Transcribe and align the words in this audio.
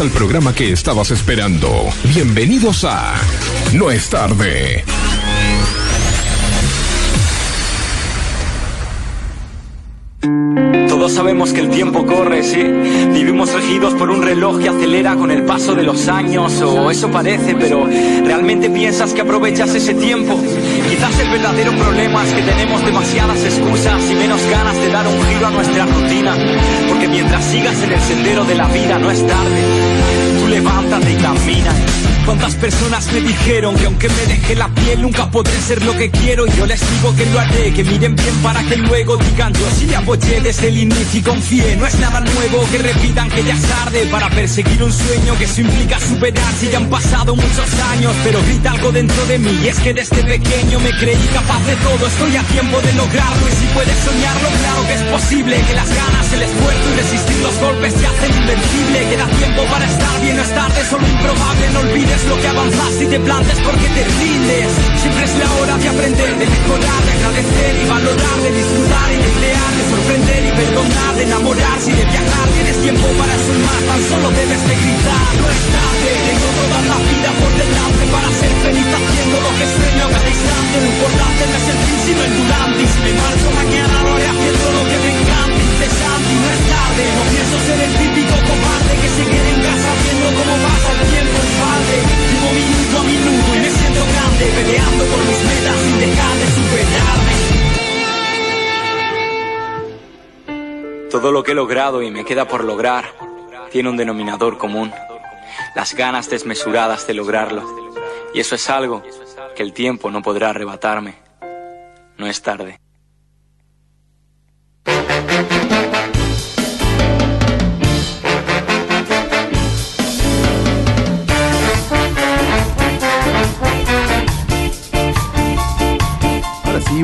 al 0.00 0.10
programa 0.10 0.54
que 0.54 0.70
estabas 0.70 1.10
esperando. 1.10 1.88
Bienvenidos 2.04 2.84
a 2.84 3.14
No 3.72 3.90
es 3.90 4.08
tarde. 4.08 4.84
Sabemos 11.18 11.52
que 11.52 11.58
el 11.58 11.70
tiempo 11.70 12.06
corre, 12.06 12.44
sí. 12.44 12.62
Vivimos 13.12 13.52
regidos 13.52 13.92
por 13.94 14.08
un 14.08 14.22
reloj 14.22 14.60
que 14.60 14.68
acelera 14.68 15.16
con 15.16 15.32
el 15.32 15.42
paso 15.42 15.74
de 15.74 15.82
los 15.82 16.06
años, 16.06 16.60
o 16.60 16.92
eso 16.92 17.10
parece, 17.10 17.56
pero 17.56 17.88
¿realmente 18.24 18.70
piensas 18.70 19.12
que 19.12 19.22
aprovechas 19.22 19.74
ese 19.74 19.94
tiempo? 19.94 20.38
Quizás 20.88 21.18
el 21.18 21.30
verdadero 21.30 21.72
problema 21.72 22.24
es 22.24 22.32
que 22.34 22.42
tenemos 22.42 22.84
demasiadas 22.86 23.42
excusas 23.42 24.00
y 24.08 24.14
menos 24.14 24.40
ganas 24.48 24.76
de 24.76 24.92
dar 24.92 25.08
un 25.08 25.20
giro 25.26 25.48
a 25.48 25.50
nuestra 25.50 25.86
rutina. 25.86 26.36
Porque 26.88 27.08
mientras 27.08 27.44
sigas 27.46 27.82
en 27.82 27.92
el 27.94 28.00
sendero 28.00 28.44
de 28.44 28.54
la 28.54 28.68
vida 28.68 29.00
no 29.00 29.10
es 29.10 29.26
tarde. 29.26 29.62
Tú 30.38 30.46
levántate 30.46 31.14
y 31.14 31.16
camina. 31.16 32.07
¿Cuántas 32.28 32.56
personas 32.56 33.10
me 33.10 33.22
dijeron 33.22 33.74
que 33.74 33.86
aunque 33.86 34.06
me 34.10 34.26
deje 34.26 34.54
la 34.54 34.68
piel 34.68 35.00
nunca 35.00 35.30
podré 35.30 35.58
ser 35.62 35.82
lo 35.82 35.96
que 35.96 36.10
quiero? 36.10 36.46
Y 36.46 36.50
yo 36.58 36.66
les 36.66 36.78
digo 36.78 37.16
que 37.16 37.24
lo 37.24 37.40
haré, 37.40 37.72
que 37.72 37.82
miren 37.84 38.14
bien 38.14 38.34
para 38.42 38.62
que 38.64 38.76
luego 38.76 39.16
digan 39.16 39.54
yo 39.54 39.66
sí 39.78 39.86
le 39.86 39.96
apoyé 39.96 40.38
desde 40.42 40.68
el 40.68 40.76
inicio 40.76 41.20
y 41.20 41.22
confié. 41.22 41.76
No 41.76 41.86
es 41.86 41.98
nada 41.98 42.20
nuevo 42.20 42.68
que 42.70 42.78
repitan 42.80 43.30
que 43.30 43.42
ya 43.42 43.54
es 43.54 43.62
tarde 43.62 44.06
para 44.10 44.28
perseguir 44.28 44.82
un 44.82 44.92
sueño 44.92 45.38
que 45.38 45.44
eso 45.44 45.62
implica 45.62 45.98
superar 46.00 46.52
si 46.60 46.68
ya 46.68 46.76
han 46.76 46.90
pasado 46.90 47.34
muchos 47.34 47.70
años. 47.92 48.14
Pero 48.22 48.42
grita 48.42 48.72
algo 48.72 48.92
dentro 48.92 49.24
de 49.24 49.38
mí 49.38 49.60
y 49.64 49.68
es 49.68 49.80
que 49.80 49.94
desde 49.94 50.22
pequeño 50.22 50.80
me 50.80 50.90
creí 50.98 51.28
capaz 51.32 51.64
de 51.64 51.76
todo. 51.76 52.06
Estoy 52.06 52.36
a 52.36 52.42
tiempo 52.42 52.78
de 52.82 52.92
lograrlo 52.92 53.48
y 53.48 53.52
si 53.52 53.66
puedes 53.72 53.96
soñarlo, 54.04 54.48
claro 54.60 54.86
que 54.86 54.94
es 54.94 55.02
posible. 55.16 55.64
Que 55.66 55.74
las 55.74 55.88
ganas, 55.88 56.30
el 56.34 56.42
esfuerzo 56.42 56.90
y 56.92 57.00
resistir 57.00 57.36
los 57.38 57.56
golpes 57.56 57.94
te 57.94 58.06
hacen 58.06 58.36
invencible. 58.36 58.98
Queda 59.08 59.26
tiempo 59.40 59.62
para 59.72 59.86
estar 59.86 60.20
bien, 60.20 60.36
no 60.36 60.42
es 60.42 60.54
tarde, 60.54 60.84
solo 60.90 61.08
improbable. 61.08 61.70
No 61.72 61.80
olvides 61.80 62.17
lo 62.26 62.36
que 62.40 62.48
avanzas 62.48 63.02
y 63.02 63.06
te 63.06 63.20
plantes 63.20 63.58
porque 63.62 63.86
te 63.94 64.02
rindes. 64.04 64.70
Siempre 65.00 65.24
es 65.24 65.34
la 65.38 65.48
hora 65.58 65.74
de 65.78 65.88
aprender, 65.88 66.32
de 66.38 66.46
mejorar, 66.46 67.00
de 67.06 67.12
agradecer 67.12 67.72
y 67.78 67.84
valorar, 67.86 68.36
de 68.42 68.50
disfrutar 68.50 69.08
y 69.12 69.18
de 69.22 69.30
crear, 69.38 69.70
de 69.78 69.84
sorprender 69.92 70.40
y 70.48 70.52
perdonar, 70.58 71.12
de 71.14 71.22
enamorarse 71.22 71.90
y 71.90 71.94
de 71.94 72.04
viajar. 72.04 72.46
Tienes 72.54 72.76
tiempo 72.82 73.06
para 73.18 73.34
más, 73.38 73.80
tan 73.86 74.00
solo 74.08 74.26
debes 74.34 74.62
de 74.66 74.74
gritar. 74.82 75.28
No 75.38 75.46
es 75.46 75.62
tarde, 75.68 76.10
tengo 76.26 76.48
toda 76.58 76.78
la 76.90 76.98
vida 77.06 77.30
por 77.38 77.52
delante 77.54 78.04
para 78.10 78.28
ser 78.34 78.52
feliz 78.66 78.88
haciendo 78.88 79.36
lo 79.38 79.50
que 79.58 79.66
sueño 79.68 80.04
cada 80.10 80.28
instante. 80.28 80.74
Lo 80.82 80.88
importante 80.88 81.42
no 81.48 81.56
es 81.60 81.66
el 81.70 81.78
fin 81.86 81.98
sino 82.08 82.20
el 82.24 82.32
durante. 82.40 82.82
Me 82.98 83.12
marcho 83.14 83.48
mañana 83.52 83.94
lo 84.02 84.10
haré 84.16 84.26
haciendo 84.26 84.64
lo 84.74 84.82
que 84.90 84.96
me 85.02 85.10
encanta, 85.12 85.60
incesante 85.70 86.57
tarde. 86.98 87.14
No 87.14 87.22
pienso 87.30 87.58
ser 87.66 87.80
el 87.80 87.92
típico 87.96 88.34
cobarde 88.48 88.94
que 89.00 89.08
se 89.08 89.24
quede 89.24 89.50
en 89.54 89.62
casa 89.62 89.90
viendo 90.02 90.26
cómo 90.38 90.54
pasa 90.66 90.90
el 90.92 90.98
tiempo 91.08 91.38
balde. 91.60 91.96
Vivo 92.30 92.50
minuto 92.58 92.94
a 92.98 93.02
minuto 93.04 93.48
y 93.54 93.58
me 93.58 93.70
siento 93.70 94.02
grande, 94.12 94.44
peleando 94.56 95.04
por 95.04 95.20
mis 95.28 95.40
metas 95.50 95.76
sin 95.78 95.96
dejar 96.00 96.34
de 96.36 96.46
superarme. 96.58 97.34
Todo 101.10 101.32
lo 101.32 101.42
que 101.42 101.52
he 101.52 101.54
logrado 101.54 102.02
y 102.02 102.10
me 102.10 102.24
queda 102.24 102.46
por 102.46 102.64
lograr 102.64 103.06
tiene 103.70 103.88
un 103.88 103.96
denominador 103.96 104.58
común. 104.58 104.92
Las 105.74 105.94
ganas 105.94 106.28
desmesuradas 106.28 107.06
de 107.06 107.14
lograrlo. 107.14 107.62
Y 108.34 108.40
eso 108.40 108.54
es 108.54 108.68
algo 108.68 109.02
que 109.56 109.62
el 109.62 109.72
tiempo 109.72 110.10
no 110.10 110.20
podrá 110.22 110.50
arrebatarme. 110.50 111.14
No 112.18 112.26
es 112.26 112.42
tarde. 112.42 112.78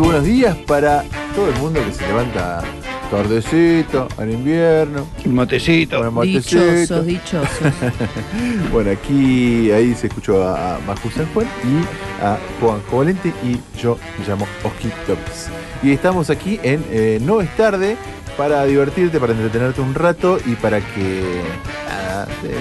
Buenos 0.05 0.25
días 0.25 0.57
para 0.67 1.05
todo 1.35 1.49
el 1.49 1.55
mundo 1.57 1.81
que 1.85 1.93
se 1.93 2.07
levanta 2.07 2.63
tardecito, 3.11 4.09
en 4.19 4.33
invierno. 4.33 5.07
Un 5.25 5.35
matecito. 5.35 6.11
Dichosos, 6.23 7.07
dichosos. 7.07 7.49
Bueno, 8.73 8.91
aquí 8.91 9.71
ahí 9.71 9.95
se 9.95 10.09
escuchó 10.09 10.43
a, 10.49 10.77
a 10.77 10.79
Maju 10.81 11.11
San 11.11 11.27
Juan 11.33 11.47
y 11.65 12.23
a 12.25 12.39
Juan 12.61 12.81
Valente 12.93 13.33
y 13.45 13.59
yo 13.81 13.99
me 14.19 14.27
llamo 14.27 14.47
Oski 14.65 14.89
López. 15.09 15.49
Y 15.83 15.93
estamos 15.93 16.31
aquí 16.31 16.59
en 16.63 16.85
eh, 16.91 17.19
No 17.23 17.41
es 17.41 17.55
tarde 17.57 17.97
para 18.37 18.65
divertirte, 18.65 19.21
para 19.21 19.33
entretenerte 19.33 19.81
un 19.81 19.95
rato 19.95 20.39
y 20.45 20.55
para 20.57 20.81
que 20.81 21.41
nada, 21.89 22.27
eh, 22.45 22.55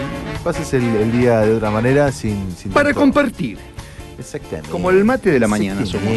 pases 0.43 0.71
el, 0.73 0.83
el 0.97 1.11
día 1.11 1.39
de 1.39 1.55
otra 1.55 1.71
manera 1.71 2.11
sin... 2.11 2.51
sin 2.55 2.71
Para 2.71 2.89
tanto- 2.89 2.99
compartir. 2.99 3.57
Exactamente. 4.17 4.69
Como 4.69 4.89
el 4.89 5.03
mate 5.03 5.29
de 5.31 5.39
la 5.39 5.47
mañana 5.47 5.85
somos. 5.85 6.09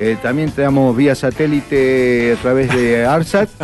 Eh, 0.01 0.17
también 0.21 0.51
te 0.51 0.63
damos 0.63 0.97
vía 0.97 1.15
satélite 1.15 2.35
a 2.37 2.43
través 2.43 2.75
de 2.75 3.05
ARSAT. 3.07 3.49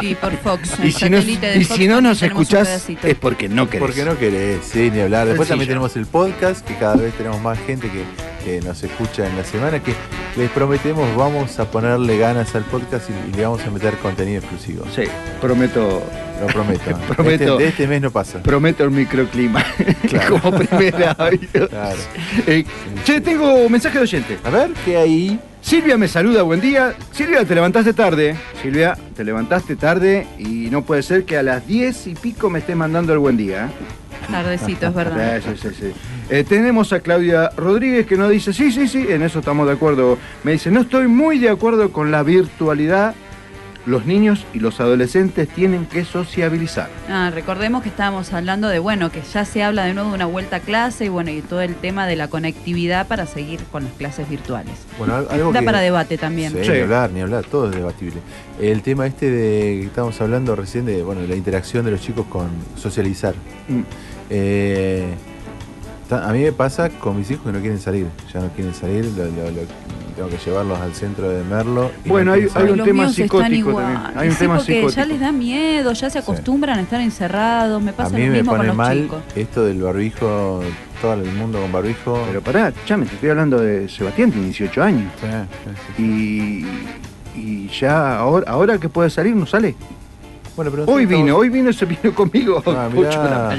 Y 0.00 0.16
por 0.16 0.32
Fox. 0.38 0.72
y 0.82 0.90
si 0.90 1.08
no, 1.08 1.18
satélite 1.18 1.46
de 1.46 1.58
y 1.58 1.64
Fox 1.64 1.76
si 1.78 1.86
no 1.86 1.94
también 1.94 2.10
nos 2.10 2.18
tenemos 2.20 2.42
escuchás, 2.42 2.88
es 3.04 3.14
porque 3.14 3.48
no 3.48 3.70
querés. 3.70 3.86
Porque 3.86 4.04
no 4.04 4.18
querés, 4.18 4.58
sí, 4.64 4.90
ni 4.90 5.00
hablar. 5.00 5.28
Después 5.28 5.48
también 5.48 5.68
tenemos 5.68 5.94
el 5.96 6.06
podcast, 6.06 6.66
que 6.66 6.74
cada 6.76 6.96
vez 6.96 7.14
tenemos 7.14 7.40
más 7.40 7.56
gente 7.60 7.88
que, 7.88 8.02
que 8.44 8.60
nos 8.66 8.82
escucha 8.82 9.28
en 9.28 9.36
la 9.36 9.44
semana, 9.44 9.80
que 9.80 9.94
les 10.36 10.50
prometemos 10.50 11.14
vamos 11.16 11.56
a 11.60 11.70
ponerle 11.70 12.18
ganas 12.18 12.52
al 12.56 12.64
podcast 12.64 13.08
y, 13.10 13.30
y 13.30 13.36
le 13.36 13.44
vamos 13.44 13.60
a 13.64 13.70
meter 13.70 13.94
contenido 13.98 14.38
exclusivo. 14.40 14.84
Sí, 14.94 15.04
prometo, 15.40 16.02
Lo 16.40 16.46
prometo. 16.48 16.98
Prometo. 17.14 17.44
Este- 17.52 17.62
de 17.62 17.68
este 17.68 17.86
mes 17.86 18.02
no 18.02 18.10
pasa. 18.10 18.42
prometo 18.42 18.82
el 18.82 18.90
microclima. 18.90 19.64
Claro. 20.08 20.40
Como 20.40 20.58
primera. 20.58 21.14
Claro. 21.14 21.96
Eh, 22.46 22.64
che, 23.04 23.20
tengo 23.20 23.68
mensaje 23.68 23.98
de 23.98 24.02
oyente. 24.02 24.38
A 24.42 24.50
ver, 24.50 24.70
¿qué 24.84 24.96
hay? 24.96 25.40
Silvia 25.62 25.96
me 25.96 26.08
saluda, 26.08 26.42
buen 26.42 26.60
día. 26.60 26.94
Silvia, 27.12 27.44
te 27.44 27.54
levantaste 27.54 27.94
tarde. 27.94 28.36
Silvia, 28.60 28.98
te 29.16 29.24
levantaste 29.24 29.76
tarde 29.76 30.26
y 30.36 30.68
no 30.70 30.82
puede 30.82 31.02
ser 31.02 31.24
que 31.24 31.38
a 31.38 31.42
las 31.42 31.66
10 31.66 32.08
y 32.08 32.14
pico 32.14 32.50
me 32.50 32.58
estés 32.58 32.76
mandando 32.76 33.12
el 33.12 33.20
buen 33.20 33.36
día. 33.36 33.66
¿eh? 33.66 34.30
Tardecito, 34.30 34.88
es 34.88 34.94
verdad. 34.94 35.40
Sí, 35.40 35.50
sí, 35.56 35.68
sí, 35.68 35.76
sí. 35.80 35.92
Eh, 36.28 36.44
tenemos 36.44 36.92
a 36.92 37.00
Claudia 37.00 37.50
Rodríguez 37.56 38.06
que 38.06 38.16
nos 38.16 38.30
dice, 38.30 38.52
sí, 38.52 38.72
sí, 38.72 38.88
sí, 38.88 39.06
en 39.08 39.22
eso 39.22 39.38
estamos 39.38 39.66
de 39.66 39.74
acuerdo. 39.74 40.18
Me 40.42 40.52
dice, 40.52 40.70
no 40.70 40.80
estoy 40.80 41.06
muy 41.06 41.38
de 41.38 41.48
acuerdo 41.48 41.92
con 41.92 42.10
la 42.10 42.22
virtualidad. 42.24 43.14
Los 43.84 44.06
niños 44.06 44.46
y 44.54 44.60
los 44.60 44.78
adolescentes 44.80 45.48
tienen 45.48 45.86
que 45.86 46.04
sociabilizar. 46.04 46.88
Ah, 47.08 47.30
recordemos 47.34 47.82
que 47.82 47.88
estábamos 47.88 48.32
hablando 48.32 48.68
de, 48.68 48.78
bueno, 48.78 49.10
que 49.10 49.22
ya 49.22 49.44
se 49.44 49.62
habla 49.64 49.84
de 49.86 49.92
nuevo 49.94 50.10
de 50.10 50.14
una 50.14 50.26
vuelta 50.26 50.56
a 50.56 50.60
clase 50.60 51.06
y 51.06 51.08
bueno, 51.08 51.30
y 51.32 51.42
todo 51.42 51.62
el 51.62 51.74
tema 51.74 52.06
de 52.06 52.14
la 52.14 52.28
conectividad 52.28 53.08
para 53.08 53.26
seguir 53.26 53.58
con 53.72 53.82
las 53.82 53.92
clases 53.94 54.28
virtuales. 54.28 54.74
Bueno, 54.98 55.16
al- 55.16 55.26
algo 55.30 55.52
Da 55.52 55.58
que- 55.60 55.66
para 55.66 55.80
debate 55.80 56.16
también. 56.16 56.52
Sí, 56.52 56.58
Sí. 56.64 56.70
ni 56.70 56.78
hablar, 56.78 57.10
ni 57.10 57.20
hablar, 57.22 57.44
todo 57.44 57.70
es 57.70 57.74
debatible. 57.76 58.20
El 58.60 58.82
tema 58.82 59.06
este 59.08 59.28
de 59.30 59.80
que 59.80 59.86
estábamos 59.86 60.20
hablando 60.20 60.54
recién 60.54 60.86
de 60.86 61.02
bueno, 61.02 61.22
la 61.26 61.34
interacción 61.34 61.84
de 61.84 61.90
los 61.90 62.00
chicos 62.00 62.26
con 62.28 62.50
socializar. 62.76 63.34
Mm. 63.68 63.80
Eh, 64.30 65.12
a 66.10 66.32
mí 66.32 66.40
me 66.40 66.52
pasa 66.52 66.88
con 66.88 67.18
mis 67.18 67.30
hijos 67.32 67.46
que 67.46 67.52
no 67.52 67.60
quieren 67.60 67.80
salir, 67.80 68.06
ya 68.32 68.40
no 68.40 68.48
quieren 68.50 68.74
salir, 68.74 69.04
lo- 69.16 69.24
lo- 69.24 69.50
lo- 69.50 70.01
tengo 70.12 70.28
que 70.28 70.38
llevarlos 70.38 70.78
al 70.78 70.94
centro 70.94 71.28
de 71.28 71.42
Merlo. 71.44 71.90
y 72.04 72.08
no 72.08 72.12
Bueno, 72.12 72.32
hay- 72.32 72.44
un 72.44 72.82
tema 72.84 73.08
psicótico 73.08 73.74
también. 73.74 74.00
Hay 74.16 74.28
un 74.28 74.34
Sí, 74.34 74.38
tema 74.40 74.56
porque 74.56 74.72
psicótico. 74.74 75.00
ya 75.00 75.06
les 75.06 75.20
da 75.20 75.32
miedo, 75.32 75.92
ya 75.92 76.10
se 76.10 76.18
acostumbran 76.18 76.78
a 76.78 76.82
estar 76.82 77.00
encerrados. 77.00 77.82
Me 77.82 77.90
a 77.90 77.96
pasa 77.96 78.16
mí 78.16 78.22
lo 78.26 78.30
me 78.32 78.38
mismo 78.38 78.50
con 78.50 78.58
pone 78.58 78.68
los 78.68 78.76
mal 78.76 79.02
chicos. 79.02 79.22
esto 79.36 79.64
del 79.64 79.82
barbijo, 79.82 80.60
todo 81.00 81.12
el 81.14 81.32
mundo 81.32 81.60
con 81.60 81.72
barbijo. 81.72 82.22
Pero 82.28 82.40
pará, 82.40 82.72
ya 82.86 82.96
me 82.96 83.06
te 83.06 83.14
estoy 83.14 83.30
hablando 83.30 83.58
de 83.60 83.88
Sebastián, 83.88 84.30
tiene 84.30 84.46
18 84.46 84.82
años. 84.82 85.12
Sí, 85.20 85.26
sí, 85.26 85.92
sí. 85.96 86.66
Y, 87.36 87.40
y 87.40 87.68
ya 87.68 88.16
ahora, 88.18 88.50
ahora 88.50 88.78
que 88.78 88.88
puede 88.88 89.10
salir, 89.10 89.34
no 89.34 89.46
sale. 89.46 89.74
Bueno, 90.54 90.70
pero 90.70 90.84
Hoy 90.84 91.06
vino, 91.06 91.34
hoy 91.36 91.48
vino, 91.48 91.72
se 91.72 91.86
vino 91.86 92.14
conmigo. 92.14 92.62
Ah, 92.66 92.88
mirá. 92.92 93.48
mañana. 93.48 93.56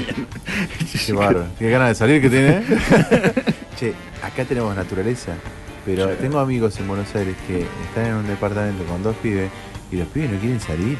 Qué 1.06 1.12
bárbaro. 1.12 1.46
Qué 1.58 1.68
ganas 1.68 1.88
de 1.88 1.94
salir 1.96 2.22
que 2.22 2.30
tiene. 2.30 2.48
¿eh? 2.58 2.62
che, 3.76 3.92
acá 4.22 4.44
tenemos 4.44 4.76
naturaleza. 4.76 5.32
Pero 5.84 6.08
tengo 6.10 6.38
amigos 6.38 6.78
en 6.80 6.88
Buenos 6.88 7.14
Aires 7.14 7.36
que 7.46 7.66
están 7.88 8.06
en 8.06 8.14
un 8.14 8.26
departamento 8.26 8.84
con 8.84 9.02
dos 9.02 9.14
pibes 9.16 9.50
y 9.92 9.96
los 9.96 10.08
pibes 10.08 10.30
no 10.30 10.38
quieren 10.38 10.60
salir. 10.60 10.96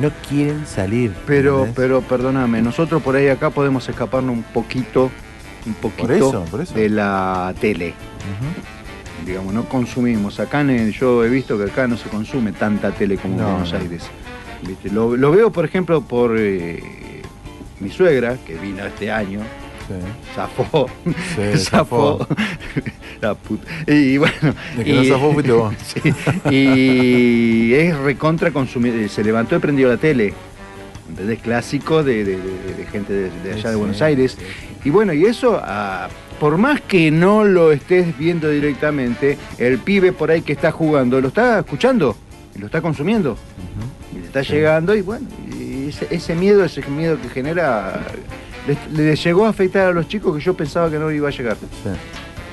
no 0.00 0.10
quieren 0.28 0.66
salir. 0.66 1.12
Pero, 1.26 1.58
¿entendés? 1.58 1.74
pero 1.76 2.00
perdóname, 2.02 2.62
nosotros 2.62 3.02
por 3.02 3.14
ahí 3.16 3.28
acá 3.28 3.50
podemos 3.50 3.88
escaparnos 3.88 4.34
un 4.34 4.42
poquito, 4.42 5.10
un 5.66 5.74
poquito 5.74 6.12
eso, 6.12 6.44
por 6.50 6.60
eso. 6.62 6.74
de 6.74 6.88
la 6.88 7.54
tele. 7.60 7.94
Digamos, 9.24 9.54
no 9.54 9.64
consumimos. 9.66 10.40
Acá 10.40 10.62
en 10.62 10.90
yo 10.90 11.24
he 11.24 11.28
visto 11.28 11.56
que 11.56 11.64
acá 11.64 11.86
no 11.86 11.96
se 11.96 12.08
consume 12.08 12.50
tanta 12.52 12.90
tele 12.90 13.16
como 13.16 13.34
en 13.34 13.40
No, 13.40 13.50
Buenos 13.50 13.72
no. 13.72 13.78
Aires. 13.78 14.02
¿Viste? 14.66 14.90
Lo, 14.90 15.16
lo 15.16 15.30
veo, 15.30 15.52
por 15.52 15.64
ejemplo, 15.64 16.00
por 16.02 16.34
eh, 16.38 16.82
mi 17.78 17.90
suegra, 17.90 18.36
que 18.44 18.54
vino 18.56 18.84
este 18.84 19.12
año, 19.12 19.40
Sí. 19.88 19.94
zafó, 20.34 20.88
Sí, 21.04 21.58
zafó. 21.64 22.26
La 23.20 23.34
puta. 23.34 23.66
Y 23.86 24.16
bueno. 24.18 24.34
De 24.76 24.84
que 24.84 24.92
no 24.92 25.02
y- 25.02 25.08
zafó 25.08 25.32
fuiste 25.32 25.52
vos. 25.52 25.74
Sí, 25.84 26.12
y 26.50 27.74
es 27.74 27.96
recontra 27.98 28.50
consumidor. 28.50 29.08
Se 29.08 29.22
levantó 29.24 29.56
y 29.56 29.58
prendió 29.58 29.88
la 29.88 29.96
tele. 29.96 30.34
¿Entendés? 31.08 31.40
Clásico 31.40 32.02
de, 32.02 32.24
de- 32.24 32.36
de- 32.38 32.74
de 32.76 32.86
gente 32.86 33.12
de, 33.12 33.52
allá 33.52 33.70
de 33.70 33.76
Buenos 33.76 34.00
Aires. 34.02 34.38
Y 34.84 34.90
bueno, 34.90 35.12
y 35.12 35.24
eso, 35.26 35.60
ah, 35.62 36.08
por 36.40 36.56
más 36.58 36.80
que 36.80 37.10
no 37.10 37.44
lo 37.44 37.70
estés 37.72 38.16
viendo 38.18 38.48
directamente, 38.48 39.36
el 39.58 39.78
pibe 39.78 40.12
por 40.12 40.30
ahí 40.30 40.42
que 40.42 40.52
está 40.52 40.72
jugando 40.72 41.20
lo 41.20 41.28
está 41.28 41.58
escuchando 41.60 42.16
y 42.54 42.58
lo 42.58 42.66
está 42.66 42.80
consumiendo. 42.80 43.36
Y 44.14 44.20
le 44.20 44.26
está 44.26 44.42
llegando 44.42 44.94
y 44.94 45.02
bueno, 45.02 45.26
y 45.56 45.88
ese, 45.90 46.08
ese 46.10 46.34
miedo, 46.34 46.64
ese 46.64 46.82
miedo 46.88 47.18
que 47.20 47.28
genera, 47.28 48.00
le, 48.66 49.04
le 49.04 49.16
llegó 49.16 49.46
a 49.46 49.48
afectar 49.50 49.88
a 49.88 49.92
los 49.92 50.08
chicos 50.08 50.36
que 50.36 50.42
yo 50.42 50.54
pensaba 50.54 50.90
que 50.90 50.98
no 50.98 51.10
iba 51.10 51.28
a 51.28 51.32
llegar. 51.32 51.56
Sí. 51.56 51.90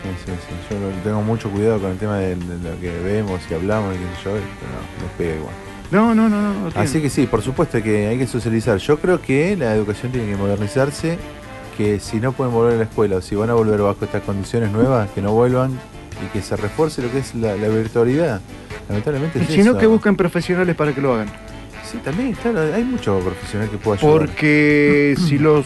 Sí, 0.01 0.09
sí, 0.25 0.31
sí. 0.69 0.75
Yo 0.79 1.03
tengo 1.03 1.21
mucho 1.21 1.49
cuidado 1.49 1.79
con 1.79 1.91
el 1.91 1.97
tema 1.97 2.17
de, 2.19 2.35
de 2.35 2.69
lo 2.69 2.79
que 2.79 2.89
vemos 3.03 3.41
y 3.49 3.53
hablamos 3.53 3.95
y 3.95 3.99
qué 3.99 4.05
sé 4.05 4.23
yo, 4.25 4.31
pero 4.31 4.71
no, 4.71 5.03
nos 5.03 5.11
pega 5.17 5.35
igual. 5.35 5.53
No, 5.91 6.15
no, 6.15 6.29
no, 6.29 6.53
no. 6.53 6.71
Así 6.75 7.01
que 7.01 7.09
sí, 7.09 7.25
por 7.25 7.41
supuesto 7.41 7.81
que 7.83 8.07
hay 8.07 8.17
que 8.17 8.27
socializar. 8.27 8.77
Yo 8.77 8.97
creo 8.99 9.19
que 9.21 9.57
la 9.57 9.73
educación 9.75 10.11
tiene 10.11 10.31
que 10.31 10.37
modernizarse, 10.37 11.17
que 11.77 11.99
si 11.99 12.19
no 12.19 12.31
pueden 12.31 12.53
volver 12.53 12.75
a 12.75 12.77
la 12.77 12.83
escuela 12.83 13.17
o 13.17 13.21
si 13.21 13.35
van 13.35 13.49
a 13.49 13.55
volver 13.55 13.81
bajo 13.81 14.05
estas 14.05 14.21
condiciones 14.23 14.71
nuevas, 14.71 15.09
que 15.11 15.21
no 15.21 15.33
vuelvan 15.33 15.71
y 16.23 16.27
que 16.31 16.41
se 16.41 16.55
refuerce 16.55 17.01
lo 17.01 17.11
que 17.11 17.19
es 17.19 17.35
la, 17.35 17.55
la 17.55 17.67
virtualidad. 17.67 18.39
Lamentablemente 18.87 19.39
Y 19.39 19.41
es 19.41 19.49
si 19.49 19.63
no, 19.63 19.77
que 19.77 19.87
busquen 19.87 20.15
profesionales 20.15 20.75
para 20.75 20.93
que 20.93 21.01
lo 21.01 21.13
hagan. 21.15 21.27
Sí, 21.83 21.97
también, 21.97 22.33
claro, 22.33 22.61
hay 22.73 22.83
mucho 22.83 23.19
profesional 23.19 23.69
que 23.69 23.77
pueda 23.77 23.97
ayudar. 23.97 24.19
Porque 24.19 25.15
si 25.27 25.39
los 25.39 25.65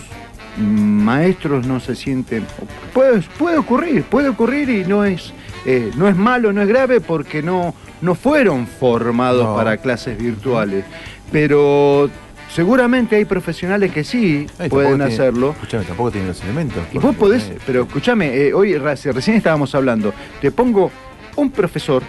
maestros 0.57 1.65
no 1.65 1.79
se 1.79 1.95
sienten. 1.95 2.45
Puede, 2.93 3.21
puede 3.37 3.57
ocurrir, 3.57 4.03
puede 4.03 4.29
ocurrir 4.29 4.69
y 4.69 4.85
no 4.85 5.03
es, 5.05 5.33
eh, 5.65 5.91
no 5.95 6.07
es 6.07 6.15
malo, 6.15 6.53
no 6.53 6.61
es 6.61 6.67
grave 6.67 7.01
porque 7.01 7.41
no, 7.41 7.73
no 8.01 8.15
fueron 8.15 8.67
formados 8.67 9.45
No. 9.45 9.55
para 9.55 9.77
clases 9.77 10.17
virtuales. 10.17 10.85
Pero 11.31 12.09
seguramente 12.53 13.15
hay 13.15 13.25
profesionales 13.25 13.91
que 13.91 14.03
sí 14.03 14.45
Ay, 14.59 14.69
pueden 14.69 15.01
hacerlo. 15.01 15.51
Escuchame, 15.51 15.85
tampoco 15.85 16.11
tienen 16.11 16.27
los 16.29 16.41
elementos. 16.43 16.83
Y 16.91 16.99
vos 16.99 17.15
podés, 17.15 17.51
pero 17.65 17.83
escúchame, 17.83 18.27
eh, 18.35 18.53
hoy 18.53 18.77
re- 18.77 18.95
recién 19.11 19.37
estábamos 19.37 19.73
hablando, 19.73 20.13
te 20.41 20.51
pongo 20.51 20.91
un 21.35 21.49
profesor, 21.49 22.03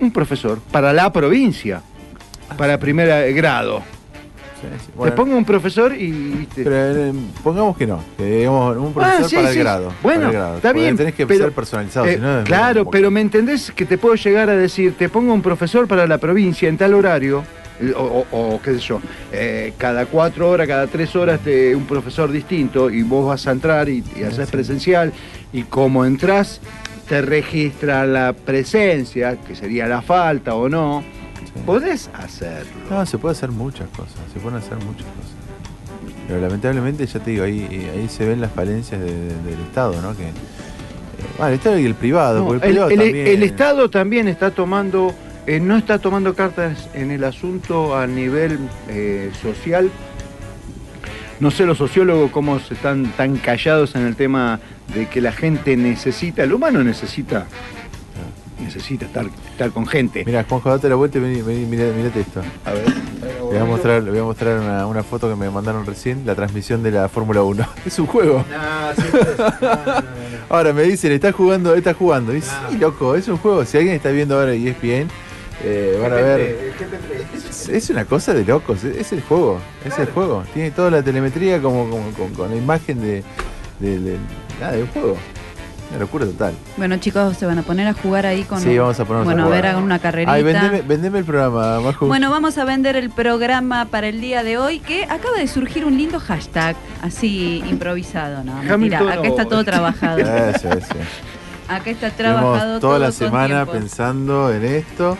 un 0.00 0.12
profesor 0.12 0.60
para 0.70 0.92
la 0.92 1.12
provincia, 1.12 1.82
para 2.56 2.78
primer 2.78 3.08
eh, 3.08 3.32
grado. 3.32 3.82
Sí, 4.60 4.66
sí. 4.86 4.92
Te 5.02 5.12
pongo 5.12 5.36
un 5.36 5.44
profesor 5.44 5.94
y... 5.94 6.48
Pero 6.54 6.74
eh, 6.74 7.12
pongamos 7.42 7.76
que 7.76 7.86
no, 7.86 8.02
que 8.16 8.24
digamos 8.38 8.76
un 8.76 8.92
profesor 8.92 9.24
Ah, 9.24 9.28
sí, 9.28 9.36
para 9.36 9.50
el 9.50 9.58
grado. 9.58 9.92
Bueno, 10.02 10.20
para 10.20 10.28
el 10.30 10.34
grado. 10.36 10.56
está 10.56 10.68
Porque 10.70 10.80
bien, 10.82 10.96
Tenés 10.96 11.14
que 11.14 11.26
pero- 11.26 11.44
ser 11.44 11.52
personalizado, 11.52 12.06
Eh, 12.06 12.14
si 12.14 12.20
no 12.20 12.44
claro, 12.44 12.90
pero 12.90 13.10
¿me 13.10 13.20
entendés 13.20 13.70
que 13.72 13.84
te 13.86 13.98
puedo 13.98 14.14
llegar 14.14 14.48
a 14.50 14.56
decir, 14.56 14.94
te 14.98 15.08
pongo 15.08 15.32
un 15.32 15.42
profesor 15.42 15.86
para 15.88 16.06
la 16.06 16.18
provincia 16.18 16.68
en 16.68 16.76
tal 16.76 16.94
horario? 16.94 17.44
eh, 17.80 17.92
O, 17.96 18.26
o- 18.32 18.54
o 18.54 18.60
qué 18.62 18.72
sé 18.74 18.80
yo, 18.80 19.00
eh, 19.32 19.72
cada 19.78 20.06
cuatro 20.06 20.50
horas, 20.50 20.66
cada 20.66 20.86
tres 20.88 21.14
horas 21.14 21.38
te, 21.40 21.76
un 21.76 21.84
profesor 21.86 22.30
distinto 22.32 22.90
y 22.90 23.02
vos 23.02 23.26
vas 23.28 23.46
a 23.46 23.52
entrar 23.52 23.88
y, 23.88 24.02
y 24.16 24.24
haces 24.24 24.50
presencial 24.50 25.12
y 25.52 25.62
como 25.62 26.04
entras 26.04 26.60
te 27.08 27.22
registra 27.22 28.04
la 28.04 28.32
presencia, 28.34 29.36
que 29.46 29.54
sería 29.54 29.86
la 29.86 30.02
falta 30.02 30.54
o 30.56 30.68
no. 30.68 31.02
Podés 31.66 32.10
hacerlo. 32.14 32.72
No, 32.90 33.04
se 33.06 33.18
puede 33.18 33.32
hacer 33.32 33.50
muchas 33.50 33.88
cosas, 33.90 34.14
se 34.32 34.40
pueden 34.40 34.58
hacer 34.58 34.76
muchas 34.78 35.06
cosas. 35.06 35.32
Pero 36.26 36.40
lamentablemente, 36.40 37.06
ya 37.06 37.20
te 37.20 37.30
digo, 37.30 37.44
ahí, 37.44 37.90
ahí 37.94 38.08
se 38.08 38.26
ven 38.26 38.40
las 38.40 38.52
falencias 38.52 39.00
de- 39.00 39.06
de- 39.06 39.42
del 39.42 39.60
Estado, 39.66 40.00
¿no? 40.02 40.16
Que, 40.16 40.24
eh, 40.24 40.32
bueno, 41.36 41.48
el 41.48 41.54
Estado 41.54 41.78
y 41.78 41.86
el 41.86 41.94
privado, 41.94 42.40
No, 42.40 42.46
porque 42.46 42.66
el 42.66 42.72
privado 42.72 42.90
el- 42.90 42.96
también... 42.98 43.26
el 43.26 43.42
Estado 43.42 43.90
también 43.90 44.28
está 44.28 44.50
tomando, 44.50 45.14
eh, 45.46 45.58
no 45.60 45.76
está 45.76 45.98
tomando 45.98 46.34
cartas 46.34 46.88
en 46.94 47.10
el 47.10 47.24
asunto 47.24 47.96
a 47.96 48.06
nivel 48.06 48.58
eh, 48.88 49.30
social. 49.42 49.90
No 51.40 51.50
sé 51.50 51.64
los 51.64 51.78
sociólogos 51.78 52.30
cómo 52.32 52.56
están 52.56 53.12
tan 53.16 53.36
callados 53.36 53.94
en 53.94 54.02
el 54.02 54.16
tema 54.16 54.58
de 54.92 55.06
que 55.06 55.20
la 55.20 55.32
gente 55.32 55.76
necesita, 55.76 56.42
el 56.42 56.52
humano 56.52 56.82
necesita, 56.82 57.46
necesita 58.60 59.04
estar, 59.06 59.26
estar 59.50 59.70
con 59.70 59.86
gente. 59.86 60.24
Mira, 60.24 60.44
Juanjo, 60.48 60.70
date 60.70 60.88
la 60.88 60.94
vuelta 60.96 61.18
y 61.18 61.20
vení, 61.20 61.42
vení, 61.42 61.66
mirate 61.66 62.20
esto. 62.20 62.42
A 62.64 62.72
ver. 62.72 62.84
Le 62.88 63.40
voy 63.54 63.56
a 63.56 63.64
mostrar, 63.64 64.02
le 64.02 64.10
voy 64.10 64.20
a 64.20 64.24
mostrar 64.24 64.60
una, 64.60 64.86
una 64.86 65.02
foto 65.02 65.28
que 65.28 65.34
me 65.36 65.48
mandaron 65.48 65.86
recién, 65.86 66.22
la 66.26 66.34
transmisión 66.34 66.82
de 66.82 66.90
la 66.90 67.08
Fórmula 67.08 67.42
1. 67.42 67.66
Es 67.86 67.98
un 67.98 68.06
juego. 68.06 68.44
Ahora 70.48 70.72
me 70.72 70.82
dicen, 70.82 71.12
está 71.12 71.32
jugando, 71.32 71.74
está 71.74 71.94
jugando. 71.94 72.34
Y 72.34 72.40
sí, 72.42 72.50
loco, 72.78 73.14
es 73.14 73.28
un 73.28 73.36
juego. 73.38 73.64
Si 73.64 73.76
alguien 73.76 73.96
está 73.96 74.10
viendo 74.10 74.38
ahora 74.38 74.54
y 74.54 74.68
es 74.68 74.80
bien, 74.80 75.08
eh, 75.64 75.98
van 76.00 76.12
a 76.12 76.16
ver. 76.16 76.72
Es, 77.34 77.68
es 77.68 77.90
una 77.90 78.04
cosa 78.04 78.34
de 78.34 78.44
locos, 78.44 78.84
es, 78.84 78.96
es 78.96 79.12
el 79.12 79.22
juego, 79.22 79.58
es 79.84 79.98
el 79.98 80.06
juego. 80.06 80.44
Tiene 80.54 80.70
toda 80.70 80.90
la 80.90 81.02
telemetría 81.02 81.60
como, 81.60 81.88
como- 81.90 82.10
con, 82.12 82.32
con 82.34 82.50
la 82.50 82.56
imagen 82.56 83.00
de, 83.00 83.22
de, 83.80 83.98
de- 83.98 84.18
nada, 84.60 84.72
de 84.72 84.82
un 84.82 84.88
juego. 84.88 85.16
Una 85.90 86.00
locura 86.00 86.26
total. 86.26 86.54
Bueno, 86.76 86.98
chicos, 86.98 87.36
se 87.36 87.46
van 87.46 87.58
a 87.58 87.62
poner 87.62 87.88
a 87.88 87.94
jugar 87.94 88.26
ahí 88.26 88.42
con. 88.42 88.60
Sí, 88.60 88.76
vamos 88.76 89.00
a 89.00 89.04
ponernos 89.04 89.24
Bueno, 89.24 89.46
a 89.46 89.48
ver, 89.48 89.66
hagan 89.66 89.82
una 89.82 89.98
carrerita. 89.98 90.32
Ay, 90.32 90.42
vendeme, 90.42 90.82
vendeme 90.82 91.18
el 91.20 91.24
programa. 91.24 91.78
Bueno, 92.00 92.30
vamos 92.30 92.58
a 92.58 92.64
vender 92.64 92.96
el 92.96 93.08
programa 93.10 93.86
para 93.86 94.08
el 94.08 94.20
día 94.20 94.42
de 94.42 94.58
hoy, 94.58 94.80
que 94.80 95.04
acaba 95.04 95.38
de 95.38 95.48
surgir 95.48 95.86
un 95.86 95.96
lindo 95.96 96.20
hashtag, 96.20 96.76
así 97.02 97.62
improvisado, 97.68 98.44
¿no? 98.44 98.52
Hamilton 98.70 99.08
acá 99.08 99.28
está 99.28 99.44
todo 99.46 99.64
trabajado. 99.64 100.18
Eso, 100.18 100.70
eso. 100.72 100.94
Acá 101.68 101.90
está 101.90 102.10
trabajado 102.10 102.76
Estuvimos 102.76 102.80
toda 102.80 102.94
todo 102.94 102.98
la 102.98 103.12
semana 103.12 103.66
pensando 103.66 104.52
en 104.52 104.64
esto. 104.64 105.16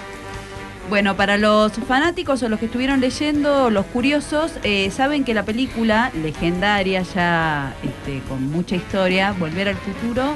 Bueno, 0.89 1.17
para 1.17 1.37
los 1.37 1.73
fanáticos 1.87 2.43
o 2.43 2.49
los 2.49 2.59
que 2.59 2.67
estuvieron 2.67 3.01
leyendo, 3.01 3.69
los 3.69 3.85
curiosos, 3.87 4.53
eh, 4.63 4.91
saben 4.91 5.23
que 5.23 5.35
la 5.35 5.43
película 5.43 6.11
legendaria, 6.15 7.03
ya 7.03 7.75
este, 7.83 8.21
con 8.27 8.51
mucha 8.51 8.77
historia, 8.77 9.33
Volver 9.33 9.69
al 9.69 9.77
Futuro, 9.77 10.35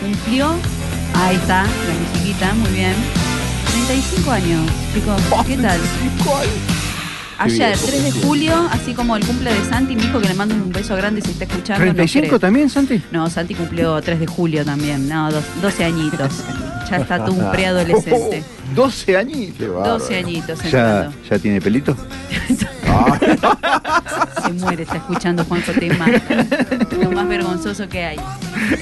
cumplió, 0.00 0.54
ahí 1.14 1.36
está, 1.36 1.62
la 1.62 1.94
musiquita, 2.00 2.52
muy 2.54 2.70
bien, 2.72 2.94
35 3.70 4.30
años, 4.32 4.70
chicos, 4.92 5.22
¿qué 5.46 5.56
tal? 5.56 5.80
Ayer, 7.44 7.76
3 7.78 8.04
de 8.04 8.12
julio, 8.26 8.68
así 8.70 8.94
como 8.94 9.16
el 9.16 9.24
cumple 9.26 9.52
de 9.52 9.64
Santi, 9.64 9.96
mi 9.96 10.04
hijo 10.04 10.20
que 10.20 10.28
le 10.28 10.34
mando 10.34 10.54
un 10.54 10.70
beso 10.72 10.94
grande 10.96 11.20
si 11.22 11.30
está 11.32 11.44
escuchando. 11.44 11.84
no 11.84 11.92
¿35 11.92 12.20
creo. 12.26 12.38
también, 12.40 12.70
Santi? 12.70 13.02
No, 13.10 13.28
Santi 13.30 13.54
cumplió 13.54 14.00
3 14.00 14.20
de 14.20 14.26
julio 14.26 14.64
también, 14.64 15.08
no, 15.08 15.30
dos- 15.32 15.44
12 15.60 15.84
añitos. 15.84 16.30
Ya 16.90 16.96
está 16.98 17.24
todo 17.24 17.32
un 17.34 17.50
preadolescente. 17.50 18.42
12 18.74 19.16
años. 19.16 19.50
Qué 19.58 19.66
bárbaro. 19.68 19.98
12 19.98 20.16
añitos 20.18 20.62
¿Ya. 20.70 21.10
¿Ya 21.30 21.38
tiene 21.38 21.60
pelito? 21.60 21.96
Se 24.44 24.52
muere, 24.54 24.82
está 24.82 24.96
escuchando 24.96 25.44
Juanjo 25.44 25.72
te 25.72 25.90
mata. 25.94 26.20
Lo 27.02 27.10
más 27.10 27.28
vergonzoso 27.28 27.88
que 27.88 28.04
hay. 28.04 28.20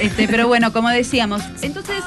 Este, 0.01 0.27
pero 0.29 0.49
bueno, 0.49 0.73
como 0.73 0.89
decíamos, 0.89 1.43
entonces 1.63 2.03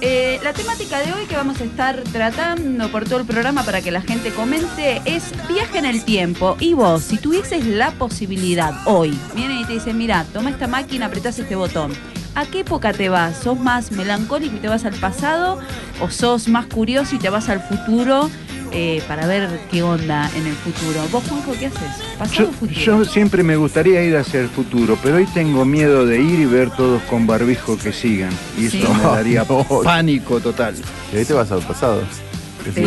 eh, 0.00 0.40
la 0.42 0.52
temática 0.52 0.98
de 1.00 1.12
hoy 1.12 1.26
que 1.26 1.36
vamos 1.36 1.60
a 1.60 1.64
estar 1.64 2.02
tratando 2.12 2.90
por 2.90 3.04
todo 3.04 3.20
el 3.20 3.26
programa 3.26 3.64
para 3.64 3.82
que 3.82 3.90
la 3.90 4.00
gente 4.00 4.30
comente 4.30 5.02
es 5.04 5.32
viaje 5.48 5.78
en 5.78 5.84
el 5.84 6.04
tiempo. 6.04 6.56
Y 6.58 6.74
vos, 6.74 7.02
si 7.02 7.18
tuvieses 7.18 7.66
la 7.66 7.90
posibilidad 7.92 8.74
hoy, 8.86 9.18
vienen 9.34 9.58
y 9.58 9.64
te 9.64 9.74
dicen, 9.74 9.98
mira, 9.98 10.24
toma 10.32 10.50
esta 10.50 10.66
máquina, 10.66 11.06
apretás 11.06 11.38
este 11.38 11.54
botón. 11.54 11.92
¿A 12.34 12.46
qué 12.46 12.60
época 12.60 12.92
te 12.92 13.08
vas? 13.08 13.36
¿Sos 13.38 13.58
más 13.58 13.90
melancólico 13.92 14.56
y 14.56 14.58
te 14.60 14.68
vas 14.68 14.84
al 14.84 14.94
pasado? 14.94 15.58
¿O 16.00 16.10
sos 16.10 16.48
más 16.48 16.66
curioso 16.66 17.16
y 17.16 17.18
te 17.18 17.28
vas 17.28 17.48
al 17.48 17.60
futuro 17.60 18.30
eh, 18.72 19.02
para 19.08 19.26
ver 19.26 19.48
qué 19.70 19.82
onda 19.82 20.30
en 20.36 20.46
el 20.46 20.54
futuro? 20.54 21.00
¿Vos, 21.10 21.24
Juanjo, 21.28 21.52
qué 21.58 21.66
haces? 21.66 21.80
¿Pasado 22.18 22.44
Yo, 22.44 22.48
o 22.48 22.52
futuro? 22.52 22.80
yo 22.80 23.04
siempre 23.04 23.42
me 23.42 23.56
gustaría 23.56 24.02
ir 24.04 24.16
hacia 24.16 24.40
el 24.40 24.48
futuro, 24.48 24.96
pero 25.02 25.16
hoy 25.16 25.26
tengo 25.26 25.64
miedo 25.64 26.06
de 26.06 26.20
ir 26.20 26.40
y 26.40 26.44
ver 26.46 26.70
todos 26.70 27.02
con 27.02 27.26
barbijo 27.26 27.76
que 27.76 27.92
sigan. 27.92 28.32
Y 28.56 28.66
eso 28.66 28.94
me 28.94 29.02
daría 29.02 29.44
pánico 29.84 30.40
total. 30.40 30.74
Y 31.12 31.16
ahí 31.18 31.24
te 31.24 31.32
vas 31.34 31.50
al 31.50 31.62
pasado. 31.62 32.02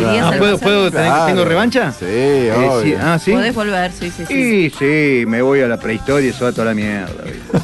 Ah, 0.06 0.32
¿puedo, 0.38 0.58
puedo 0.58 0.90
tener- 0.90 1.06
Claro. 1.06 1.26
¿Tengo 1.26 1.44
revancha? 1.44 1.92
Sí, 1.92 2.04
Eh, 2.06 2.52
obvio. 2.56 2.82
sí, 2.82 2.94
Ah, 3.00 3.18
sí. 3.18 3.32
Podés 3.32 3.54
volver, 3.54 3.92
sí, 3.92 4.10
sí, 4.16 4.24
sí. 4.26 4.70
Sí, 4.70 4.72
sí, 4.78 5.24
me 5.26 5.42
voy 5.42 5.60
a 5.60 5.68
la 5.68 5.78
prehistoria 5.78 6.26
y 6.28 6.30
eso 6.30 6.44
va 6.44 6.52
toda 6.52 6.66
la 6.66 6.74
mierda. 6.74 7.12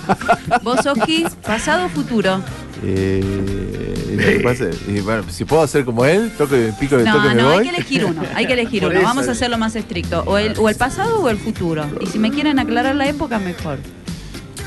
Vos, 0.63 0.85
Oski, 0.87 1.25
pasado 1.47 1.87
o 1.87 1.89
futuro. 1.89 2.41
Eh, 2.83 4.41
pasa- 4.43 4.71
y 4.89 5.01
bueno, 5.01 5.23
si 5.29 5.45
puedo 5.45 5.63
hacer 5.63 5.85
como 5.85 6.05
él, 6.05 6.33
toco 6.37 6.57
y 6.57 6.73
pico 6.73 6.97
de 6.97 7.05
No, 7.05 7.15
toque 7.17 7.27
y 7.27 7.35
me 7.37 7.43
no, 7.43 7.49
hay 7.51 7.55
voy. 7.59 7.65
que 7.69 7.77
elegir 7.77 8.05
uno, 8.05 8.23
hay 8.35 8.47
que 8.47 8.53
elegir 8.55 8.81
Por 8.83 8.91
uno. 8.91 9.01
eso. 9.01 9.09
Vamos 9.09 9.29
a 9.29 9.33
hacerlo 9.33 9.59
más 9.59 9.77
estricto. 9.77 10.23
O 10.27 10.39
el, 10.39 10.55
o 10.59 10.69
el 10.69 10.77
pasado 10.77 11.21
o 11.21 11.29
el 11.29 11.37
futuro. 11.39 11.85
Y 12.01 12.07
si 12.07 12.19
me 12.19 12.31
quieren 12.31 12.59
aclarar 12.59 12.97
la 12.97 13.07
época, 13.09 13.39
mejor. 13.39 13.79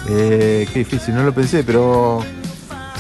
Eh, 0.10 0.68
qué 0.74 0.80
difícil, 0.80 1.16
no 1.16 1.24
lo 1.24 1.34
pensé, 1.34 1.64
pero. 1.64 2.24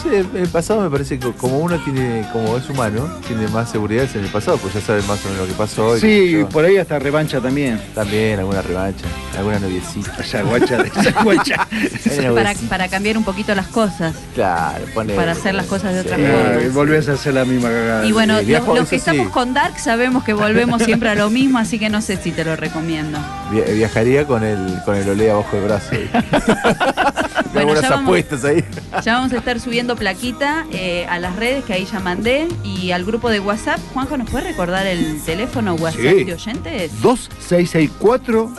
Sí, 0.03 0.10
el, 0.13 0.27
el 0.36 0.50
pasado 0.50 0.81
me 0.81 0.89
parece 0.89 1.17
que 1.17 1.31
como 1.31 1.60
uno 1.60 1.77
tiene, 1.83 2.27
como 2.33 2.57
es 2.57 2.69
humano, 2.69 3.10
tiene 3.25 3.48
más 3.48 3.72
seguridad 3.72 4.05
en 4.13 4.25
el 4.25 4.29
pasado, 4.29 4.57
pues 4.57 4.74
ya 4.74 4.81
sabe 4.81 5.01
más 5.03 5.24
o 5.25 5.29
menos 5.29 5.48
lo 5.48 5.48
que 5.48 5.53
pasó. 5.57 5.95
y 5.95 6.00
Sí, 6.01 6.45
por 6.51 6.65
ahí 6.65 6.77
hasta 6.77 7.00
revancha 7.00 7.39
también. 7.39 7.79
También 7.95 8.39
alguna 8.39 8.62
revancha, 8.62 9.05
alguna 9.38 9.60
noviecita. 9.60 10.12
Esa 10.19 10.41
guacha 10.43 10.83
de 10.83 10.89
esa 10.89 11.24
guacha. 11.24 11.67
Para, 12.69 12.88
cambiar 12.89 13.17
un 13.17 13.24
poquito 13.24 13.55
las 13.55 13.67
cosas. 13.67 14.13
Claro, 14.36 14.86
ponele. 14.93 15.17
para 15.17 15.31
hacer 15.31 15.55
las 15.55 15.65
cosas 15.67 15.93
de 15.93 16.01
otra 16.01 16.15
Sí. 16.17 16.22
forma. 16.24 16.50
Ah, 16.65 16.69
volvés 16.74 17.07
a 17.10 17.13
hacer 17.13 17.33
la 17.33 17.45
misma 17.45 17.69
cagada. 17.69 18.05
Y 18.05 18.12
bueno, 18.12 18.39
sí, 18.39 18.45
los, 18.48 18.63
que 18.79 18.86
sí. 18.88 18.95
estamos 18.98 19.29
con 19.29 19.53
Dark 19.53 19.79
sabemos 19.79 20.24
que 20.24 20.33
volvemos 20.33 20.81
siempre 20.83 21.10
a 21.10 21.15
lo 21.15 21.29
mismo, 21.29 21.60
así 21.60 21.79
que 21.79 21.89
no 21.89 22.01
sé 22.01 22.17
si 22.17 22.31
te 22.31 22.43
lo 22.43 22.55
recomiendo. 22.55 23.17
Via- 23.51 23.65
viajaría 23.65 24.25
con 24.27 24.43
el, 24.43 24.79
con 24.86 24.95
el 24.95 25.07
olé 25.10 25.31
abajo 25.31 25.55
del 25.55 25.65
brazo. 25.65 25.91
Bueno, 27.53 27.69
algunas 27.72 27.83
ya 27.83 27.89
vamos- 27.91 28.03
apuestas 28.05 28.43
ahí. 28.45 28.63
Ya 29.03 29.13
vamos 29.15 29.33
a 29.33 29.38
estar 29.38 29.60
subiendo 29.60 29.95
plaquita 29.95 30.65
eh, 30.72 31.05
a 31.10 31.19
las 31.19 31.36
redes 31.36 31.63
que 31.65 31.74
ahí 31.74 31.86
ya 31.91 32.00
mandé 32.00 32.48
y 32.63 32.91
al 32.91 33.05
grupo 33.05 33.29
de 33.29 33.39
WhatsApp. 33.39 33.79
Juanjo, 33.93 34.17
¿nos 34.17 34.27
puede 34.29 34.48
recordar 34.50 34.86
el 34.88 35.22
teléfono 35.24 35.75
WhatsApp 35.75 36.01
Sí. 36.01 36.24
de 36.24 36.33
oyentes? 36.33 36.91
2664 37.01 38.51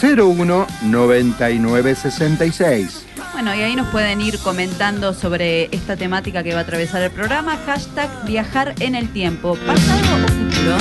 01 0.00 0.66
9966. 0.82 3.04
Bueno, 3.32 3.54
y 3.54 3.62
ahí 3.62 3.76
nos 3.76 3.86
pueden 3.88 4.20
ir 4.20 4.38
comentando 4.40 5.14
sobre 5.14 5.66
esta 5.74 5.96
temática 5.96 6.42
que 6.42 6.52
va 6.54 6.60
a 6.60 6.62
atravesar 6.62 7.02
el 7.02 7.10
programa. 7.12 7.56
Hashtag 7.66 8.08
viajar 8.26 8.74
en 8.80 8.94
el 8.96 9.08
tiempo. 9.12 9.56
¿Pasado 9.64 10.16
o 10.16 10.18
futuro? 10.28 10.76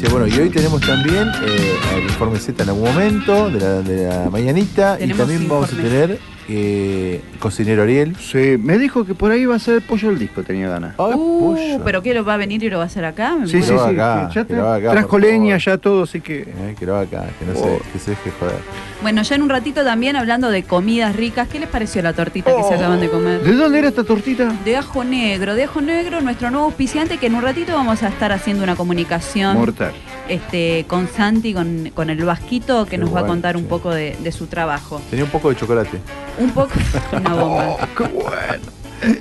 Sí, 0.00 0.06
bueno, 0.10 0.26
y 0.26 0.32
hoy 0.32 0.48
tenemos 0.48 0.80
también 0.80 1.28
eh, 1.44 1.74
el 1.94 2.04
informe 2.04 2.38
Z 2.38 2.62
en 2.62 2.70
algún 2.70 2.84
momento, 2.84 3.50
de 3.50 3.60
la, 3.60 3.82
de 3.82 4.08
la 4.08 4.30
mañanita, 4.30 4.96
y 4.98 5.12
también 5.12 5.46
vamos 5.46 5.74
a 5.74 5.76
tener 5.76 6.18
eh, 6.52 7.20
cocinero 7.38 7.82
Ariel. 7.84 8.16
Sí, 8.16 8.56
me 8.58 8.76
dijo 8.78 9.04
que 9.04 9.14
por 9.14 9.30
ahí 9.30 9.46
va 9.46 9.56
a 9.56 9.58
ser 9.58 9.82
pollo 9.82 10.08
al 10.08 10.18
disco, 10.18 10.42
tenía 10.42 10.68
ganas. 10.68 10.94
Ay, 10.98 11.12
Uh, 11.14 11.54
pollo. 11.54 11.84
¿Pero 11.84 12.02
qué 12.02 12.12
lo 12.14 12.24
va 12.24 12.34
a 12.34 12.36
venir 12.36 12.62
y 12.64 12.70
lo 12.70 12.78
va 12.78 12.84
a 12.84 12.86
hacer 12.86 13.04
acá? 13.04 13.36
Me 13.36 13.46
Sí, 13.46 13.58
que 13.58 13.62
sí, 13.62 13.68
sí. 13.68 13.74
acá, 13.74 14.28
que 14.28 14.34
ya 14.34 14.44
que 14.46 14.54
acá, 14.56 14.90
trajo 14.92 15.18
leña, 15.18 15.56
ya 15.58 15.78
todo, 15.78 16.02
así 16.04 16.20
que. 16.20 16.40
Eh, 16.40 16.74
que 16.78 16.86
lo 16.86 16.96
acá, 16.98 17.26
que 17.38 17.44
no 17.46 17.52
Oh. 17.52 17.78
se, 17.84 17.92
que 17.92 17.98
se 17.98 18.10
deje 18.12 18.30
joder. 18.38 18.56
Bueno, 19.02 19.22
ya 19.22 19.34
en 19.36 19.42
un 19.42 19.48
ratito 19.48 19.82
también 19.84 20.16
hablando 20.16 20.50
de 20.50 20.62
comidas 20.64 21.14
ricas, 21.16 21.48
¿qué 21.48 21.58
les 21.58 21.68
pareció 21.68 22.02
la 22.02 22.12
tortita 22.12 22.54
que 22.56 22.62
se 22.64 22.74
acaban 22.74 23.00
de 23.00 23.08
comer? 23.08 23.42
¿De 23.42 23.52
dónde 23.54 23.78
era 23.78 23.88
esta 23.88 24.04
tortita? 24.04 24.52
De 24.64 24.76
ajo 24.76 25.04
negro, 25.04 25.54
de 25.54 25.64
ajo 25.64 25.80
negro, 25.80 26.20
nuestro 26.20 26.50
nuevo 26.50 26.66
auspiciante 26.66 27.16
que 27.18 27.26
en 27.26 27.34
un 27.34 27.42
ratito 27.42 27.72
vamos 27.74 28.02
a 28.02 28.08
estar 28.08 28.32
haciendo 28.32 28.62
una 28.64 28.76
comunicación 28.76 29.56
Mortal. 29.56 29.92
este, 30.28 30.84
con 30.86 31.08
Santi, 31.08 31.54
con, 31.54 31.90
con 31.94 32.10
el 32.10 32.22
Vasquito, 32.24 32.84
que 32.84 32.90
Qué 32.92 32.98
nos 32.98 33.14
va 33.14 33.20
a 33.20 33.26
contar 33.26 33.56
un 33.56 33.62
sí. 33.62 33.68
poco 33.68 33.90
de, 33.90 34.16
de 34.22 34.32
su 34.32 34.46
trabajo. 34.46 35.00
Tenía 35.10 35.24
un 35.24 35.30
poco 35.30 35.48
de 35.50 35.56
chocolate. 35.56 35.98
Un 36.40 36.50
poco, 36.52 36.72
una 37.12 37.34
bomba. 37.34 37.88
qué 37.96 38.02
bueno. 38.04 38.62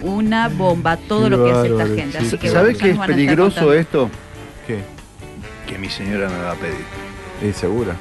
Una 0.03 0.47
bomba, 0.49 0.97
todo 0.97 1.23
Qué 1.25 1.29
lo 1.29 1.45
que 1.45 1.51
hace 1.51 1.67
esta 1.69 1.85
gente. 1.87 2.19
sí. 2.21 2.27
Así 2.27 2.37
que 2.37 2.49
¿Sabes 2.49 2.77
qué 2.77 2.91
es 2.91 2.97
peligroso 2.99 3.73
esto? 3.73 4.09
¿Qué? 4.65 4.79
Que 5.67 5.77
mi 5.77 5.89
señora 5.89 6.27
me 6.29 6.41
va 6.41 6.51
a 6.51 6.55
pedir. 6.55 6.85
Eh, 7.41 7.53
segura. 7.53 7.95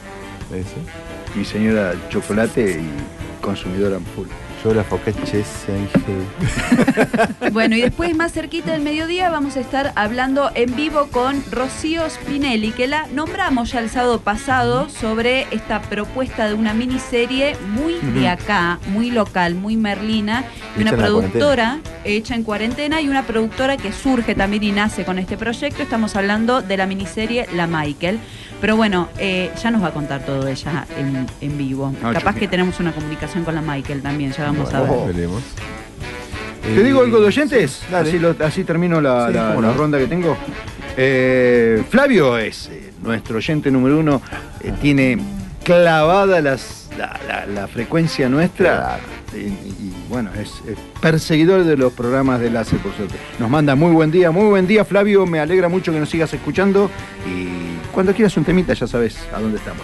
Mi 1.34 1.44
señora 1.44 1.94
chocolate 2.08 2.80
y 2.80 3.42
consumidora 3.42 3.96
en 3.96 4.04
full. 4.06 4.26
Yo 4.64 4.74
la 4.74 4.82
esa, 4.82 5.72
dije. 5.72 7.50
Bueno, 7.52 7.76
y 7.76 7.80
después 7.80 8.14
más 8.16 8.32
cerquita 8.32 8.72
del 8.72 8.82
mediodía 8.82 9.30
vamos 9.30 9.56
a 9.56 9.60
estar 9.60 9.92
hablando 9.94 10.50
en 10.54 10.74
vivo 10.74 11.08
con 11.12 11.42
Rocío 11.50 12.08
Spinelli, 12.10 12.72
que 12.72 12.88
la 12.88 13.06
nombramos 13.08 13.72
ya 13.72 13.80
el 13.80 13.88
sábado 13.88 14.20
pasado 14.20 14.88
sobre 14.88 15.46
esta 15.52 15.80
propuesta 15.82 16.48
de 16.48 16.54
una 16.54 16.74
miniserie 16.74 17.56
muy 17.70 17.94
de 17.94 18.28
acá, 18.28 18.78
muy 18.88 19.10
local, 19.10 19.54
muy 19.54 19.76
merlina, 19.76 20.44
y 20.76 20.82
una 20.82 20.92
productora 20.92 21.78
hecha 22.04 22.34
en 22.34 22.42
cuarentena 22.42 23.00
y 23.00 23.08
una 23.08 23.22
productora 23.22 23.76
que 23.76 23.92
surge 23.92 24.34
también 24.34 24.64
y 24.64 24.72
nace 24.72 25.04
con 25.04 25.18
este 25.18 25.36
proyecto. 25.36 25.82
Estamos 25.82 26.16
hablando 26.16 26.62
de 26.62 26.76
la 26.76 26.86
miniserie 26.86 27.46
La 27.54 27.66
Michael. 27.66 28.18
Pero 28.60 28.76
bueno, 28.76 29.08
eh, 29.18 29.52
ya 29.62 29.70
nos 29.70 29.82
va 29.82 29.88
a 29.88 29.92
contar 29.92 30.24
todo 30.24 30.48
ella 30.48 30.84
en, 30.98 31.26
en 31.40 31.58
vivo. 31.58 31.94
Capaz 32.00 32.34
que 32.34 32.48
tenemos 32.48 32.80
una 32.80 32.92
comunicación 32.92 33.44
con 33.44 33.54
la 33.54 33.62
Michael 33.62 34.02
también, 34.02 34.32
ya 34.32 34.47
vamos 34.52 34.74
a 34.74 34.80
ver. 34.82 35.14
Veremos. 35.14 35.42
¿Te 36.62 36.80
Eh, 36.80 36.84
digo 36.84 37.00
algo 37.00 37.20
de 37.20 37.26
oyentes? 37.28 37.82
Dale. 37.90 38.08
Así, 38.08 38.18
lo- 38.18 38.34
así 38.44 38.64
termino 38.64 39.00
la, 39.00 39.28
Sí, 39.28 39.34
la- 39.34 39.48
cómo 39.48 39.62
la 39.62 39.68
no. 39.68 39.74
ronda 39.74 39.98
que 39.98 40.06
tengo. 40.06 40.36
Eh, 40.96 41.82
Flavio 41.88 42.36
es 42.38 42.68
eh, 42.70 42.92
nuestro 43.02 43.36
oyente 43.38 43.70
número 43.70 43.98
uno. 43.98 44.20
eh, 44.60 44.72
tiene 44.82 45.18
clavada 45.64 46.40
las- 46.40 46.88
la, 46.98 47.18
la- 47.28 47.46
la 47.46 47.68
frecuencia 47.68 48.28
nuestra. 48.28 48.98
Y, 49.32 49.38
y, 49.38 49.94
bueno, 50.08 50.30
es, 50.34 50.48
es 50.66 50.78
perseguidor 51.00 51.62
de 51.64 51.76
los 51.76 51.92
programas 51.92 52.40
de 52.40 52.50
Láser 52.50 52.78
por 52.80 52.92
suerte. 52.94 53.14
Nos 53.38 53.48
manda 53.50 53.74
muy 53.76 53.92
buen 53.92 54.10
día, 54.10 54.30
muy 54.30 54.46
buen 54.48 54.66
día 54.66 54.84
Flavio, 54.86 55.26
me 55.26 55.38
alegra 55.38 55.68
mucho 55.68 55.92
que 55.92 56.00
nos 56.00 56.08
sigas 56.08 56.32
escuchando 56.32 56.90
y 57.26 57.76
cuando 57.92 58.14
quieras 58.14 58.34
un 58.38 58.44
temita 58.44 58.72
ya 58.72 58.86
sabes 58.86 59.18
a 59.34 59.38
dónde 59.38 59.58
estamos. 59.58 59.82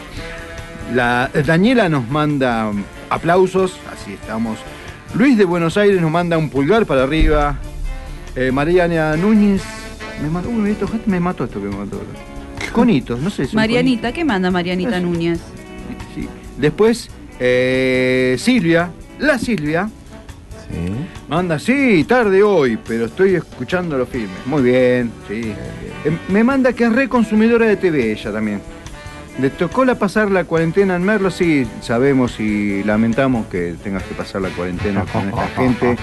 La, 0.95 1.31
Daniela 1.47 1.89
nos 1.91 2.09
manda 2.09 2.71
aplausos, 3.15 3.79
así 3.93 4.15
estamos. 4.15 4.59
Luis 5.15 5.39
de 5.39 5.45
Buenos 5.45 5.77
Aires 5.77 6.01
nos 6.01 6.11
manda 6.11 6.37
un 6.37 6.51
pulgar 6.51 6.85
para 6.87 7.05
arriba. 7.05 7.57
Eh, 8.35 8.51
Mariana 8.51 9.17
Núñez 9.17 9.63
me 10.21 10.29
mató, 10.29 10.49
uy, 10.49 10.71
esto, 10.71 10.89
me 11.07 11.21
mató 11.21 11.45
esto 11.45 11.61
que 11.61 11.69
me 11.69 11.77
mató. 11.77 12.03
Conitos, 12.73 13.21
no 13.21 13.31
sé 13.31 13.47
si. 13.47 13.55
Marianita, 13.55 14.13
¿qué 14.13 14.25
manda 14.25 14.51
Marianita. 14.51 14.99
Núñez? 14.99 15.39
Sí. 16.15 16.29
Después, 16.59 17.09
eh, 17.39 18.35
Silvia, 18.39 18.91
la 19.21 19.39
Silvia, 19.39 19.89
Sí. 20.69 20.91
manda, 21.29 21.59
sí, 21.59 22.05
tarde 22.09 22.43
hoy, 22.43 22.79
pero 22.85 23.05
estoy 23.05 23.35
escuchando 23.37 23.97
los 23.97 24.09
filmes. 24.09 24.45
Muy 24.47 24.63
bien, 24.63 25.13
sí. 25.29 25.53
Eh, 26.05 26.19
me 26.29 26.43
manda 26.43 26.73
que 26.73 26.85
es 26.85 26.93
re 26.93 27.09
consumidora 27.09 27.67
de 27.67 27.77
TV 27.77 28.13
ella 28.13 28.33
también. 28.33 28.61
¿Le 29.41 29.51
tocó 29.51 29.85
la 29.85 29.97
pasar 29.97 30.31
la 30.31 30.45
cuarentena 30.45 30.95
en 30.95 31.03
Merlo? 31.03 31.31
Sí, 31.31 31.67
sabemos 31.81 32.39
y 32.39 32.85
lamentamos 32.85 33.47
que 33.47 33.75
tengas 33.83 34.05
que 34.05 34.15
pasar 34.15 34.43
la 34.43 34.49
cuarentena 34.51 35.05
con 35.13 35.29
esta 35.29 35.49
gente. 35.57 35.97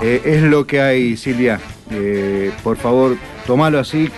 Eh, 0.00 0.22
es 0.24 0.42
lo 0.42 0.66
que 0.66 0.80
hay, 0.80 1.16
Silvia. 1.16 1.58
Eh, 1.90 2.52
por 2.62 2.76
favor, 2.76 3.16
tomalo 3.46 3.80
así. 3.80 4.10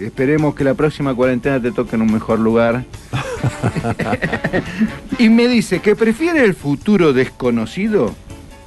Esperemos 0.00 0.54
que 0.54 0.64
la 0.64 0.74
próxima 0.74 1.14
cuarentena 1.14 1.60
te 1.60 1.72
toque 1.72 1.96
en 1.96 2.02
un 2.02 2.12
mejor 2.12 2.38
lugar. 2.38 2.84
y 5.18 5.28
me 5.28 5.46
dice 5.46 5.80
que 5.80 5.94
prefiere 5.94 6.44
el 6.44 6.54
futuro 6.54 7.12
desconocido 7.12 8.14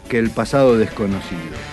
que 0.10 0.20
el 0.20 0.30
pasado 0.30 0.78
desconocido. 0.78 1.73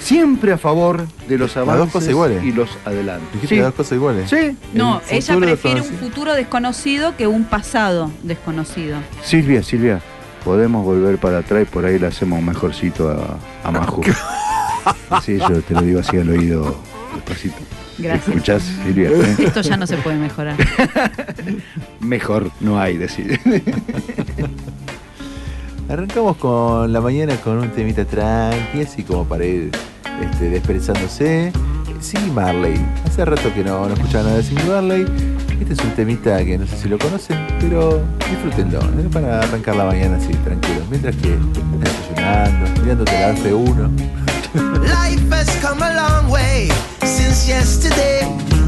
Siempre 0.00 0.52
a 0.52 0.58
favor 0.58 1.06
de 1.28 1.38
los 1.38 1.54
dos 1.54 1.56
avances 1.68 1.92
cosas 1.92 2.08
iguales. 2.10 2.42
y 2.44 2.52
los 2.52 2.70
adelantos. 2.84 3.32
Dijiste 3.34 3.54
Sí, 3.54 3.60
las 3.60 3.66
dos 3.66 3.74
cosas 3.74 3.92
iguales. 3.92 4.30
sí. 4.30 4.56
No, 4.74 5.00
El 5.08 5.18
ella 5.18 5.36
prefiere 5.36 5.80
un 5.82 5.88
futuro 5.88 6.34
desconocido 6.34 7.16
que 7.16 7.26
un 7.26 7.44
pasado 7.44 8.10
desconocido. 8.22 8.98
Silvia, 9.22 9.62
Silvia, 9.62 10.00
podemos 10.44 10.84
volver 10.84 11.18
para 11.18 11.38
atrás 11.38 11.62
y 11.62 11.64
por 11.66 11.84
ahí 11.84 11.98
le 11.98 12.06
hacemos 12.06 12.38
un 12.38 12.46
mejorcito 12.46 13.10
a, 13.10 13.68
a 13.68 13.70
Maju. 13.70 14.02
Sí, 15.22 15.36
yo 15.38 15.60
te 15.60 15.74
lo 15.74 15.82
digo 15.82 16.00
así 16.00 16.16
al 16.16 16.30
oído 16.30 16.74
despacito. 17.14 17.56
Gracias. 17.98 18.28
¿Escuchás, 18.28 18.62
Silvia? 18.82 19.10
¿Eh? 19.10 19.36
Esto 19.40 19.60
ya 19.60 19.76
no 19.76 19.86
se 19.86 19.98
puede 19.98 20.16
mejorar. 20.16 20.56
Mejor 22.00 22.50
no 22.60 22.80
hay, 22.80 22.96
decir. 22.96 23.38
Arrancamos 25.90 26.36
con 26.36 26.92
la 26.92 27.00
mañana 27.00 27.34
con 27.38 27.58
un 27.58 27.68
temita 27.70 28.04
tranqui, 28.04 28.82
así 28.82 29.02
como 29.02 29.24
para 29.24 29.44
ir 29.44 29.72
este, 30.22 30.48
desperezándose. 30.48 31.52
Siggy 32.00 32.30
Marley. 32.30 32.80
Hace 33.04 33.24
rato 33.24 33.52
que 33.52 33.64
no, 33.64 33.88
no 33.88 33.94
escuchaba 33.94 34.22
nada 34.22 34.36
de 34.36 34.44
Siggy 34.44 34.62
Marley. 34.68 35.04
Este 35.60 35.72
es 35.72 35.80
un 35.80 35.90
temita 35.96 36.44
que 36.44 36.58
no 36.58 36.66
sé 36.68 36.76
si 36.76 36.88
lo 36.88 36.96
conocen, 36.96 37.44
pero 37.58 38.00
disfrútenlo. 38.30 38.78
¿eh? 38.78 39.08
Para 39.12 39.40
arrancar 39.40 39.74
la 39.74 39.86
mañana 39.86 40.16
así, 40.16 40.32
tranquilos. 40.44 40.84
Mientras 40.90 41.16
que 41.16 41.32
están 41.32 41.80
desayunando, 41.80 42.80
mirándote 42.82 43.12
la 43.12 43.34
F1. 43.34 43.90
Life 44.84 45.34
has 45.34 45.56
come 45.60 45.82
a 45.82 45.92
long 45.92 46.30
way 46.30 46.68
since 47.02 47.48
yesterday. 47.48 48.59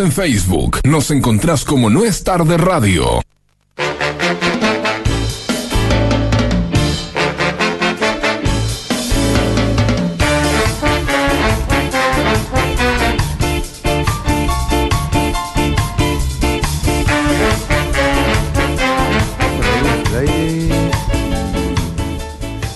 En 0.00 0.12
Facebook. 0.12 0.80
Nos 0.84 1.10
encontrás 1.10 1.64
como 1.64 1.90
No 1.90 2.04
es 2.04 2.24
tarde 2.24 2.56
radio. 2.56 3.20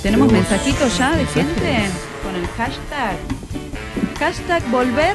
¿Tenemos 0.02 0.30
mensajitos 0.30 0.98
ya 0.98 1.16
de 1.16 1.26
gente 1.26 1.90
con 2.22 2.36
el 2.36 2.46
hashtag? 2.48 3.16
Hashtag 4.18 4.70
volver 4.70 5.13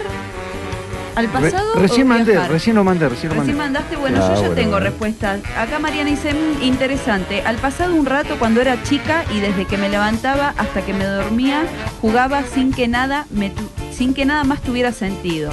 al 1.19 1.25
Re- 1.27 1.31
pasado. 1.51 1.73
o 1.75 1.79
recién 1.79 2.07
mandé, 2.07 2.47
recién 2.47 2.75
lo 2.75 2.83
mandé, 2.83 3.07
recién 3.09 3.29
lo 3.29 3.35
mandé. 3.37 3.51
Recién 3.53 3.57
mandaste, 3.57 3.95
bueno, 3.95 4.17
Ah, 4.21 4.27
yo 4.29 4.33
ya 4.33 4.39
bueno, 4.39 4.55
tengo 4.55 4.71
bueno. 4.71 4.85
respuestas. 4.85 5.39
Acá 5.57 5.79
Mariana 5.79 6.09
dice, 6.09 6.33
"Mm, 6.33 6.63
interesante, 6.63 7.41
al 7.41 7.57
pasado 7.57 7.93
un 7.95 8.05
rato 8.05 8.37
cuando 8.39 8.61
era 8.61 8.81
chica 8.83 9.23
y 9.35 9.39
desde 9.39 9.65
que 9.65 9.77
me 9.77 9.89
levantaba 9.89 10.53
hasta 10.57 10.81
que 10.81 10.93
me 10.93 11.05
dormía, 11.05 11.63
jugaba 12.01 12.43
sin 12.43 12.71
que 12.73 12.87
nada, 12.87 13.25
me 13.31 13.49
tu- 13.49 13.69
sin 13.91 14.13
que 14.13 14.25
nada 14.25 14.43
más 14.43 14.61
tuviera 14.61 14.91
sentido. 14.91 15.51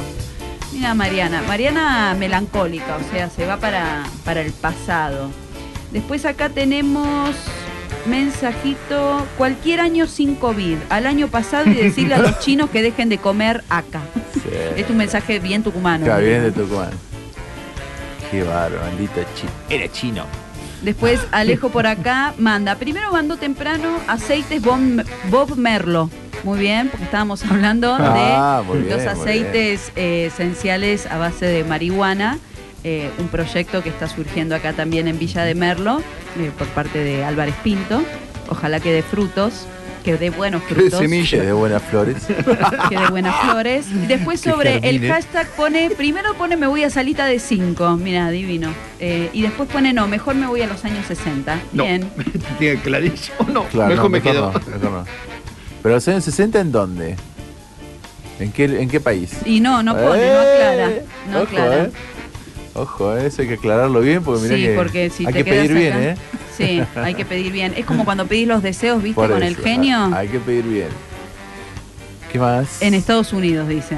Mira 0.73 0.95
Mariana, 0.95 1.43
Mariana 1.49 2.15
melancólica, 2.19 2.97
o 2.97 3.11
sea, 3.13 3.31
se 3.31 3.47
va 3.47 3.57
para, 3.57 4.03
para 4.25 4.41
el 4.43 4.53
pasado. 4.53 5.31
Después 5.93 6.25
acá 6.27 6.49
tenemos 6.51 7.35
mensajito, 8.07 9.27
cualquier 9.37 9.81
año 9.81 10.07
sin 10.07 10.35
COVID, 10.37 10.77
al 10.91 11.07
año 11.07 11.29
pasado 11.29 11.71
y 11.71 11.75
decirle 11.75 12.15
a 12.15 12.19
los 12.19 12.39
chinos 12.41 12.71
que 12.71 12.83
dejen 12.83 13.09
de 13.09 13.19
comer 13.19 13.65
acá. 13.69 14.01
Es 14.77 14.89
un 14.91 14.97
mensaje 14.99 15.39
bien 15.39 15.63
tucumano. 15.63 16.05
Está 16.05 16.19
bien 16.19 16.43
de 16.43 16.53
Tucumán. 16.53 16.91
Qué 18.31 18.43
bárbaro, 18.43 18.81
maldito 18.85 19.21
chino. 19.35 19.51
Era 19.71 19.91
chino. 19.91 20.25
Después 20.83 21.21
Alejo 21.33 21.71
por 21.71 21.87
acá 21.87 22.35
manda, 22.39 22.75
primero 22.77 23.11
mandó 23.11 23.37
temprano 23.37 23.99
aceites 24.09 24.61
Bob, 24.63 24.79
Bob 25.31 25.57
Merlo. 25.57 26.11
Muy 26.45 26.59
bien, 26.59 26.89
porque 26.91 27.05
estábamos 27.05 27.43
hablando 27.51 27.97
Ah, 27.99 28.63
muy 28.67 28.79
de 28.79 28.85
bien, 28.85 28.97
los 29.05 29.17
muy 29.17 29.23
aceites 29.23 29.93
eh, 29.97 30.27
esenciales 30.27 31.07
a 31.07 31.17
base 31.19 31.47
de 31.47 31.65
marihuana. 31.65 32.39
eh, 32.85 33.11
un 33.19 33.27
proyecto 33.29 33.83
que 33.83 33.89
está 33.89 34.07
surgiendo 34.07 34.55
acá 34.55 34.73
también 34.73 35.09
en 35.09 35.19
Villa 35.19 35.43
de 35.45 35.55
Merlo 35.57 36.01
eh, 36.39 36.53
por 36.57 36.69
parte 36.69 36.99
de 37.03 37.25
Álvarez 37.25 37.55
Pinto. 37.65 38.03
Ojalá 38.49 38.79
que 38.79 38.93
dé 38.93 39.03
frutos, 39.03 39.67
que 40.07 40.17
dé 40.17 40.31
buenos 40.31 40.63
Que 40.63 40.75
dé 40.75 40.81
frutos. 40.83 41.01
semillas. 41.01 41.29
Que 41.41 41.41
de 41.47 41.53
buenas 41.53 41.83
flores. 41.83 42.17
que 42.89 42.97
de 42.99 43.07
buenas 43.09 43.35
flores. 43.41 43.87
Y 44.05 44.07
después 44.07 44.41
sobre 44.41 44.77
el 44.89 45.07
hashtag 45.07 45.49
pone, 45.57 45.91
primero 45.91 46.33
pone 46.35 46.57
me 46.57 46.67
voy 46.69 46.85
a 46.85 46.91
salita 46.91 47.27
de 47.27 47.41
5, 47.41 47.97
mira, 47.97 48.31
divino. 48.31 48.73
Eh, 49.01 49.29
y 49.33 49.43
después 49.43 49.69
pone 49.69 49.93
no, 49.93 50.07
mejor 50.07 50.37
me 50.37 50.47
voy 50.47 50.63
a 50.63 50.69
los 50.69 50.85
años 50.85 51.05
60. 51.07 51.61
No. 51.73 51.83
Bien. 51.85 52.09
Tiene 52.59 52.81
clarísimo. 52.81 53.37
No, 53.53 53.65
Claro, 53.65 53.89
mejor 53.91 54.05
no, 54.05 54.11
me 54.11 54.21
mejor 54.21 54.33
quedo. 54.33 54.53
no, 54.53 54.77
mejor 54.77 54.91
no. 54.93 55.05
Pero 55.83 55.95
los 55.97 56.07
años 56.09 56.25
60 56.25 56.61
en 56.61 56.71
dónde? 56.73 57.17
¿En 58.39 58.53
qué, 58.53 58.65
en 58.65 58.89
qué 58.89 59.01
país? 59.01 59.33
Y 59.45 59.59
no, 59.61 59.83
no 59.83 59.93
pone, 59.97 60.07
no 60.07 60.15
Eh, 60.15 60.55
aclara. 60.55 60.91
No 61.31 61.39
ojo, 61.39 61.47
aclara. 61.49 61.85
eh. 61.85 61.91
Ojo, 62.75 63.17
eso 63.17 63.43
hay 63.43 63.49
que 63.49 63.55
aclararlo 63.55 64.01
bien 64.01 64.23
porque 64.23 64.43
mirá 64.43 64.57
Sí, 64.57 64.63
que 64.63 64.75
porque 64.75 65.11
si 65.11 65.27
hay 65.27 65.33
te 65.33 65.43
que 65.45 65.51
pedir 65.51 65.73
bien, 65.75 65.95
¿eh? 66.03 66.17
Sí, 66.57 66.83
hay 66.97 67.15
que 67.15 67.25
pedir 67.25 67.53
bien. 67.53 67.75
Es 67.77 67.85
como 67.85 68.05
cuando 68.05 68.27
pedís 68.27 68.49
los 68.49 68.63
deseos, 68.63 69.03
¿viste? 69.03 69.15
Por 69.21 69.31
con 69.31 69.43
el 69.43 69.57
genio. 69.57 70.15
Hay 70.15 70.29
que 70.29 70.39
pedir 70.41 70.65
bien. 70.65 70.89
¿Qué 72.33 72.39
más? 72.39 72.83
En 72.83 72.95
Estados 72.95 73.33
Unidos, 73.33 73.69
dice. 73.69 73.95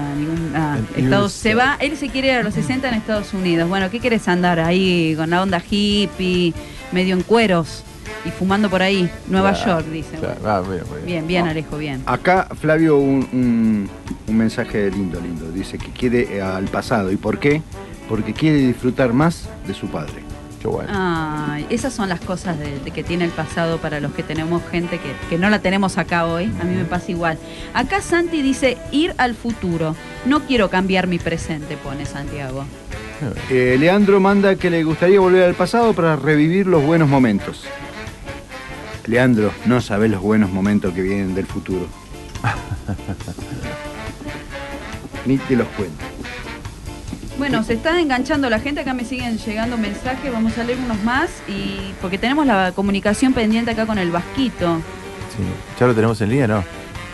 ah, 0.54 0.76
En 0.96 1.04
Estados, 1.04 1.32
USA. 1.32 1.42
se 1.42 1.54
va, 1.54 1.76
él 1.80 1.96
se 1.96 2.08
quiere 2.08 2.28
ir 2.28 2.34
a 2.34 2.42
los 2.42 2.54
60 2.54 2.88
en 2.88 2.94
Estados 2.94 3.32
Unidos. 3.34 3.68
Bueno, 3.68 3.90
¿qué 3.90 4.00
quieres 4.00 4.28
andar 4.28 4.60
ahí 4.60 5.14
con 5.16 5.30
la 5.30 5.42
onda 5.42 5.62
hippie, 5.68 6.52
medio 6.92 7.14
en 7.14 7.22
cueros 7.22 7.82
y 8.24 8.30
fumando 8.30 8.68
por 8.68 8.82
ahí? 8.82 9.10
Nueva 9.28 9.52
Claro, 9.54 9.80
York, 9.80 9.86
dice. 9.90 10.16
claro. 10.18 10.40
Ah, 10.44 10.62
muy 10.64 10.74
bien. 10.76 11.06
Bien, 11.06 11.26
bien, 11.26 11.46
Alejo, 11.48 11.78
bien. 11.78 12.02
Acá 12.06 12.48
Flavio 12.60 12.98
un, 12.98 13.26
un- 13.32 13.90
un 14.28 14.36
mensaje 14.36 14.90
lindo, 14.90 15.18
lindo. 15.20 15.50
Dice 15.50 15.78
que 15.78 15.90
quiere 15.90 16.36
eh, 16.36 16.42
al 16.42 16.66
pasado. 16.66 17.10
¿Y 17.10 17.16
por 17.16 17.38
qué? 17.38 17.62
Porque 18.08 18.34
quiere 18.34 18.58
disfrutar 18.58 19.12
más 19.14 19.48
de 19.66 19.72
su 19.74 19.86
padre. 19.88 20.27
Bueno. 20.64 20.90
Ay, 20.92 21.66
esas 21.70 21.92
son 21.92 22.08
las 22.08 22.20
cosas 22.20 22.58
de, 22.58 22.78
de 22.80 22.90
que 22.90 23.04
tiene 23.04 23.24
el 23.24 23.30
pasado 23.30 23.78
para 23.78 24.00
los 24.00 24.12
que 24.12 24.22
tenemos 24.22 24.62
gente 24.70 24.98
que, 24.98 25.12
que 25.30 25.38
no 25.38 25.50
la 25.50 25.60
tenemos 25.60 25.98
acá 25.98 26.26
hoy. 26.26 26.52
A 26.60 26.64
mí 26.64 26.74
me 26.74 26.84
pasa 26.84 27.10
igual. 27.10 27.38
Acá 27.74 28.00
Santi 28.00 28.42
dice 28.42 28.76
ir 28.90 29.14
al 29.18 29.34
futuro. 29.34 29.94
No 30.26 30.40
quiero 30.40 30.70
cambiar 30.70 31.06
mi 31.06 31.18
presente, 31.18 31.76
pone 31.76 32.06
Santiago. 32.06 32.64
Eh, 33.50 33.76
Leandro 33.78 34.20
manda 34.20 34.56
que 34.56 34.70
le 34.70 34.84
gustaría 34.84 35.20
volver 35.20 35.44
al 35.44 35.54
pasado 35.54 35.92
para 35.92 36.16
revivir 36.16 36.66
los 36.66 36.84
buenos 36.84 37.08
momentos. 37.08 37.64
Leandro, 39.06 39.52
no 39.64 39.80
sabés 39.80 40.10
los 40.10 40.20
buenos 40.20 40.50
momentos 40.50 40.92
que 40.92 41.02
vienen 41.02 41.34
del 41.34 41.46
futuro. 41.46 41.86
Ni 45.26 45.38
te 45.38 45.56
los 45.56 45.66
cuento. 45.68 46.04
Bueno, 47.38 47.62
se 47.62 47.74
está 47.74 48.00
enganchando 48.00 48.50
la 48.50 48.58
gente, 48.58 48.80
acá 48.80 48.94
me 48.94 49.04
siguen 49.04 49.38
llegando 49.38 49.78
mensajes, 49.78 50.32
vamos 50.32 50.58
a 50.58 50.64
leer 50.64 50.78
unos 50.84 51.02
más 51.04 51.30
y 51.46 51.92
porque 52.00 52.18
tenemos 52.18 52.46
la 52.46 52.72
comunicación 52.72 53.32
pendiente 53.32 53.70
acá 53.70 53.86
con 53.86 53.96
el 53.98 54.10
Vasquito. 54.10 54.76
Sí. 55.36 55.44
¿Ya 55.78 55.86
lo 55.86 55.94
tenemos 55.94 56.20
en 56.20 56.30
línea, 56.30 56.48
no? 56.48 56.64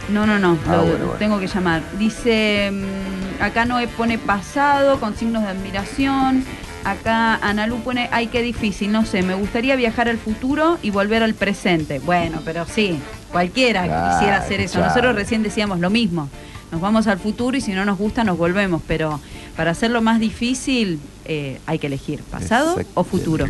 No, 0.09 0.27
no, 0.27 0.39
no, 0.39 0.59
Ah, 0.67 0.77
lo 0.77 0.83
bueno, 0.83 0.97
bueno. 0.99 1.13
tengo 1.19 1.39
que 1.39 1.47
llamar. 1.47 1.83
Dice, 1.99 2.71
mm, 2.73 3.43
acá 3.43 3.67
Noé 3.67 3.87
pone 3.87 4.17
pasado 4.19 4.99
con 4.99 5.15
signos 5.15 5.43
de 5.43 5.49
admiración. 5.51 6.45
Acá 6.85 7.37
Analú 7.37 7.81
pone, 7.81 8.09
ay, 8.13 8.27
qué 8.27 8.43
difícil, 8.43 8.93
no 8.93 9.05
sé, 9.07 9.23
me 9.23 9.35
gustaría 9.35 9.77
viajar 9.77 10.09
al 10.09 10.19
futuro 10.19 10.79
y 10.83 10.91
volver 10.91 11.23
al 11.23 11.35
presente. 11.35 11.99
Bueno, 11.99 12.41
pero 12.45 12.67
sí, 12.67 12.99
cualquiera 13.33 13.85
Claro, 13.85 14.13
quisiera 14.15 14.37
hacer 14.39 14.61
eso. 14.61 14.75
claro. 14.75 14.89
Nosotros 14.89 15.15
recién 15.17 15.43
decíamos 15.43 15.81
lo 15.81 15.89
mismo. 15.91 16.29
Nos 16.71 16.81
vamos 16.81 17.07
al 17.07 17.19
futuro 17.19 17.57
y 17.57 17.61
si 17.61 17.73
no 17.73 17.85
nos 17.85 17.97
gusta 17.99 18.25
nos 18.25 18.37
volvemos, 18.37 18.83
pero 18.87 19.21
para 19.57 19.71
hacerlo 19.71 20.03
más 20.03 20.21
difícil 20.21 21.01
eh, 21.25 21.61
hay 21.67 21.79
que 21.79 21.87
elegir 21.87 22.23
pasado 22.23 22.77
o 22.95 23.05
futuro. 23.05 23.47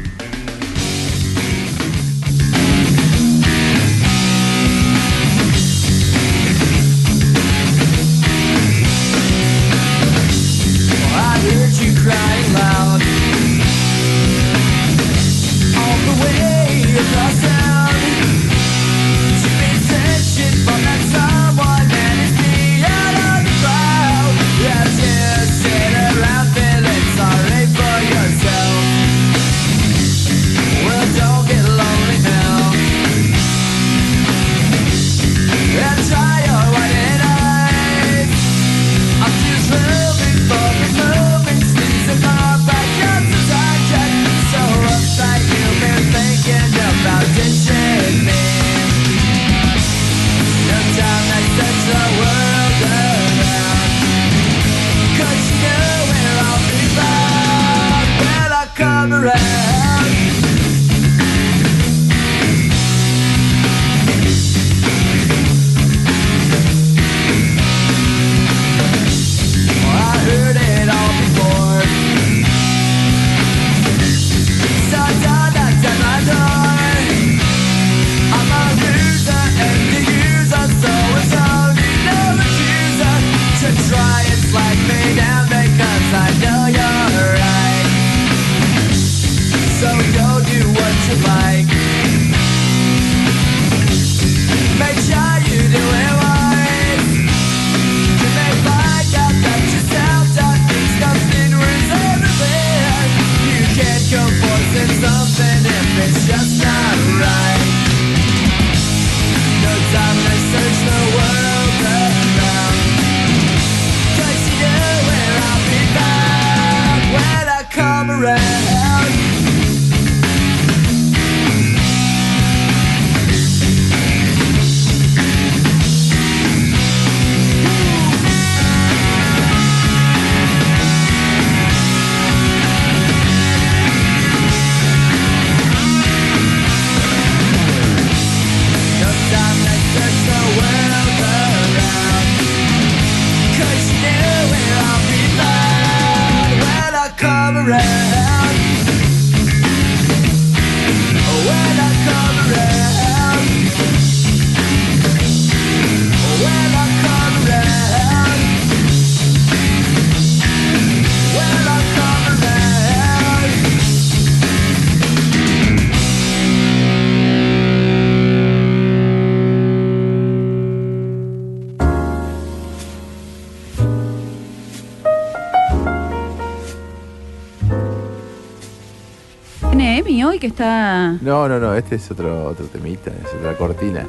No, 181.21 181.49
no, 181.49 181.59
no, 181.61 181.75
este 181.75 181.97
es 181.97 182.11
otro, 182.11 182.47
otro 182.49 182.67
temita, 182.67 183.11
es 183.11 183.35
otra 183.39 183.57
cortina. 183.57 184.07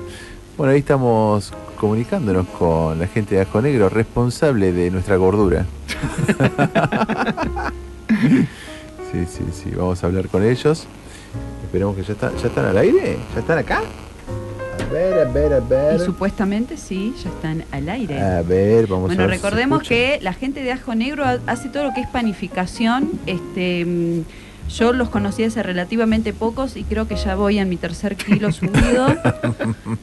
Bueno, 0.57 0.71
ahí 0.73 0.79
estamos 0.79 1.51
comunicándonos 1.79 2.47
con 2.47 2.97
la 2.99 3.07
gente 3.07 3.35
de 3.35 3.41
Ajo 3.41 3.61
Negro, 3.61 3.89
responsable 3.89 4.71
de 4.71 4.89
nuestra 4.91 5.17
gordura. 5.17 5.65
sí, 9.11 9.25
sí, 9.27 9.43
sí, 9.53 9.71
vamos 9.75 10.03
a 10.03 10.07
hablar 10.07 10.27
con 10.29 10.43
ellos. 10.43 10.85
Esperemos 11.63 11.95
que 11.95 12.03
ya, 12.03 12.13
está, 12.13 12.31
ya 12.41 12.47
están 12.47 12.65
al 12.65 12.77
aire, 12.77 13.17
ya 13.33 13.39
están 13.39 13.57
acá. 13.57 13.81
A 14.87 14.93
ver, 14.93 15.27
a 15.27 15.31
ver, 15.31 15.53
a 15.53 15.57
Y 15.57 15.61
ver. 15.69 15.99
supuestamente 15.99 16.77
sí, 16.77 17.13
ya 17.21 17.29
están 17.29 17.63
al 17.71 17.89
aire. 17.89 18.21
A 18.21 18.41
ver, 18.41 18.87
vamos 18.87 19.05
a 19.11 19.15
Bueno, 19.15 19.27
ver. 19.27 19.31
se 19.31 19.43
recordemos 19.43 19.83
que 19.83 20.19
la 20.21 20.33
gente 20.33 20.61
de 20.63 20.71
Ajo 20.71 20.95
Negro 20.95 21.25
ha- 21.25 21.39
hace 21.47 21.69
todo 21.69 21.83
lo 21.83 21.93
que 21.93 22.01
es 22.01 22.07
panificación. 22.07 23.09
Este, 23.25 23.83
mm, 23.85 24.21
yo 24.69 24.93
los 24.93 25.09
conocí 25.09 25.43
hace 25.43 25.61
relativamente 25.63 26.33
pocos 26.33 26.75
y 26.75 26.83
creo 26.83 27.07
que 27.07 27.15
ya 27.15 27.35
voy 27.35 27.59
en 27.59 27.69
mi 27.69 27.77
tercer 27.77 28.15
kilo 28.15 28.51
subido. 28.51 29.07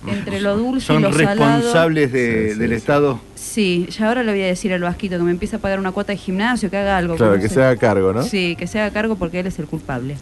entre 0.06 0.40
lo 0.40 0.56
dulce 0.56 0.84
y 0.84 0.86
Son 0.86 1.02
lo 1.02 1.12
salado. 1.12 1.56
responsables 1.56 2.12
de- 2.12 2.48
Sí, 2.48 2.52
sí, 2.54 2.58
del 2.58 2.70
sí. 2.70 2.76
Estado. 2.76 3.20
Sí, 3.34 3.86
ya 3.90 4.08
ahora 4.08 4.22
le 4.22 4.32
voy 4.32 4.42
a 4.42 4.46
decir 4.46 4.72
al 4.72 4.80
Vasquito 4.82 5.16
que 5.18 5.22
me 5.24 5.30
empiece 5.32 5.56
a 5.56 5.58
pagar 5.58 5.78
una 5.78 5.92
cuota 5.92 6.12
de 6.12 6.16
gimnasio, 6.18 6.70
que 6.70 6.76
haga 6.78 6.96
algo. 6.96 7.16
Claro, 7.16 7.38
que 7.38 7.48
se 7.48 7.62
haga 7.62 7.76
cargo, 7.76 8.12
¿no? 8.12 8.22
Sí, 8.22 8.56
que 8.56 8.66
se 8.66 8.80
haga 8.80 8.92
cargo 8.92 9.16
porque 9.16 9.40
él 9.40 9.46
es 9.46 9.58
el 9.58 9.66
culpable. 9.66 10.16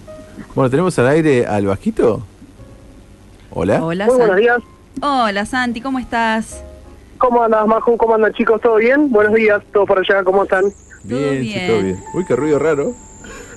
Bueno, 0.54 0.70
tenemos 0.70 0.98
al 0.98 1.08
aire 1.08 1.46
al 1.46 1.66
Vasquito. 1.66 2.24
Hola. 3.50 3.82
Hola, 3.84 4.06
Muy 4.06 4.14
buenos 4.16 4.28
Santi. 4.36 4.42
días. 4.42 4.58
Hola, 5.02 5.46
Santi, 5.46 5.80
¿cómo 5.80 5.98
estás? 5.98 6.62
¿Cómo 7.18 7.42
andas, 7.42 7.66
Maju? 7.66 7.96
¿Cómo 7.98 8.14
andan, 8.14 8.32
chicos? 8.32 8.60
¿Todo 8.62 8.76
bien? 8.76 9.10
Buenos 9.10 9.34
días, 9.34 9.62
todos 9.72 9.86
por 9.86 9.98
allá, 9.98 10.24
¿cómo 10.24 10.44
están? 10.44 10.64
Bien, 11.04 11.30
sí, 11.42 11.48
bien. 11.48 11.66
todo 11.66 11.82
bien. 11.82 12.00
Uy, 12.14 12.24
qué 12.26 12.36
ruido 12.36 12.58
raro. 12.58 12.94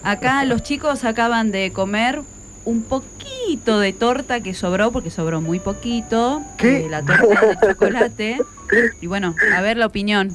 Acá 0.03 0.45
los 0.45 0.63
chicos 0.63 1.03
acaban 1.03 1.51
de 1.51 1.71
comer 1.71 2.21
un 2.65 2.83
poquito 2.83 3.79
de 3.79 3.93
torta 3.93 4.41
que 4.41 4.53
sobró, 4.53 4.91
porque 4.91 5.09
sobró 5.09 5.41
muy 5.41 5.59
poquito. 5.59 6.41
¿Qué? 6.57 6.85
eh, 6.85 6.89
la 6.89 7.01
torta 7.03 7.45
de 7.45 7.57
chocolate. 7.67 8.39
Y 9.01 9.07
bueno, 9.07 9.35
a 9.55 9.61
ver 9.61 9.77
la 9.77 9.85
opinión. 9.85 10.31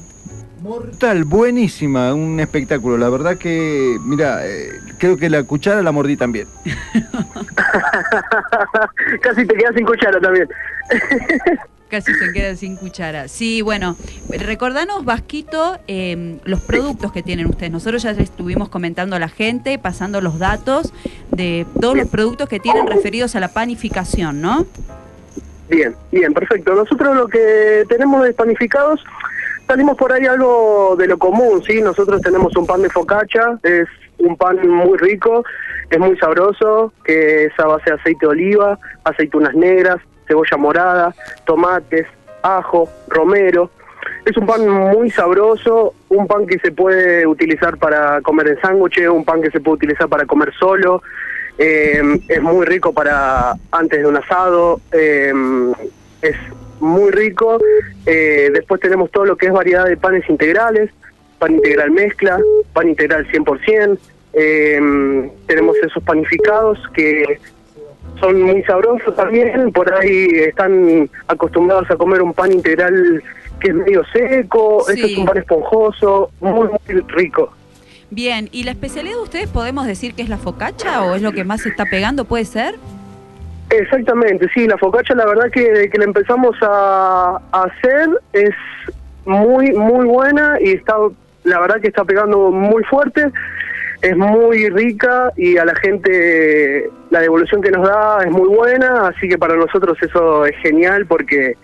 Mortal, 0.61 1.23
buenísima, 1.23 2.13
un 2.13 2.39
espectáculo. 2.39 2.97
La 2.97 3.09
verdad 3.09 3.37
que, 3.37 3.97
mira, 4.03 4.45
eh, 4.45 4.71
creo 4.97 5.15
que 5.15 5.29
la 5.29 5.43
cuchara 5.43 5.81
la 5.81 5.93
mordí 5.93 6.17
también. 6.17 6.47
Casi 9.21 9.45
te 9.45 9.55
quedas 9.55 9.73
sin 9.75 9.85
cuchara 9.85 10.19
también. 10.19 10.49
Casi 11.89 12.13
se 12.13 12.31
queda 12.31 12.55
sin 12.55 12.75
cuchara. 12.75 13.27
Sí, 13.27 13.63
bueno, 13.63 13.95
recordanos, 14.29 15.05
Vasquito, 15.05 15.79
eh, 15.87 16.37
los 16.43 16.61
productos 16.61 17.11
que 17.11 17.23
tienen 17.23 17.47
ustedes. 17.47 17.71
Nosotros 17.71 18.03
ya 18.03 18.11
estuvimos 18.11 18.69
comentando 18.69 19.15
a 19.15 19.19
la 19.19 19.27
gente, 19.27 19.79
pasando 19.79 20.21
los 20.21 20.37
datos 20.37 20.93
de 21.31 21.65
todos 21.81 21.97
los 21.97 22.07
productos 22.07 22.47
que 22.47 22.59
tienen 22.59 22.85
referidos 22.85 23.35
a 23.35 23.39
la 23.39 23.47
panificación, 23.47 24.39
¿no? 24.39 24.67
Bien, 25.67 25.95
bien, 26.11 26.31
perfecto. 26.31 26.75
Nosotros 26.75 27.15
lo 27.15 27.27
que 27.27 27.85
tenemos 27.89 28.23
de 28.23 28.33
panificados, 28.33 29.03
salimos 29.65 29.97
por 29.97 30.13
ahí 30.13 30.27
algo 30.27 30.95
de 30.95 31.07
lo 31.07 31.17
común, 31.17 31.63
¿sí? 31.65 31.81
Nosotros 31.81 32.21
tenemos 32.21 32.55
un 32.55 32.67
pan 32.67 32.83
de 32.83 32.89
focaccia, 32.91 33.57
es 33.63 33.87
un 34.19 34.35
pan 34.37 34.67
muy 34.67 34.97
rico, 34.99 35.43
es 35.89 35.97
muy 35.97 36.15
sabroso, 36.17 36.93
que 37.03 37.45
es 37.45 37.59
a 37.59 37.65
base 37.65 37.89
de 37.89 37.95
aceite 37.95 38.25
de 38.25 38.27
oliva, 38.27 38.79
aceitunas 39.03 39.55
negras, 39.55 39.97
cebolla 40.29 40.57
morada, 40.57 41.15
tomates, 41.43 42.05
ajo, 42.41 42.87
romero. 43.09 43.69
Es 44.25 44.37
un 44.37 44.45
pan 44.45 44.67
muy 44.69 45.09
sabroso, 45.09 45.93
un 46.09 46.27
pan 46.27 46.45
que 46.45 46.59
se 46.59 46.71
puede 46.71 47.25
utilizar 47.25 47.77
para 47.77 48.21
comer 48.21 48.49
en 48.49 48.61
sándwiches, 48.61 49.09
un 49.09 49.25
pan 49.25 49.41
que 49.41 49.49
se 49.49 49.59
puede 49.59 49.75
utilizar 49.75 50.07
para 50.07 50.25
comer 50.25 50.53
solo. 50.57 51.01
Eh, 51.57 52.01
es 52.27 52.41
muy 52.41 52.65
rico 52.65 52.93
para 52.93 53.55
antes 53.71 53.99
de 53.99 54.05
un 54.07 54.15
asado. 54.15 54.79
eh, 54.93 55.33
es 56.21 56.35
muy 56.79 57.11
rico. 57.11 57.59
Eh, 58.05 58.49
después 58.53 58.79
tenemos 58.81 59.11
todo 59.11 59.25
lo 59.25 59.35
que 59.35 59.47
es 59.47 59.51
variedad 59.51 59.85
de 59.85 59.97
panes 59.97 60.29
integrales, 60.29 60.89
pan 61.39 61.55
integral 61.55 61.91
mezcla, 61.91 62.39
pan 62.73 62.89
integral 62.89 63.27
100%. 63.27 63.97
Eh, 64.33 65.31
tenemos 65.47 65.75
esos 65.77 66.03
panificados 66.03 66.77
que 66.93 67.39
son 68.19 68.41
muy 68.41 68.63
sabrosos 68.63 69.15
también. 69.15 69.71
Por 69.71 69.93
ahí 69.93 70.27
están 70.47 71.09
acostumbrados 71.27 71.89
a 71.91 71.95
comer 71.95 72.21
un 72.21 72.33
pan 72.33 72.51
integral 72.51 73.23
que 73.59 73.69
es 73.69 73.75
medio 73.75 74.03
seco. 74.11 74.83
Sí. 74.87 74.93
Este 74.93 75.13
es 75.13 75.17
un 75.17 75.25
pan 75.25 75.37
esponjoso, 75.37 76.31
muy, 76.39 76.67
muy 76.67 77.01
rico. 77.07 77.51
Bien, 78.11 78.49
¿y 78.51 78.63
la 78.63 78.71
especialidad 78.71 79.15
de 79.15 79.21
ustedes 79.21 79.49
podemos 79.49 79.85
decir 79.85 80.15
que 80.15 80.23
es 80.23 80.29
la 80.29 80.37
focacha 80.37 81.03
o 81.03 81.15
es 81.15 81.21
lo 81.21 81.31
que 81.31 81.43
más 81.43 81.61
se 81.61 81.69
está 81.69 81.85
pegando? 81.85 82.25
¿Puede 82.25 82.45
ser? 82.45 82.75
Exactamente, 83.69 84.47
sí, 84.51 84.67
la 84.67 84.79
focaccia 84.79 85.13
la 85.13 85.27
verdad 85.27 85.51
que 85.51 85.89
que 85.91 85.97
la 85.99 86.05
empezamos 86.05 86.55
a, 86.61 87.39
a 87.51 87.63
hacer 87.63 88.09
es 88.33 88.55
muy, 89.25 89.71
muy 89.73 90.07
buena 90.07 90.57
y 90.59 90.71
está, 90.71 90.95
la 91.43 91.59
verdad 91.59 91.79
que 91.79 91.89
está 91.89 92.03
pegando 92.03 92.49
muy 92.49 92.83
fuerte, 92.85 93.31
es 94.01 94.15
muy 94.15 94.69
rica 94.69 95.31
y 95.35 95.57
a 95.57 95.65
la 95.65 95.75
gente 95.75 96.89
la 97.09 97.19
devolución 97.21 97.61
que 97.61 97.71
nos 97.71 97.87
da 97.87 98.19
es 98.23 98.31
muy 98.31 98.47
buena, 98.47 99.07
así 99.07 99.27
que 99.27 99.37
para 99.37 99.55
nosotros 99.55 99.97
eso 100.01 100.45
es 100.45 100.55
genial 100.57 101.05
porque 101.05 101.55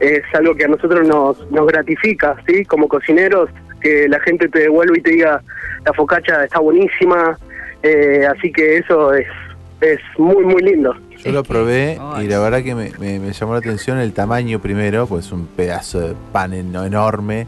es 0.00 0.22
algo 0.34 0.54
que 0.54 0.64
a 0.64 0.68
nosotros 0.68 1.06
nos, 1.08 1.50
nos 1.50 1.66
gratifica, 1.66 2.36
¿sí? 2.46 2.64
Como 2.64 2.88
cocineros, 2.88 3.50
que 3.80 4.06
la 4.08 4.20
gente 4.20 4.48
te 4.48 4.60
devuelve 4.60 4.98
y 4.98 5.02
te 5.02 5.10
diga, 5.12 5.42
la 5.86 5.92
focaccia 5.92 6.44
está 6.44 6.58
buenísima, 6.60 7.38
eh, 7.82 8.26
así 8.30 8.52
que 8.52 8.76
eso 8.78 9.14
es, 9.14 9.26
es 9.80 9.98
muy, 10.18 10.44
muy 10.44 10.62
lindo. 10.62 10.94
Yo 11.24 11.32
lo 11.32 11.42
probé 11.42 11.98
y 12.20 12.28
la 12.28 12.38
verdad 12.38 12.62
que 12.62 12.74
me, 12.76 12.92
me- 13.00 13.18
me 13.18 13.32
llamó 13.32 13.52
la 13.54 13.58
atención 13.58 13.98
el 13.98 14.12
tamaño 14.12 14.60
primero, 14.60 15.06
pues 15.08 15.26
es 15.26 15.32
un 15.32 15.46
pedazo 15.48 16.00
de 16.00 16.14
pan 16.32 16.52
eno- 16.52 16.84
enorme, 16.84 17.46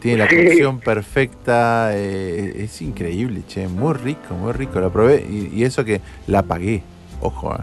tiene 0.00 0.18
la 0.18 0.28
cocción 0.28 0.80
perfecta, 0.80 1.90
eh, 1.92 2.64
es 2.64 2.80
increíble, 2.82 3.42
che, 3.46 3.68
muy 3.68 3.94
rico, 3.94 4.34
muy 4.34 4.52
rico, 4.52 4.80
lo 4.80 4.90
probé 4.92 5.24
y, 5.28 5.50
y 5.54 5.64
eso 5.64 5.84
que 5.84 6.00
la 6.26 6.42
pagué, 6.42 6.82
ojo, 7.20 7.54
eh. 7.54 7.58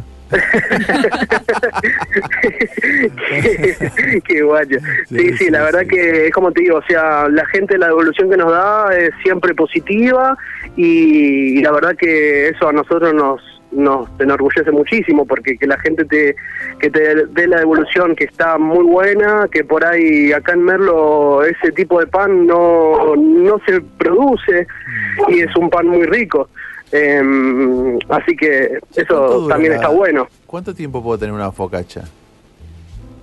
qué, 3.29 4.21
qué 4.27 4.41
guacho. 4.41 4.79
Sí, 5.09 5.17
Sí, 5.17 5.29
sí, 5.29 5.37
sí, 5.37 5.49
la 5.49 5.63
verdad 5.63 5.81
sí. 5.81 5.87
que 5.89 6.27
es 6.27 6.33
como 6.33 6.51
te 6.51 6.61
digo, 6.61 6.77
o 6.77 6.83
sea, 6.83 7.27
la 7.29 7.45
gente 7.47 7.77
la 7.77 7.87
devolución 7.87 8.29
que 8.29 8.37
nos 8.37 8.51
da 8.51 8.95
es 8.97 9.11
siempre 9.23 9.53
positiva 9.53 10.37
y, 10.75 11.59
y 11.59 11.61
la 11.61 11.71
verdad 11.71 11.95
que 11.97 12.49
eso 12.49 12.69
a 12.69 12.73
nosotros 12.73 13.13
nos 13.13 13.41
nos 13.71 14.09
enorgullece 14.19 14.71
muchísimo 14.71 15.25
porque 15.25 15.57
que 15.57 15.67
la 15.67 15.79
gente 15.79 16.05
te 16.05 16.35
que 16.79 16.89
te 16.89 17.25
dé 17.27 17.47
la 17.47 17.59
devolución 17.59 18.15
que 18.15 18.25
está 18.25 18.57
muy 18.57 18.83
buena, 18.83 19.47
que 19.51 19.63
por 19.63 19.85
ahí 19.85 20.31
acá 20.33 20.53
en 20.53 20.63
Merlo 20.63 21.43
ese 21.43 21.71
tipo 21.71 21.99
de 21.99 22.07
pan 22.07 22.45
no 22.45 23.15
no 23.15 23.59
se 23.65 23.81
produce 23.81 24.67
y 25.29 25.39
es 25.41 25.55
un 25.55 25.69
pan 25.69 25.87
muy 25.87 26.05
rico. 26.05 26.49
Em, 26.91 27.97
así 28.09 28.35
que 28.35 28.79
¿Cuánto 28.79 29.01
eso 29.01 29.47
también 29.47 29.73
está 29.73 29.87
bueno. 29.87 30.27
¿Cuánto 30.45 30.73
tiempo 30.73 31.01
puedo 31.01 31.17
tener 31.17 31.33
una 31.33 31.51
focacha? 31.51 32.03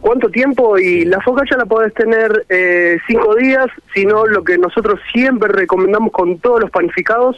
¿Cuánto 0.00 0.30
tiempo? 0.30 0.78
Y 0.78 1.04
la 1.04 1.20
focaccia 1.20 1.56
la 1.56 1.66
podés 1.66 1.92
tener 1.92 2.46
eh, 2.48 2.98
cinco 3.06 3.34
días, 3.34 3.66
sino 3.92 4.26
lo 4.26 4.44
que 4.44 4.56
nosotros 4.56 5.00
siempre 5.12 5.48
recomendamos 5.48 6.12
con 6.12 6.38
todos 6.38 6.60
los 6.60 6.70
panificados, 6.70 7.36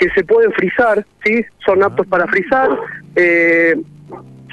que 0.00 0.10
se 0.10 0.24
pueden 0.24 0.50
frizar, 0.52 1.04
¿sí? 1.22 1.44
Son 1.64 1.82
aptos 1.82 2.06
para 2.06 2.26
frizar. 2.26 2.70
Eh, 3.14 3.76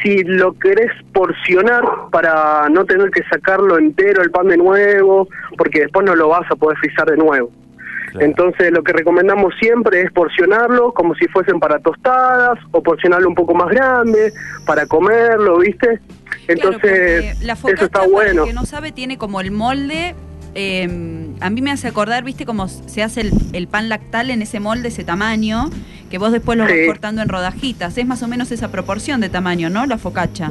si 0.04 0.24
lo 0.24 0.54
querés 0.60 0.92
porcionar 1.14 1.84
para 2.12 2.68
no 2.70 2.86
tener 2.86 3.10
que 3.10 3.24
sacarlo 3.24 3.80
entero 3.80 4.22
el 4.22 4.30
pan 4.30 4.50
de 4.50 4.58
nuevo, 4.58 5.28
porque 5.58 5.80
después 5.80 6.06
no 6.06 6.16
lo 6.16 6.28
vas 6.28 6.46
a 6.52 6.56
poder 6.56 6.78
frizar 6.78 7.10
de 7.10 7.18
nuevo. 7.18 7.50
Claro. 8.12 8.26
Entonces 8.26 8.72
lo 8.72 8.84
que 8.84 8.94
recomendamos 8.94 9.54
siempre 9.60 10.02
es 10.02 10.12
porcionarlo 10.12 10.94
como 10.94 11.16
si 11.16 11.28
fuesen 11.28 11.60
para 11.60 11.80
tostadas 11.80 12.60
o 12.72 12.84
porcionarlo 12.84 13.28
un 13.28 13.36
poco 13.36 13.56
más 13.56 13.70
grande 13.70 14.34
para 14.66 14.86
comerlo, 14.86 15.60
¿viste? 15.60 16.00
Entonces 16.48 17.36
Claro, 17.42 17.46
la 17.46 17.54
eso 17.54 17.86
está 17.86 18.08
bueno. 18.08 18.44
el 18.44 18.50
que 18.50 18.54
no 18.54 18.66
sabe, 18.66 18.92
tiene 18.92 19.18
como 19.18 19.42
el 19.42 19.52
molde. 19.52 20.14
Eh, 20.58 21.30
a 21.40 21.50
mí 21.50 21.62
me 21.62 21.72
hace 21.72 21.88
acordar, 21.88 22.24
viste, 22.24 22.46
cómo 22.46 22.68
se 22.68 23.04
hace 23.04 23.22
el, 23.22 23.32
el 23.54 23.68
pan 23.68 23.90
lactal 23.90 24.32
en 24.32 24.42
ese 24.42 24.60
molde, 24.60 24.88
ese 24.90 25.04
tamaño, 25.04 25.70
que 26.10 26.18
vos 26.18 26.32
después 26.32 26.58
lo 26.58 26.64
vas 26.66 26.74
Sí. 26.74 26.88
cortando 26.88 27.22
en 27.22 27.30
rodajitas. 27.30 27.98
Es 27.98 28.06
más 28.08 28.24
o 28.24 28.28
menos 28.28 28.52
esa 28.52 28.70
proporción 28.72 29.22
de 29.22 29.30
tamaño, 29.30 29.70
¿no? 29.70 29.86
La 29.86 29.98
focacha. 29.98 30.50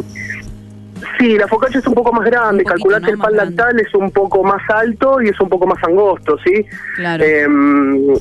Sí, 1.18 1.36
la 1.36 1.46
focaccia 1.46 1.80
es 1.80 1.86
un 1.86 1.94
poco 1.94 2.12
más 2.12 2.24
grande, 2.24 2.64
¿no? 2.64 2.74
que 3.00 3.10
el 3.10 3.18
pan 3.18 3.32
grande. 3.34 3.54
lactal 3.56 3.80
es 3.80 3.94
un 3.94 4.10
poco 4.10 4.42
más 4.44 4.62
alto 4.70 5.20
y 5.20 5.28
es 5.28 5.38
un 5.40 5.48
poco 5.48 5.66
más 5.66 5.82
angosto, 5.84 6.38
¿sí? 6.44 6.64
Claro. 6.96 7.22
Eh, 7.24 7.46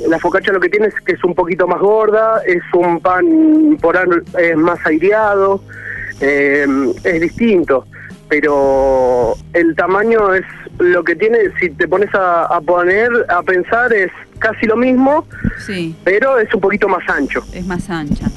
la 0.10 0.20
focaccia 0.20 0.52
lo 0.52 0.60
que 0.60 0.70
tiene 0.70 0.88
es 0.88 0.96
que 1.06 1.14
es 1.14 1.24
un 1.24 1.34
poquito 1.34 1.68
más 1.68 1.80
gorda, 1.80 2.42
es 2.46 2.62
un 2.74 3.00
pan 3.00 3.78
por 3.82 3.96
es 4.40 4.58
más 4.58 4.80
aireado, 4.86 5.62
eh, 6.20 6.66
es 7.04 7.22
distinto, 7.22 7.86
pero 8.28 9.36
el 9.54 9.74
tamaño 9.76 10.34
es 10.34 10.44
lo 10.80 11.04
que 11.04 11.16
tiene, 11.16 11.38
si 11.60 11.70
te 11.70 11.88
pones 11.88 12.14
a, 12.14 12.46
a 12.46 12.62
poner, 12.62 13.10
a 13.30 13.42
pensar, 13.44 13.94
es 13.94 14.12
casi 14.40 14.66
lo 14.66 14.76
mismo, 14.76 15.28
sí, 15.66 15.96
pero 16.04 16.38
es 16.38 16.54
un 16.54 16.62
poquito 16.62 16.88
más 16.88 17.08
ancho. 17.10 17.44
es 17.54 17.66
más 17.66 17.90
ancha. 17.90 18.28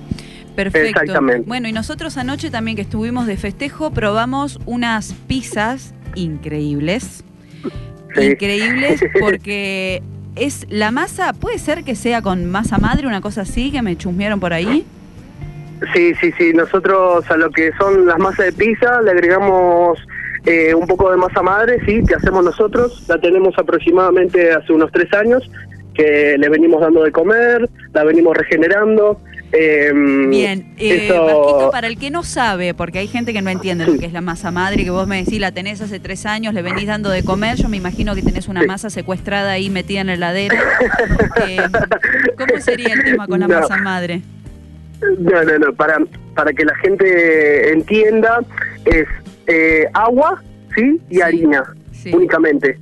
Perfecto. 0.55 0.89
Exactamente. 0.89 1.47
Bueno, 1.47 1.69
y 1.69 1.73
nosotros 1.73 2.17
anoche 2.17 2.51
también 2.51 2.77
que 2.77 2.83
estuvimos 2.83 3.29
de 3.29 3.37
festejo 3.37 3.93
probamos 3.93 4.59
unas 4.67 5.15
pizzas 5.29 5.95
increíbles. 6.17 7.23
Sí. 8.17 8.25
Increíbles 8.25 9.01
porque 9.21 10.03
es 10.35 10.67
la 10.69 10.91
masa, 10.91 11.33
puede 11.33 11.59
ser 11.59 11.85
que 11.85 11.95
sea 11.95 12.23
con 12.23 12.47
masa 12.47 12.79
madre, 12.79 13.07
una 13.07 13.21
cosa 13.21 13.43
así, 13.43 13.71
que 13.71 13.83
me 13.83 13.97
chusmearon 13.97 14.41
por 14.41 14.53
ahí. 14.53 14.85
Sí, 15.95 16.13
sí, 16.21 16.33
sí. 16.37 16.53
Nosotros 16.53 17.31
a 17.31 17.37
lo 17.37 17.51
que 17.51 17.71
son 17.79 18.07
las 18.07 18.19
masas 18.19 18.47
de 18.47 18.53
pizza 18.53 19.01
le 19.03 19.13
agregamos 19.13 19.99
eh, 20.49 20.75
un 20.75 20.87
poco 20.87 21.11
de 21.11 21.17
masa 21.19 21.43
madre, 21.43 21.79
sí, 21.87 22.01
que 22.07 22.15
hacemos 22.15 22.43
nosotros. 22.45 23.05
La 23.09 23.21
tenemos 23.21 23.55
aproximadamente 23.59 24.51
hace 24.53 24.73
unos 24.73 24.91
tres 24.91 25.13
años, 25.13 25.43
que 25.95 26.37
le 26.39 26.49
venimos 26.49 26.81
dando 26.81 27.03
de 27.03 27.13
comer, 27.13 27.69
la 27.93 28.05
venimos 28.05 28.37
regenerando. 28.37 29.21
eh, 29.53 29.93
Bien, 30.29 30.75
eh, 30.79 31.07
eso- 31.09 31.71
para 31.73 31.87
el 31.87 31.99
que 31.99 32.11
no 32.11 32.23
sabe, 32.23 32.75
porque 32.75 32.99
hay 32.99 33.09
gente 33.09 33.33
que 33.33 33.41
no 33.43 33.49
entiende 33.51 33.87
lo 33.87 33.99
que 33.99 34.05
es 34.07 34.13
la 34.13 34.21
masa 34.21 34.51
madre, 34.51 34.85
que 34.85 34.91
vos 34.91 35.07
me 35.07 35.25
decís 35.25 35.41
la 35.41 35.53
tenés 35.53 35.81
hace 35.81 35.99
tres 36.01 36.27
años, 36.27 36.53
le 36.55 36.61
venís 36.63 36.87
dando 36.87 37.09
de 37.09 37.23
comer, 37.25 37.57
yo 37.57 37.69
me 37.71 37.79
imagino 37.79 38.15
que 38.15 38.21
tenés 38.23 38.47
una 38.49 38.61
Sí. 38.61 38.67
masa 38.67 38.91
secuestrada 38.91 39.53
ahí 39.53 39.71
metida 39.71 40.03
en 40.03 40.07
la 40.09 40.15
heladera. 40.15 40.57
Eh, 41.49 41.59
¿Cómo 42.37 42.61
sería 42.61 42.93
el 42.95 43.05
tema 43.05 43.27
con 43.27 43.41
la 43.41 43.49
No. 43.49 43.61
masa 43.61 43.77
madre? 43.79 44.21
No, 45.19 45.43
no, 45.45 45.59
no, 45.59 45.73
para, 45.75 45.99
para 46.35 46.53
que 46.53 46.65
la 46.65 46.75
gente 46.77 47.73
entienda, 47.73 48.41
es 48.85 49.07
eh, 49.49 49.87
agua, 49.95 50.41
¿sí? 50.77 51.01
Y 51.11 51.17
Sí, 51.17 51.21
harina, 51.23 51.65
sí. 51.93 52.13
únicamente. 52.15 52.79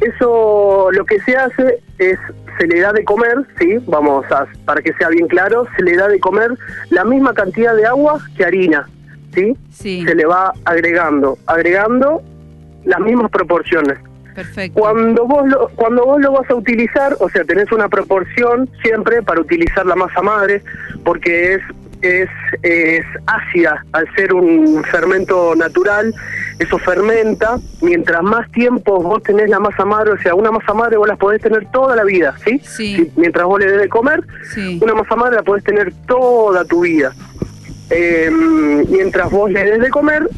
Eso 0.00 0.88
lo 0.92 1.04
que 1.04 1.20
se 1.20 1.36
hace 1.36 1.80
es, 1.98 2.18
se 2.58 2.66
le 2.66 2.80
da 2.80 2.92
de 2.92 3.04
comer, 3.04 3.36
¿sí? 3.58 3.78
Vamos 3.86 4.24
a, 4.30 4.46
para 4.64 4.82
que 4.82 4.92
sea 4.94 5.08
bien 5.08 5.26
claro, 5.28 5.66
se 5.76 5.82
le 5.82 5.96
da 5.96 6.08
de 6.08 6.20
comer 6.20 6.50
la 6.90 7.04
misma 7.04 7.32
cantidad 7.34 7.74
de 7.74 7.86
agua 7.86 8.20
que 8.36 8.44
harina, 8.44 8.88
¿sí? 9.34 9.56
Sí, 9.70 10.04
Se 10.06 10.14
le 10.14 10.26
va 10.26 10.52
agregando, 10.64 11.38
agregando 11.46 12.22
las 12.84 13.00
mismas 13.00 13.30
proporciones. 13.30 13.98
Perfecto. 14.34 14.80
Cuando 14.80 15.26
vos, 15.26 15.46
lo, 15.48 15.68
cuando 15.76 16.04
vos 16.04 16.20
lo 16.20 16.32
vas 16.32 16.50
a 16.50 16.54
utilizar, 16.56 17.16
o 17.20 17.28
sea, 17.30 17.44
tenés 17.44 17.70
una 17.70 17.88
proporción 17.88 18.68
siempre 18.82 19.22
para 19.22 19.40
utilizar 19.40 19.86
la 19.86 19.94
masa 19.94 20.20
madre, 20.22 20.60
porque 21.04 21.54
es, 21.54 21.60
es, 22.04 22.28
es 22.62 23.04
ácida 23.26 23.84
al 23.92 24.06
ser 24.14 24.32
un 24.34 24.82
fermento 24.84 25.54
natural, 25.56 26.14
eso 26.58 26.78
fermenta, 26.78 27.58
mientras 27.80 28.22
más 28.22 28.50
tiempo 28.52 29.02
vos 29.02 29.22
tenés 29.22 29.48
la 29.50 29.58
masa 29.60 29.84
madre, 29.84 30.12
o 30.12 30.18
sea, 30.18 30.34
una 30.34 30.50
masa 30.50 30.72
madre 30.74 30.96
vos 30.96 31.08
la 31.08 31.16
podés 31.16 31.40
tener 31.42 31.66
toda 31.72 31.96
la 31.96 32.04
vida, 32.04 32.34
¿sí? 32.44 32.60
Sí. 32.64 33.10
Mientras 33.16 33.44
vos 33.46 33.58
le 33.60 33.70
des 33.70 33.80
de 33.82 33.88
comer, 33.88 34.22
Sí. 34.52 34.78
una 34.82 34.94
masa 34.94 35.16
madre 35.16 35.36
la 35.36 35.42
podés 35.42 35.64
tener 35.64 35.92
toda 36.06 36.64
tu 36.64 36.80
vida. 36.82 37.12
Eh, 37.90 38.30
mientras 38.88 39.30
vos 39.30 39.50
le 39.50 39.64
des 39.64 39.80
de 39.80 39.90
comer, 39.90 40.28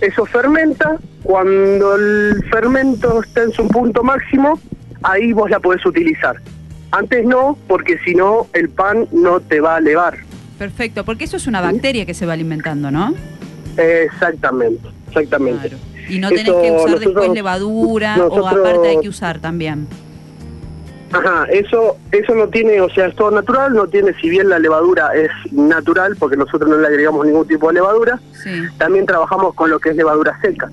eso 0.00 0.26
fermenta. 0.26 0.96
Cuando 1.22 1.96
el 1.96 2.44
fermento 2.50 3.22
está 3.22 3.42
en 3.42 3.52
su 3.52 3.66
punto 3.68 4.02
máximo, 4.02 4.60
ahí 5.02 5.32
vos 5.32 5.50
la 5.50 5.58
podés 5.60 5.84
utilizar. 5.84 6.36
Antes 6.92 7.24
no, 7.26 7.58
porque 7.66 7.98
si 8.04 8.14
no, 8.14 8.46
el 8.52 8.68
pan 8.70 9.06
no 9.12 9.40
te 9.40 9.60
va 9.60 9.76
a 9.76 9.78
elevar. 9.78 10.16
Perfecto, 10.58 11.04
porque 11.04 11.24
eso 11.24 11.36
es 11.36 11.46
una 11.46 11.60
bacteria 11.60 12.06
que 12.06 12.14
se 12.14 12.24
va 12.26 12.32
alimentando, 12.32 12.90
¿no? 12.90 13.14
Exactamente, 13.76 14.88
exactamente. 15.08 15.68
Claro. 15.68 15.82
Y 16.08 16.18
no 16.18 16.28
tenés 16.28 16.44
Eso 16.48 16.62
que 16.62 16.70
usar 16.70 16.80
nosotros- 16.90 17.00
después 17.14 17.30
levadura 17.30 18.16
o 18.26 18.46
aparte 18.46 18.88
hay 18.88 19.00
que 19.00 19.08
usar 19.08 19.38
también. 19.40 19.86
Ajá, 21.12 21.46
eso, 21.50 21.96
eso 22.10 22.34
no 22.34 22.48
tiene, 22.48 22.80
o 22.80 22.90
sea, 22.90 23.06
es 23.06 23.14
todo 23.16 23.30
natural, 23.30 23.72
no 23.74 23.86
tiene, 23.86 24.12
si 24.20 24.28
bien 24.28 24.48
la 24.48 24.58
levadura 24.58 25.10
es 25.14 25.30
natural, 25.52 26.16
porque 26.18 26.36
nosotros 26.36 26.68
no 26.68 26.76
le 26.78 26.86
agregamos 26.88 27.24
ningún 27.26 27.46
tipo 27.46 27.68
de 27.68 27.74
levadura, 27.74 28.18
Sí. 28.42 28.64
también 28.76 29.06
trabajamos 29.06 29.54
con 29.54 29.70
lo 29.70 29.78
que 29.78 29.90
es 29.90 29.96
levadura 29.96 30.36
seca, 30.42 30.70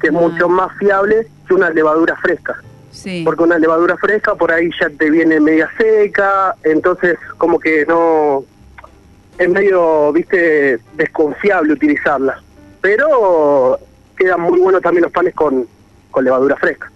que 0.00 0.08
es 0.08 0.14
Ah. 0.14 0.18
mucho 0.18 0.48
más 0.48 0.76
fiable 0.78 1.28
que 1.46 1.54
una 1.54 1.70
levadura 1.70 2.16
fresca. 2.16 2.56
Sí. 2.90 3.22
Porque 3.24 3.44
una 3.44 3.58
levadura 3.58 3.96
fresca 3.96 4.34
por 4.34 4.50
ahí 4.50 4.70
ya 4.80 4.88
te 4.90 5.08
viene 5.10 5.38
media 5.38 5.68
seca, 5.78 6.54
entonces 6.64 7.16
como 7.38 7.58
que 7.60 7.86
no 7.86 8.44
es 9.38 9.48
medio, 9.48 10.12
viste, 10.12 10.78
desconfiable 10.94 11.72
utilizarla. 11.72 12.40
Pero 12.80 13.78
quedan 14.16 14.40
muy 14.40 14.58
buenos 14.60 14.82
también 14.82 15.02
los 15.04 15.12
panes 15.12 15.34
con, 15.34 15.66
con 16.10 16.24
levadura 16.24 16.56
fresca. 16.56 16.90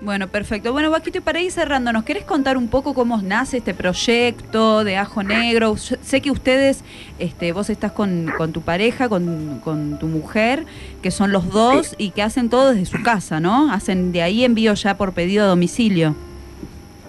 Bueno, 0.00 0.28
perfecto. 0.28 0.72
Bueno, 0.72 0.90
Vaquito, 0.90 1.18
y 1.18 1.20
para 1.22 1.40
ir 1.40 1.50
cerrando, 1.50 1.90
¿nos 1.90 2.04
querés 2.04 2.24
contar 2.24 2.58
un 2.58 2.68
poco 2.68 2.92
cómo 2.92 3.22
nace 3.22 3.58
este 3.58 3.72
proyecto 3.72 4.84
de 4.84 4.96
Ajo 4.96 5.22
Negro? 5.22 5.76
Yo 5.76 5.96
Sé 6.02 6.20
que 6.20 6.30
ustedes, 6.30 6.84
este, 7.18 7.52
vos 7.52 7.70
estás 7.70 7.92
con, 7.92 8.30
con 8.36 8.52
tu 8.52 8.60
pareja, 8.60 9.08
con, 9.08 9.60
con 9.64 9.98
tu 9.98 10.06
mujer, 10.06 10.66
que 11.00 11.10
son 11.10 11.32
los 11.32 11.48
dos 11.48 11.94
y 11.96 12.10
que 12.10 12.22
hacen 12.22 12.50
todo 12.50 12.74
desde 12.74 12.84
su 12.84 13.02
casa, 13.02 13.40
¿no? 13.40 13.72
Hacen 13.72 14.12
de 14.12 14.20
ahí 14.20 14.44
envío 14.44 14.74
ya 14.74 14.98
por 14.98 15.14
pedido 15.14 15.44
a 15.44 15.48
domicilio. 15.48 16.14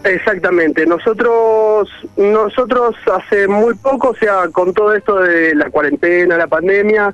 Exactamente, 0.05 0.85
nosotros 0.85 1.89
nosotros 2.15 2.95
hace 3.11 3.47
muy 3.47 3.73
poco, 3.73 4.09
o 4.09 4.15
sea, 4.15 4.47
con 4.51 4.71
todo 4.71 4.93
esto 4.93 5.19
de 5.19 5.55
la 5.55 5.71
cuarentena, 5.71 6.37
la 6.37 6.45
pandemia, 6.45 7.11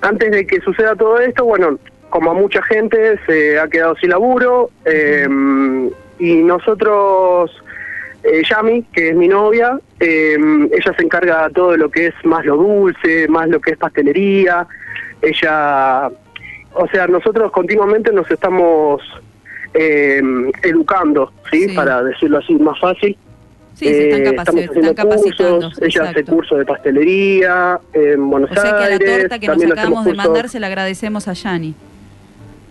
antes 0.00 0.32
de 0.32 0.44
que 0.44 0.60
suceda 0.60 0.96
todo 0.96 1.20
esto, 1.20 1.44
bueno, 1.44 1.78
como 2.08 2.32
a 2.32 2.34
mucha 2.34 2.62
gente 2.62 3.16
se 3.26 3.60
ha 3.60 3.68
quedado 3.68 3.94
sin 3.94 4.10
laburo 4.10 4.70
eh, 4.86 5.28
y 6.18 6.34
nosotros, 6.42 7.52
eh, 8.24 8.42
Yami, 8.42 8.82
que 8.92 9.10
es 9.10 9.14
mi 9.14 9.28
novia, 9.28 9.78
eh, 10.00 10.36
ella 10.72 10.92
se 10.96 11.04
encarga 11.04 11.46
de 11.46 11.54
todo 11.54 11.76
lo 11.76 11.92
que 11.92 12.08
es 12.08 12.14
más 12.24 12.44
lo 12.44 12.56
dulce, 12.56 13.28
más 13.28 13.48
lo 13.48 13.60
que 13.60 13.70
es 13.70 13.78
pastelería, 13.78 14.66
ella, 15.22 16.10
o 16.72 16.88
sea, 16.88 17.06
nosotros 17.06 17.52
continuamente 17.52 18.12
nos 18.12 18.28
estamos 18.28 19.00
eh, 19.74 20.22
educando, 20.62 21.32
¿sí? 21.50 21.68
Sí. 21.68 21.74
Para 21.74 22.02
decirlo 22.02 22.38
así 22.38 22.54
más 22.54 22.78
fácil. 22.80 23.16
Sí, 23.74 23.86
se 23.86 24.08
están, 24.10 24.20
Eh, 24.20 24.24
capaci- 24.24 24.38
estamos 24.40 24.60
están 24.60 24.68
haciendo 24.70 24.94
capacitando. 24.94 25.60
cursos, 25.70 25.82
ella 25.82 26.02
hace 26.10 26.24
cursos 26.24 26.58
de 26.58 26.64
pastelería 26.66 27.80
en 27.94 28.28
Buenos 28.30 28.50
O 28.50 28.54
sea 28.54 28.62
que 28.62 28.68
a 28.68 28.72
la 28.72 28.86
Aires. 28.86 29.18
torta 29.20 29.38
que 29.38 29.46
nos 29.46 29.56
también 29.56 29.72
acabamos 29.72 30.04
de 30.04 30.14
mandar 30.14 30.48
se 30.50 30.60
la 30.60 30.66
agradecemos 30.66 31.28
a 31.28 31.32
Yani. 31.32 31.74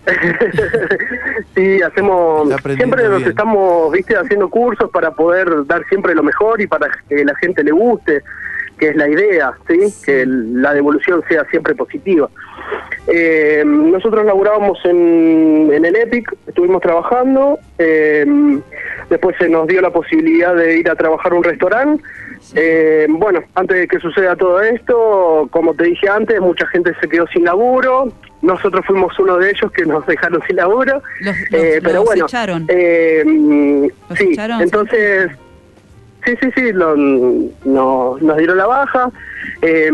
sí, 1.54 1.82
hacemos, 1.82 2.48
siempre 2.76 3.08
nos 3.08 3.18
bien. 3.18 3.28
estamos, 3.30 3.92
viste, 3.92 4.16
haciendo 4.16 4.48
cursos 4.48 4.90
para 4.90 5.10
poder 5.10 5.66
dar 5.66 5.84
siempre 5.88 6.14
lo 6.14 6.22
mejor 6.22 6.60
y 6.60 6.66
para 6.66 6.88
que 7.08 7.24
la 7.24 7.34
gente 7.36 7.62
le 7.62 7.70
guste, 7.72 8.22
que 8.80 8.88
es 8.88 8.96
la 8.96 9.08
idea, 9.08 9.52
¿sí? 9.68 9.78
Que 10.04 10.24
la 10.26 10.72
devolución 10.74 11.22
sea 11.28 11.44
siempre 11.50 11.74
positiva. 11.74 12.28
Eh, 13.06 13.62
nosotros 13.66 14.24
laburábamos 14.24 14.78
en, 14.84 15.70
en 15.72 15.84
el 15.84 15.94
EPIC, 15.96 16.32
estuvimos 16.46 16.80
trabajando, 16.82 17.58
eh, 17.78 18.24
después 19.10 19.36
se 19.38 19.48
nos 19.48 19.66
dio 19.68 19.80
la 19.80 19.90
posibilidad 19.90 20.54
de 20.54 20.78
ir 20.78 20.88
a 20.90 20.94
trabajar 20.96 21.32
a 21.32 21.34
un 21.36 21.44
restaurante. 21.44 22.02
Eh, 22.54 23.06
bueno, 23.10 23.42
antes 23.54 23.76
de 23.76 23.86
que 23.88 23.98
suceda 24.00 24.34
todo 24.34 24.60
esto, 24.62 25.46
como 25.50 25.74
te 25.74 25.84
dije 25.84 26.08
antes, 26.08 26.40
mucha 26.40 26.66
gente 26.68 26.92
se 27.00 27.08
quedó 27.08 27.26
sin 27.28 27.44
laburo. 27.44 28.08
Nosotros 28.42 28.84
fuimos 28.86 29.16
uno 29.18 29.36
de 29.36 29.50
ellos 29.50 29.70
que 29.72 29.84
nos 29.84 30.06
dejaron 30.12 30.40
sin 30.46 30.56
laburo. 30.56 31.02
Los, 31.20 31.36
los- 31.50 31.60
Eh, 31.62 31.80
pero 31.82 31.96
los 31.96 32.04
bueno, 32.06 32.24
echaron. 32.24 32.64
eh, 32.68 33.22
¿Los 34.08 34.18
sí, 34.18 34.28
echaron? 34.32 34.62
entonces, 34.62 35.30
sí, 35.30 35.36
sí, 36.24 36.50
sí, 36.54 36.72
lo- 36.72 36.96
no- 36.96 38.16
nos 38.20 38.36
dieron 38.36 38.56
la 38.58 38.66
baja, 38.66 39.10
eh, 39.62 39.90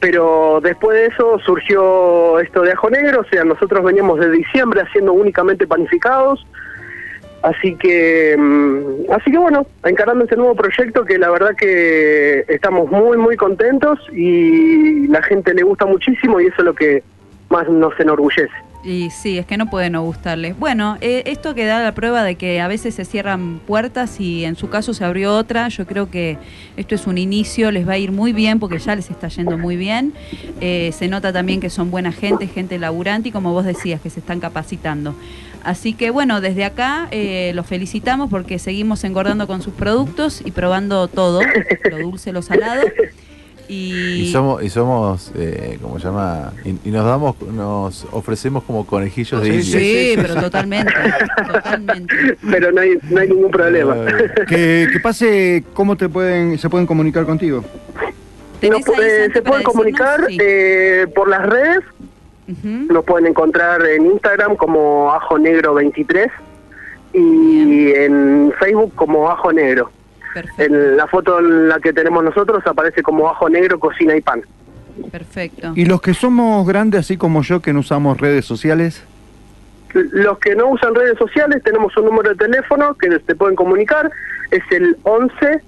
pero 0.00 0.60
después 0.62 0.96
de 0.98 1.06
eso 1.06 1.38
surgió 1.40 2.38
esto 2.40 2.62
de 2.62 2.72
Ajo 2.72 2.90
Negro, 2.90 3.20
o 3.20 3.24
sea, 3.24 3.44
nosotros 3.44 3.84
veníamos 3.84 4.18
de 4.20 4.30
diciembre 4.30 4.80
haciendo 4.82 5.12
únicamente 5.12 5.66
panificados, 5.66 6.44
así 7.42 7.74
que, 7.76 8.36
mm, 8.38 9.12
así 9.12 9.30
que 9.30 9.38
bueno, 9.38 9.66
encarando 9.84 10.24
este 10.24 10.36
nuevo 10.36 10.54
proyecto 10.54 11.04
que 11.04 11.18
la 11.18 11.30
verdad 11.30 11.54
que 11.56 12.44
estamos 12.48 12.90
muy, 12.90 13.16
muy 13.16 13.36
contentos 13.36 13.98
y 14.12 15.06
la 15.08 15.22
gente 15.22 15.54
le 15.54 15.62
gusta 15.62 15.86
muchísimo 15.86 16.40
y 16.40 16.46
eso 16.46 16.56
es 16.58 16.64
lo 16.64 16.74
que 16.74 17.02
más 17.50 17.68
nos 17.68 17.98
enorgullece. 18.00 18.52
Y 18.84 19.10
sí, 19.10 19.38
es 19.38 19.46
que 19.46 19.56
no 19.56 19.70
puede 19.70 19.90
no 19.90 20.02
gustarles. 20.02 20.58
Bueno, 20.58 20.98
eh, 21.00 21.22
esto 21.26 21.54
que 21.54 21.64
da 21.64 21.80
la 21.80 21.94
prueba 21.94 22.24
de 22.24 22.34
que 22.34 22.60
a 22.60 22.66
veces 22.66 22.96
se 22.96 23.04
cierran 23.04 23.60
puertas 23.60 24.18
y 24.18 24.44
en 24.44 24.56
su 24.56 24.70
caso 24.70 24.92
se 24.92 25.04
abrió 25.04 25.36
otra. 25.36 25.68
Yo 25.68 25.86
creo 25.86 26.10
que 26.10 26.36
esto 26.76 26.96
es 26.96 27.06
un 27.06 27.16
inicio, 27.16 27.70
les 27.70 27.86
va 27.88 27.92
a 27.92 27.98
ir 27.98 28.10
muy 28.10 28.32
bien 28.32 28.58
porque 28.58 28.80
ya 28.80 28.96
les 28.96 29.08
está 29.08 29.28
yendo 29.28 29.56
muy 29.56 29.76
bien. 29.76 30.12
Eh, 30.60 30.90
se 30.98 31.06
nota 31.06 31.32
también 31.32 31.60
que 31.60 31.70
son 31.70 31.92
buena 31.92 32.10
gente, 32.10 32.48
gente 32.48 32.76
laburante 32.78 33.28
y 33.28 33.32
como 33.32 33.52
vos 33.52 33.64
decías, 33.64 34.00
que 34.00 34.10
se 34.10 34.18
están 34.18 34.40
capacitando. 34.40 35.14
Así 35.62 35.92
que 35.92 36.10
bueno, 36.10 36.40
desde 36.40 36.64
acá 36.64 37.06
eh, 37.12 37.52
los 37.54 37.66
felicitamos 37.66 38.30
porque 38.30 38.58
seguimos 38.58 39.04
engordando 39.04 39.46
con 39.46 39.62
sus 39.62 39.74
productos 39.74 40.42
y 40.44 40.50
probando 40.50 41.06
todo, 41.06 41.40
lo 41.88 41.98
dulce, 41.98 42.32
lo 42.32 42.42
salado. 42.42 42.82
Y, 43.72 44.22
Y 44.24 44.32
somos, 44.32 44.62
y 44.62 44.68
somos 44.68 45.32
eh, 45.34 45.78
¿cómo 45.80 45.98
se 45.98 46.04
llama? 46.06 46.52
Y, 46.64 46.88
y 46.88 46.90
nos 46.92 47.06
damos, 47.06 47.40
nos 47.40 48.06
ofrecemos 48.12 48.62
como 48.64 48.84
conejillos 48.86 49.40
de 49.42 49.62
Sí, 49.62 49.78
India. 49.78 49.78
Sí, 49.80 50.12
pero 50.28 50.42
totalmente, 50.42 50.92
totalmente. 51.52 52.14
Pero 52.50 52.70
no 52.72 52.80
hay, 52.82 52.98
no 53.08 53.20
hay 53.20 53.28
ningún 53.28 53.50
problema. 53.50 53.96
Que, 54.48 54.88
que 54.92 55.00
pase, 55.00 55.64
¿cómo 55.72 55.96
te 55.96 56.08
pueden, 56.08 56.58
se 56.58 56.68
pueden 56.68 56.86
comunicar 56.86 57.24
contigo? 57.24 57.64
¿Tenés 58.60 58.86
Nos- 58.86 58.98
ahí, 58.98 59.04
eh, 59.06 59.30
se 59.32 59.42
pueden 59.42 59.62
comunicar? 59.62 60.26
Sí. 60.28 60.36
eh, 60.40 61.06
por 61.14 61.28
las 61.28 61.46
redes, 61.46 61.80
Ujú. 62.48 62.92
nos 62.92 63.04
pueden 63.04 63.26
encontrar 63.28 63.84
en 63.86 64.06
Instagram 64.06 64.56
como 64.56 65.12
Ajo 65.12 65.38
Negro 65.38 65.74
23 65.74 66.28
y 67.14 67.64
Bien. 67.64 67.94
en 68.12 68.52
Facebook 68.58 68.92
como 68.94 69.30
Ajo 69.30 69.52
Negro. 69.52 69.90
Perfecto, 70.32 70.62
En 70.62 70.96
la 70.96 71.06
foto 71.06 71.38
en 71.38 71.68
la 71.68 71.78
que 71.80 71.92
tenemos 71.92 72.24
nosotros 72.24 72.62
aparece 72.66 73.02
como 73.02 73.28
Ajo 73.28 73.48
Negro 73.48 73.78
Cocina 73.78 74.16
y 74.16 74.20
Pan. 74.20 74.42
perfecto. 75.10 75.72
Y 75.74 75.84
los 75.84 76.00
que 76.00 76.14
somos 76.14 76.66
grandes, 76.66 77.00
así 77.00 77.16
como 77.16 77.42
yo, 77.42 77.60
que 77.60 77.72
no 77.72 77.80
usamos 77.80 78.18
redes 78.20 78.44
sociales, 78.44 79.04
Los 79.94 80.38
que 80.38 80.54
no 80.54 80.68
usan 80.68 80.94
redes 80.94 81.18
sociales 81.18 81.62
tenemos 81.62 81.94
un 81.98 82.06
número 82.06 82.30
de 82.30 82.36
teléfono 82.36 82.94
que 82.94 83.10
se 83.26 83.34
pueden 83.34 83.56
comunicar, 83.56 84.10
es 84.50 84.62
el 84.70 84.96
11 85.02 85.62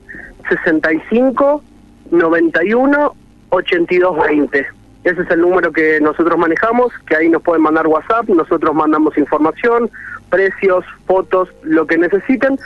65 0.48 1.62
91 2.10 3.14
82 3.50 4.16
20. 4.26 4.66
Ese 5.04 5.20
es 5.20 5.30
el 5.30 5.40
número 5.42 5.70
que 5.70 6.00
nosotros 6.00 6.38
manejamos, 6.38 6.90
que 7.06 7.16
ahí 7.16 7.28
nos 7.28 7.42
pueden 7.42 7.62
mandar 7.62 7.86
WhatsApp, 7.86 8.26
nosotros 8.30 8.74
mandamos 8.74 9.16
información, 9.18 9.90
precios, 10.30 10.84
fotos, 11.06 11.50
lo 11.62 11.86
que 11.86 11.98
necesiten, 11.98 12.58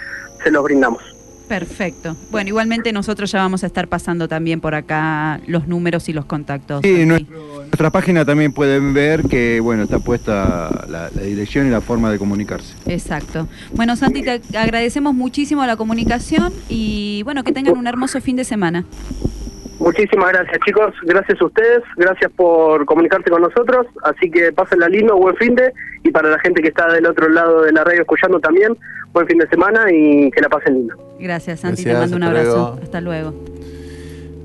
se 0.45 0.53
los 0.53 0.63
brindamos. 0.63 1.18
Perfecto. 1.49 2.15
Bueno, 2.31 2.49
igualmente 2.49 2.93
nosotros 2.93 3.33
ya 3.33 3.39
vamos 3.39 3.65
a 3.65 3.67
estar 3.67 3.89
pasando 3.89 4.29
también 4.29 4.61
por 4.61 4.75
acá 4.75 5.41
los 5.47 5.67
números 5.67 6.09
y 6.09 6.13
los 6.13 6.27
contactos. 6.27 6.83
Sí, 6.85 7.07
nuestro- 7.07 7.39
nuestra 7.59 7.91
página 7.91 8.25
también 8.25 8.53
pueden 8.53 8.93
ver 8.95 9.23
que 9.25 9.61
bueno 9.61 9.83
está 9.85 9.99
puesta 9.99 10.85
la, 10.89 11.11
la 11.15 11.23
dirección 11.23 11.67
y 11.67 11.71
la 11.71 11.81
forma 11.81 12.11
de 12.11 12.19
comunicarse. 12.19 12.75
Exacto. 12.87 13.49
Bueno, 13.75 13.97
Santi, 13.97 14.23
te 14.23 14.41
agradecemos 14.59 15.15
muchísimo 15.15 15.65
la 15.67 15.77
comunicación 15.77 16.53
y 16.69 17.23
bueno, 17.25 17.45
que 17.45 17.53
tengan 17.53 17.77
un 17.79 17.87
hermoso 17.87 18.21
fin 18.21 18.37
de 18.37 18.45
semana. 18.45 18.85
Muchísimas 19.79 20.33
gracias 20.33 20.59
chicos, 20.66 20.93
gracias 21.03 21.41
a 21.41 21.45
ustedes, 21.45 21.83
gracias 21.97 22.31
por 22.33 22.85
comunicarse 22.85 23.31
con 23.31 23.43
nosotros, 23.43 23.87
así 24.03 24.29
que 24.29 24.53
pásenla 24.53 24.89
lindo, 24.89 25.16
buen 25.16 25.37
fin 25.37 25.55
de, 25.55 25.72
y 26.03 26.11
para 26.11 26.31
la 26.31 26.39
gente 26.41 26.61
que 26.61 26.68
está 26.68 26.93
del 26.93 27.07
otro 27.07 27.29
lado 27.29 27.62
de 27.62 27.72
la 27.72 27.85
radio 27.85 28.01
escuchando 28.01 28.41
también, 28.41 28.76
buen 29.12 29.26
fin 29.29 29.39
de 29.39 29.49
semana 29.49 29.85
y 29.93 30.31
que 30.33 30.41
la 30.41 30.49
pasen 30.49 30.74
lindo. 30.74 30.97
Gracias, 31.20 31.61
Santi. 31.61 31.85
Gracias, 31.85 32.11
te 32.11 32.16
mando 32.16 32.16
un 32.16 32.22
abrazo. 32.24 32.57
luego. 32.57 32.79
Hasta 32.83 33.01
luego. 33.01 33.35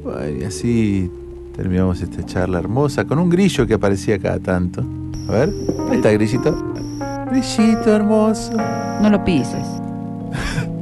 Bueno, 0.04 0.38
y 0.40 0.44
así 0.44 1.12
terminamos 1.56 2.02
esta 2.02 2.24
charla 2.26 2.60
hermosa 2.60 3.06
con 3.06 3.18
un 3.18 3.30
grillo 3.30 3.66
que 3.66 3.74
aparecía 3.74 4.20
cada 4.20 4.40
tanto. 4.40 4.84
A 5.30 5.32
ver, 5.32 5.50
ahí 5.90 5.98
está 5.98 6.12
grillito. 6.12 6.56
Grillito 7.32 7.96
hermoso. 7.96 8.54
No 9.02 9.10
lo 9.10 9.24
pises. 9.26 9.66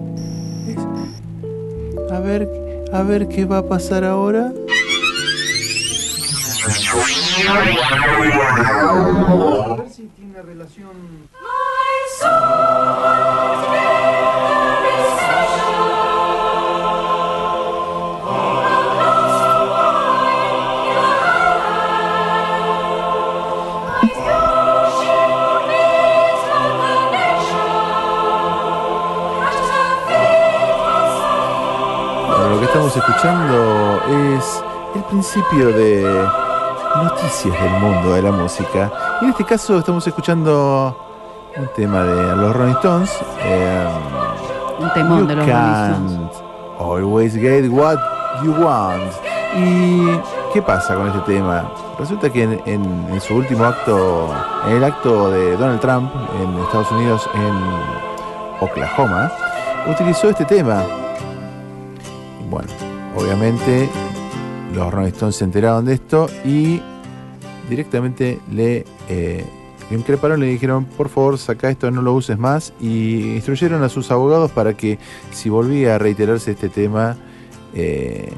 A 2.11 2.19
ver, 2.19 2.49
a 2.91 3.03
ver 3.03 3.27
qué 3.27 3.45
va 3.45 3.59
a 3.59 3.67
pasar 3.67 4.03
ahora. 4.03 4.51
A 9.27 9.75
ver 9.77 9.89
si 9.89 10.07
tiene 10.15 10.41
relación. 10.41 10.91
Estamos 32.71 32.95
escuchando 32.95 34.01
es 34.37 34.63
el 34.95 35.03
principio 35.03 35.67
de 35.69 36.27
noticias 37.03 37.61
del 37.61 37.71
mundo 37.81 38.13
de 38.13 38.21
la 38.21 38.31
música. 38.31 38.91
Y 39.21 39.25
en 39.25 39.31
este 39.31 39.45
caso 39.45 39.77
estamos 39.79 40.05
escuchando 40.07 40.95
un 41.57 41.67
tema 41.75 42.03
de 42.03 42.35
los 42.35 42.55
Rolling 42.55 42.73
Stones. 42.75 43.11
eh, 43.43 43.87
Un 44.79 44.93
temón 44.93 45.27
de 45.27 45.35
los 45.35 45.45
Rolling 45.45 45.91
Stones. 45.91 46.11
can't 46.13 46.79
always 46.79 47.33
get 47.35 47.69
what 47.69 47.97
you 48.43 48.51
want. 48.53 49.11
¿Y 49.57 50.07
qué 50.53 50.61
pasa 50.61 50.95
con 50.95 51.07
este 51.07 51.19
tema? 51.35 51.63
Resulta 51.99 52.29
que 52.29 52.43
en, 52.43 52.61
en- 52.65 53.07
en 53.11 53.21
su 53.21 53.35
último 53.35 53.65
acto, 53.65 54.29
en 54.67 54.77
el 54.77 54.83
acto 54.83 55.29
de 55.29 55.55
Donald 55.57 55.79
Trump 55.81 56.09
en 56.41 56.57
Estados 56.63 56.89
Unidos, 56.91 57.29
en 57.33 58.65
Oklahoma, 58.65 59.29
utilizó 59.87 60.29
este 60.29 60.45
tema. 60.45 60.83
Bueno, 62.51 62.67
obviamente 63.15 63.89
los 64.75 64.93
Rolling 64.93 65.31
se 65.31 65.45
enteraron 65.45 65.85
de 65.85 65.93
esto 65.93 66.29
y 66.43 66.81
directamente 67.69 68.39
le, 68.51 68.85
eh, 69.07 69.45
le 69.89 69.97
increparon, 69.97 70.41
le 70.41 70.47
dijeron, 70.47 70.83
por 70.83 71.07
favor, 71.07 71.37
saca 71.37 71.69
esto, 71.69 71.89
no 71.91 72.01
lo 72.01 72.13
uses 72.13 72.37
más, 72.37 72.73
y 72.81 73.35
instruyeron 73.35 73.83
a 73.83 73.89
sus 73.89 74.11
abogados 74.11 74.51
para 74.51 74.75
que 74.75 74.99
si 75.31 75.47
volvía 75.47 75.95
a 75.95 75.97
reiterarse 75.97 76.51
este 76.51 76.67
tema, 76.67 77.15
eh, 77.73 78.33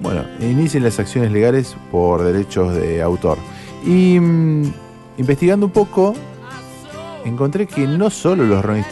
bueno, 0.00 0.24
inicien 0.40 0.82
las 0.82 0.98
acciones 0.98 1.30
legales 1.30 1.76
por 1.90 2.22
derechos 2.22 2.74
de 2.74 3.02
autor. 3.02 3.36
Y 3.84 4.18
mm, 4.18 4.72
investigando 5.18 5.66
un 5.66 5.72
poco, 5.72 6.14
encontré 7.26 7.66
que 7.66 7.86
no 7.86 8.08
solo 8.08 8.46
los 8.46 8.64
Rolling 8.64 8.82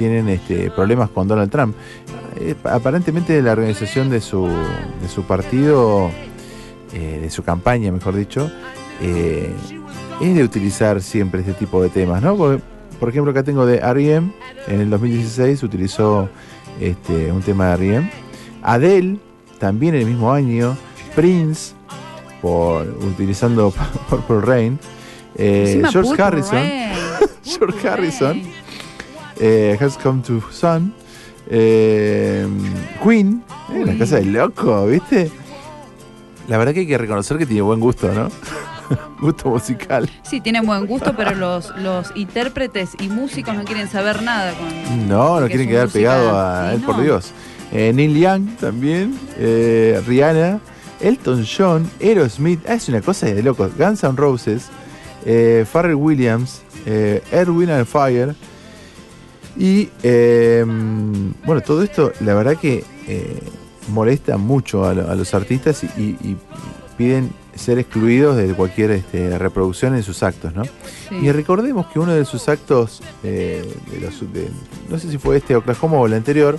tienen 0.00 0.30
este, 0.30 0.70
problemas 0.70 1.10
con 1.10 1.28
Donald 1.28 1.50
Trump. 1.50 1.76
Eh, 2.36 2.54
aparentemente 2.64 3.42
la 3.42 3.52
organización 3.52 4.08
de 4.08 4.22
su, 4.22 4.46
de 4.46 5.08
su 5.14 5.24
partido, 5.24 6.10
eh, 6.94 7.18
de 7.20 7.28
su 7.28 7.42
campaña, 7.42 7.92
mejor 7.92 8.16
dicho, 8.16 8.50
eh, 9.02 9.52
es 10.22 10.34
de 10.34 10.42
utilizar 10.42 11.02
siempre 11.02 11.40
este 11.40 11.52
tipo 11.52 11.82
de 11.82 11.90
temas, 11.90 12.22
¿no? 12.22 12.34
Porque, 12.34 12.62
por 12.98 13.10
ejemplo, 13.10 13.30
acá 13.30 13.42
tengo 13.42 13.66
de 13.66 13.76
R.E.M. 13.76 14.32
En 14.68 14.80
el 14.80 14.88
2016 14.88 15.62
utilizó 15.64 16.30
este, 16.80 17.30
un 17.30 17.42
tema 17.42 17.66
de 17.66 17.72
R.E.M. 17.74 18.10
Adele, 18.62 19.18
también 19.58 19.96
en 19.96 20.00
el 20.00 20.06
mismo 20.06 20.32
año. 20.32 20.78
Prince, 21.14 21.74
por, 22.40 22.86
utilizando 23.04 23.70
Purple 24.08 24.40
Rain. 24.40 24.78
Eh, 25.34 25.82
George 25.90 26.08
Purple 26.08 26.24
Harrison. 26.24 26.54
Rain. 26.54 26.90
George 27.44 27.86
Harrison. 27.86 28.59
Eh, 29.40 29.76
Has 29.80 29.96
Come 29.96 30.22
to 30.22 30.42
Sun. 30.50 30.92
eh, 31.48 32.46
Queen, 33.02 33.42
eh, 33.72 33.84
la 33.84 33.96
casa 33.98 34.16
del 34.16 34.32
loco, 34.32 34.86
¿viste? 34.86 35.30
La 36.48 36.58
verdad 36.58 36.72
que 36.74 36.80
hay 36.80 36.86
que 36.86 36.98
reconocer 36.98 37.38
que 37.38 37.46
tiene 37.46 37.62
buen 37.62 37.80
gusto, 37.80 38.12
¿no? 38.12 38.28
gusto 39.20 39.48
musical. 39.48 40.08
Sí, 40.22 40.40
tiene 40.40 40.60
buen 40.60 40.86
gusto, 40.86 41.14
pero 41.16 41.34
los, 41.34 41.74
los 41.78 42.12
intérpretes 42.14 42.90
y 43.00 43.08
músicos 43.08 43.54
no 43.54 43.64
quieren 43.64 43.88
saber 43.88 44.22
nada 44.22 44.52
con. 44.54 45.08
No, 45.08 45.40
no 45.40 45.46
quieren 45.48 45.68
quedar 45.68 45.88
pegados 45.88 46.32
a 46.32 46.70
Sí, 46.70 46.76
él, 46.76 46.82
por. 46.82 47.02
Dios. 47.02 47.32
Eh, 47.72 47.92
Neil 47.94 48.18
Young 48.18 48.56
también, 48.56 49.18
eh, 49.38 50.02
Rihanna, 50.06 50.60
Elton 51.00 51.44
John, 51.46 51.88
Aerosmith, 52.00 52.60
ah, 52.68 52.74
es 52.74 52.88
una 52.88 53.00
cosa 53.00 53.26
de 53.26 53.42
locos. 53.42 53.70
Guns 53.78 54.02
N' 54.02 54.16
Roses, 54.16 54.68
eh, 55.24 55.64
Pharrell 55.70 55.94
Williams, 55.94 56.62
eh, 56.84 57.22
Erwin 57.32 57.70
and 57.70 57.86
Fire. 57.86 58.34
Y 59.56 59.88
eh, 60.02 60.64
bueno, 61.44 61.60
todo 61.60 61.82
esto, 61.82 62.12
la 62.20 62.34
verdad 62.34 62.56
que 62.56 62.84
eh, 63.08 63.38
molesta 63.88 64.36
mucho 64.36 64.84
a, 64.84 64.94
lo- 64.94 65.10
a 65.10 65.14
los 65.14 65.34
artistas 65.34 65.82
y, 65.84 66.36
piden 66.96 67.30
ser 67.54 67.78
excluidos 67.78 68.36
de 68.36 68.52
cualquier 68.54 68.90
este, 68.90 69.38
reproducción 69.38 69.94
en 69.96 70.02
sus 70.02 70.22
actos, 70.22 70.54
¿no? 70.54 70.64
Sí. 70.64 71.16
Y 71.22 71.32
recordemos 71.32 71.86
que 71.86 71.98
uno 71.98 72.12
de 72.14 72.26
sus 72.26 72.46
actos, 72.50 73.02
eh, 73.24 73.64
de 73.90 74.00
los- 74.00 74.20
de- 74.32 74.50
no 74.90 74.98
sé 74.98 75.10
si 75.10 75.16
fue 75.16 75.38
este 75.38 75.56
Oklahoma 75.56 75.96
o 75.96 76.06
el 76.06 76.12
anterior, 76.12 76.58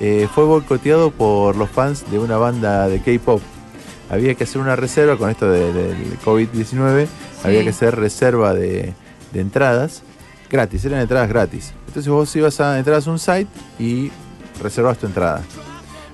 eh, 0.00 0.28
fue 0.34 0.44
boicoteado 0.44 1.10
por 1.10 1.56
los 1.56 1.68
fans 1.68 2.10
de 2.10 2.18
una 2.18 2.38
banda 2.38 2.88
de 2.88 3.00
K-pop. 3.00 3.42
Había 4.08 4.34
que 4.34 4.44
hacer 4.44 4.62
una 4.62 4.76
reserva 4.76 5.16
con 5.18 5.28
esto 5.30 5.50
de- 5.50 5.72
del 5.74 6.18
COVID-19, 6.24 7.06
había 7.44 7.62
que 7.62 7.68
hacer 7.70 7.96
reserva 7.96 8.54
de 8.54 8.94
entradas 9.34 10.02
gratis, 10.50 10.84
eran 10.86 11.00
entradas 11.02 11.28
gratis. 11.28 11.72
Entonces 11.96 12.12
vos 12.12 12.36
ibas 12.36 12.60
a 12.60 12.78
entrar 12.78 13.00
a 13.02 13.10
un 13.10 13.18
site 13.18 13.48
y 13.78 14.12
reservas 14.62 14.98
tu 14.98 15.06
entrada. 15.06 15.40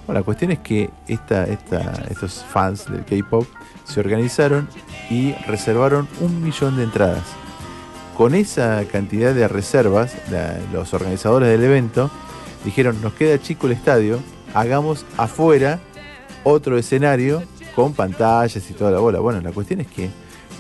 Bueno, 0.07 0.21
la 0.21 0.25
cuestión 0.25 0.53
es 0.53 0.61
que 0.61 0.91
esta, 1.09 1.43
esta, 1.43 2.05
estos 2.09 2.45
fans 2.45 2.87
del 2.89 3.05
K-pop 3.05 3.49
se 3.83 3.99
organizaron 3.99 4.69
y 5.11 5.33
reservaron 5.49 6.07
un 6.21 6.41
millón 6.41 6.77
de 6.77 6.85
entradas. 6.85 7.25
Con 8.17 8.37
esa 8.37 8.85
cantidad 8.93 9.35
de 9.35 9.49
reservas, 9.49 10.15
los 10.73 10.95
organizadores 10.95 11.49
del 11.49 11.65
evento 11.65 12.13
dijeron, 12.65 13.03
nos 13.03 13.15
queda 13.15 13.43
chico 13.43 13.67
el 13.67 13.73
estadio, 13.73 14.21
hagamos 14.55 15.05
afuera 15.17 15.81
otro 16.45 16.79
escenario 16.79 17.43
con 17.75 17.93
pantallas 17.93 18.71
y 18.71 18.73
toda 18.73 18.93
la 18.93 19.01
bola. 19.01 19.19
Bueno, 19.19 19.41
la 19.41 19.51
cuestión 19.51 19.81
es 19.81 19.89
que 19.89 20.11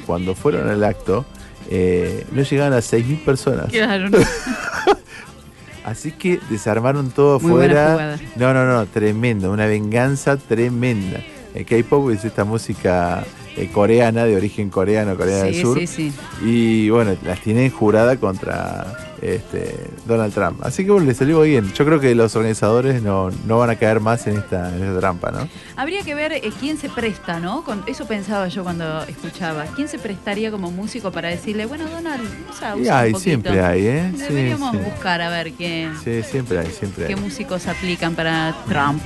cuando 0.04 0.34
fueron 0.34 0.68
al 0.68 0.82
acto, 0.82 1.24
eh, 1.70 2.26
no 2.32 2.42
llegaban 2.42 2.72
a 2.72 2.78
6.000 2.78 3.24
personas. 3.24 3.66
Claro, 3.70 4.10
no. 4.10 4.18
Así 5.84 6.12
que 6.12 6.38
desarmaron 6.48 7.10
todo 7.10 7.40
Muy 7.40 7.52
afuera. 7.52 8.18
No, 8.36 8.54
no, 8.54 8.64
no, 8.64 8.86
tremendo, 8.86 9.50
una 9.50 9.66
venganza 9.66 10.36
tremenda. 10.36 11.20
El 11.54 11.66
K-pop 11.66 12.10
es 12.10 12.24
esta 12.24 12.44
música 12.44 13.24
eh, 13.56 13.68
coreana, 13.72 14.24
de 14.24 14.36
origen 14.36 14.70
coreano, 14.70 15.16
Corea 15.16 15.44
del 15.44 15.60
Sur. 15.60 15.78
sí, 15.78 15.86
sí. 15.86 16.12
Y 16.44 16.90
bueno, 16.90 17.14
las 17.24 17.40
tienen 17.40 17.70
jurada 17.70 18.16
contra 18.16 18.86
este, 19.20 19.76
Donald 20.06 20.32
Trump. 20.34 20.60
Así 20.64 20.84
que 20.84 20.90
bueno, 20.90 21.06
le 21.06 21.14
salió 21.14 21.40
bien. 21.42 21.72
Yo 21.74 21.84
creo 21.84 22.00
que 22.00 22.14
los 22.14 22.34
organizadores 22.34 23.02
no, 23.02 23.30
no 23.46 23.58
van 23.58 23.70
a 23.70 23.76
caer 23.76 24.00
más 24.00 24.26
en 24.26 24.36
esta, 24.38 24.74
en 24.74 24.82
esta 24.82 24.98
trampa, 24.98 25.30
¿no? 25.30 25.48
Habría 25.76 26.02
que 26.02 26.14
ver 26.14 26.32
eh, 26.32 26.50
quién 26.58 26.76
se 26.78 26.88
presta, 26.88 27.38
¿no? 27.40 27.62
Con, 27.62 27.82
eso 27.86 28.06
pensaba 28.06 28.48
yo 28.48 28.64
cuando 28.64 29.02
escuchaba. 29.04 29.64
¿Quién 29.76 29.86
se 29.88 29.98
prestaría 29.98 30.50
como 30.50 30.70
músico 30.70 31.12
para 31.12 31.28
decirle, 31.28 31.66
bueno, 31.66 31.84
Donald, 31.88 32.22
usa, 32.50 32.74
Y 32.76 32.82
usa 32.82 32.98
hay, 33.00 33.06
un 33.08 33.12
poquito? 33.12 33.20
siempre 33.30 33.60
hay, 33.62 33.86
¿eh? 33.86 34.12
Sí, 34.16 34.22
Deberíamos 34.24 34.72
sí. 34.72 34.78
buscar 34.78 35.20
a 35.20 35.28
ver 35.30 35.52
qué, 35.52 35.88
Sí, 36.02 36.22
siempre 36.22 36.58
hay, 36.58 36.66
siempre 36.66 37.06
qué 37.06 37.14
hay. 37.14 37.20
músicos 37.20 37.66
aplican 37.68 38.14
para 38.14 38.56
Trump. 38.68 39.02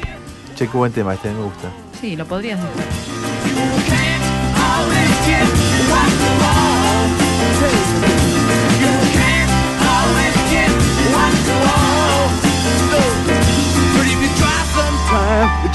Che, 0.54 0.66
qué 0.66 0.76
buen 0.76 0.92
tema, 0.92 1.12
este 1.14 1.30
me 1.32 1.42
gusta. 1.42 1.68
Sí, 2.00 2.16
lo 2.16 2.24
podrías 2.24 2.58
dejar. 2.58 3.95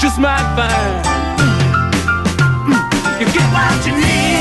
Just 0.02 0.18
might 0.18 0.42
find 0.56 1.04
mm. 2.66 3.20
you 3.20 3.26
get 3.32 3.52
what 3.52 3.86
you 3.86 3.94
need. 4.04 4.31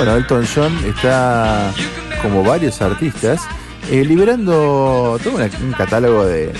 Bueno, 0.00 0.16
Elton 0.16 0.46
John 0.54 0.74
está, 0.86 1.74
como 2.22 2.42
varios 2.42 2.80
artistas, 2.80 3.42
eh, 3.90 4.02
liberando 4.02 5.18
todo 5.22 5.36
un 5.36 5.72
catálogo 5.72 6.24
de, 6.24 6.50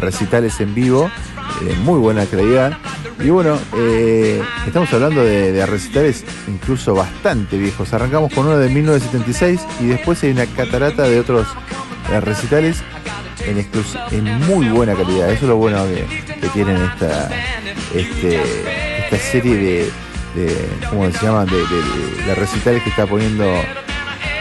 recitales 0.00 0.60
en 0.60 0.74
vivo 0.74 1.08
de 1.60 1.72
muy 1.76 2.00
buena 2.00 2.26
calidad. 2.26 2.76
Y 3.20 3.30
bueno, 3.30 3.56
eh, 3.76 4.42
estamos 4.66 4.92
hablando 4.92 5.22
de, 5.22 5.64
recitales 5.66 6.24
incluso 6.48 6.92
bastante 6.92 7.58
viejos. 7.58 7.92
Arrancamos 7.92 8.32
con 8.34 8.46
uno 8.48 8.58
de 8.58 8.68
1976 8.68 9.60
y 9.78 9.86
después 9.86 10.20
hay 10.24 10.32
una 10.32 10.46
catarata 10.46 11.04
de 11.04 11.20
otros 11.20 11.46
eh, 12.10 12.20
recitales 12.20 12.82
en, 13.46 13.64
en 14.10 14.46
muy 14.48 14.66
buena 14.68 14.96
calidad. 14.96 15.30
Eso 15.30 15.44
es 15.44 15.48
lo 15.48 15.58
bueno 15.58 15.84
que, 15.84 16.40
que 16.40 16.48
tienen 16.48 16.82
esta, 16.82 17.30
este, 17.94 18.40
esta 19.04 19.16
serie 19.16 19.54
de, 19.54 19.90
de- 20.34 20.68
¿cómo 20.88 21.10
se 21.10 21.24
llama? 21.26 21.44
De, 21.44 21.56
de- 21.56 22.24
de 22.26 22.34
recitales 22.34 22.82
que 22.82 22.90
está 22.90 23.06
poniendo 23.06 23.44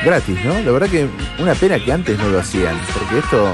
gratis, 0.04 0.44
¿no? 0.46 0.54
La 0.60 0.72
verdad 0.72 0.88
que 0.90 1.08
una 1.40 1.54
pena 1.56 1.80
que 1.84 1.92
antes 1.92 2.18
no 2.18 2.30
lo 2.30 2.40
hacían, 2.40 2.78
porque 2.94 3.20
esto 3.20 3.54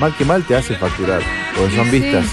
mal 0.00 0.14
que 0.16 0.24
mal 0.24 0.42
te 0.44 0.56
hace 0.56 0.74
facturar, 0.76 1.20
porque 1.56 1.76
son 1.76 1.84
Sí, 1.90 2.00
vistas. 2.00 2.24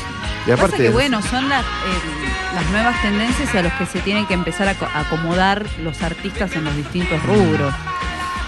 Y 0.47 0.49
Pasa 0.51 0.53
aparte, 0.65 0.77
que 0.77 0.89
bueno, 0.89 1.21
son 1.21 1.47
las, 1.49 1.61
eh, 1.63 2.55
las 2.55 2.65
nuevas 2.71 2.99
tendencias 3.03 3.53
a 3.53 3.61
los 3.61 3.71
que 3.73 3.85
se 3.85 3.99
tienen 3.99 4.25
que 4.25 4.33
empezar 4.33 4.67
a 4.67 4.73
co- 4.73 4.87
a 4.91 5.01
acomodar 5.01 5.65
los 5.83 6.01
artistas 6.01 6.55
en 6.55 6.63
los 6.65 6.75
distintos 6.75 7.21
rubros. 7.23 7.73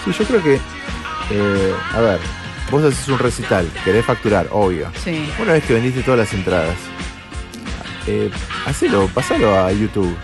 sí, 0.03 0.11
yo 0.17 0.25
creo 0.25 0.41
que, 0.43 0.55
eh, 0.55 1.73
a 1.93 1.99
ver, 2.01 2.19
vos 2.71 2.83
haces 2.83 3.07
un 3.09 3.19
recital, 3.19 3.69
querés 3.85 4.03
facturar, 4.05 4.47
obvio. 4.51 4.89
Sí. 5.03 5.29
Una 5.39 5.53
vez 5.53 5.63
que 5.65 5.73
vendiste 5.75 6.01
todas 6.01 6.21
las 6.21 6.33
entradas, 6.33 6.75
eh, 8.07 8.29
hacelo, 8.65 9.07
pasalo 9.13 9.55
a 9.63 9.71
YouTube. 9.71 10.15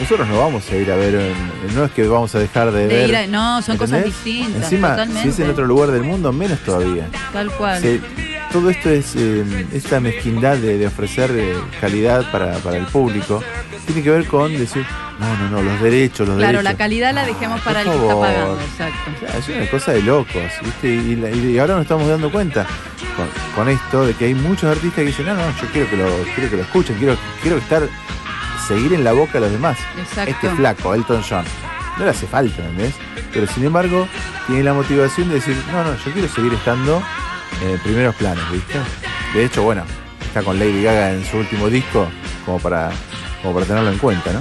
Nosotros 0.00 0.26
no 0.28 0.38
vamos 0.38 0.68
a 0.70 0.76
ir 0.76 0.90
a 0.90 0.96
ver, 0.96 1.14
en- 1.14 1.74
no 1.74 1.84
es 1.84 1.92
que 1.92 2.06
vamos 2.06 2.34
a 2.34 2.38
dejar 2.38 2.72
de, 2.72 2.86
De 2.88 2.96
ver. 2.96 3.08
ir 3.08 3.16
a- 3.16 3.26
no, 3.26 3.62
son 3.62 3.76
cosas 3.76 3.98
¿entendés? 3.98 4.24
distintas. 4.24 4.62
Encima, 4.64 4.88
totalmente. 4.90 5.22
si 5.22 5.28
es 5.28 5.38
en 5.40 5.50
otro 5.50 5.64
lugar 5.66 5.90
del 5.90 6.02
mundo, 6.02 6.32
menos 6.32 6.58
todavía. 6.60 7.08
Tal 7.32 7.50
cual. 7.52 7.80
Se- 7.80 8.00
todo 8.52 8.68
esto 8.68 8.90
es 8.90 9.14
eh, 9.16 9.66
esta 9.72 9.98
mezquindad 10.00 10.56
de, 10.58 10.76
de 10.76 10.86
ofrecer 10.86 11.30
eh, 11.34 11.54
calidad 11.80 12.30
para, 12.30 12.54
para 12.58 12.76
el 12.76 12.84
público. 12.86 13.42
Tiene 13.86 14.02
que 14.02 14.10
ver 14.10 14.26
con 14.26 14.52
decir, 14.56 14.84
no, 15.18 15.36
no, 15.38 15.48
no, 15.50 15.62
los 15.62 15.80
derechos, 15.80 16.28
los 16.28 16.36
Claro, 16.36 16.58
derechos. 16.58 16.64
la 16.64 16.74
calidad 16.76 17.14
la 17.14 17.24
dejemos 17.24 17.60
Ah, 17.60 17.64
para 17.64 17.80
el 17.80 17.86
por 17.86 17.94
que 17.96 18.00
está 18.02 18.12
favor. 18.12 18.26
pagando, 18.26 18.60
exacto. 18.60 19.38
Es 19.38 19.48
una 19.48 19.70
cosa 19.70 19.92
de 19.92 20.02
locos, 20.02 20.42
¿viste? 20.62 20.88
Y, 20.88 21.16
la- 21.16 21.30
y 21.30 21.58
ahora 21.58 21.74
nos 21.74 21.82
estamos 21.82 22.06
dando 22.08 22.30
cuenta 22.30 22.66
con, 23.16 23.26
con 23.54 23.68
esto 23.72 24.06
de 24.06 24.14
que 24.14 24.26
hay 24.26 24.34
muchos 24.34 24.64
artistas 24.70 24.96
que 24.96 25.04
dicen, 25.06 25.26
no, 25.26 25.34
no, 25.34 25.42
yo 25.60 25.66
quiero 25.72 25.88
que 25.90 25.96
lo, 25.96 26.06
quiero 26.34 26.50
que 26.50 26.56
lo 26.56 26.62
escuchen, 26.62 26.96
quiero, 26.98 27.16
quiero 27.40 27.56
estar, 27.58 27.82
seguir 28.66 28.92
en 28.92 29.04
la 29.04 29.12
boca 29.12 29.34
de 29.34 29.40
los 29.40 29.52
demás. 29.52 29.78
Exacto. 29.98 30.30
Este 30.30 30.50
flaco, 30.50 30.94
Elton 30.94 31.22
John. 31.28 31.44
No 31.98 32.04
le 32.04 32.10
hace 32.10 32.26
falta, 32.26 32.62
¿entendés? 32.62 32.94
Pero 33.32 33.46
sin 33.46 33.64
embargo, 33.64 34.08
tiene 34.46 34.62
la 34.62 34.74
motivación 34.74 35.28
de 35.28 35.36
decir, 35.36 35.56
no, 35.70 35.84
no, 35.84 35.96
yo 35.96 36.12
quiero 36.12 36.28
seguir 36.28 36.52
estando 36.54 37.02
en 37.62 37.78
primeros 37.80 38.14
planos, 38.14 38.50
¿viste? 38.50 38.78
De 39.34 39.44
hecho, 39.44 39.62
bueno, 39.62 39.84
está 40.20 40.42
con 40.42 40.58
Lady 40.58 40.82
Gaga 40.82 41.12
en 41.12 41.24
su 41.24 41.38
último 41.38 41.68
disco, 41.68 42.08
como 42.44 42.58
para, 42.58 42.90
como 43.42 43.54
para 43.54 43.66
tenerlo 43.66 43.90
en 43.90 43.98
cuenta, 43.98 44.32
¿no? 44.32 44.40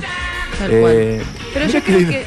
Tal 0.60 0.70
cual. 0.80 0.94
Eh, 0.94 1.24
Pero 1.54 1.68
yo 1.68 1.84
creo 1.84 2.10
que-. 2.10 2.26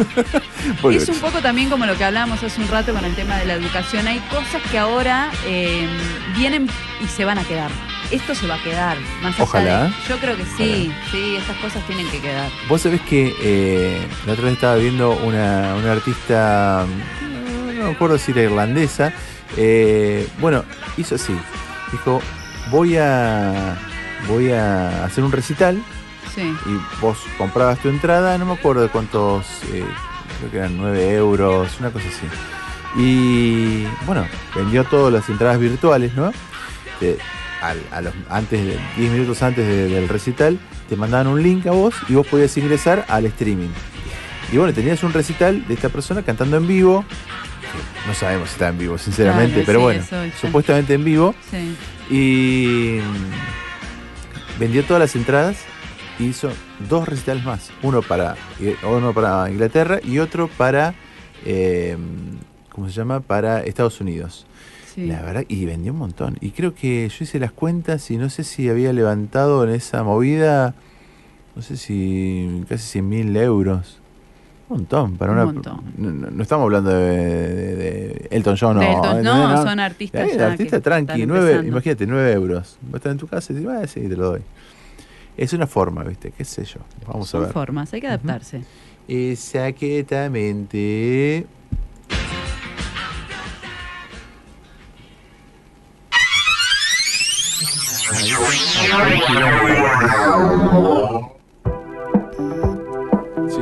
Muy 0.82 0.96
Es 0.96 1.08
un 1.08 1.18
poco 1.18 1.40
también 1.40 1.68
como 1.68 1.86
lo 1.86 1.96
que 1.96 2.04
hablábamos 2.04 2.42
hace 2.42 2.60
un 2.60 2.68
rato 2.68 2.94
con 2.94 3.04
el 3.04 3.14
tema 3.14 3.36
de 3.38 3.46
la 3.46 3.54
educación. 3.54 4.06
Hay 4.06 4.18
cosas 4.30 4.62
que 4.70 4.78
ahora 4.78 5.30
eh, 5.46 5.86
vienen 6.36 6.68
y 7.02 7.06
se 7.06 7.24
van 7.24 7.38
a 7.38 7.44
quedar. 7.44 7.70
Esto 8.10 8.34
se 8.34 8.46
va 8.46 8.56
a 8.56 8.62
quedar. 8.62 8.96
Más 9.22 9.38
Ojalá. 9.38 9.84
de- 9.84 9.92
yo 10.08 10.18
creo 10.18 10.36
que 10.36 10.44
sí, 10.56 10.92
sí, 11.10 11.36
estas 11.36 11.56
cosas 11.58 11.86
tienen 11.86 12.08
que 12.10 12.20
quedar. 12.20 12.50
Vos 12.68 12.80
sabés 12.82 13.00
que 13.02 13.34
eh, 13.40 14.06
la 14.26 14.32
otra 14.32 14.44
vez 14.46 14.54
estaba 14.54 14.74
viendo 14.76 15.12
una, 15.12 15.74
una 15.76 15.92
artista, 15.92 16.86
no, 17.22 17.72
no 17.72 17.84
me 17.84 17.90
acuerdo 17.92 18.18
si 18.18 18.32
era 18.32 18.42
irlandesa, 18.42 19.12
eh, 19.56 20.26
bueno, 20.40 20.64
hizo 20.96 21.14
así, 21.14 21.36
dijo, 21.92 22.20
voy 22.70 22.96
a, 22.96 23.76
voy 24.28 24.50
a 24.52 25.04
hacer 25.04 25.22
un 25.24 25.30
recital 25.32 25.80
Sí. 26.34 26.42
y 26.42 27.00
vos 27.00 27.18
comprabas 27.38 27.78
tu 27.80 27.88
entrada, 27.88 28.38
no 28.38 28.46
me 28.46 28.52
acuerdo 28.54 28.82
de 28.82 28.88
cuántos, 28.88 29.46
eh, 29.72 29.84
creo 30.38 30.50
que 30.50 30.56
eran 30.58 30.76
9 30.78 31.14
euros, 31.14 31.78
una 31.80 31.90
cosa 31.90 32.06
así. 32.08 32.26
Y 33.00 33.84
bueno, 34.06 34.26
vendió 34.54 34.84
todas 34.84 35.12
las 35.12 35.28
entradas 35.28 35.58
virtuales, 35.60 36.14
¿no? 36.14 36.32
Te- 36.98 37.18
al- 37.60 37.82
a 37.90 38.00
los, 38.00 38.14
antes 38.28 38.64
de, 38.64 38.78
10 38.96 39.12
minutos 39.12 39.42
antes 39.42 39.66
de- 39.66 39.88
del 39.88 40.08
recital, 40.08 40.58
te 40.88 40.96
mandaban 40.96 41.26
un 41.26 41.42
link 41.42 41.66
a 41.66 41.70
vos 41.72 41.94
y 42.08 42.14
vos 42.14 42.26
podías 42.26 42.56
ingresar 42.56 43.04
al 43.08 43.26
streaming. 43.26 43.68
Y 44.52 44.56
bueno, 44.56 44.72
tenías 44.72 45.02
un 45.04 45.12
recital 45.12 45.66
de 45.68 45.74
esta 45.74 45.88
persona 45.90 46.22
cantando 46.22 46.56
en 46.56 46.66
vivo. 46.66 47.04
No 48.06 48.14
sabemos 48.14 48.48
si 48.48 48.54
está 48.54 48.68
en 48.68 48.78
vivo, 48.78 48.98
sinceramente, 48.98 49.62
Claro, 49.62 49.66
pero 49.66 49.78
sí, 49.78 49.82
bueno, 49.84 50.02
eso 50.02 50.38
supuestamente 50.40 50.94
en 50.94 51.04
vivo. 51.04 51.34
Sí. 51.50 51.76
Y 52.14 52.98
mm, 53.00 54.58
vendió 54.58 54.84
todas 54.84 55.00
las 55.00 55.14
entradas 55.14 55.56
y 56.18 56.24
hizo 56.26 56.50
dos 56.88 57.08
recitales 57.08 57.44
más. 57.44 57.70
Uno 57.82 58.02
para, 58.02 58.36
uno 58.82 59.12
para 59.14 59.48
Inglaterra 59.50 60.00
y 60.02 60.18
otro 60.18 60.48
para, 60.48 60.94
eh, 61.46 61.96
¿cómo 62.70 62.88
se 62.88 62.94
llama? 62.94 63.20
Para 63.20 63.60
Estados 63.62 64.00
Unidos. 64.00 64.46
Sí. 64.94 65.06
La 65.06 65.22
verdad, 65.22 65.44
y 65.48 65.64
vendió 65.64 65.92
un 65.92 65.98
montón. 65.98 66.36
Y 66.40 66.50
creo 66.50 66.74
que 66.74 67.08
yo 67.08 67.24
hice 67.24 67.38
las 67.38 67.52
cuentas 67.52 68.10
y 68.10 68.16
no 68.16 68.28
sé 68.30 68.44
si 68.44 68.68
había 68.68 68.92
levantado 68.92 69.64
en 69.64 69.70
esa 69.74 70.02
movida, 70.02 70.74
no 71.56 71.62
sé 71.62 71.76
si 71.76 72.62
casi 72.68 72.84
100 72.86 73.08
mil 73.08 73.36
euros. 73.36 73.98
Un 74.68 74.76
montón, 74.78 75.16
para 75.16 75.32
Un 75.32 75.38
una... 75.38 75.46
montón. 75.46 75.80
No, 75.96 76.10
no- 76.12 76.30
no 76.30 76.42
estamos 76.42 76.64
hablando 76.64 76.90
de, 76.90 77.18
de- 77.18 77.76
de 77.76 78.28
Elton 78.30 78.56
John, 78.60 78.76
no. 78.76 78.82
De 78.82 78.86
Elton- 78.92 79.18
¿entendés? 79.18 79.34
no, 79.34 79.62
son 79.64 79.80
artistas 79.80 80.28
Eh, 80.28 80.36
ya 80.38 80.46
artista 80.46 80.80
tranqui, 80.80 81.26
nueve, 81.26 81.62
imagínate, 81.66 82.06
9 82.06 82.32
euros. 82.32 82.78
Vas 82.82 82.94
a 82.94 82.96
estar 82.98 83.12
en 83.12 83.18
tu 83.18 83.26
casa 83.26 83.52
y 83.52 83.56
dices, 83.56 83.70
ah, 83.72 83.86
sí, 83.88 84.00
te 84.02 84.16
lo 84.16 84.30
doy. 84.30 84.42
Es 85.36 85.52
una 85.52 85.66
forma, 85.66 86.04
¿viste? 86.04 86.32
¿Qué 86.36 86.44
sé 86.44 86.64
yo? 86.64 86.78
Vamos 87.06 87.28
a 87.28 87.30
Son 87.32 87.42
ver. 87.42 87.52
formas, 87.52 87.92
hay 87.94 88.00
que 88.00 88.06
adaptarse. 88.06 88.62
Exactamente. 89.08 91.46
Sigue 98.10 98.34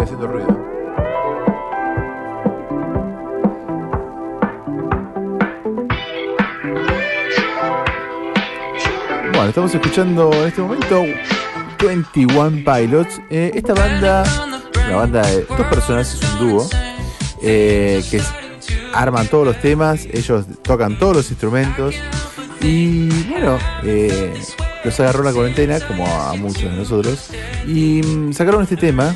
haciendo 0.03 0.27
ruido. 0.27 0.49
Bueno, 9.33 9.49
estamos 9.49 9.75
escuchando 9.75 10.33
en 10.33 10.49
este 10.49 10.63
momento 10.63 11.05
21 11.85 12.65
Pilots. 12.65 13.21
Eh, 13.29 13.53
esta 13.55 13.75
banda, 13.75 14.25
una 14.87 14.97
banda 14.97 15.27
de 15.27 15.43
dos 15.45 15.67
personas, 15.67 16.15
es 16.15 16.23
un 16.33 16.39
dúo, 16.39 16.67
eh, 17.43 18.03
que 18.11 18.23
arman 18.95 19.27
todos 19.29 19.47
los 19.47 19.61
temas, 19.61 20.07
ellos 20.07 20.47
tocan 20.63 20.99
todos 20.99 21.17
los 21.17 21.31
instrumentos 21.31 21.95
y 22.61 23.09
bueno, 23.29 23.59
eh, 23.85 24.35
los 24.85 25.01
agarró 25.01 25.23
la 25.23 25.33
cuarentena, 25.33 25.81
como 25.81 26.07
a 26.07 26.35
muchos 26.35 26.65
de 26.65 26.77
nosotros, 26.77 27.31
y 27.67 28.03
mm, 28.03 28.33
sacaron 28.33 28.63
este 28.63 28.77
tema 28.77 29.15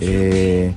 eh, 0.00 0.72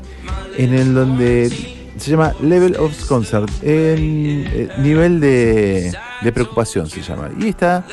en 0.57 0.73
el 0.73 0.93
donde 0.93 1.49
se 1.97 2.11
llama 2.11 2.33
Level 2.41 2.75
of 2.77 2.93
Concert, 3.07 3.49
en 3.61 4.45
eh, 4.47 4.69
nivel 4.77 5.19
de, 5.19 5.95
preocupación 6.33 6.89
se 6.89 7.01
llama. 7.01 7.29
Y 7.39 7.49
está, 7.49 7.85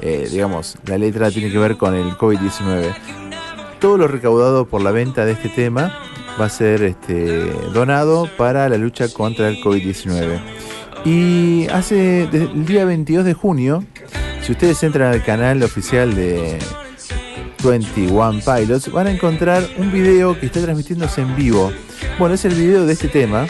digamos, 0.00 0.76
la 0.86 0.98
letra 0.98 1.30
tiene 1.30 1.50
que 1.50 1.58
ver 1.58 1.76
con 1.76 1.94
el 1.94 2.10
COVID-19. 2.12 2.94
Todo 3.80 3.96
lo 3.96 4.08
recaudado 4.08 4.66
por 4.66 4.82
la 4.82 4.90
venta 4.90 5.24
de 5.24 5.32
este 5.32 5.48
tema 5.48 5.94
va 6.40 6.46
a 6.46 6.48
ser 6.48 6.82
este, 6.82 7.52
donado 7.72 8.28
para 8.36 8.68
la 8.68 8.76
lucha 8.76 9.08
contra 9.08 9.48
el 9.48 9.60
COVID-19. 9.62 10.40
Y 11.04 11.66
hace 11.68 12.22
el 12.24 12.64
día 12.64 12.84
22 12.84 13.24
de 13.24 13.34
junio, 13.34 13.84
si 14.42 14.52
ustedes 14.52 14.82
entran 14.84 15.12
al 15.12 15.24
canal 15.24 15.62
oficial 15.64 16.14
de 16.14 16.58
21 17.64 18.40
Pilots, 18.40 18.92
van 18.92 19.08
a 19.08 19.10
encontrar 19.10 19.68
un 19.78 19.90
video 19.90 20.38
que 20.38 20.46
está 20.46 20.60
transmitiéndose 20.60 21.22
en 21.22 21.34
vivo. 21.34 21.72
Bueno, 22.20 22.36
es 22.36 22.44
el 22.44 22.54
video 22.54 22.86
de 22.86 22.92
este 22.92 23.08
tema 23.08 23.46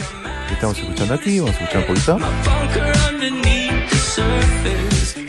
que 0.49 0.55
estamos 0.55 0.79
escuchando 0.79 1.13
aquí. 1.13 1.41
Vamos 1.41 1.55
a 1.57 1.65
escuchar 1.65 1.81
un 1.83 1.87
poquito. 1.89 2.19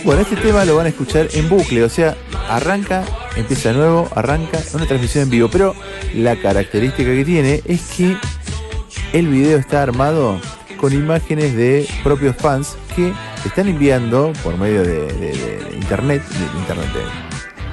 Bueno, 0.06 0.22
este 0.22 0.38
tema 0.38 0.64
lo 0.64 0.78
van 0.78 0.86
a 0.86 0.90
escuchar 0.90 1.28
en 1.34 1.50
bucle, 1.50 1.84
o 1.84 1.90
sea, 1.90 2.16
arranca, 2.50 3.04
empieza 3.36 3.70
de 3.70 3.78
nuevo, 3.78 4.10
arranca, 4.16 4.60
una 4.74 4.86
transmisión 4.86 5.26
en 5.26 5.30
vivo. 5.30 5.50
Pero 5.52 5.76
la 6.14 6.38
característica 6.38 7.10
que 7.10 7.26
tiene 7.26 7.62
es 7.66 7.82
que 7.98 8.16
el 9.12 9.28
video 9.28 9.58
está 9.58 9.84
armado 9.84 10.40
con 10.84 10.92
imágenes 10.92 11.56
de 11.56 11.88
propios 12.04 12.36
fans 12.36 12.76
que 12.94 13.14
están 13.46 13.70
enviando 13.70 14.34
por 14.44 14.58
medio 14.58 14.84
de, 14.84 15.72
internet, 15.74 16.22
de, 16.28 16.60
internet 16.60 16.88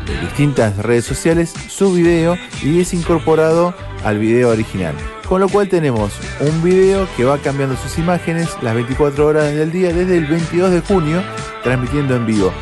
de, 0.06 0.12
de 0.12 0.20
distintas 0.20 0.76
redes 0.76 1.06
sociales, 1.06 1.52
su 1.66 1.92
video 1.92 2.38
y 2.62 2.78
es 2.78 2.94
incorporado 2.94 3.74
al 4.04 4.20
video 4.20 4.50
original. 4.50 4.94
Con 5.28 5.40
lo 5.40 5.48
cual 5.48 5.68
tenemos 5.68 6.12
un 6.38 6.62
video 6.62 7.08
que 7.16 7.24
va 7.24 7.38
cambiando 7.38 7.74
sus 7.74 7.98
imágenes 7.98 8.48
las 8.62 8.76
24 8.76 9.26
horas 9.26 9.56
del 9.56 9.72
día 9.72 9.92
desde 9.92 10.16
el 10.16 10.26
22 10.26 10.70
de 10.70 10.80
junio, 10.80 11.20
transmitiendo 11.64 12.14
en 12.14 12.26
vivo. 12.26 12.52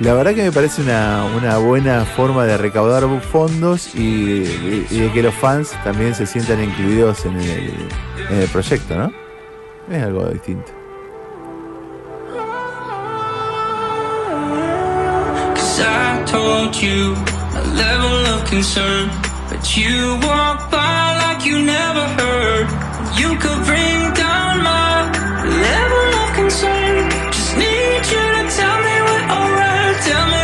La 0.00 0.14
verdad 0.14 0.34
que 0.34 0.42
me 0.42 0.50
parece 0.50 0.80
una, 0.80 1.26
una 1.36 1.58
buena 1.58 2.06
forma 2.06 2.46
de 2.46 2.56
recaudar 2.56 3.04
fondos 3.20 3.94
y, 3.94 4.40
de 4.40 5.10
que 5.12 5.22
los 5.22 5.34
fans 5.34 5.72
también 5.84 6.14
se 6.14 6.24
sientan 6.24 6.64
incluidos 6.64 7.26
en 7.26 7.38
el, 7.38 8.48
proyecto, 8.50 8.96
¿no? 8.96 9.12
Es 9.90 10.02
algo 10.02 10.24
distinto. 10.30 10.72
Could 23.40 23.64
bring 23.64 24.12
down 24.12 24.62
my 24.62 25.10
level 25.46 26.14
of 26.20 26.34
concern. 26.34 27.00
Tell 30.10 30.26
me 30.26 30.39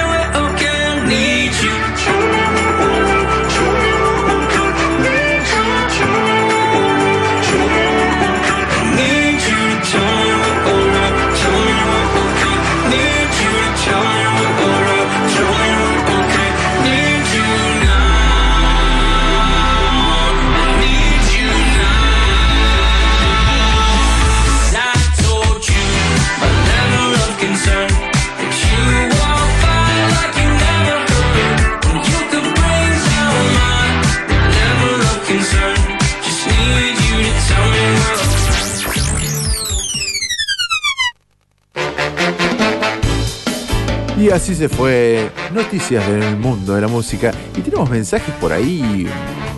así 44.36 44.54
se 44.54 44.68
fue 44.68 45.30
Noticias 45.54 46.06
del 46.06 46.36
mundo 46.36 46.74
de 46.74 46.82
la 46.82 46.88
música. 46.88 47.32
Y 47.56 47.62
tenemos 47.62 47.88
mensajes 47.88 48.34
por 48.34 48.52
ahí. 48.52 49.06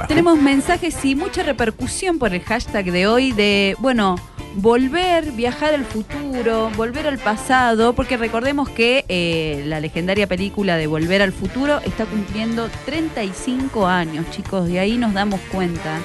Tenemos 0.06 0.40
mensajes 0.40 1.04
y 1.04 1.16
mucha 1.16 1.42
repercusión 1.42 2.18
por 2.18 2.32
el 2.32 2.40
hashtag 2.42 2.92
de 2.92 3.08
hoy 3.08 3.32
de, 3.32 3.76
bueno, 3.80 4.16
volver, 4.54 5.32
viajar 5.32 5.74
al 5.74 5.84
futuro, 5.84 6.70
volver 6.76 7.08
al 7.08 7.18
pasado, 7.18 7.92
porque 7.92 8.16
recordemos 8.16 8.68
que 8.68 9.04
eh, 9.08 9.64
la 9.66 9.80
legendaria 9.80 10.28
película 10.28 10.76
de 10.76 10.86
Volver 10.86 11.22
al 11.22 11.32
futuro 11.32 11.80
está 11.84 12.04
cumpliendo 12.06 12.70
35 12.86 13.84
años, 13.84 14.30
chicos, 14.30 14.70
y 14.70 14.78
ahí 14.78 14.96
nos 14.96 15.12
damos 15.12 15.40
cuenta 15.52 15.98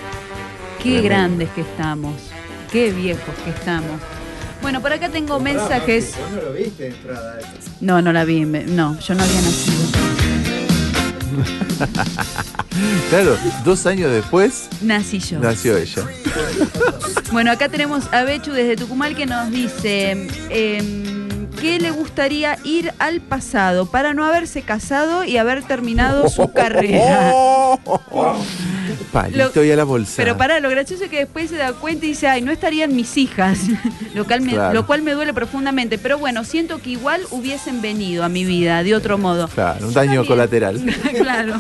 qué 0.82 1.02
grandes 1.02 1.50
que 1.52 1.62
estamos, 1.62 2.32
qué 2.72 2.92
viejos 2.92 3.36
que 3.46 3.52
estamos. 3.52 4.02
Bueno, 4.64 4.82
por 4.82 4.92
acá 4.94 5.10
tengo 5.10 5.40
mensajes. 5.40 6.14
no 6.34 6.42
lo 6.42 6.54
viste 6.54 6.88
entrada. 6.88 7.38
No, 7.82 8.02
no 8.02 8.12
la 8.12 8.24
vi, 8.26 8.46
me- 8.46 8.64
no, 8.64 8.98
yo 9.00 9.14
no 9.14 9.22
había 9.24 9.42
nacido. 9.42 9.84
Claro, 13.10 13.38
dos 13.64 13.86
años 13.86 14.12
después 14.12 14.68
Nací 14.82 15.20
yo. 15.20 15.40
nació 15.40 15.78
ella. 15.78 16.04
Bueno, 17.32 17.52
acá 17.52 17.70
tenemos 17.70 18.06
a 18.12 18.24
Bechu 18.24 18.52
desde 18.52 18.76
Tucumán 18.76 19.14
que 19.16 19.26
nos 19.28 19.52
dice 19.52 20.28
em, 20.50 21.23
que 21.64 21.80
le 21.80 21.92
gustaría 21.92 22.58
ir 22.66 22.94
al 23.00 23.22
pasado 23.22 23.86
para 23.86 24.14
no 24.14 24.26
haberse 24.26 24.64
casado 24.64 25.24
y 25.24 25.38
haber 25.38 25.64
terminado 25.64 26.28
su 26.28 26.52
carrera. 26.54 27.32
Palito 29.14 29.52
Lo- 29.56 29.64
y 29.64 29.72
a 29.72 29.76
la 29.78 29.84
bolsa. 29.86 30.16
Pero 30.18 30.36
para 30.38 30.60
lo 30.60 30.70
gracioso 30.70 31.06
es 31.06 31.10
que 31.10 31.20
después 31.20 31.50
se 31.50 31.56
da 31.56 31.72
cuenta 31.74 32.06
y 32.06 32.10
dice, 32.10 32.28
ay, 32.28 32.42
no 32.42 32.52
estarían 32.52 32.94
mis 32.96 33.16
hijas, 33.18 33.60
lo 34.14 34.26
cual, 34.26 34.42
me, 34.42 34.52
Claro. 34.52 34.74
lo 34.74 34.86
cual 34.86 35.04
me 35.04 35.12
duele 35.14 35.34
profundamente. 35.34 35.98
Pero 35.98 36.18
bueno, 36.18 36.44
siento 36.44 36.80
que 36.80 36.90
igual 36.92 37.22
hubiesen 37.32 37.82
venido 37.82 38.24
a 38.24 38.30
mi 38.30 38.44
vida 38.44 38.84
de 38.84 38.94
otro 38.96 39.18
modo. 39.18 39.48
Claro, 39.48 39.88
un 39.88 39.94
Yo 39.94 40.00
daño 40.00 40.24
también. 40.24 40.26
colateral. 40.26 40.84
claro. 41.18 41.56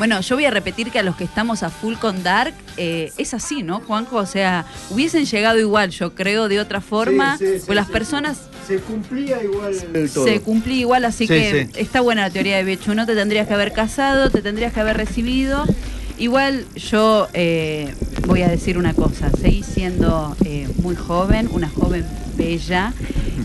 Bueno, 0.00 0.18
yo 0.22 0.34
voy 0.36 0.46
a 0.46 0.50
repetir 0.50 0.90
que 0.90 0.98
a 0.98 1.02
los 1.02 1.14
que 1.14 1.24
estamos 1.24 1.62
a 1.62 1.68
full 1.68 1.96
con 1.96 2.22
Dark, 2.22 2.54
eh, 2.78 3.12
es 3.18 3.34
así, 3.34 3.62
¿no, 3.62 3.80
Juanjo? 3.80 4.16
O 4.16 4.24
sea, 4.24 4.64
hubiesen 4.88 5.26
llegado 5.26 5.58
igual, 5.58 5.90
yo 5.90 6.14
creo, 6.14 6.48
de 6.48 6.58
otra 6.58 6.80
forma, 6.80 7.36
Sí, 7.36 7.44
sí, 7.46 7.58
sí, 7.58 7.62
pues 7.66 7.76
las 7.76 7.86
sí. 7.88 7.92
personas 7.92 8.38
Se 8.66 8.78
cumplía 8.78 9.42
igual 9.44 9.74
el 9.92 10.10
todo. 10.10 10.24
se 10.24 10.40
cumplía 10.40 10.80
igual, 10.80 11.04
así 11.04 11.26
Sí, 11.26 11.34
que 11.34 11.68
sí. 11.74 11.78
está 11.78 12.00
buena 12.00 12.22
la 12.22 12.30
teoría 12.30 12.56
de 12.56 12.64
Bechu, 12.64 12.94
no 12.94 13.04
te 13.04 13.14
tendrías 13.14 13.46
que 13.46 13.52
haber 13.52 13.74
casado, 13.74 14.30
te 14.30 14.40
tendrías 14.40 14.72
que 14.72 14.80
haber 14.80 14.96
recibido. 14.96 15.66
Igual 16.20 16.66
yo 16.76 17.28
eh, 17.32 17.94
voy 18.26 18.42
a 18.42 18.48
decir 18.48 18.76
una 18.76 18.92
cosa, 18.92 19.30
seguí 19.30 19.62
siendo 19.62 20.36
eh, 20.44 20.68
muy 20.82 20.94
joven, 20.94 21.48
una 21.50 21.70
joven 21.70 22.04
bella, 22.36 22.92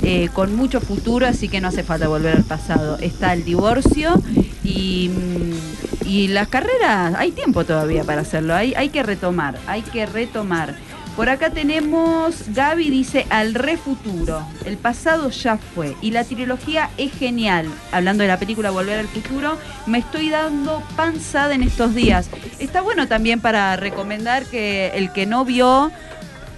eh, 0.03 0.27
con 0.33 0.53
mucho 0.57 0.81
futuro, 0.81 1.25
así 1.25 1.47
que 1.47 1.61
no 1.61 1.69
hace 1.69 1.83
falta 1.83 2.09
volver 2.09 2.35
al 2.35 2.43
pasado. 2.43 2.97
Está 2.99 3.31
el 3.31 3.45
divorcio 3.45 4.21
y, 4.61 5.09
mm, 5.09 6.05
y 6.05 6.27
las 6.27 6.49
carreras, 6.49 7.15
hay 7.15 7.31
tiempo 7.31 7.63
todavía 7.63 8.03
para 8.03 8.21
hacerlo, 8.21 8.53
hay, 8.53 8.73
hay 8.75 8.89
que 8.89 9.03
retomar, 9.03 9.57
hay 9.67 9.81
que 9.81 10.05
retomar. 10.05 10.75
Por 11.15 11.29
acá 11.29 11.49
tenemos, 11.49 12.43
Gaby 12.53 12.89
dice, 12.89 13.25
al 13.29 13.53
refuturo. 13.53 14.45
El 14.65 14.77
pasado 14.77 15.29
ya 15.29 15.57
fue. 15.57 15.95
Y 16.01 16.11
la 16.11 16.25
trilogía 16.25 16.89
es 16.97 17.13
genial. 17.13 17.67
Hablando 17.93 18.23
de 18.23 18.27
la 18.27 18.37
película 18.37 18.69
Volver 18.69 18.99
al 18.99 19.07
Futuro, 19.07 19.57
me 19.85 19.99
estoy 19.99 20.29
dando 20.29 20.83
panzada 20.97 21.55
en 21.55 21.63
estos 21.63 21.95
días. 21.95 22.29
Está 22.59 22.81
bueno 22.81 23.07
también 23.07 23.39
para 23.39 23.77
recomendar 23.77 24.45
que 24.45 24.91
el 24.95 25.13
que 25.13 25.25
no 25.25 25.45
vio, 25.45 25.89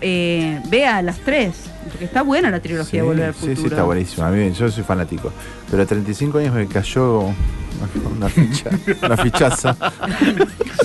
eh, 0.01 0.60
vea 0.70 1.03
las 1.03 1.20
tres. 1.20 1.55
Porque 1.90 2.06
está 2.06 2.22
buena 2.22 2.50
la 2.52 2.60
trilogía 2.60 2.90
Sí, 2.92 2.98
de 2.98 3.02
Volver 3.04 3.26
al 3.26 3.34
sí, 3.34 3.40
Futuro. 3.42 3.62
sí, 3.62 3.68
está 3.68 3.84
buenísimo. 3.84 4.26
A 4.28 4.30
mí, 4.32 4.52
yo 4.52 4.70
soy 4.72 4.84
fanático. 4.84 5.32
Pero 5.70 5.84
a 5.84 5.86
35 5.86 6.38
años 6.40 6.54
me 6.56 6.68
cayó 6.68 7.34
una 8.16 8.30
ficha, 8.30 8.70
una 9.04 9.18
fichaza. 9.18 9.76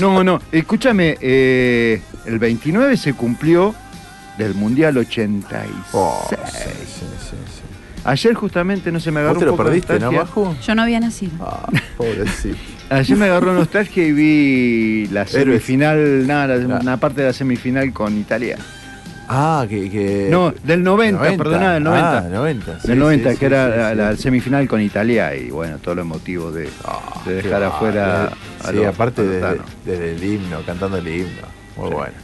No, 0.01 0.23
no, 0.25 0.41
escúchame, 0.51 1.17
eh, 1.21 2.03
el 2.27 2.39
29 2.39 2.97
se 2.97 3.15
cumplió 3.15 3.75
del 4.39 4.55
Mundial 4.55 4.97
86. 4.99 5.71
Oh, 5.93 6.27
sí, 6.29 6.37
sí, 6.47 6.61
sí, 6.87 7.07
sí. 7.31 7.37
Ayer 8.05 8.35
justamente 8.35 8.91
no 8.91 8.99
se 8.99 9.13
me 9.13 9.21
agarró 9.21 9.35
¿Vos 9.35 9.39
te 9.41 9.45
un 9.45 9.51
lo 9.53 9.57
poco 9.57 9.69
perdiste, 9.69 10.01
no. 10.01 10.11
Majo? 10.13 10.57
Yo 10.67 10.75
no 10.75 10.83
había 10.83 10.99
nacido. 10.99 11.33
Ah, 11.41 11.69
pobrecito. 11.97 12.57
Ayer 12.91 13.17
me 13.17 13.27
agarró 13.27 13.55
nostalgia 13.55 14.05
y 14.05 14.13
vi 14.13 15.07
la 15.13 15.25
semifinal, 15.27 16.27
nada, 16.27 16.57
la- 16.57 16.79
una 16.81 16.97
parte 16.99 17.21
de 17.21 17.29
la 17.29 17.33
semifinal 17.33 17.93
con 17.93 18.19
Italia. 18.19 18.59
Ah, 19.35 19.66
que. 19.68 19.89
que 19.91 20.28
No, 20.30 20.53
del 20.62 20.83
90, 20.83 21.37
perdona, 21.37 21.74
del 21.74 21.83
90. 21.85 22.18
Ah, 22.18 22.20
90. 22.28 22.80
sí, 22.80 22.89
del 22.89 22.99
90, 22.99 23.30
sí, 23.30 23.37
que 23.37 23.41
sí, 23.41 23.45
era 23.47 23.66
sí, 23.72 23.78
la, 23.78 23.91
sí. 23.91 23.97
la 23.97 24.16
semifinal 24.22 24.68
con 24.68 24.80
Italia 24.80 25.35
y 25.35 25.51
bueno, 25.51 25.78
todo 25.78 25.95
lo 25.95 26.03
emotivo 26.03 26.53
de, 26.53 26.64
de 26.64 26.70
qué 27.24 27.30
dejar 27.33 27.62
afuera 27.62 28.33
a 28.62 28.68
Sí, 28.70 28.76
los- 28.76 28.87
aparte 28.87 29.22
los 29.22 29.30
desde, 29.33 29.59
desde 29.87 30.12
el 30.16 30.24
himno, 30.24 30.59
cantando 30.66 30.99
el 30.99 31.09
himno. 31.09 31.43
Muy 31.76 31.89
Sí. 31.89 31.95
bueno. 31.95 32.14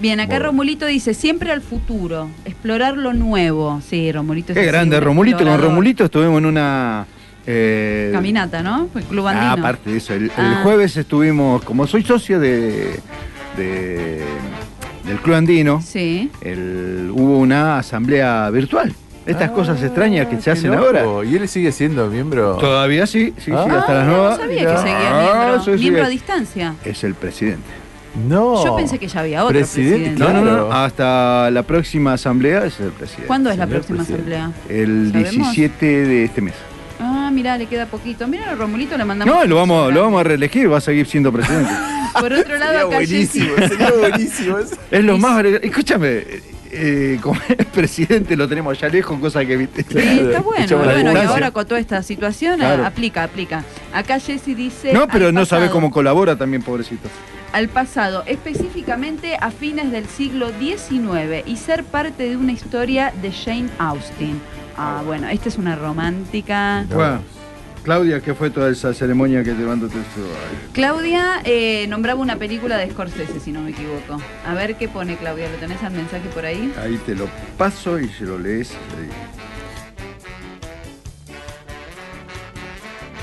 Bien, 0.00 0.20
acá 0.20 0.28
Bueno. 0.34 0.46
Romulito 0.46 0.86
dice, 0.86 1.12
siempre 1.12 1.50
al 1.52 1.60
futuro, 1.60 2.30
explorar 2.46 2.96
lo 2.96 3.12
nuevo. 3.12 3.82
Sí, 3.86 4.10
Romulito 4.12 4.52
es 4.52 4.58
Qué 4.58 4.64
grande, 4.64 4.98
Romulito. 5.00 5.44
Con. 5.44 5.60
Romulito 5.60 6.04
estuvimos 6.04 6.38
en 6.38 6.46
una. 6.46 7.06
eh, 7.46 8.10
Caminata, 8.12 8.62
¿no? 8.62 8.88
El 8.94 9.04
club 9.04 9.26
Ah, 9.26 9.30
andino. 9.30 9.52
aparte 9.66 9.90
de 9.90 9.96
eso, 9.98 10.14
el, 10.14 10.24
el 10.24 10.30
Ah. 10.36 10.60
jueves 10.62 10.96
estuvimos, 10.96 11.62
como 11.64 11.86
soy 11.86 12.02
socio 12.04 12.38
de, 12.40 13.00
de- 13.56 14.22
del 15.08 15.18
Club 15.18 15.36
Andino, 15.36 15.80
Sí. 15.82 16.30
el- 16.42 17.10
hubo 17.12 17.38
una 17.38 17.78
asamblea 17.78 18.48
virtual. 18.50 18.92
Estas 19.26 19.50
Ah, 19.50 19.52
cosas 19.52 19.82
extrañas 19.82 20.26
que 20.28 20.40
se 20.40 20.50
hacen 20.50 20.70
loco. 20.70 20.86
ahora. 20.86 21.04
¿Y 21.28 21.36
él 21.36 21.46
sigue 21.48 21.70
siendo 21.72 22.06
miembro? 22.08 22.56
Todavía 22.56 23.06
sí, 23.06 23.34
sí, 23.36 23.44
sí, 23.46 23.52
Ah, 23.54 23.64
hasta 23.80 23.92
las 23.94 24.06
no, 24.06 24.12
nuevas. 24.12 24.38
no 24.38 24.44
sabía 24.44 24.58
que 24.60 24.76
seguía 24.78 24.98
Ah, 25.10 25.22
miembro, 25.44 25.64
sí, 25.64 25.70
sí, 25.72 25.78
miembro 25.80 26.04
a 26.04 26.08
distancia. 26.08 26.74
Es 26.84 27.04
el 27.04 27.14
presidente. 27.14 27.66
No. 28.26 28.64
Yo 28.64 28.74
pensé 28.74 28.98
que 28.98 29.06
ya 29.06 29.20
había 29.20 29.44
otro 29.44 29.56
Presidente, 29.58 30.10
presidente. 30.16 30.32
No, 30.32 30.44
no, 30.44 30.68
no, 30.68 30.72
hasta 30.72 31.50
la 31.50 31.62
próxima 31.62 32.14
asamblea 32.14 32.64
es 32.64 32.80
el 32.80 32.90
presidente. 32.90 33.26
¿Cuándo 33.26 33.50
es 33.50 33.58
la 33.58 33.66
próxima 33.66 33.98
presidente. 33.98 34.34
asamblea? 34.34 34.52
El 34.82 35.10
¿Sabemos? 35.12 35.30
17 35.54 35.86
de 36.06 36.24
este 36.24 36.40
mes. 36.40 36.54
Ah, 36.98 37.30
mirá, 37.32 37.58
le 37.58 37.66
queda 37.66 37.84
poquito. 37.86 38.26
Mira, 38.26 38.50
a 38.50 38.54
Romulito 38.54 38.96
le 38.96 39.04
mandamos. 39.04 39.32
No, 39.32 39.44
lo 39.44 39.56
vamos, 39.56 39.92
lo 39.92 40.00
vamos 40.02 40.20
a 40.20 40.24
reelegir, 40.24 40.72
va 40.72 40.78
a 40.78 40.80
seguir 40.80 41.06
siendo 41.06 41.30
presidente. 41.30 41.70
Por 42.12 42.32
otro 42.32 42.58
lado, 42.58 42.72
Sería 42.72 42.80
acá 42.80 42.96
buenísimo, 42.96 43.54
sería 43.56 43.90
buenísimo. 43.92 44.56
Es 44.90 45.04
lo 45.04 45.18
más. 45.18 45.44
Escúchame, 45.44 46.24
eh, 46.70 47.18
como 47.22 47.40
el 47.48 47.66
presidente 47.66 48.36
lo 48.36 48.48
tenemos 48.48 48.76
allá 48.76 48.88
lejos, 48.92 49.18
cosa 49.20 49.44
que 49.44 49.56
viste. 49.56 49.82
Sí, 49.88 49.98
está 50.20 50.40
bueno. 50.40 50.78
Bueno, 50.78 51.12
y 51.12 51.16
ahora 51.16 51.50
con 51.50 51.66
toda 51.66 51.80
esta 51.80 52.02
situación 52.02 52.56
Claro. 52.58 52.84
aplica, 52.86 53.22
aplica. 53.22 53.64
Acá 53.92 54.18
Jessy 54.20 54.54
dice. 54.54 54.92
No, 54.92 55.06
pero 55.08 55.32
no 55.32 55.44
sabe 55.46 55.70
cómo 55.70 55.90
colabora 55.90 56.36
también, 56.36 56.62
pobrecito. 56.62 57.08
al 57.52 57.68
pasado, 57.68 58.24
específicamente 58.26 59.36
a 59.40 59.50
fines 59.50 59.90
del 59.90 60.06
siglo 60.06 60.50
XIX, 60.58 61.46
y 61.46 61.56
ser 61.56 61.84
parte 61.84 62.28
de 62.28 62.36
una 62.36 62.52
historia 62.52 63.12
de 63.22 63.32
Jane 63.32 63.68
Austen. 63.78 64.38
Ah, 64.76 65.02
bueno, 65.04 65.28
esta 65.28 65.48
es 65.48 65.56
una 65.56 65.74
romántica. 65.74 66.84
Bueno, 66.92 67.22
Claudia, 67.82 68.20
¿qué 68.20 68.34
fue 68.34 68.50
toda 68.50 68.70
esa 68.70 68.92
ceremonia 68.92 69.42
que 69.42 69.52
te 69.52 69.62
mandó 69.62 69.88
Claudia 70.72 71.40
eh, 71.44 71.86
nombraba 71.88 72.20
una 72.20 72.36
película 72.36 72.76
de 72.76 72.90
Scorsese, 72.90 73.40
si 73.40 73.52
no 73.52 73.62
me 73.62 73.70
equivoco. 73.70 74.20
A 74.46 74.54
ver 74.54 74.76
qué 74.76 74.88
pone 74.88 75.16
Claudia, 75.16 75.50
¿lo 75.50 75.56
tenés 75.56 75.82
al 75.82 75.92
mensaje 75.92 76.28
por 76.28 76.44
ahí? 76.44 76.72
Ahí 76.82 76.98
te 77.06 77.14
lo 77.14 77.28
paso 77.56 77.98
y 77.98 78.08
se 78.08 78.24
lo 78.24 78.38
lees. 78.38 78.70
ahí. 78.70 79.08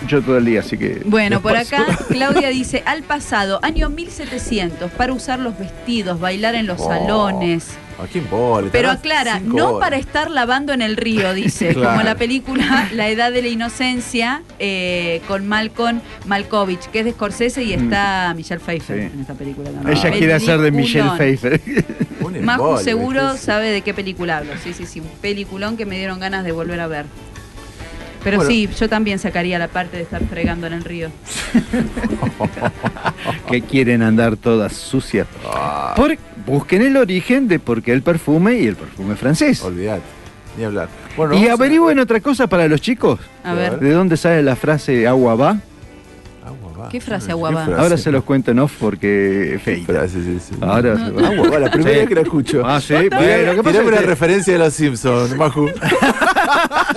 Todo 0.08 0.38
el 0.38 0.46
día, 0.46 0.60
así 0.62 0.78
que. 0.78 1.02
Bueno, 1.06 1.42
por 1.42 1.56
acá 1.58 1.86
Claudia 2.10 2.50
dice, 2.50 2.84
al 2.86 3.04
pasado, 3.04 3.60
año 3.64 3.90
1700, 3.90 4.92
para 4.92 5.14
usar 5.14 5.40
los 5.40 5.58
vestidos, 5.58 6.20
bailar 6.20 6.56
en 6.56 6.68
los 6.68 6.80
Oh, 6.82 6.88
salones. 6.90 7.68
¿A 7.98 8.08
quién 8.08 8.26
importa? 8.26 8.70
Pero 8.74 8.92
aclara, 8.92 9.40
no 9.40 9.70
horas. 9.70 9.80
para 9.80 9.96
estar 9.98 10.30
lavando 10.30 10.74
en 10.74 10.82
el 10.82 10.98
río, 10.98 11.34
dice, 11.34 11.70
Claro. 11.74 11.92
como 11.92 12.04
la 12.04 12.16
película 12.16 12.90
La 12.94 13.08
Edad 13.08 13.32
de 13.32 13.42
la 13.42 13.48
Inocencia 13.48 14.42
eh, 14.60 15.22
con 15.30 15.48
Malcolm 15.48 16.02
Malkovich, 16.26 16.88
que 16.92 17.00
es 17.00 17.06
de 17.06 17.12
Scorsese 17.14 17.64
y 17.64 17.72
está 17.74 18.34
Michelle 18.36 18.60
Pfeiffer 18.60 19.00
Sí. 19.00 19.10
en 19.14 19.22
esta 19.22 19.34
película 19.34 19.70
también. 19.72 19.98
Ella 19.98 20.12
quiere 20.12 20.34
hacer 20.34 20.60
de 20.60 20.72
Michelle. 20.72 21.10
Pfeiffer. 21.18 21.62
Embole, 22.36 22.84
seguro 22.84 23.38
sabe 23.38 23.70
de 23.70 23.82
qué 23.82 23.94
película 23.94 24.38
hablo. 24.40 24.52
Sí, 24.62 24.74
sí, 24.74 24.86
sí, 24.86 25.00
un 25.00 25.08
peliculón 25.22 25.78
que 25.78 25.86
me 25.86 25.98
dieron 25.98 26.20
ganas 26.20 26.44
de 26.44 26.52
volver 26.52 26.82
a 26.82 26.88
ver. 26.88 27.06
Pero 28.26 28.38
Bueno. 28.38 28.50
sí, 28.52 28.68
yo 28.78 28.90
también 28.90 29.20
sacaría 29.20 29.58
la 29.60 29.68
parte 29.70 29.96
de 29.98 30.04
estar 30.04 30.22
fregando 30.26 30.66
en 30.68 30.74
el 30.74 30.84
río. 30.84 31.10
que 33.50 33.62
quieren 33.62 34.02
andar 34.02 34.36
todas 34.36 34.74
sucias. 34.74 35.28
Ah, 35.48 35.94
Por- 35.96 36.18
busquen 36.46 36.82
el 36.82 36.98
origen 36.98 37.48
de 37.48 37.60
por 37.60 37.82
qué 37.84 37.94
el 37.94 38.02
perfume 38.02 38.56
y 38.56 38.68
el 38.68 38.76
perfume 38.76 39.16
francés. 39.16 39.62
olvidate. 39.64 40.02
Ni 40.58 40.64
hablar. 40.64 40.90
Bueno, 41.16 41.36
y 41.36 41.48
a- 41.48 41.54
averigüen 41.54 42.00
otra 42.00 42.20
cosa 42.20 42.48
para 42.48 42.68
los 42.68 42.82
chicos. 42.82 43.20
A 43.44 43.54
ver, 43.54 43.80
¿De 43.80 43.92
dónde 43.92 44.18
sale 44.18 44.42
la 44.42 44.56
frase 44.56 45.08
agua 45.08 45.36
va? 45.36 45.58
Agua 46.46 46.72
va. 46.86 46.90
¿qué 46.90 47.00
frase 47.02 47.28
¿Qué 47.28 47.32
agua 47.34 47.52
va? 47.52 47.66
frase? 47.66 47.82
Ahora 47.82 47.98
se 47.98 48.12
los 48.12 48.24
cuento 48.24 48.52
en 48.52 48.60
off 48.60 48.74
porque 48.80 49.54
es 49.56 49.62
¿Qué 49.62 49.76
feita. 49.76 49.94
frase 49.94 50.20
es 50.20 50.52
esa? 50.52 50.66
Ahora 50.66 50.96
No. 50.96 51.06
se 51.06 51.12
va. 51.12 51.28
Agua 51.28 51.50
va, 51.50 51.60
la 51.60 51.72
primera 51.72 51.92
Sí. 51.94 51.98
vez 52.00 52.08
que 52.10 52.16
la 52.16 52.22
escucho. 52.22 52.64
Ah, 52.66 52.82
sí. 52.82 52.94
Bueno, 52.94 53.52
lo 53.52 53.56
que 53.56 53.64
pasa 53.64 53.82
es 53.82 53.88
una 53.88 53.98
que- 53.98 54.06
referencia 54.06 54.54
de 54.54 54.60
los 54.60 54.74
Simpsons, 54.74 55.36
Maju. 55.36 55.70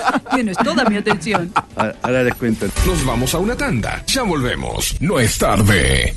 Tienes 0.35 0.57
toda 0.59 0.85
mi 0.85 0.97
atención. 0.97 1.53
Ahora- 1.77 1.97
Ahora 2.03 2.23
les 2.25 2.35
cuento. 2.35 2.67
Nos 2.87 3.05
vamos 3.05 3.35
a 3.35 3.39
una 3.39 3.57
tanda. 3.57 4.03
Ya 4.07 4.23
volvemos. 4.23 4.97
No 5.01 5.19
es 5.19 5.39
tarde. 5.39 6.15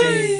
that 0.00 0.37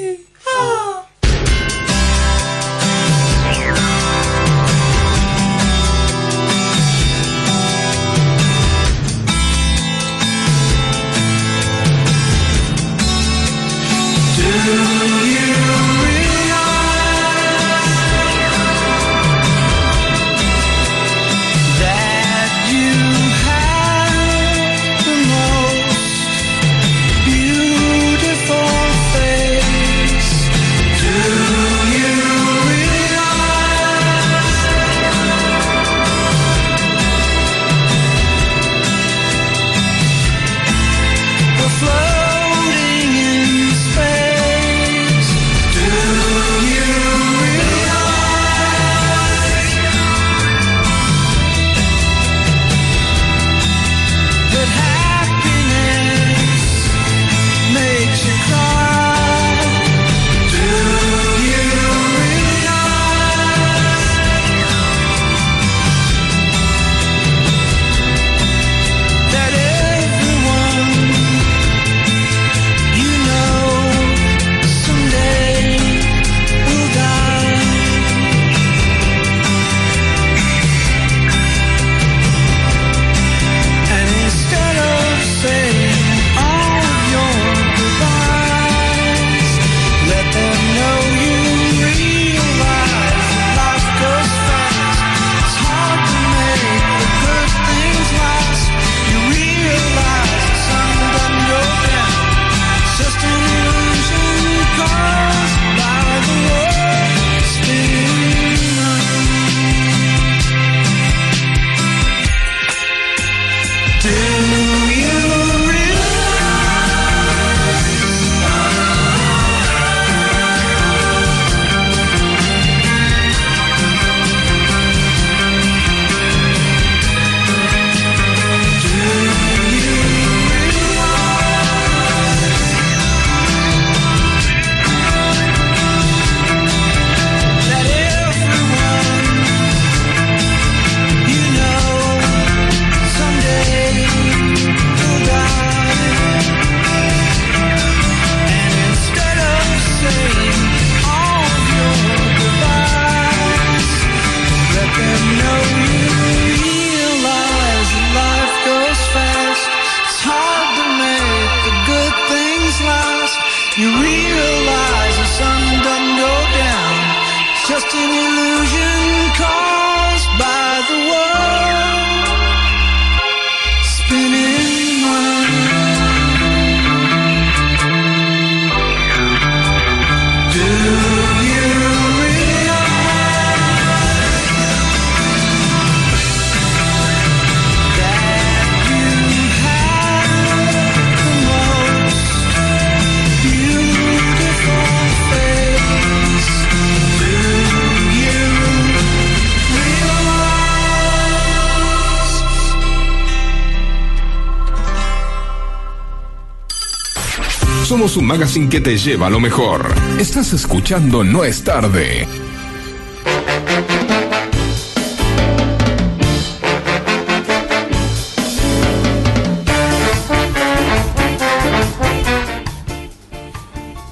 Somos 208.09 208.23
un 208.23 208.25
magazine 208.25 208.67
que 208.67 208.81
te 208.81 208.97
lleva 208.97 209.27
a 209.27 209.29
lo 209.29 209.39
mejor. 209.39 209.93
Estás 210.17 210.51
escuchando 210.53 211.23
No 211.23 211.43
es 211.43 211.63
tarde. 211.63 212.27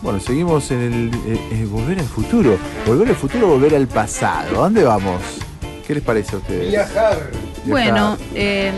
Bueno, 0.04 0.20
seguimos 0.20 0.70
en 0.70 0.82
el 0.82 1.12
eh, 1.26 1.39
eh, 1.54 1.68
volver 1.68 1.98
al 1.98 2.06
futuro. 2.06 2.60
Volver 2.86 3.10
al 3.10 3.16
futuro, 3.16 3.48
volver 3.48 3.74
al 3.74 3.88
pasado. 3.88 4.58
¿A 4.58 4.64
dónde 4.66 4.84
vamos? 4.84 5.24
¿Qué 5.88 5.95
les 5.95 6.04
parece 6.04 6.36
a 6.36 6.38
ustedes? 6.38 6.70
Viajar. 6.70 7.32
Bueno, 7.66 8.16
eh, 8.36 8.72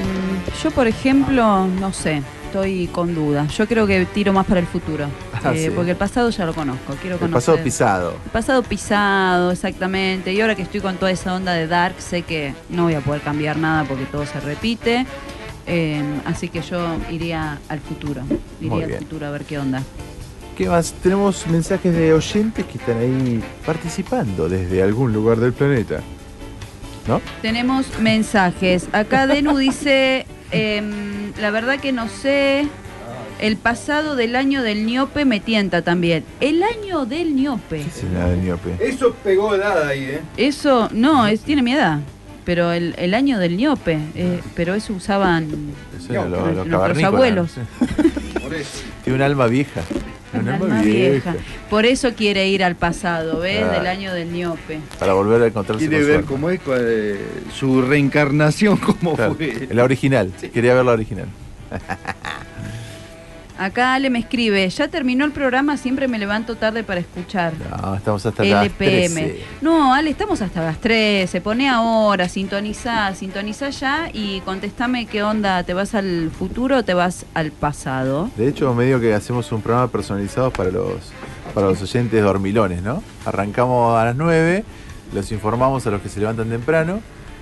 yo 0.63 0.71
por 0.71 0.87
ejemplo, 0.87 1.67
no 1.67 1.91
sé, 1.91 2.23
estoy 2.49 2.87
con 2.87 3.13
dudas. 3.13 3.55
Yo 3.55 3.67
creo 3.67 3.85
que 3.85 4.05
tiro 4.07 4.33
más 4.33 4.45
para 4.47 4.59
el 4.59 4.65
futuro. 4.65 5.05
Ah, 5.33 5.53
eh, 5.53 5.65
sí. 5.65 5.69
Porque 5.69 5.91
el 5.91 5.97
pasado 5.97 6.29
ya 6.31 6.45
lo 6.45 6.53
conozco. 6.53 6.95
Quiero 6.99 7.15
El 7.15 7.21
conocer. 7.21 7.35
pasado 7.53 7.63
pisado. 7.63 8.11
El 8.25 8.31
pasado 8.31 8.63
pisado, 8.63 9.51
exactamente. 9.51 10.33
Y 10.33 10.41
ahora 10.41 10.55
que 10.55 10.63
estoy 10.63 10.81
con 10.81 10.97
toda 10.97 11.11
esa 11.11 11.35
onda 11.35 11.53
de 11.53 11.67
Dark, 11.67 11.95
sé 11.99 12.23
que 12.23 12.53
no 12.69 12.83
voy 12.85 12.95
a 12.95 13.01
poder 13.01 13.21
cambiar 13.21 13.57
nada 13.57 13.83
porque 13.85 14.05
todo 14.05 14.25
se 14.25 14.39
repite. 14.39 15.05
Eh, 15.67 16.01
así 16.25 16.49
que 16.49 16.61
yo 16.61 16.97
iría 17.11 17.59
al 17.69 17.79
futuro. 17.79 18.23
Iría 18.59 18.85
al 18.85 18.93
futuro 18.97 19.27
a 19.27 19.29
ver 19.29 19.45
qué 19.45 19.59
onda. 19.59 19.83
¿Qué 20.57 20.67
más? 20.67 20.93
Tenemos 21.03 21.45
mensajes 21.47 21.93
de 21.95 22.13
oyentes 22.13 22.65
que 22.65 22.77
están 22.79 22.97
ahí 22.97 23.41
participando 23.65 24.49
desde 24.49 24.81
algún 24.81 25.13
lugar 25.13 25.37
del 25.37 25.53
planeta. 25.53 26.01
¿No? 27.07 27.21
Tenemos 27.41 27.85
mensajes. 27.99 28.87
Acá 28.91 29.25
Denu 29.25 29.57
dice, 29.57 30.25
em, 30.51 31.08
la 31.39 31.51
verdad 31.51 31.79
que 31.79 31.91
no 31.91 32.07
sé, 32.09 32.67
el 33.39 33.57
pasado 33.57 34.15
del 34.15 34.35
año 34.35 34.61
del 34.63 34.85
ñope 34.85 35.25
me 35.25 35.39
tienta 35.39 35.81
también. 35.81 36.23
El 36.39 36.61
año 36.63 37.05
del 37.05 37.35
ñope. 37.35 37.83
¿Qué 37.83 37.87
es 37.89 38.03
la 38.13 38.29
del 38.29 38.43
ñope? 38.43 38.75
Eso 38.79 39.13
pegó 39.23 39.55
edad 39.55 39.87
ahí, 39.87 40.03
¿eh? 40.03 40.21
Eso, 40.37 40.89
no, 40.91 41.27
es, 41.27 41.41
tiene 41.41 41.61
mi 41.61 41.73
edad. 41.73 41.99
Pero 42.45 42.71
el, 42.71 42.95
el 42.97 43.13
año 43.13 43.37
del 43.37 43.57
ñope, 43.57 43.99
eh, 44.15 44.41
pero 44.55 44.73
eso 44.73 44.93
usaban 44.93 45.47
Eso 45.99 46.11
era 46.13 46.23
lo- 46.25 46.29
nuestros 46.41 46.67
los 46.67 46.79
cavernícolas. 46.79 47.13
abuelos. 47.13 47.51
Por 48.41 48.53
eso. 48.55 48.79
Tiene 49.03 49.17
un 49.17 49.21
alma 49.21 49.45
vieja. 49.47 49.81
Alma 50.53 50.65
alma 50.65 50.81
vieja. 50.81 51.31
vieja. 51.31 51.35
Por 51.69 51.85
eso 51.85 52.13
quiere 52.13 52.47
ir 52.47 52.63
al 52.63 52.75
pasado, 52.75 53.39
¿ves? 53.39 53.57
Claro. 53.59 53.73
Del 53.73 53.87
año 53.87 54.13
del 54.13 54.31
ñope. 54.31 54.79
Para 54.99 55.13
volver 55.13 55.41
a 55.43 55.47
encontrarse 55.47 55.87
Quiere 55.87 56.03
con 56.03 56.11
ver 56.11 56.21
su 56.21 56.27
cómo 56.27 56.49
es 56.49 56.59
eh, 56.67 57.19
su 57.53 57.81
reencarnación, 57.81 58.77
cómo 58.99 59.15
Claro, 59.15 59.35
fue. 59.35 59.67
La 59.71 59.83
original. 59.83 60.31
Quería 60.53 60.73
ver 60.73 60.85
la 60.85 60.91
original. 60.91 61.27
Acá 63.59 63.93
Ale 63.93 64.09
me 64.09 64.19
escribe, 64.19 64.69
ya 64.69 64.87
terminó 64.87 65.25
el 65.25 65.33
programa, 65.33 65.75
siempre 65.75 66.07
me 66.07 66.17
levanto 66.17 66.55
tarde 66.55 66.81
para 66.85 67.01
escuchar. 67.01 67.51
No, 67.81 67.93
estamos 67.93 68.25
hasta 68.25 68.45
las 68.45 68.65
LPM. 68.67 68.77
13. 68.77 69.43
No, 69.59 69.93
Ale, 69.93 70.09
estamos 70.11 70.41
hasta 70.41 70.63
las 70.63 70.79
13. 70.79 71.41
Pone 71.41 71.67
ahora, 71.67 72.29
sintonizá, 72.29 73.13
sintonizá 73.15 73.69
ya 73.69 74.09
y 74.13 74.39
contestame 74.45 75.07
qué 75.07 75.23
onda, 75.23 75.61
¿te 75.63 75.73
vas 75.73 75.93
al 75.93 76.31
futuro 76.31 76.77
o 76.77 76.83
te 76.83 76.93
vas 76.93 77.25
al 77.33 77.51
pasado? 77.51 78.31
De 78.37 78.47
hecho, 78.47 78.73
medio 78.73 79.01
que 79.01 79.13
hacemos 79.13 79.51
un 79.51 79.61
programa 79.61 79.89
personalizado 79.89 80.51
para 80.51 80.71
los, 80.71 81.11
para 81.53 81.67
los 81.67 81.81
oyentes 81.81 82.23
dormilones, 82.23 82.81
¿no? 82.81 83.03
Arrancamos 83.25 83.99
a 83.99 84.05
las 84.05 84.15
9, 84.15 84.63
los 85.13 85.33
informamos 85.33 85.85
a 85.85 85.91
los 85.91 86.01
que 86.01 86.07
se 86.07 86.21
levantan 86.21 86.47
temprano, 86.47 87.01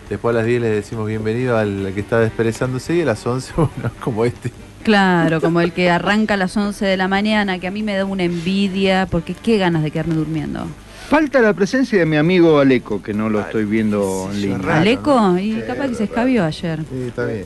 después 0.10 0.36
a 0.36 0.40
las 0.40 0.48
10 0.48 0.64
les 0.64 0.72
decimos 0.72 1.06
bienvenido 1.06 1.60
al 1.60 1.92
que 1.94 2.00
está 2.00 2.18
desperezándose 2.18 2.96
y 2.96 3.02
a 3.02 3.06
las 3.06 3.24
11, 3.24 3.54
bueno, 3.56 3.92
como 4.04 4.26
este. 4.26 4.52
Claro, 4.92 5.42
como 5.42 5.60
el 5.60 5.74
que 5.74 5.90
arranca 5.90 6.36
a 6.36 6.38
las 6.38 6.56
11 6.56 6.86
de 6.86 6.96
la 6.96 7.10
mañana, 7.10 7.60
que 7.60 7.68
a 7.68 7.72
mí 7.72 7.84
me 7.84 7.96
da 7.98 8.06
una 8.06 8.24
envidia, 8.24 9.06
porque 9.12 9.34
qué 9.34 9.58
ganas 9.58 9.84
de 9.84 9.92
quedarme 9.92 10.16
durmiendo. 10.16 10.66
Falta 11.10 11.42
la 11.42 11.54
presencia 11.54 12.00
de 12.00 12.06
mi 12.06 12.16
amigo 12.16 12.60
Aleco, 12.60 13.02
que 13.04 13.14
no 13.14 13.30
lo 13.30 13.42
estoy 13.42 13.66
viendo 13.66 14.30
en 14.32 14.42
línea. 14.42 14.58
raro, 14.60 14.80
¿Aleco? 14.82 15.20
¿no? 15.20 15.40
Y 15.40 15.54
Sí, 15.56 15.62
capaz 15.68 15.90
que 15.90 15.96
se 15.96 16.04
escabió 16.06 16.46
ayer. 16.46 16.80
Sí, 16.90 17.02
está 17.08 17.26
bien. 17.26 17.44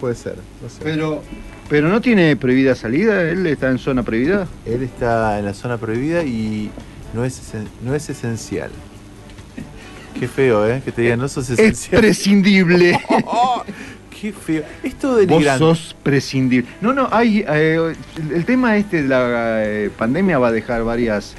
Puede 0.00 0.14
ser, 0.16 0.34
no 0.62 0.68
sé. 0.68 0.80
Pero, 0.82 1.22
pero 1.68 1.88
no 1.88 2.00
tiene 2.00 2.34
prohibida 2.36 2.74
salida, 2.74 3.22
él 3.22 3.46
está 3.46 3.70
en 3.70 3.78
zona 3.78 4.02
prohibida. 4.02 4.48
Él 4.66 4.82
está 4.82 5.38
en 5.38 5.44
la 5.44 5.54
zona 5.54 5.76
prohibida 5.78 6.24
y 6.24 6.70
no 7.14 7.24
es, 7.24 7.40
esen- 7.54 7.68
no 7.84 7.94
es 7.94 8.10
esencial. 8.10 8.70
Qué 10.18 10.26
feo, 10.28 10.66
¿eh? 10.68 10.80
Que 10.84 10.90
te 10.92 11.02
digan, 11.02 11.18
no 11.18 11.28
sos 11.28 11.50
Es 11.50 11.58
esencial. 11.58 12.00
prescindible. 12.00 12.98
Qué 14.24 14.32
feo. 14.32 14.62
Esto 14.82 15.08
Vos 15.08 15.18
denigrante. 15.26 15.58
sos 15.58 15.94
prescindible. 16.02 16.66
No, 16.80 16.94
no, 16.94 17.08
hay 17.10 17.44
eh, 17.46 17.92
el, 18.16 18.32
el 18.32 18.44
tema 18.46 18.74
este 18.78 19.02
de 19.02 19.08
la 19.08 19.62
eh, 19.64 19.90
pandemia 19.94 20.38
va 20.38 20.48
a 20.48 20.52
dejar 20.52 20.82
varias 20.82 21.34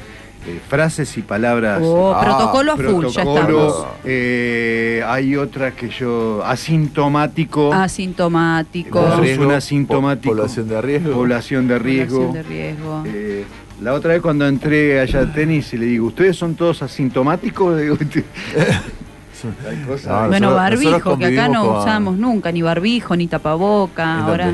eh, 0.48 0.60
frases 0.70 1.18
y 1.18 1.24
palabras. 1.24 1.80
Oh, 1.84 2.14
Ah, 2.16 2.22
protocolo 2.24 2.74
a 2.74 2.76
full, 2.76 2.84
ya 3.08 3.24
Protocolo, 3.24 3.68
estamos. 3.68 3.86
eh, 4.04 5.04
hay 5.08 5.36
otra 5.36 5.72
que 5.72 5.90
yo 5.90 6.44
asintomático. 6.46 7.74
Asintomático. 7.74 9.02
Vos 9.02 9.20
un 9.40 9.52
asintomático. 9.52 10.30
po- 10.32 10.38
población 10.38 10.68
de 10.68 10.82
riesgo. 10.84 11.12
Población 11.14 11.68
de 11.68 11.80
riesgo. 11.80 12.28
Población 12.28 12.44
de 12.44 12.44
riesgo. 12.56 13.04
Eh, 13.08 13.46
la 13.82 13.94
otra 13.94 14.14
vez 14.14 14.22
cuando 14.22 14.48
entré 14.48 15.00
allá 15.00 15.22
a 15.22 15.34
tenis 15.34 15.74
y 15.74 15.78
le 15.78 15.88
digo, 15.88 16.06
¿ustedes 16.06 16.38
son 16.38 16.54
todos 16.54 16.84
asintomáticos? 16.84 17.82
Digo, 19.52 19.70
hay 19.70 19.78
cosas- 19.84 20.06
No, 20.08 20.28
Bueno, 20.28 20.48
nosotros- 20.50 20.56
barbijo, 20.56 20.92
nosotros 20.92 21.18
que 21.20 21.26
acá 21.40 21.48
no 21.50 21.66
con- 21.68 21.78
usamos 21.80 22.18
nunca, 22.18 22.52
ni 22.52 22.62
barbijo, 22.62 23.16
ni 23.16 23.28
tapaboca. 23.28 24.04
¿En 24.04 24.20
Ahora, 24.22 24.54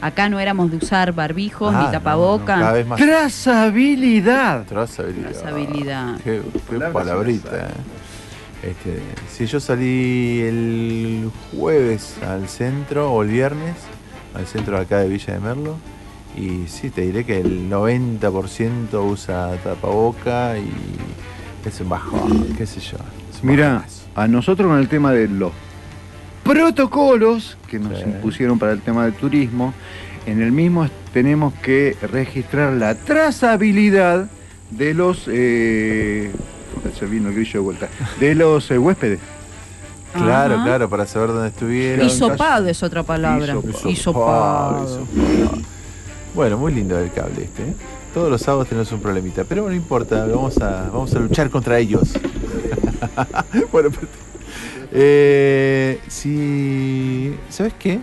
acá 0.00 0.28
no 0.28 0.38
éramos 0.40 0.70
de 0.70 0.76
usar 0.78 1.12
barbijos, 1.12 1.74
Ah, 1.74 1.78
ni 1.80 1.84
no, 1.86 1.90
tapaboca. 1.92 2.56
no, 2.56 2.62
cada 2.62 2.72
vez 2.72 2.86
más. 2.86 2.98
Trazabilidad. 3.00 4.64
Trazabilidad. 4.66 5.30
Trazabilidad. 5.30 6.20
Qué, 6.22 6.42
palabrita. 6.92 7.56
eh. 7.68 7.70
Este, 8.62 9.00
si 9.30 9.46
yo 9.46 9.60
salí 9.60 10.40
el 10.40 11.30
jueves 11.52 12.16
al 12.26 12.48
centro 12.48 13.12
o 13.12 13.22
el 13.22 13.28
viernes, 13.28 13.76
al 14.34 14.46
centro 14.46 14.76
de 14.76 14.82
acá 14.82 14.98
de 14.98 15.08
Villa 15.08 15.34
de 15.34 15.40
Merlo, 15.40 15.76
y 16.36 16.66
sí, 16.66 16.90
te 16.90 17.02
diré 17.02 17.24
que 17.24 17.40
el 17.40 17.68
90% 17.70 19.02
usa 19.04 19.52
tapaboca 19.62 20.58
y 20.58 20.70
es 21.64 21.80
un 21.80 21.88
bajón, 21.88 22.54
qué 22.56 22.66
sé 22.66 22.80
yo. 22.80 22.96
Mira. 23.42 23.84
A 24.16 24.26
nosotros 24.26 24.68
con 24.68 24.78
el 24.78 24.88
tema 24.88 25.12
de 25.12 25.28
los 25.28 25.52
protocolos 26.42 27.56
que 27.68 27.78
nos 27.78 27.98
Sí. 27.98 28.04
impusieron 28.06 28.58
para 28.58 28.72
el 28.72 28.80
tema 28.80 29.04
del 29.04 29.14
turismo, 29.14 29.74
en 30.26 30.42
el 30.42 30.52
mismo 30.52 30.88
tenemos 31.12 31.54
que 31.54 31.96
registrar 32.02 32.72
la 32.74 32.94
trazabilidad 32.94 34.28
de 34.70 34.94
los... 34.94 35.24
Eh, 35.28 36.32
se 36.98 37.06
vino 37.06 37.28
el 37.28 37.34
grillo 37.34 37.52
de 37.52 37.58
vuelta. 37.58 37.88
De 38.20 38.34
los 38.34 38.70
eh, 38.70 38.78
huéspedes. 38.78 39.20
Claro, 40.14 40.54
Ajá. 40.54 40.64
claro, 40.64 40.88
para 40.88 41.06
saber 41.06 41.28
dónde 41.28 41.48
estuvieron. 41.48 42.06
Hisopado 42.06 42.68
es 42.68 42.82
otra 42.82 43.02
palabra. 43.02 43.54
Hisopado. 43.86 45.06
Bueno, 46.34 46.56
muy 46.58 46.72
lindo 46.72 46.98
el 46.98 47.12
cable 47.12 47.44
este. 47.44 47.62
¿eh? 47.62 47.74
Todos 48.16 48.30
los 48.30 48.40
sábados 48.40 48.68
tenemos 48.68 48.90
un 48.92 49.00
problemita, 49.02 49.44
pero 49.44 49.68
no 49.68 49.74
importa, 49.74 50.24
vamos 50.24 50.56
a, 50.56 50.88
vamos 50.90 51.14
a 51.14 51.18
luchar 51.18 51.50
contra 51.50 51.78
ellos. 51.78 52.14
bueno, 53.72 53.90
pero- 53.90 54.08
eh, 54.90 56.00
si. 56.08 57.36
¿Sabes 57.50 57.74
qué? 57.78 58.00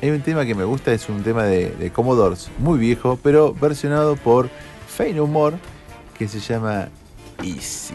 Hay 0.00 0.10
un 0.10 0.20
tema 0.20 0.46
que 0.46 0.54
me 0.54 0.62
gusta, 0.62 0.92
es 0.92 1.08
un 1.08 1.24
tema 1.24 1.42
de, 1.42 1.70
de 1.70 1.90
Commodores, 1.90 2.48
muy 2.58 2.78
viejo, 2.78 3.18
pero 3.24 3.52
versionado 3.52 4.14
por 4.14 4.50
Fein 4.86 5.18
Humor, 5.18 5.54
que 6.16 6.28
se 6.28 6.38
llama 6.38 6.86
Easy. 7.42 7.94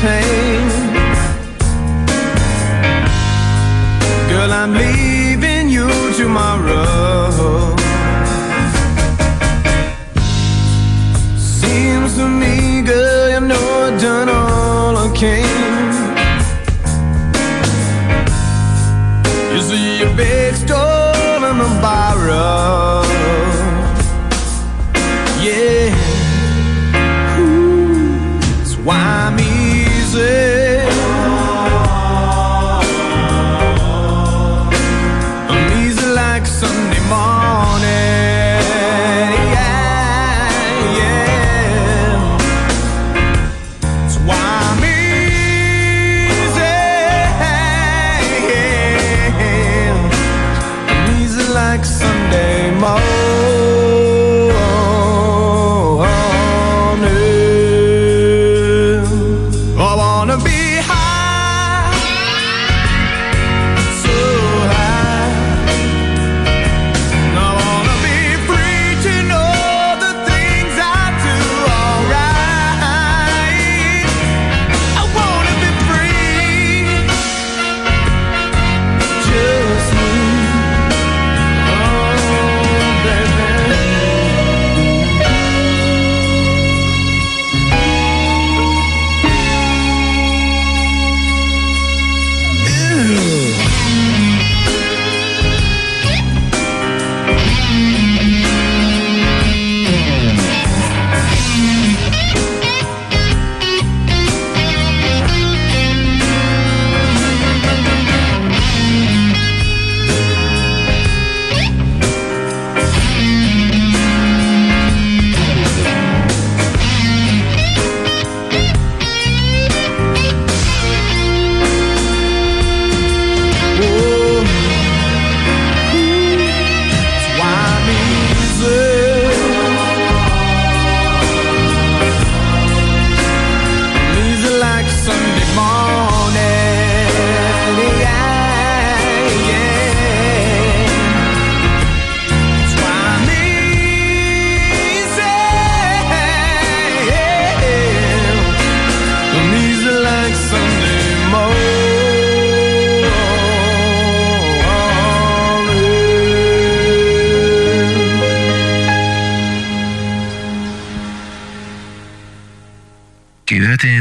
Pain. 0.00 0.68
Girl, 4.30 4.52
I'm 4.52 4.72
leaving 4.72 4.99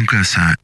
casa. 0.09 0.55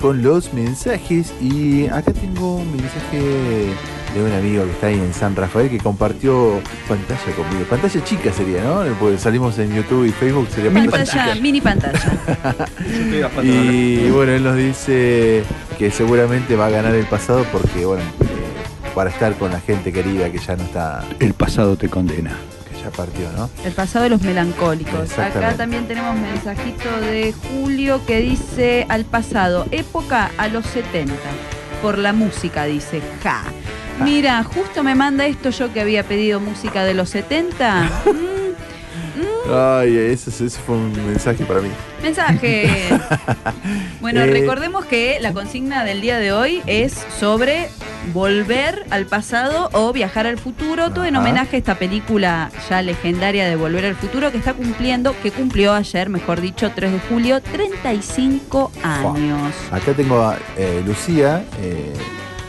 Con 0.00 0.22
los 0.22 0.52
mensajes 0.54 1.32
y 1.40 1.86
acá 1.88 2.12
tengo 2.12 2.56
un 2.56 2.72
mensaje 2.72 3.20
de 4.14 4.22
un 4.24 4.32
amigo 4.32 4.64
que 4.64 4.70
está 4.72 4.86
ahí 4.88 4.94
en 4.98 5.12
San 5.14 5.36
Rafael 5.36 5.68
que 5.70 5.78
compartió 5.78 6.60
pantalla 6.88 7.20
conmigo. 7.36 7.64
Pantalla 7.68 8.02
chica 8.04 8.32
sería, 8.32 8.64
¿no? 8.64 8.82
Porque 8.98 9.18
salimos 9.18 9.58
en 9.58 9.74
YouTube 9.74 10.06
y 10.06 10.10
Facebook, 10.12 10.48
sería 10.54 10.72
pantalla 10.72 11.04
Pantalla, 11.04 11.32
chica. 11.32 11.42
mini 11.42 11.60
pantalla. 11.60 12.18
Y 13.42 14.10
bueno, 14.10 14.32
él 14.32 14.42
nos 14.42 14.56
dice 14.56 15.44
que 15.78 15.90
seguramente 15.90 16.56
va 16.56 16.66
a 16.66 16.70
ganar 16.70 16.94
el 16.94 17.06
pasado 17.06 17.44
porque, 17.52 17.84
bueno, 17.84 18.02
eh, 18.02 18.90
para 18.94 19.10
estar 19.10 19.34
con 19.36 19.52
la 19.52 19.60
gente 19.60 19.92
querida 19.92 20.30
que 20.30 20.38
ya 20.38 20.56
no 20.56 20.64
está, 20.64 21.04
El 21.18 21.34
pasado 21.34 21.76
te 21.76 21.88
condena. 21.88 22.30
que 22.72 22.82
ya 22.82 22.90
partió, 22.90 23.30
¿no? 23.36 23.48
El 23.64 23.72
pasado 23.72 24.04
de 24.04 24.10
los 24.10 24.22
melancólicos. 24.22 25.18
Acá 25.18 25.54
también 25.54 25.86
tenemos 25.86 26.16
mensajito 26.18 26.88
de 27.02 27.32
Julio 27.32 28.00
que 28.06 28.20
dice 28.20 28.42
al 28.88 29.04
pasado, 29.04 29.66
época 29.70 30.30
a 30.36 30.48
los 30.48 30.66
70. 30.66 31.12
Por 31.82 31.96
la 31.98 32.12
música, 32.12 32.64
dice, 32.64 33.00
ja. 33.22 33.42
Mira, 34.04 34.42
justo 34.44 34.82
me 34.82 34.94
manda 34.94 35.26
esto 35.26 35.50
yo 35.50 35.72
que 35.72 35.80
había 35.80 36.02
pedido 36.04 36.40
música 36.40 36.84
de 36.84 36.94
los 36.94 37.08
70. 37.10 37.90
Mm, 39.16 39.22
mm, 39.22 39.54
Ay, 39.54 39.96
ese, 39.96 40.30
ese 40.30 40.48
fue 40.60 40.76
un 40.76 40.92
mensaje 41.06 41.44
para 41.44 41.60
mí. 41.60 41.68
Mensaje. 42.02 42.68
Bueno, 44.00 44.20
Eh. 44.22 44.26
recordemos 44.26 44.84
que 44.86 45.18
la 45.20 45.32
consigna 45.32 45.84
del 45.84 46.00
día 46.00 46.18
de 46.18 46.32
hoy 46.32 46.62
es 46.66 46.94
sobre 47.18 47.68
volver 48.12 48.84
al 48.90 49.06
pasado 49.06 49.68
o 49.72 49.92
viajar 49.92 50.26
al 50.26 50.38
futuro, 50.38 50.90
todo 50.90 51.04
en 51.04 51.16
homenaje 51.16 51.56
a 51.56 51.58
esta 51.58 51.74
película 51.76 52.50
ya 52.68 52.82
legendaria 52.82 53.46
de 53.48 53.56
Volver 53.56 53.84
al 53.84 53.94
Futuro 53.96 54.30
que 54.32 54.38
está 54.38 54.54
cumpliendo, 54.54 55.14
que 55.22 55.30
cumplió 55.30 55.74
ayer, 55.74 56.08
mejor 56.08 56.40
dicho, 56.40 56.70
3 56.74 56.92
de 56.92 56.98
julio, 57.08 57.40
35 57.42 58.72
años. 58.82 59.54
Acá 59.70 59.92
tengo 59.94 60.22
a 60.22 60.36
eh, 60.56 60.82
Lucía, 60.84 61.44
eh, 61.60 61.92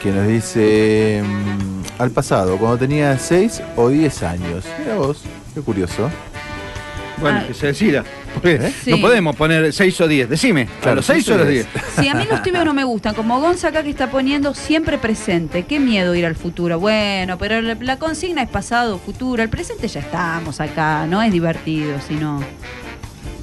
que 0.01 0.11
nos 0.11 0.27
dice 0.27 1.21
mm, 1.25 2.01
al 2.01 2.11
pasado, 2.11 2.57
cuando 2.57 2.77
tenía 2.77 3.17
6 3.17 3.61
o 3.75 3.89
10 3.89 4.23
años. 4.23 4.65
Mira 4.79 4.95
vos, 4.95 5.21
qué 5.53 5.61
curioso. 5.61 6.09
Bueno, 7.17 7.39
Ah. 7.43 7.47
que 7.47 7.53
se 7.53 7.67
decida. 7.67 8.03
¿Eh? 8.43 8.73
Sí. 8.83 8.91
No 8.91 9.01
podemos 9.01 9.35
poner 9.35 9.71
6 9.73 10.01
o 10.01 10.07
10. 10.07 10.29
Decime, 10.29 10.63
¿a 10.63 10.81
Claro, 10.81 10.95
los 10.97 11.05
6 11.05 11.29
o 11.29 11.37
los 11.37 11.47
10? 11.47 11.67
Si 11.99 12.07
a 12.07 12.15
mí 12.15 12.25
los 12.29 12.41
tibios 12.41 12.65
no 12.65 12.73
me 12.73 12.83
gustan, 12.83 13.13
como 13.13 13.39
Gonza 13.39 13.69
acá 13.69 13.83
que 13.83 13.89
está 13.89 14.09
poniendo 14.09 14.53
siempre 14.53 14.97
presente, 14.97 15.63
qué 15.63 15.79
miedo 15.79 16.15
ir 16.15 16.25
al 16.25 16.35
futuro. 16.35 16.79
Bueno, 16.79 17.37
pero 17.37 17.61
la, 17.61 17.97
consigna 17.97 18.41
es 18.41 18.49
pasado, 18.49 18.97
futuro, 18.97 19.43
el 19.43 19.49
presente 19.49 19.87
ya 19.87 19.99
estamos 19.99 20.59
acá, 20.59 21.05
no 21.07 21.21
es 21.21 21.31
divertido, 21.31 21.97
sino... 22.07 22.41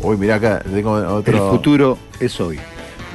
Uy, 0.00 0.16
mira 0.16 0.36
acá, 0.36 0.60
tengo 0.60 1.22
El 1.24 1.38
futuro 1.38 1.98
es 2.20 2.40
hoy. 2.40 2.58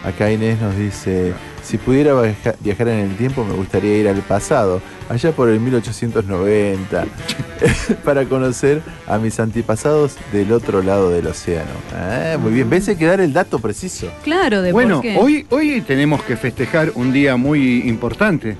Acá 0.03 0.31
Inés 0.31 0.59
nos 0.59 0.75
dice, 0.77 1.33
si 1.63 1.77
pudiera 1.77 2.13
viaja- 2.21 2.55
viajar 2.59 2.87
en 2.89 2.99
el 3.11 3.15
tiempo 3.17 3.43
me 3.45 3.53
gustaría 3.53 3.97
ir 3.97 4.07
al 4.07 4.17
pasado, 4.21 4.81
allá 5.09 5.31
por 5.31 5.49
el 5.49 5.59
1890, 5.59 7.05
para 8.03 8.25
conocer 8.25 8.81
a 9.07 9.17
mis 9.17 9.39
antepasados 9.39 10.17
del 10.31 10.51
otro 10.51 10.81
lado 10.83 11.09
del 11.09 11.27
océano. 11.27 11.71
Ah, 11.95 12.37
muy 12.39 12.51
bien, 12.51 12.69
ves 12.69 12.89
que 12.97 13.05
dar 13.05 13.21
el 13.21 13.31
dato 13.33 13.59
preciso. 13.59 14.11
Claro, 14.23 14.61
de 14.61 14.71
Bueno, 14.71 14.95
por 14.95 15.01
qué. 15.03 15.17
hoy, 15.17 15.45
hoy 15.49 15.81
tenemos 15.81 16.21
que 16.23 16.35
festejar 16.37 16.91
un 16.95 17.11
día 17.13 17.37
muy 17.37 17.87
importante, 17.87 18.57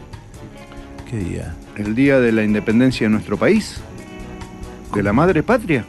¿Qué 1.10 1.18
día? 1.18 1.56
el 1.76 1.94
día 1.96 2.20
de 2.20 2.32
la 2.32 2.44
independencia 2.44 3.06
de 3.08 3.12
nuestro 3.12 3.38
país, 3.38 3.82
de 4.94 5.04
la 5.04 5.12
madre 5.14 5.44
patria. 5.44 5.84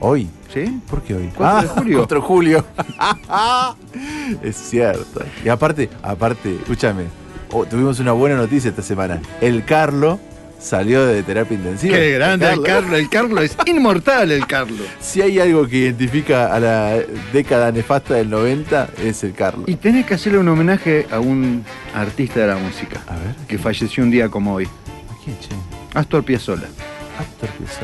Hoy. 0.00 0.28
¿Sí? 0.52 0.80
¿Por 0.88 1.02
qué 1.02 1.14
hoy? 1.14 1.30
4 1.34 1.62
de 1.62 1.68
julio. 1.68 1.98
4 1.98 2.20
de 2.20 2.26
julio. 2.26 2.66
es 4.42 4.56
cierto. 4.56 5.22
Y 5.44 5.48
aparte, 5.48 5.88
aparte, 6.02 6.56
escúchame, 6.56 7.04
oh, 7.52 7.64
tuvimos 7.64 8.00
una 8.00 8.12
buena 8.12 8.36
noticia 8.36 8.70
esta 8.70 8.82
semana. 8.82 9.20
El 9.40 9.64
Carlo 9.64 10.18
salió 10.58 11.06
de 11.06 11.22
terapia 11.22 11.56
intensiva. 11.56 11.96
Qué 11.96 12.12
grande 12.12 12.50
el 12.50 12.62
Carlos, 12.62 12.98
el 12.98 13.08
Carlos 13.08 13.44
es 13.44 13.56
inmortal 13.66 14.30
el 14.32 14.46
Carlos. 14.46 14.80
Si 15.00 15.22
hay 15.22 15.38
algo 15.38 15.66
que 15.66 15.78
identifica 15.78 16.54
a 16.54 16.60
la 16.60 16.98
década 17.32 17.72
nefasta 17.72 18.14
del 18.14 18.28
90, 18.30 18.90
es 19.02 19.24
el 19.24 19.32
Carlo. 19.32 19.64
Y 19.66 19.76
tenés 19.76 20.06
que 20.06 20.14
hacerle 20.14 20.38
un 20.38 20.48
homenaje 20.48 21.06
a 21.10 21.20
un 21.20 21.64
artista 21.94 22.40
de 22.40 22.46
la 22.48 22.56
música 22.56 23.00
A 23.06 23.16
ver, 23.16 23.34
que 23.48 23.58
falleció 23.58 24.02
un 24.02 24.10
día 24.10 24.28
como 24.28 24.54
hoy, 24.54 24.64
¿a 24.66 25.24
quién, 25.24 25.38
che? 25.38 25.48
Astor 25.94 26.24
Piazzolla. 26.24 26.68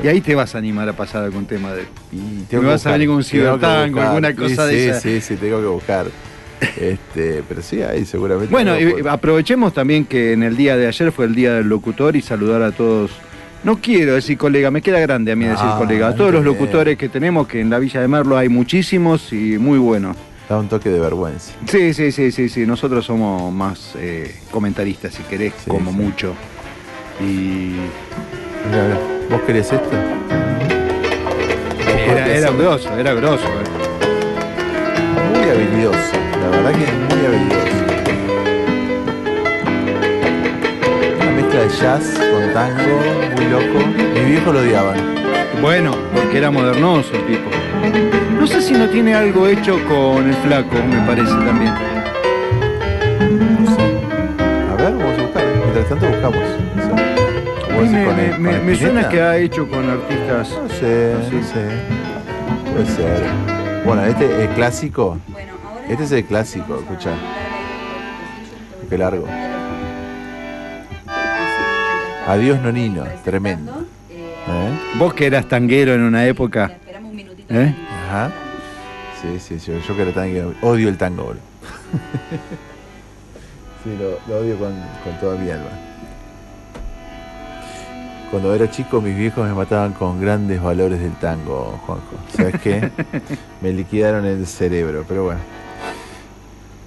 Y 0.03 0.09
ahí 0.09 0.21
te 0.21 0.35
vas 0.35 0.55
a 0.55 0.59
animar 0.59 0.89
a 0.89 0.93
pasar 0.95 1.23
algún 1.25 1.47
tema 1.47 1.73
de 1.73 1.85
Y 2.13 2.43
que 2.51 2.59
vas 2.59 2.87
a 2.87 2.93
venir 2.93 3.09
con 3.09 3.17
un 3.17 3.25
cibertango, 3.25 3.95
buscar. 3.97 4.07
alguna 4.09 4.29
Sí, 4.31 4.35
cosa 4.37 4.67
de 4.67 4.73
sí, 4.83 4.89
esa. 4.89 5.01
Sí, 5.01 5.21
sí, 5.21 5.37
tengo 5.37 5.61
que 5.61 5.67
buscar. 5.67 6.07
Este, 6.81 7.43
pero 7.49 7.61
sí, 7.63 7.83
ahí 7.83 8.05
seguramente. 8.07 8.51
Bueno, 8.51 8.75
aprovechemos 9.11 9.75
también 9.75 10.05
que 10.07 10.33
en 10.33 10.43
el 10.43 10.57
día 10.57 10.77
de 10.77 10.87
ayer 10.87 11.13
fue 11.13 11.27
el 11.27 11.35
día 11.35 11.55
del 11.55 11.69
locutor 11.69 12.17
y 12.17 12.23
saludar 12.23 12.63
a 12.63 12.73
todos. 12.73 13.11
No 13.65 13.79
quiero 13.81 14.15
decir 14.15 14.39
colega, 14.39 14.71
me 14.71 14.81
queda 14.81 15.01
grande 15.01 15.33
a 15.33 15.37
mí 15.37 15.45
decir 15.45 15.67
Ah, 15.67 15.77
colega. 15.79 16.09
A 16.09 16.15
todos 16.15 16.33
los 16.33 16.45
locutores 16.45 16.97
que 16.97 17.09
tenemos, 17.09 17.47
que 17.49 17.61
en 17.61 17.69
la 17.71 17.79
Villa 17.79 18.01
de 18.01 18.09
Merlo 18.09 18.37
hay 18.39 18.49
muchísimos 18.49 19.33
y 19.33 19.59
muy 19.59 19.79
buenos. 19.79 20.17
da 20.49 20.59
un 20.59 20.69
toque 20.69 20.89
de 20.89 21.01
vergüenza. 21.01 21.53
Sí, 21.67 21.93
sí, 21.93 22.13
sí, 22.13 22.31
sí, 22.31 22.49
sí. 22.49 22.65
Nosotros 22.67 23.05
somos 23.05 23.53
más 23.53 23.95
eh, 23.99 24.35
comentaristas, 24.51 25.13
si 25.15 25.23
querés, 25.25 25.53
Sí, 25.65 25.69
como 25.71 25.91
sí. 25.91 25.97
mucho. 25.97 26.35
Y 27.21 27.73
¿Vos 29.31 29.41
querés 29.47 29.73
esto? 29.73 29.91
era, 32.11 32.27
era 32.29 32.51
grosso, 32.51 32.97
era 32.99 33.15
grosso. 33.15 33.45
eh. 33.45 33.65
Muy 35.39 35.49
habilidoso, 35.51 36.13
la 36.41 36.49
verdad 36.57 36.73
que 36.73 36.85
es 36.85 36.93
muy 36.93 37.27
habilidoso. 37.27 37.67
Una 41.21 41.31
mezcla 41.33 41.61
de 41.61 41.69
jazz 41.69 42.15
con 42.19 42.53
tango, 42.53 43.01
muy 43.37 43.47
loco. 43.47 43.87
Mis 44.15 44.27
viejos 44.27 44.55
lo 44.55 44.61
odiaban. 44.61 44.97
Bueno, 45.61 45.93
porque 46.15 46.39
era 46.39 46.51
modernoso 46.51 47.11
el 47.15 47.27
tipo. 47.27 47.51
No 48.39 48.47
sé 48.47 48.61
si 48.63 48.75
no 48.75 48.89
tiene 48.89 49.15
algo 49.15 49.47
hecho 49.49 49.79
con 49.89 50.29
el 50.29 50.35
flaco, 50.37 50.77
me 50.89 51.01
parece 51.07 51.31
también. 51.33 51.73
No 53.61 53.75
sé. 53.75 53.83
A 54.71 54.77
ver, 54.77 54.93
vamos 54.93 55.19
a 55.19 55.23
buscar. 55.23 55.45
Mientras 55.65 55.89
tanto 55.89 56.07
buscamos. 56.07 56.43
A 57.77 57.81
¿Vos 57.81 57.91
mí 57.91 57.93
decís 57.93 57.99
me, 57.99 58.05
con 58.07 58.19
el- 58.21 58.27
me- 58.31 58.35
con 58.35 58.43
me- 58.43 58.55
el 58.57 58.63
me 58.65 58.75
suena 58.77 59.09
que 59.09 59.21
ha 59.21 59.37
hecho 59.37 59.69
con 59.69 59.89
artistas. 59.91 60.51
No 60.51 60.69
sé, 60.71 61.15
no 61.15 61.43
sé. 61.45 61.69
Puede 62.73 62.87
ser. 62.87 63.23
Bueno, 63.85 64.05
este 64.05 64.45
es 64.45 64.51
clásico. 64.51 65.19
Bueno, 65.29 65.53
ahora 65.65 65.87
Este 65.89 66.05
es 66.05 66.13
el 66.13 66.25
clásico, 66.25 66.79
escucha. 66.79 67.11
Qué 68.89 68.99
largo. 68.99 69.27
Adiós, 72.27 72.61
Nonino. 72.61 73.05
Tremendo. 73.25 73.85
¿Eh? 74.11 74.71
Vos 74.99 75.15
que 75.15 75.27
eras 75.27 75.49
tanguero 75.49 75.95
en 75.95 76.03
una 76.03 76.25
época. 76.27 76.67
Esperamos 76.73 77.11
un 77.11 77.17
minutito. 77.17 77.55
¿Eh? 77.55 77.75
Ajá. 78.09 78.31
Sí, 79.23 79.39
sí, 79.41 79.59
sí. 79.61 79.73
Yo 79.87 79.97
que 79.97 80.03
era 80.03 80.13
tango, 80.13 80.53
odio 80.63 80.89
el 80.89 80.97
tango. 80.97 81.35
sí, 83.85 83.91
lo, 83.99 84.19
lo 84.33 84.41
odio 84.41 84.57
con, 84.59 84.73
con 85.05 85.21
toda 85.21 85.37
mi 85.39 85.51
alma. 85.51 85.69
Cuando 88.31 88.53
era 88.55 88.71
chico, 88.71 89.01
mis 89.01 89.17
viejos 89.17 89.47
me 89.49 89.55
mataban 89.55 89.93
con 89.93 90.21
grandes 90.21 90.61
valores 90.61 91.01
del 91.01 91.13
tango, 91.15 91.79
Juanjo. 91.87 92.17
¿Sabes 92.37 92.61
qué? 92.61 92.91
me 93.63 93.73
liquidaron 93.73 94.25
el 94.27 94.47
cerebro, 94.47 95.05
pero 95.07 95.25
bueno. 95.25 95.41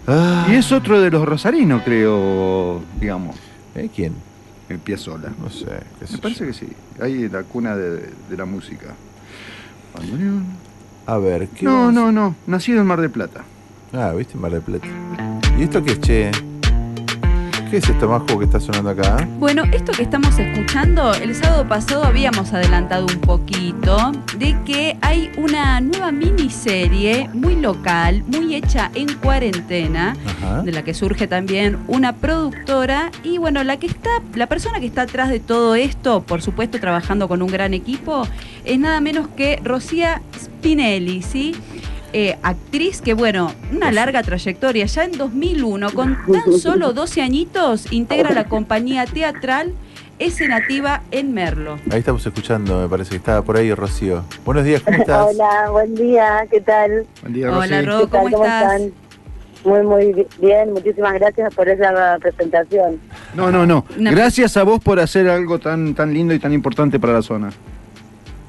Ah, 0.08 0.48
Y 0.52 0.56
es 0.56 0.72
otro 0.72 1.00
de 1.00 1.10
los 1.12 1.26
rosarinos, 1.26 1.82
creo, 1.84 2.82
digamos, 3.00 3.36
¿eh? 3.76 3.90
¿Quién? 3.96 4.14
el 4.68 4.78
Piazzolla. 4.80 5.30
No 5.42 5.50
sé. 5.50 5.66
qué 6.00 6.06
sé 6.06 6.12
Me 6.14 6.18
yo. 6.18 6.22
parece 6.22 6.46
que 6.46 6.54
sí. 6.54 6.68
Ahí 7.02 7.28
la 7.30 7.42
cuna 7.44 7.76
de, 7.76 8.12
de 8.30 8.38
la 8.38 8.46
música. 8.46 8.88
A 11.08 11.18
ver, 11.18 11.48
¿qué 11.50 11.66
No, 11.66 11.72
vamos- 11.88 11.94
no, 11.94 12.12
no. 12.12 12.36
Nacido 12.46 12.80
en 12.82 12.86
Mar 12.88 13.02
del 13.02 13.10
Plata. 13.10 13.42
Ah, 13.94 14.14
viste, 14.16 14.38
Mar 14.38 14.52
del 14.52 14.62
Plata. 14.62 14.88
¿Y 15.58 15.64
esto 15.64 15.84
qué 15.84 15.94
es, 15.94 16.00
che? 16.02 16.32
¿Qué 17.70 17.78
es 17.78 17.88
esto 17.88 18.10
majo 18.10 18.40
que 18.40 18.46
está 18.46 18.60
sonando 18.60 18.90
acá? 18.90 19.28
Bueno, 19.38 19.64
esto 19.72 19.92
que 19.92 20.02
estamos 20.02 20.40
escuchando, 20.40 21.14
el 21.14 21.36
sábado 21.36 21.68
pasado 21.68 22.04
habíamos 22.04 22.52
adelantado 22.52 23.06
un 23.06 23.22
poquito 23.22 24.12
de 24.40 24.58
que 24.66 24.98
hay 25.02 25.32
una 25.38 25.80
nueva 25.80 26.12
miniserie 26.12 27.30
muy 27.32 27.56
local, 27.56 28.24
muy 28.26 28.56
hecha 28.56 28.90
en 28.96 29.14
cuarentena, 29.16 30.18
Ajá. 30.26 30.64
de 30.64 30.72
la 30.72 30.84
que 30.84 30.96
surge 30.96 31.28
también 31.28 31.78
una 31.88 32.14
productora 32.14 33.12
y 33.24 33.38
bueno, 33.38 33.64
la 33.64 33.78
que 33.78 33.86
está, 33.86 34.10
la 34.34 34.48
persona 34.48 34.80
que 34.80 34.88
está 34.88 35.04
atrás 35.04 35.30
de 35.30 35.40
todo 35.40 35.76
esto, 35.76 36.24
por 36.24 36.42
supuesto 36.42 36.80
trabajando 36.80 37.28
con 37.28 37.44
un 37.44 37.52
gran 37.52 37.76
equipo, 37.76 38.28
es 38.66 38.80
nada 38.80 39.00
menos 39.00 39.28
que 39.28 39.60
Rocía 39.64 40.24
Spinelli, 40.36 41.22
¿sí? 41.22 41.56
Eh, 42.12 42.38
actriz 42.42 43.02
que, 43.02 43.14
bueno, 43.14 43.54
una 43.72 43.92
larga 43.92 44.24
trayectoria. 44.24 44.86
Ya 44.86 45.04
en 45.04 45.12
2001, 45.18 45.92
con 45.94 46.18
tan 46.32 46.54
solo 46.60 46.94
12 46.94 47.22
añitos, 47.22 47.92
integra 47.92 48.32
la 48.32 48.46
compañía 48.46 49.06
teatral 49.06 49.74
Es 50.18 50.40
Nativa 50.42 51.04
en 51.12 51.34
Merlo. 51.34 51.78
Ahí 51.92 52.00
estamos 52.00 52.26
escuchando, 52.26 52.82
me 52.82 52.90
parece 52.90 53.12
que 53.12 53.18
estaba 53.18 53.42
por 53.44 53.58
ahí 53.58 53.72
Rocío. 53.74 54.24
Buenos 54.44 54.66
días, 54.66 54.82
¿cómo 54.82 54.98
estás? 54.98 55.28
Hola, 55.30 55.70
buen 55.72 55.94
día, 55.96 56.46
¿qué 56.50 56.62
tal? 56.62 57.06
Buen 57.22 57.34
día, 57.34 57.52
Hola, 57.56 57.82
Rosy. 57.82 57.86
Ro. 57.86 58.10
¿cómo 58.10 58.28
estás? 58.30 58.74
están? 58.82 58.92
Muy, 59.66 59.84
muy 59.84 60.14
bi- 60.14 60.28
bien, 60.42 60.72
muchísimas 60.74 61.14
gracias 61.14 61.54
por 61.54 61.68
esa 61.70 62.18
presentación. 62.20 63.00
No, 63.36 63.52
no, 63.52 63.66
no. 63.66 63.86
No. 63.98 64.12
Gracias 64.12 64.56
a 64.58 64.64
vos 64.64 64.80
por 64.82 65.00
hacer 65.00 65.30
algo 65.30 65.60
tan, 65.60 65.94
tan 65.94 66.14
lindo 66.14 66.34
y 66.34 66.40
tan 66.40 66.54
importante 66.54 66.98
para 67.00 67.14
la 67.14 67.22
zona. 67.22 67.52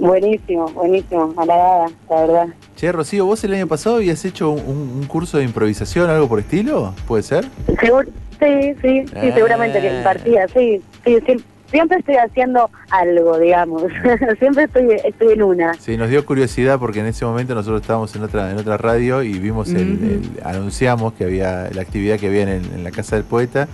Buenísimo, 0.01 0.66
buenísimo, 0.70 1.32
halagada, 1.36 1.90
la 2.09 2.20
verdad. 2.22 2.47
Che, 2.74 2.90
Rocío, 2.90 3.27
¿vos 3.27 3.44
el 3.44 3.52
año 3.55 3.66
pasado 3.66 3.97
habías 3.97 4.24
hecho 4.24 4.51
un, 4.51 4.77
un 4.98 5.06
curso 5.06 5.36
de 5.39 5.44
improvisación, 5.44 6.09
algo 6.09 6.27
por 6.27 6.40
estilo? 6.40 6.94
¿Puede 7.06 7.22
ser? 7.22 7.44
Segur- 7.66 8.09
sí, 8.40 8.74
sí, 8.81 9.05
sí, 9.06 9.12
Ah. 9.14 9.31
seguramente 9.35 9.78
que 9.81 9.94
impartía, 9.98 10.48
sí, 10.48 10.81
sí, 11.05 11.18
sí, 11.27 11.44
siempre 11.70 11.98
estoy 11.98 12.16
haciendo 12.16 12.70
algo, 12.90 13.39
digamos, 13.39 13.82
siempre 14.39 14.64
estoy, 14.64 14.89
estoy 15.05 15.35
en 15.35 15.43
una. 15.43 15.74
Sí, 15.74 15.98
nos 15.98 16.09
dio 16.09 16.24
curiosidad 16.24 16.78
porque 16.78 17.01
en 17.01 17.06
ese 17.06 17.27
momento 17.27 17.55
nosotros 17.55 17.82
estábamos 17.82 18.16
en 18.16 18.22
otra 18.22 18.51
en 18.51 18.56
otra 18.59 18.78
radio 18.78 19.22
y 19.22 19.39
vimos 19.39 19.68
el, 19.68 19.93
Ujú. 19.94 20.05
el- 20.06 20.31
anunciamos 20.47 21.12
que 21.12 21.24
había 21.24 21.68
la 21.74 21.82
actividad 21.82 22.18
que 22.18 22.28
había 22.28 22.43
en, 22.44 22.48
en 22.64 22.82
la 22.85 22.90
casa 22.90 23.16
del 23.16 23.27
poeta 23.27 23.68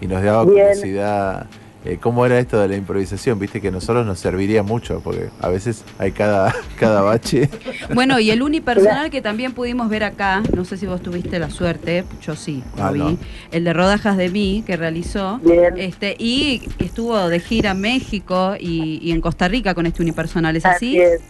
y 0.00 0.06
nos 0.06 0.22
daba 0.22 0.44
Bien. 0.44 0.68
curiosidad 0.68 1.46
eh, 1.84 1.98
cómo 2.00 2.24
era 2.26 2.38
esto 2.38 2.58
de 2.60 2.68
la 2.68 2.76
improvisación. 2.76 3.38
Viste 3.38 3.60
que 3.60 3.68
a 3.68 3.70
nosotros 3.70 4.06
nos 4.06 4.18
serviría 4.18 4.62
mucho, 4.62 5.00
porque 5.02 5.28
a 5.40 5.48
veces 5.48 5.84
hay 5.98 6.12
cada, 6.12 6.54
cada 6.78 7.02
bache. 7.02 7.48
Bueno, 7.94 8.18
y 8.20 8.30
el 8.30 8.42
unipersonal 8.42 9.10
que 9.10 9.20
también 9.22 9.52
pudimos 9.52 9.88
ver 9.88 10.04
acá, 10.04 10.42
no 10.54 10.64
sé 10.64 10.76
si 10.76 10.86
vos 10.86 11.02
tuviste 11.02 11.38
la 11.38 11.50
suerte, 11.50 12.04
yo 12.22 12.34
sí, 12.36 12.62
lo 12.76 12.84
Ah, 12.84 12.90
vi, 12.92 12.98
no. 13.00 13.18
el 13.52 13.64
de 13.64 13.72
Rodajas 13.72 14.16
de 14.16 14.28
mí 14.30 14.62
que 14.66 14.76
realizó, 14.76 15.38
Bien. 15.42 15.74
este 15.76 16.16
y 16.18 16.62
estuvo 16.78 17.28
de 17.28 17.40
gira 17.40 17.72
en 17.72 17.80
México 17.80 18.54
y, 18.58 18.98
y 19.02 19.12
en 19.12 19.20
Costa 19.20 19.48
Rica 19.48 19.74
con 19.74 19.86
este 19.86 20.02
unipersonal, 20.02 20.56
¿es 20.56 20.64
así? 20.66 20.98
Así 20.98 21.00
es. 21.00 21.20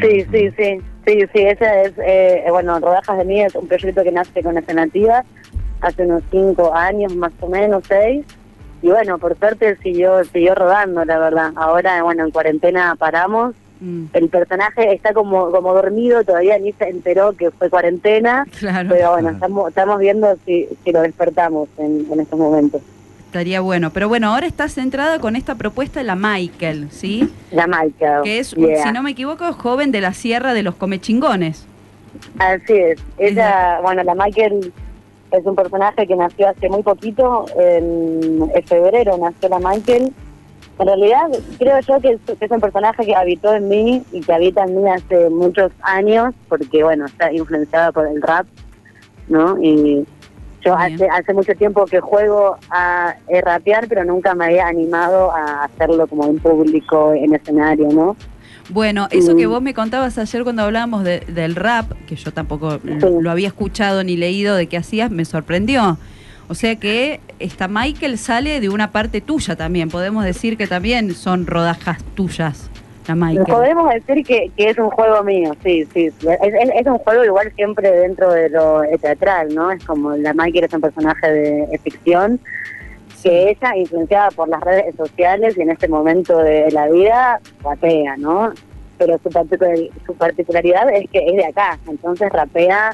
Sí, 0.00 0.22
sí, 0.32 0.50
sí, 0.56 0.80
sí, 1.06 1.20
sí, 1.32 1.40
ese 1.42 1.82
es, 1.82 1.92
eh, 2.04 2.44
bueno, 2.50 2.80
Rodajas 2.80 3.16
de 3.18 3.24
mí 3.24 3.40
es 3.42 3.54
un 3.54 3.68
proyecto 3.68 4.02
que 4.02 4.10
nace 4.10 4.42
con 4.42 4.56
Alternativa 4.56 5.24
hace 5.80 6.04
unos 6.04 6.22
cinco 6.32 6.74
años, 6.74 7.14
más 7.14 7.32
o 7.40 7.48
menos, 7.48 7.84
seis, 7.86 8.24
y 8.82 8.88
bueno, 8.88 9.18
por 9.18 9.36
suerte 9.38 9.76
siguió, 9.82 10.24
siguió 10.24 10.54
rodando, 10.54 11.04
la 11.04 11.18
verdad. 11.18 11.52
Ahora, 11.56 12.02
bueno, 12.02 12.24
en 12.24 12.30
cuarentena 12.30 12.94
paramos, 12.96 13.54
Mm, 13.80 14.06
el 14.12 14.28
personaje 14.28 14.92
está 14.92 15.12
como, 15.12 15.50
como 15.50 15.72
dormido, 15.72 16.24
todavía 16.24 16.58
ni 16.58 16.72
se 16.72 16.88
enteró 16.88 17.32
que 17.32 17.50
fue 17.50 17.70
cuarentena, 17.70 18.44
claro, 18.58 18.88
pero 18.90 19.12
bueno, 19.12 19.30
estamos, 19.30 19.68
estamos 19.68 19.98
viendo 20.00 20.36
si, 20.44 20.68
si 20.84 20.90
lo 20.90 21.02
despertamos 21.02 21.68
en, 21.78 22.06
en 22.10 22.20
estos 22.20 22.38
momentos. 22.38 22.82
estaría 23.26 23.60
bueno. 23.60 23.90
Pero 23.90 24.08
bueno, 24.08 24.32
ahora 24.32 24.46
está 24.46 24.68
centrada 24.68 25.20
con 25.20 25.36
esta 25.36 25.54
propuesta 25.54 26.00
de 26.00 26.06
la 26.06 26.16
Michael, 26.16 26.88
¿sí? 26.90 27.32
La 27.52 27.66
marca. 27.66 28.22
Que 28.24 28.40
es, 28.40 28.52
yeah. 28.52 28.82
si 28.82 28.92
no 28.92 29.02
me 29.02 29.12
equivoco, 29.12 29.52
joven 29.52 29.92
de 29.92 30.00
la 30.00 30.12
Sierra 30.12 30.54
de 30.54 30.64
los 30.64 30.74
Comechingones. 30.74 31.64
Así 32.38 32.72
es. 32.72 32.98
Ella, 33.16 33.78
bueno, 33.80 34.02
la 34.02 34.14
Michael 34.16 34.72
es 35.30 35.44
un 35.44 35.54
personaje 35.54 36.06
que 36.06 36.16
nació 36.16 36.48
hace 36.48 36.68
muy 36.68 36.82
poquito, 36.82 37.46
en, 37.58 38.50
en 38.54 38.62
febrero 38.64 39.16
nació 39.18 39.48
la 39.48 39.58
Michael. 39.58 40.12
En 40.78 40.86
realidad, 40.86 41.28
creo 41.58 41.80
yo 41.80 42.00
que 42.00 42.10
es, 42.12 42.38
que 42.38 42.44
es 42.44 42.50
un 42.50 42.60
personaje 42.60 43.04
que 43.04 43.14
habitó 43.14 43.52
en 43.54 43.68
mí 43.68 44.02
y 44.12 44.20
que 44.20 44.32
habita 44.32 44.62
en 44.64 44.76
mí 44.76 44.88
hace 44.88 45.28
muchos 45.28 45.72
años, 45.82 46.34
porque, 46.48 46.84
bueno, 46.84 47.06
está 47.06 47.32
influenciada 47.32 47.90
por 47.90 48.06
el 48.06 48.22
rap, 48.22 48.46
¿no? 49.26 49.60
Y 49.60 50.06
yo 50.60 50.76
hace, 50.76 51.08
hace 51.08 51.34
mucho 51.34 51.52
tiempo 51.54 51.84
que 51.86 52.00
juego 52.00 52.56
a 52.70 53.16
eh, 53.26 53.40
rapear, 53.40 53.88
pero 53.88 54.04
nunca 54.04 54.34
me 54.34 54.46
había 54.46 54.68
animado 54.68 55.32
a 55.32 55.64
hacerlo 55.64 56.06
como 56.06 56.24
en 56.26 56.38
público, 56.38 57.12
en 57.12 57.34
escenario, 57.34 57.88
¿no? 57.88 58.16
Bueno, 58.70 59.08
eso 59.10 59.34
que 59.36 59.46
Mm. 59.46 59.50
vos 59.50 59.62
me 59.62 59.72
contabas 59.74 60.18
ayer 60.18 60.42
cuando 60.44 60.62
hablábamos 60.62 61.02
de- 61.04 61.20
del 61.20 61.54
rap, 61.56 61.90
que 62.06 62.16
yo 62.16 62.32
tampoco 62.32 62.78
lo 62.84 63.30
había 63.30 63.48
escuchado 63.48 64.04
ni 64.04 64.16
leído 64.16 64.56
de 64.56 64.66
qué 64.66 64.76
hacías, 64.76 65.10
me 65.10 65.24
sorprendió. 65.24 65.96
O 66.48 66.54
sea 66.54 66.76
que 66.76 67.20
esta 67.38 67.68
Michael 67.68 68.18
sale 68.18 68.60
de 68.60 68.68
una 68.68 68.90
parte 68.90 69.20
tuya 69.20 69.56
también. 69.56 69.88
Podemos 69.90 70.24
decir 70.24 70.56
que 70.56 70.66
también 70.66 71.14
son 71.14 71.46
rodajas 71.46 71.98
tuyas, 72.14 72.70
la 73.06 73.14
Michael. 73.14 73.46
Podemos 73.46 73.90
decir 73.92 74.24
que, 74.24 74.50
que 74.56 74.70
es 74.70 74.78
un 74.78 74.90
juego 74.90 75.22
mío, 75.24 75.54
sí, 75.62 75.86
sí. 75.92 76.06
Es, 76.06 76.14
es- 76.22 76.70
es 76.80 76.86
un 76.86 76.98
juego 76.98 77.24
igual 77.24 77.52
siempre 77.54 77.90
dentro 77.90 78.32
de 78.32 78.48
lo 78.50 78.80
teatral, 79.00 79.54
¿no? 79.54 79.70
Es 79.70 79.84
como 79.84 80.16
la 80.16 80.32
Michael 80.34 80.64
es 80.64 80.72
un 80.74 80.80
personaje 80.80 81.30
de, 81.30 81.66
de 81.70 81.78
ficción 81.78 82.40
que 83.22 83.50
ella, 83.50 83.76
influenciada 83.76 84.30
por 84.30 84.48
las 84.48 84.60
redes 84.60 84.94
sociales 84.96 85.56
y 85.56 85.62
en 85.62 85.70
este 85.70 85.88
momento 85.88 86.38
de 86.38 86.70
la 86.70 86.88
vida, 86.88 87.40
rapea, 87.62 88.16
¿no? 88.16 88.52
Pero 88.98 89.18
su, 89.22 89.30
particular- 89.30 89.76
su 90.06 90.14
particularidad 90.14 90.88
es 90.94 91.08
que 91.10 91.18
es 91.26 91.36
de 91.36 91.46
acá, 91.46 91.78
entonces 91.88 92.30
rapea 92.32 92.92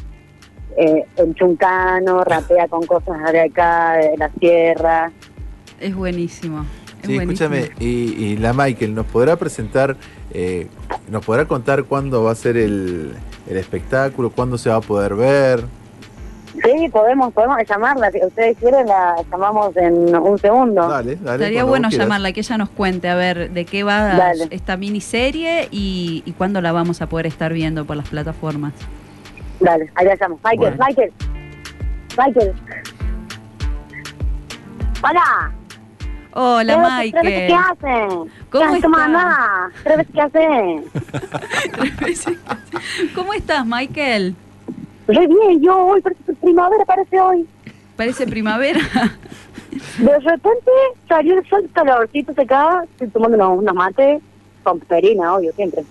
eh, 0.77 1.05
en 1.17 1.35
chuncano, 1.35 2.25
rapea 2.25 2.67
con 2.69 2.85
cosas 2.87 3.33
de 3.33 3.41
acá, 3.43 3.93
de 3.95 4.17
la 4.17 4.31
sierra. 4.41 5.13
Es 5.81 5.95
buenísimo. 5.95 6.65
Es 7.03 7.09
Sí, 7.09 7.15
buenísimo. 7.17 7.55
escúchame, 7.55 7.85
y, 7.85 8.15
y 8.25 8.37
la 8.39 8.53
Michael, 8.55 8.95
¿nos 8.95 9.07
podrá 9.07 9.37
presentar, 9.37 9.97
eh, 10.33 10.69
nos 11.09 11.25
podrá 11.25 11.45
contar 11.47 11.85
cuándo 11.85 12.25
va 12.25 12.33
a 12.33 12.35
ser 12.35 12.57
el, 12.57 13.13
el 13.49 13.57
espectáculo, 13.57 14.31
cuándo 14.31 14.57
se 14.59 14.71
va 14.71 14.77
a 14.77 14.81
poder 14.81 15.15
ver? 15.15 15.65
Sí, 16.63 16.89
podemos, 16.89 17.33
podemos 17.33 17.59
llamarla, 17.69 18.11
si 18.13 18.25
ustedes 18.25 18.57
quieren 18.59 18.87
la 18.87 19.17
llamamos 19.31 19.77
en 19.77 20.15
un 20.17 20.39
segundo. 20.39 20.87
Dale, 20.89 21.17
dale. 21.17 21.37
Estaría 21.45 21.65
bueno 21.65 21.91
llamarla, 21.91 22.33
que 22.33 22.41
ella 22.41 22.57
nos 22.59 22.71
cuente 22.71 23.09
a 23.09 23.15
ver 23.17 23.51
de 23.51 23.65
qué 23.65 23.83
va 23.83 24.15
Dale. 24.15 24.47
esta 24.51 24.77
miniserie 24.77 25.69
y, 25.73 26.23
y 26.25 26.33
cuándo 26.33 26.61
la 26.61 26.71
vamos 26.73 27.03
a 27.03 27.09
poder 27.09 27.27
estar 27.27 27.53
viendo 27.53 27.85
por 27.85 27.97
las 27.97 28.09
plataformas. 28.09 28.73
Dale, 29.61 29.91
ahí 29.97 30.07
la 30.07 30.15
llamo. 30.15 30.39
Michael, 30.45 30.59
Bueno. 30.77 30.85
Michael. 30.89 31.13
Michael. 32.17 32.53
Hola. 35.03 35.53
Hola, 36.37 36.75
Tres- 37.03 37.13
tres 37.13 37.23
veces, 37.23 37.25
Michael. 37.25 37.47
¿Qué 37.47 37.55
hacen? 37.55 38.09
¿Cómo 38.51 38.71
¿Qué- 38.71 38.77
está? 38.77 38.89
mamá? 38.89 39.71
¿Tres 39.85 39.97
veces 39.99 40.13
qué 40.15 40.21
hacen? 40.21 40.85
¿Cómo 43.15 43.33
estás, 43.35 43.67
Michael? 43.67 44.35
Re 45.07 45.27
bien, 45.27 45.63
yo 45.63 45.77
hoy, 45.77 46.01
parece 46.01 46.33
primavera 46.41 46.85
parece 46.85 47.21
hoy. 47.21 47.47
Parece 47.97 48.27
primavera. 48.27 48.81
De 49.99 50.19
repente 50.19 50.71
salió 51.09 51.39
el 51.39 51.49
sol, 51.49 51.69
calorcito 51.73 52.33
se 52.33 52.43
acá, 52.43 52.85
estoy 52.93 53.09
tomando 53.09 53.37
unos, 53.37 53.59
unos 53.59 53.75
mates 53.75 54.23
con 54.63 54.79
peperina, 54.81 55.35
obvio, 55.35 55.53
siempre. 55.53 55.83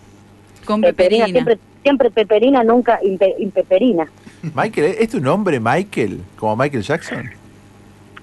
Con 0.65 0.81
peperina. 0.81 1.25
siempre, 1.27 1.59
siempre 1.83 2.09
peperina, 2.11 2.63
nunca 2.63 2.99
impe- 3.01 3.35
impeperina. 3.37 4.07
Michael, 4.55 4.95
¿es 4.99 5.09
tu 5.09 5.19
nombre 5.19 5.59
Michael? 5.59 6.21
¿Como 6.37 6.55
Michael 6.55 6.83
Jackson? 6.83 7.29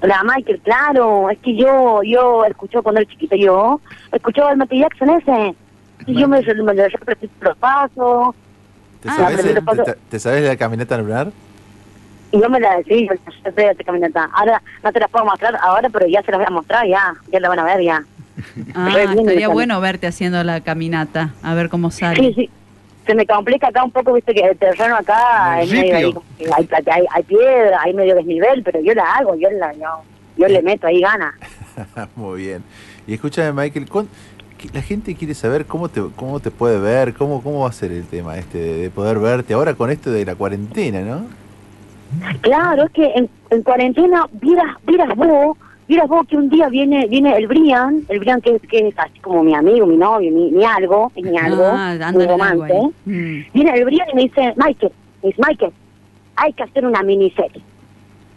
La 0.03 0.23
Michael, 0.25 0.61
claro, 0.65 1.29
es 1.31 1.39
que 1.39 1.55
yo, 1.55 2.03
yo 2.03 2.45
escucho 2.47 2.83
cuando 2.83 3.03
era 3.03 3.11
chiquita, 3.11 3.37
yo 3.37 3.81
escuchaba 4.13 4.51
al 4.51 4.57
Michael 4.57 4.81
Jackson 4.83 5.11
ese. 5.11 5.55
Y 6.07 6.19
yo 6.19 6.27
me, 6.27 6.41
me 6.41 6.75
lo 6.75 6.89
repetí 6.89 7.29
los 7.43 7.57
pasos, 7.59 8.35
¿Te, 9.03 9.09
Ah, 9.09 9.17
sabes, 9.17 9.45
el- 9.45 9.55
te 9.55 9.63
paso- 9.63 9.85
te, 9.85 9.95
te 10.11 10.19
sabes 10.19 10.43
la 10.45 10.57
caminata 10.57 10.99
lunar? 10.99 11.31
y 12.33 12.41
yo 12.41 12.49
me 12.49 12.61
la 12.61 12.77
decí, 12.77 13.09
yo 13.09 13.15
sé 13.51 13.71
esta 13.71 13.83
caminata. 13.85 14.31
Ahora 14.33 14.63
no 14.85 14.93
te 14.93 15.01
la 15.01 15.09
puedo 15.09 15.25
mostrar 15.25 15.57
ahora, 15.61 15.89
pero 15.91 16.07
ya 16.07 16.23
se 16.23 16.31
la 16.31 16.37
voy 16.37 16.47
a 16.47 16.51
mostrar, 16.51 16.87
ya, 16.87 17.15
ya 17.33 17.41
la 17.41 17.49
van 17.49 17.59
a 17.59 17.65
ver, 17.65 17.81
ya. 17.83 18.05
Ah, 18.75 18.95
estaría 19.03 19.49
bueno 19.49 19.81
verte 19.81 20.07
haciendo 20.07 20.43
la 20.45 20.61
caminata, 20.61 21.31
a 21.43 21.55
ver 21.55 21.69
cómo 21.69 21.91
sale. 21.91 22.17
Sí, 22.21 22.33
sí. 22.35 22.51
Se 23.07 23.15
me 23.17 23.27
complica 23.27 23.69
acá 23.69 23.83
un 23.83 23.91
poco, 23.91 24.13
viste 24.13 24.33
que 24.33 24.43
el 24.43 24.57
terreno 24.57 24.95
acá 24.97 25.61
es 25.63 25.73
medio 25.73 26.23
hay, 26.57 26.65
plata- 26.67 26.95
hay, 26.95 27.05
hay 27.13 27.23
piedra, 27.25 27.81
hay 27.83 27.93
medio 27.95 28.15
desnivel, 28.15 28.63
pero 28.63 28.81
yo 28.81 28.95
la 28.95 29.03
hago, 29.17 29.35
yo 29.35 29.51
la 29.51 29.73
yo, 29.75 29.89
yo 30.37 30.47
le 30.47 30.63
meto 30.63 30.87
ahí 30.87 31.01
gana. 31.01 31.35
Muy 32.15 32.43
bien. 32.43 32.63
Y 33.09 33.15
escúchame, 33.15 33.53
Michael, 33.53 33.89
¿cuán- 33.89 34.07
que 34.07 34.13
la 34.73 34.83
gente 34.83 35.15
quiere 35.15 35.35
saber 35.35 35.67
cómo 35.67 35.89
te, 35.89 36.03
cómo 36.17 36.41
te 36.41 36.51
puede 36.51 36.79
ver, 36.79 37.15
cómo, 37.15 37.43
cómo 37.43 37.61
va 37.61 37.69
a 37.69 37.73
ser 37.73 37.93
el 37.93 38.05
tema 38.07 38.37
este 38.39 38.59
de, 38.59 38.77
de 38.83 38.91
poder 38.91 39.19
verte 39.19 39.55
ahora 39.55 39.75
con 39.75 39.91
esto 39.91 40.11
de 40.11 40.25
la 40.25 40.35
cuarentena, 40.35 41.01
¿no? 41.01 41.23
Claro, 42.41 42.85
es 42.85 42.91
que 42.91 43.05
en, 43.15 43.29
en 43.51 43.63
cuarentena, 43.63 44.27
vieras, 44.33 44.77
vieras 44.87 45.15
vos, 45.17 45.57
vieras 45.87 46.09
vos 46.09 46.27
que 46.27 46.37
un 46.37 46.49
día 46.49 46.69
viene 46.69 47.07
viene 47.07 47.37
el 47.37 47.47
Brian, 47.47 48.03
el 48.09 48.19
Brian 48.19 48.41
que, 48.41 48.57
es- 48.57 48.63
que 48.63 48.89
es 48.89 48.99
así 48.99 49.19
como 49.21 49.43
mi 49.45 49.55
amigo, 49.55 49.87
mi 49.87 49.97
novio, 49.97 50.31
mi, 50.33 50.51
mi 50.51 50.65
algo, 50.65 51.13
es 51.15 51.25
mi 51.25 51.39
algo, 51.39 51.65
Ah, 51.67 51.95
mi 51.97 52.03
algo 52.23 52.27
romance. 52.33 52.73
ahí. 52.75 52.87
Mm. 53.07 53.45
Viene 53.55 53.71
el 53.79 53.85
Brian 53.85 54.09
y 54.13 54.15
me 54.17 54.23
dice, 54.23 54.55
Michael, 54.57 54.93
me 55.23 55.29
dice, 55.29 55.43
Michael, 55.47 55.73
hay 56.37 56.53
que 56.53 56.63
hacer 56.65 56.85
una 56.87 57.03
miniserie. 57.03 57.63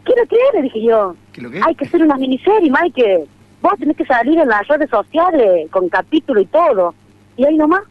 ¿Qué 0.05 0.13
lo 0.17 0.27
que 0.27 0.35
es? 0.35 0.53
Le 0.55 0.61
dije 0.63 0.83
yo, 0.83 1.15
¿Qué 1.31 1.41
lo 1.41 1.49
que? 1.49 1.61
hay 1.63 1.73
que 1.75 1.85
hacer 1.85 2.03
una 2.03 2.17
miniserie, 2.17 2.69
Michael. 2.69 3.23
Vos 3.63 3.73
tenés 3.79 3.95
que 3.95 4.05
salir 4.05 4.37
en 4.37 4.49
las 4.49 4.67
redes 4.67 4.89
sociales 4.89 5.71
con 5.71 5.87
capítulo 5.87 6.41
y 6.41 6.45
todo. 6.45 6.93
Y 7.37 7.45
ahí 7.45 7.55
nomás, 7.57 7.83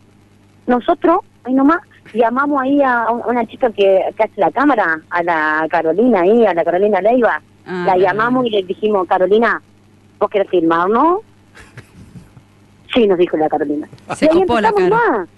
nosotros, 0.67 1.21
ahí 1.45 1.55
nomás, 1.55 1.79
llamamos 2.13 2.61
ahí 2.61 2.83
a 2.83 3.07
un- 3.11 3.23
una 3.27 3.47
chica 3.47 3.71
que, 3.71 4.05
que 4.15 4.23
hace 4.23 4.39
la 4.39 4.51
cámara, 4.51 5.01
a 5.09 5.23
la 5.23 5.67
Carolina 5.71 6.21
ahí, 6.21 6.45
a 6.45 6.53
la 6.53 6.63
Carolina 6.63 7.01
Leiva. 7.01 7.41
Ah, 7.67 7.85
la 7.87 7.97
llamamos 7.97 8.45
y 8.47 8.51
le 8.51 8.63
dijimos, 8.65 9.09
Carolina, 9.09 9.63
¿vos 10.19 10.29
querés 10.29 10.51
filmarnos? 10.51 11.21
Sí, 12.93 13.07
nos 13.07 13.17
dijo 13.17 13.39
la 13.39 13.49
Carolina. 13.49 13.89
Se 14.15 14.27
y 14.27 14.29
ahí 14.29 14.35
empezamos 14.43 14.83
nomás. 14.91 15.29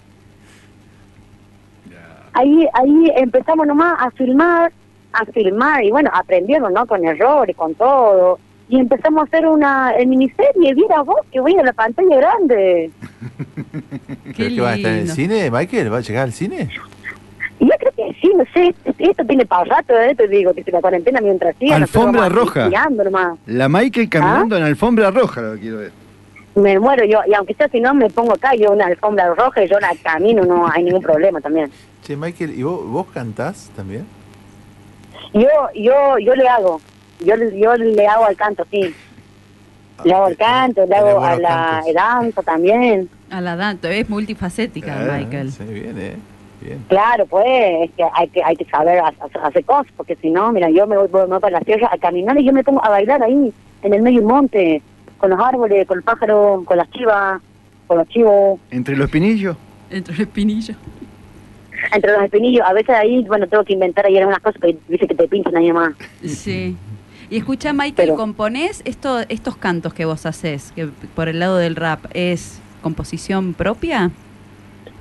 Ahí, 2.33 2.67
ahí 2.73 3.11
empezamos 3.15 3.65
nomás 3.67 3.95
a 3.97 4.11
filmar, 4.11 4.69
a 5.13 5.23
filmar 5.25 5.81
y 5.85 5.91
bueno, 5.91 6.09
aprendiendo, 6.13 6.69
¿no? 6.69 6.85
Con 6.85 7.05
errores, 7.05 7.55
con 7.55 7.73
todo. 7.75 8.37
Y 8.67 8.79
empezamos 8.79 9.21
a 9.21 9.23
hacer 9.25 9.45
una 9.45 9.91
el 9.91 10.07
miniserie, 10.07 10.73
viera 10.73 11.01
vos 11.03 11.19
que 11.31 11.39
voy 11.39 11.55
a 11.57 11.63
la 11.63 11.73
pantalla 11.73 12.17
grande. 12.17 12.91
Qué 14.25 14.33
¿Pero 14.37 14.49
qué 14.55 14.61
va 14.61 14.69
a 14.71 14.75
estar 14.75 14.91
en 14.91 14.99
el 14.99 15.09
cine, 15.09 15.51
Michael? 15.51 15.93
¿Va 15.93 15.97
a 15.97 16.01
llegar 16.01 16.23
al 16.23 16.33
cine? 16.33 16.69
Y 17.59 17.65
yo 17.65 17.71
creo 17.79 17.91
que 17.95 18.17
sí, 18.19 18.31
no 18.35 18.43
sé, 18.53 18.75
esto 18.97 19.23
tiene 19.25 19.45
para 19.45 19.63
rato, 19.63 19.97
¿eh? 19.97 20.13
Te 20.15 20.27
digo, 20.27 20.53
que 20.53 20.63
si 20.63 20.71
la 20.71 20.81
cuarentena 20.81 21.21
mientras 21.21 21.55
siga. 21.57 21.77
Alfombra 21.77 22.27
roja. 22.27 22.69
nomás. 22.89 23.39
La 23.45 23.69
Michael 23.69 24.09
caminando 24.09 24.57
en 24.57 24.63
alfombra 24.63 25.11
roja, 25.11 25.41
lo 25.41 25.53
que 25.53 25.59
quiero 25.61 25.77
ver. 25.77 25.91
Me 26.55 26.79
muero 26.79 27.05
yo, 27.05 27.19
y 27.27 27.33
aunque 27.33 27.53
sea 27.53 27.67
si 27.67 27.81
no 27.81 27.93
me 27.93 28.09
pongo 28.09 28.33
acá, 28.33 28.55
yo 28.55 28.71
una 28.71 28.85
alfombra 28.85 29.33
roja 29.33 29.63
y 29.63 29.67
yo 29.67 29.79
la 29.79 29.93
camino, 30.01 30.43
no 30.45 30.69
hay 30.69 30.83
ningún 30.83 31.01
problema 31.01 31.41
también. 31.41 31.69
Che, 32.01 32.15
Michael, 32.15 32.57
¿y 32.57 32.63
vos, 32.63 32.85
vos 32.87 33.07
cantás 33.13 33.69
también? 33.75 34.05
Yo, 35.33 35.49
yo, 35.75 36.17
yo 36.17 36.33
le 36.33 36.47
hago, 36.47 36.79
yo, 37.23 37.35
le- 37.35 37.57
yo 37.59 37.75
le 37.75 38.07
hago 38.07 38.25
al 38.25 38.35
canto, 38.35 38.65
sí. 38.71 38.93
Le 40.03 40.13
hago 40.13 40.27
el 40.27 40.37
canto, 40.37 40.85
le 40.85 40.95
hago 40.95 41.23
a 41.23 41.37
la 41.37 41.81
danza 41.93 42.41
también. 42.43 43.09
A 43.29 43.39
la 43.41 43.55
danza, 43.55 43.89
es 43.91 44.09
multifacética, 44.09 44.93
Ah, 44.99 45.17
Michael. 45.17 45.51
Sí, 45.51 45.63
bien, 45.63 45.95
¿eh? 45.97 46.15
Bien. 46.61 46.83
Claro, 46.89 47.25
pues, 47.27 47.45
es 47.47 47.91
que 47.91 48.03
hay 48.13 48.27
que, 48.29 48.43
hay 48.43 48.55
que 48.55 48.65
saber 48.65 48.99
ha- 48.99 49.13
ha- 49.19 49.47
hacer 49.47 49.63
cosas, 49.65 49.91
porque 49.95 50.15
si 50.17 50.29
no, 50.29 50.51
mira, 50.51 50.69
yo 50.69 50.85
me 50.87 50.97
voy, 50.97 51.07
me 51.11 51.25
voy 51.25 51.39
para 51.39 51.59
la 51.59 51.61
sierra 51.61 51.89
a 51.91 51.97
caminar 51.97 52.37
y 52.39 52.43
yo 52.45 52.51
me 52.53 52.63
pongo 52.63 52.83
a 52.83 52.89
bailar 52.89 53.23
ahí, 53.23 53.53
en 53.83 53.93
el 53.93 54.01
medio 54.01 54.19
del 54.19 54.27
monte, 54.27 54.81
con 55.17 55.29
los 55.29 55.39
árboles, 55.39 55.87
con 55.87 55.97
el 55.99 56.03
pájaro, 56.03 56.63
con 56.65 56.77
las 56.77 56.89
chivas, 56.91 57.41
con 57.87 57.97
los 57.99 58.07
chivos, 58.09 58.59
Entre 58.71 58.95
los 58.97 59.09
pinillos. 59.09 59.55
Entre 59.89 60.13
el 60.15 60.21
espinillo. 60.21 60.75
entre 61.93 62.11
los 62.13 62.23
espinillos. 62.23 62.65
A 62.67 62.73
veces 62.73 62.95
ahí, 62.95 63.23
bueno, 63.27 63.47
tengo 63.47 63.63
que 63.63 63.73
inventar 63.73 64.05
ahí 64.05 64.17
algunas 64.17 64.39
cosas 64.39 64.59
que 64.61 64.75
dice 64.87 65.07
que 65.07 65.13
te 65.15 65.27
pinchan 65.27 65.55
ahí 65.55 65.71
más. 65.71 65.93
Sí. 66.25 66.75
Y 67.29 67.37
escucha, 67.37 67.73
Michael, 67.73 67.93
Pero- 67.95 68.15
¿componés 68.15 68.81
esto, 68.85 69.19
estos 69.29 69.57
cantos 69.57 69.93
que 69.93 70.05
vos 70.05 70.25
haces, 70.25 70.71
que 70.75 70.87
por 71.15 71.27
el 71.27 71.39
lado 71.39 71.57
del 71.57 71.75
rap, 71.75 72.05
es 72.13 72.59
composición 72.81 73.53
propia? 73.53 74.11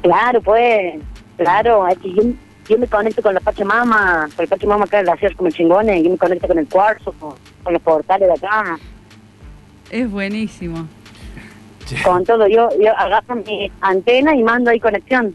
Claro, 0.03 0.41
pues, 0.41 0.95
claro, 1.37 1.87
es 1.89 1.99
que 1.99 2.13
yo, 2.13 2.23
yo 2.69 2.79
me 2.79 2.87
conecto 2.87 3.21
con 3.23 3.35
la 3.35 3.41
Pachamama, 3.41 4.29
con 4.35 4.43
el 4.43 4.49
Pachamama 4.49 4.85
acá 4.85 5.01
en 5.01 5.07
la 5.07 5.17
sierra 5.17 5.35
como 5.37 5.51
chingones, 5.51 6.03
yo 6.03 6.11
me 6.11 6.17
conecto 6.19 6.47
con 6.49 6.59
el 6.59 6.67
cuarzo, 6.69 7.13
con, 7.19 7.35
con 7.63 7.73
los 7.73 7.83
portales 7.83 8.29
de 8.29 8.35
acá, 8.47 8.79
Es 9.91 10.11
buenísimo. 10.11 10.87
con 12.03 12.25
todo. 12.25 12.49
Yo, 12.49 12.71
yo 12.81 12.97
agarro 12.99 13.35
mi 13.37 13.71
antena 13.83 14.35
y 14.35 14.43
mando 14.43 14.71
ahí 14.71 14.81
conexión. 14.81 15.35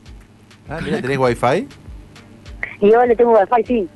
Ah, 0.68 0.80
mira, 0.84 1.00
¿tenés 1.02 1.18
wifi? 1.20 1.68
Y 2.82 2.92
yo 2.92 3.06
le 3.06 3.16
tengo 3.16 3.34
wifi, 3.40 3.64
sí. 3.66 3.88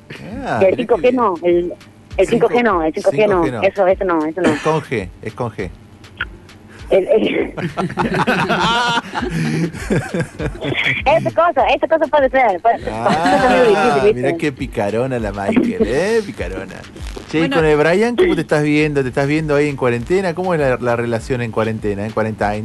Ah, 0.44 0.60
y 0.62 0.64
el 0.66 0.76
mirá 0.76 0.94
5G 0.96 1.00
qué 1.02 1.12
no, 1.12 1.34
el, 1.42 1.72
el 2.16 2.26
Cinco- 2.28 2.48
5G 2.48 2.62
no, 2.62 2.82
el 2.82 2.92
5G, 2.94 3.28
no. 3.28 3.44
5G 3.44 3.50
no. 3.52 3.62
Eso, 3.62 3.86
eso 3.86 4.04
no, 4.04 4.24
eso 4.26 4.40
no. 4.40 4.48
Es 4.50 4.60
con 4.62 4.80
G, 4.82 5.08
es 5.22 5.32
con 5.34 5.50
G. 5.52 5.70
El- 6.90 7.08
el- 7.08 7.54
esa 11.06 11.30
cosa, 11.30 11.66
esa 11.74 11.88
cosa 11.88 12.06
puede 12.10 12.28
ser. 12.30 12.60
Puede 12.60 12.76
Ah, 12.90 14.02
qué 14.38 14.52
picarona 14.52 15.18
la 15.18 15.32
Michael, 15.32 15.82
¿eh? 15.86 16.20
Picarona. 16.24 16.74
Che, 17.30 17.38
y 17.38 17.40
Bueno. 17.42 17.56
con 17.56 17.64
el 17.64 17.76
Brian, 17.78 18.16
¿cómo 18.16 18.34
te 18.34 18.40
estás 18.42 18.62
viendo? 18.62 19.02
¿Te 19.02 19.08
estás 19.08 19.26
viendo 19.26 19.56
ahí 19.56 19.68
en 19.68 19.76
cuarentena? 19.76 20.34
¿Cómo 20.34 20.54
es 20.54 20.60
la, 20.60 20.76
la 20.76 20.96
relación 20.96 21.40
en 21.42 21.50
cuarentena, 21.52 22.04
en 22.04 22.12
quarantine? 22.12 22.64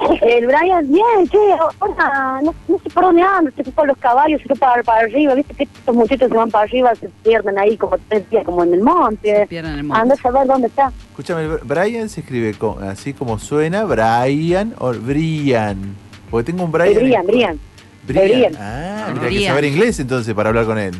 El 0.22 0.46
Brian, 0.46 0.90
bien, 0.90 1.28
che, 1.30 1.38
ahora 1.78 2.40
no, 2.42 2.54
no 2.68 2.78
sé 2.82 2.90
por 2.90 3.04
dónde 3.04 3.22
anda, 3.22 3.50
se 3.54 3.64
fue 3.64 3.86
los 3.86 3.96
caballos, 3.98 4.40
se 4.40 4.46
fue 4.48 4.56
para, 4.56 4.82
para 4.82 5.00
arriba, 5.02 5.34
viste 5.34 5.54
que 5.54 5.64
estos 5.64 5.94
muchachos 5.94 6.28
se 6.30 6.34
van 6.36 6.50
para 6.50 6.64
arriba, 6.64 6.94
se 6.94 7.08
pierden 7.22 7.58
ahí 7.58 7.76
como 7.76 7.96
tres 8.08 8.28
días, 8.30 8.44
como 8.44 8.64
en 8.64 8.74
el 8.74 8.80
monte. 8.80 9.46
Pierden 9.48 9.72
el 9.72 9.78
Anda 9.80 10.00
a 10.00 10.04
monte. 10.04 10.16
saber 10.22 10.46
dónde 10.46 10.66
está. 10.68 10.92
Escúchame, 11.10 11.42
el 11.44 11.58
Brian 11.64 12.08
se 12.08 12.20
escribe 12.20 12.54
con- 12.54 12.82
así 12.82 13.12
como 13.12 13.38
suena, 13.38 13.84
Brian 13.84 14.74
o 14.78 14.92
Brian. 14.92 15.96
Porque 16.30 16.52
tengo 16.52 16.64
un 16.64 16.72
Brian. 16.72 16.94
Brian, 16.94 17.20
en- 17.20 17.26
Brian. 17.26 17.60
Brian. 18.06 18.28
Brian. 18.30 18.56
Ah, 18.58 19.08
mira, 19.12 19.26
hay 19.26 19.38
que 19.38 19.46
saber 19.46 19.64
inglés 19.64 20.00
entonces 20.00 20.32
para 20.34 20.48
hablar 20.48 20.64
con 20.64 20.78
él. 20.78 20.94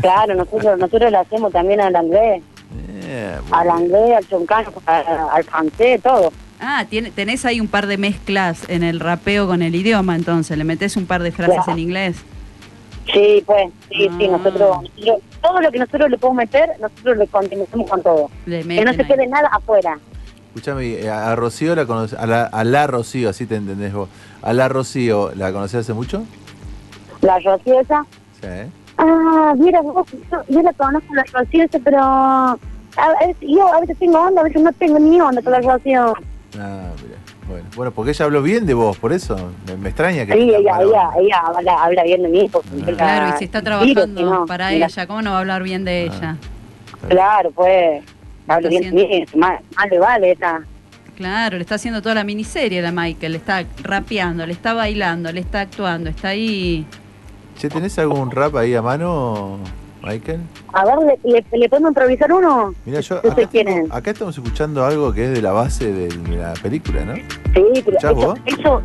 Claro, 0.00 0.34
nosotros, 0.34 0.78
nosotros 0.78 1.10
le 1.10 1.16
hacemos 1.18 1.52
también 1.52 1.80
al 1.80 1.94
inglés, 2.04 2.42
Eh, 3.06 3.36
al 3.52 3.80
inglés, 3.80 4.16
al 4.16 4.28
choncano, 4.28 4.72
al, 4.86 5.04
al 5.32 5.44
francés, 5.44 6.02
todo. 6.02 6.32
Ah, 6.60 6.86
tiene, 6.88 7.10
tenés 7.10 7.44
ahí 7.44 7.60
un 7.60 7.68
par 7.68 7.86
de 7.86 7.98
mezclas 7.98 8.68
en 8.68 8.82
el 8.82 9.00
rapeo 9.00 9.46
con 9.46 9.60
el 9.62 9.74
idioma, 9.74 10.14
entonces, 10.16 10.56
le 10.56 10.64
metés 10.64 10.96
un 10.96 11.06
par 11.06 11.22
de 11.22 11.32
frases 11.32 11.56
Claro. 11.56 11.72
en 11.72 11.78
inglés. 11.78 12.16
Sí, 13.12 13.42
pues, 13.44 13.70
sí, 13.90 14.08
sí, 14.18 14.24
Ah. 14.26 14.38
nosotros, 14.38 14.82
nosotros- 14.96 15.22
todo 15.42 15.60
lo 15.60 15.70
que 15.70 15.78
nosotros 15.78 16.10
le 16.10 16.16
podemos 16.18 16.36
meter, 16.38 16.70
nosotros 16.80 17.16
le 17.18 17.26
continuamos 17.26 17.90
con 17.90 18.02
todo. 18.02 18.30
Le 18.46 18.62
Que 18.62 18.84
no 18.84 18.94
se 18.94 19.02
ahí. 19.02 19.06
quede 19.08 19.26
nada 19.26 19.48
afuera. 19.52 19.98
Escúchame, 20.54 20.86
eh, 20.92 21.10
a 21.10 21.34
Rocío 21.34 21.74
la 21.74 21.84
conoce, 21.84 22.16
a 22.16 22.26
la, 22.26 22.44
a 22.44 22.64
la 22.64 22.86
Rocío, 22.86 23.28
así 23.28 23.44
te 23.44 23.56
entendés 23.56 23.92
vos. 23.92 24.08
A 24.40 24.52
la 24.52 24.68
Rocío, 24.68 25.32
¿la 25.34 25.52
conocés 25.52 25.80
hace 25.80 25.92
mucho? 25.92 26.24
La 27.20 27.38
Rocío 27.40 27.80
esa, 27.80 28.06
Sí. 28.40 28.48
Ah, 28.96 29.54
mira, 29.58 29.80
vos, 29.82 30.06
yo, 30.30 30.42
yo 30.48 30.62
la 30.62 30.72
conozco 30.74 31.12
la 31.14 31.24
Rocío, 31.32 31.64
esa, 31.64 31.78
pero 31.80 31.98
a 32.00 32.56
veces, 33.20 33.36
yo 33.40 33.66
a 33.74 33.80
veces 33.80 33.98
tengo 33.98 34.20
onda, 34.20 34.40
a 34.42 34.44
veces 34.44 34.62
no 34.62 34.70
tengo 34.72 34.98
ni 35.00 35.20
onda 35.20 35.42
con 35.42 35.52
la 35.52 35.60
Rocío. 35.60 36.14
Ah, 36.58 36.90
mira. 37.02 37.18
Bueno, 37.48 37.66
bueno, 37.76 37.92
porque 37.92 38.12
ella 38.12 38.24
habló 38.24 38.42
bien 38.42 38.64
de 38.66 38.74
vos, 38.74 38.96
por 38.98 39.12
eso. 39.12 39.52
Me, 39.66 39.76
me 39.76 39.88
extraña 39.88 40.24
que. 40.26 40.32
Sí, 40.34 40.40
ella, 40.54 40.80
ella, 40.80 41.10
ella 41.18 41.38
habla, 41.44 41.82
habla 41.82 42.02
bien 42.04 42.22
de 42.22 42.28
mí. 42.28 42.48
Porque 42.50 42.68
ella- 42.76 42.94
Claro, 42.96 43.34
y 43.34 43.38
si 43.38 43.44
está 43.44 43.62
trabajando 43.62 44.20
si 44.20 44.24
no, 44.24 44.46
para 44.46 44.70
mira, 44.70 44.86
ella, 44.86 45.06
¿cómo 45.06 45.22
no 45.22 45.30
va 45.32 45.36
a 45.38 45.40
hablar 45.40 45.62
bien 45.62 45.84
de 45.84 46.04
ella? 46.04 46.36
Claro, 47.08 47.50
pues, 47.50 48.02
habla 48.48 48.68
Está 48.68 48.80
bien 48.80 48.94
de 48.94 49.06
mí, 49.08 49.24
más, 49.36 49.60
más 49.76 49.90
le 49.90 49.98
vale 49.98 50.30
esa. 50.32 50.62
Claro, 51.16 51.56
le 51.56 51.62
está 51.62 51.76
haciendo 51.76 52.02
toda 52.02 52.14
la 52.16 52.24
miniserie 52.24 52.82
la 52.82 52.90
Michael, 52.90 53.32
le 53.32 53.38
está 53.38 53.64
rapeando, 53.82 54.46
le 54.46 54.52
está 54.52 54.74
bailando, 54.74 55.30
le 55.30 55.40
está 55.40 55.60
actuando, 55.60 56.10
está 56.10 56.28
ahí. 56.28 56.86
Che, 57.56 57.68
¿tenés 57.68 57.96
algún 58.00 58.30
rap 58.32 58.56
ahí 58.56 58.74
a 58.74 58.82
mano, 58.82 59.58
Michael? 60.04 60.40
A 60.72 60.84
ver, 60.84 61.18
¿le, 61.24 61.32
le, 61.32 61.58
le 61.58 61.68
podemos 61.68 61.90
improvisar 61.90 62.32
uno? 62.32 62.74
Mira, 62.84 63.00
yo 63.00 63.16
¿Ustedes 63.16 63.32
acá, 63.48 63.48
tengo- 63.50 63.94
acá 63.94 64.10
estamos 64.10 64.36
escuchando 64.36 64.84
algo 64.84 65.12
que 65.12 65.24
es 65.26 65.30
de 65.32 65.42
la 65.42 65.52
base 65.52 65.92
de 65.92 66.08
la 66.36 66.52
película, 66.54 67.04
¿no? 67.04 67.14
Sí, 67.14 67.22
pero 67.54 67.72
¿Escuchás 67.96 68.10
eso, 68.12 68.14
vos? 68.14 68.38
eso, 68.46 68.82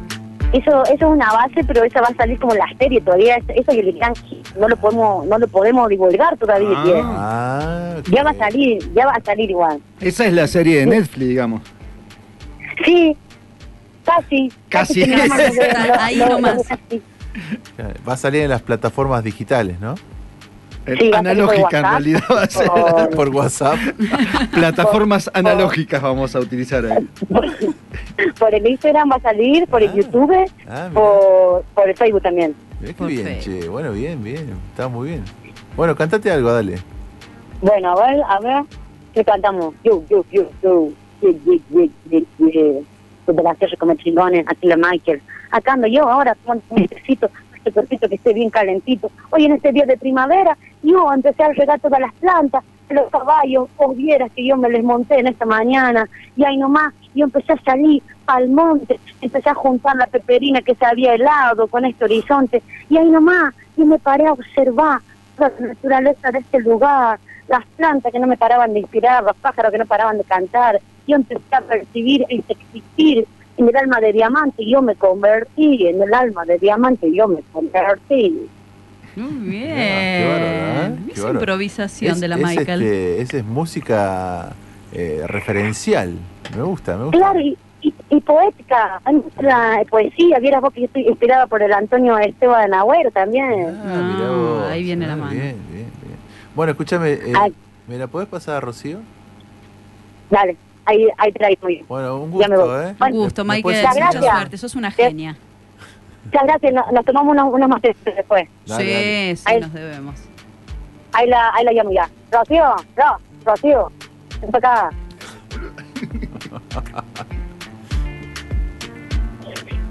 eso, 0.53 0.83
eso 0.85 0.93
es 0.93 1.01
una 1.03 1.31
base, 1.33 1.63
pero 1.63 1.83
esa 1.83 2.01
va 2.01 2.07
a 2.07 2.15
salir 2.15 2.39
como 2.39 2.53
la 2.55 2.65
serie 2.79 3.01
todavía. 3.01 3.37
Eso 3.49 3.71
que 3.71 3.83
le 3.83 3.91
dirán, 3.93 4.13
no 4.59 4.67
lo 4.67 4.77
podemos, 4.77 5.25
no 5.27 5.37
lo 5.37 5.47
podemos 5.47 5.89
divulgar 5.89 6.37
todavía. 6.37 6.69
Ah. 6.75 7.97
Ah. 7.97 8.01
Ya 8.09 8.23
va 8.23 8.31
a 8.31 8.35
salir, 8.35 8.91
ya 8.93 9.05
va 9.05 9.11
a 9.13 9.21
salir 9.23 9.49
igual. 9.49 9.79
Esa 9.99 10.25
es 10.25 10.33
la 10.33 10.47
serie 10.47 10.79
de 10.79 10.85
Netflix, 10.85 11.27
digamos. 11.27 11.61
Sí, 12.85 13.15
casi. 14.05 14.51
Casi. 14.69 15.03
veo, 15.03 15.17
lo- 15.87 15.99
Ahí 15.99 16.15
nomás. 16.17 16.63
casi. 16.67 17.01
Va 18.07 18.13
a 18.13 18.17
salir 18.17 18.43
en 18.43 18.49
las 18.49 18.61
plataformas 18.61 19.23
digitales, 19.23 19.79
¿no? 19.79 19.95
Eh, 20.85 20.95
sí, 20.97 21.11
analógica 21.13 21.79
en 21.79 21.83
realidad 21.83 22.23
va 22.31 22.43
a 22.43 22.47
ser 22.47 22.67
por, 22.67 23.09
por 23.15 23.29
WhatsApp. 23.29 23.77
Plataformas 24.53 25.25
por, 25.25 25.37
analógicas 25.37 26.01
vamos 26.01 26.35
a 26.35 26.39
utilizar 26.39 26.85
ahí. 26.85 27.07
Por, 28.37 28.53
el 28.53 28.67
Instagram 28.67 29.11
va 29.11 29.15
a 29.15 29.21
salir, 29.21 29.65
por 29.67 29.81
ah, 29.81 29.85
el 29.85 29.93
YouTube, 29.93 30.51
ah, 30.67 30.89
por, 30.93 31.89
el 31.89 31.95
Facebook 31.95 32.21
también. 32.21 32.53
Es 32.83 32.93
que 32.93 33.05
bien, 33.05 33.39
che. 33.39 33.69
Bueno, 33.69 33.93
bien, 33.93 34.21
bien. 34.21 34.49
Está 34.71 34.89
muy 34.89 35.09
bien. 35.09 35.23
Bueno, 35.77 35.95
cantate 35.95 36.29
algo, 36.29 36.51
dale. 36.51 36.79
Bueno, 37.61 37.91
a 37.97 38.07
ver, 38.07 38.21
a 38.27 38.39
ver. 38.39 38.63
¿Qué 39.13 39.23
cantamos? 39.23 39.73
Yo, 39.83 40.03
yo, 40.09 40.25
yo, 40.31 40.49
yo. 40.61 40.89
Super 43.25 43.43
gracioso 43.43 43.75
como 43.77 43.95
chingones, 43.95 44.45
aquí 44.47 44.67
la 44.67 44.75
Michael. 44.75 45.21
Acá 45.51 45.73
ando 45.73 45.87
yo 45.87 46.03
ahora, 46.07 46.35
necesito 46.71 47.29
cuerpito 47.73 48.07
que 48.07 48.15
esté 48.15 48.33
bien 48.33 48.49
calentito. 48.49 49.11
Hoy 49.29 49.45
en 49.45 49.53
este 49.53 49.71
día 49.71 49.85
de 49.85 49.97
primavera, 49.97 50.57
yo 50.83 51.11
empecé 51.11 51.43
a 51.43 51.53
regar 51.53 51.79
todas 51.79 51.99
las 51.99 52.13
plantas, 52.15 52.63
los 52.89 53.09
caballos, 53.09 53.69
vos 53.77 53.95
vieras 53.95 54.31
que 54.35 54.45
yo 54.45 54.57
me 54.57 54.69
les 54.69 54.83
monté 54.83 55.19
en 55.19 55.27
esta 55.27 55.45
mañana, 55.45 56.09
y 56.35 56.43
ahí 56.43 56.57
nomás, 56.57 56.93
yo 57.13 57.25
empecé 57.25 57.53
a 57.53 57.61
salir 57.61 58.01
al 58.25 58.49
monte, 58.49 58.99
empecé 59.21 59.49
a 59.49 59.53
juntar 59.53 59.95
la 59.95 60.07
peperina 60.07 60.61
que 60.61 60.75
se 60.75 60.85
había 60.85 61.13
helado 61.13 61.67
con 61.67 61.85
este 61.85 62.05
horizonte, 62.05 62.63
y 62.89 62.97
ahí 62.97 63.09
nomás, 63.09 63.53
yo 63.77 63.85
me 63.85 63.99
paré 63.99 64.25
a 64.27 64.33
observar 64.33 65.01
la 65.37 65.51
naturaleza 65.59 66.31
de 66.31 66.39
este 66.39 66.59
lugar, 66.59 67.19
las 67.47 67.65
plantas 67.77 68.11
que 68.11 68.19
no 68.19 68.27
me 68.27 68.37
paraban 68.37 68.73
de 68.73 68.79
inspirar, 68.79 69.23
los 69.23 69.35
pájaros 69.37 69.71
que 69.71 69.77
no 69.77 69.85
paraban 69.85 70.17
de 70.17 70.23
cantar, 70.23 70.79
yo 71.07 71.15
empecé 71.15 71.55
a 71.55 71.61
percibir 71.61 72.25
este 72.29 72.53
existir 72.53 73.25
el 73.67 73.75
alma 73.75 73.99
de 73.99 74.13
diamante 74.13 74.63
y 74.63 74.71
yo 74.71 74.81
me 74.81 74.95
convertí 74.95 75.87
en 75.87 76.01
el 76.01 76.13
alma 76.13 76.45
de 76.45 76.57
diamante 76.57 77.07
y 77.07 77.17
yo 77.17 77.27
me 77.27 77.41
convertí. 77.51 78.47
Muy 79.15 79.49
bien. 79.49 79.73
¿eh? 79.75 80.95
Qué 81.07 81.13
Esa 81.13 81.31
improvisación 81.31 82.13
Es- 82.13 82.21
de 82.21 82.27
la 82.27 82.35
es, 82.37 82.41
Michael. 82.41 82.81
este, 82.81 83.21
esa 83.21 83.37
es 83.37 83.43
música 83.45 84.53
eh, 84.93 85.23
referencial. 85.27 86.13
Me 86.55 86.61
gusta, 86.63 86.95
me 86.97 87.03
gusta. 87.05 87.17
Claro, 87.17 87.39
y, 87.41 87.57
y, 87.81 87.93
y 88.09 88.21
poética, 88.21 89.01
hay 89.03 89.15
mucha 89.15 89.81
poesía, 89.89 90.39
vieras 90.39 90.61
vos 90.61 90.71
que 90.73 90.81
yo 90.81 90.85
estoy 90.85 91.07
inspirada 91.07 91.47
por 91.47 91.61
el 91.61 91.73
Antonio 91.73 92.17
Esteban 92.17 92.73
Agüero 92.73 93.11
también. 93.11 93.77
Ah, 93.83 94.17
Ah, 94.21 94.31
vos. 94.31 94.63
ahí 94.71 94.83
viene 94.83 95.05
la 95.07 95.15
mano. 95.15 95.31
Bien, 95.31 95.55
bien, 95.71 95.87
bien. 96.01 96.17
Bueno, 96.55 96.71
escúchame, 96.71 97.11
eh. 97.13 97.33
¿me 97.87 97.97
la 97.97 98.07
podés 98.07 98.27
pasar 98.29 98.55
a 98.55 98.59
Rocío? 98.61 98.99
Dale, 100.29 100.55
ahí, 100.89 101.07
ahí 101.17 101.31
te 101.31 101.39
la 101.39 101.47
digo 101.49 101.69
yo. 101.69 101.85
Bueno, 101.87 102.17
un 102.17 102.39
Ya 102.39 102.47
me 102.47 102.57
gusto, 102.57 102.71
voy. 102.75 102.85
¿eh? 102.85 102.95
Un 102.99 103.11
gusto, 103.11 103.45
¿Me 103.45 103.55
Michael. 103.55 103.85
Mucha 103.85 104.21
suerte, 104.21 104.57
sos 104.57 104.75
una 104.75 104.91
genia. 104.91 105.37
Muchas 106.25 106.43
gracias, 106.43 106.73
nos, 106.73 106.91
nos 106.91 107.05
tomamos 107.05 107.31
unos, 107.31 107.53
unos 107.53 107.69
más 107.69 107.81
después. 107.81 108.47
Dale, 108.67 108.83
sí, 108.83 108.91
dale. 108.91 109.35
sí, 109.35 109.43
Ahí. 109.45 109.59
nos 109.61 109.73
debemos. 109.73 110.15
Ahí 111.13 111.27
la, 111.27 111.51
ahí 111.55 111.65
la 111.65 111.71
llamo 111.71 111.91
ya. 111.91 112.09
Rocío, 112.31 112.75
Ro, 112.95 113.17
Rocío, 113.45 113.91
ven 114.41 114.51
para 114.51 114.87
acá. 114.87 114.95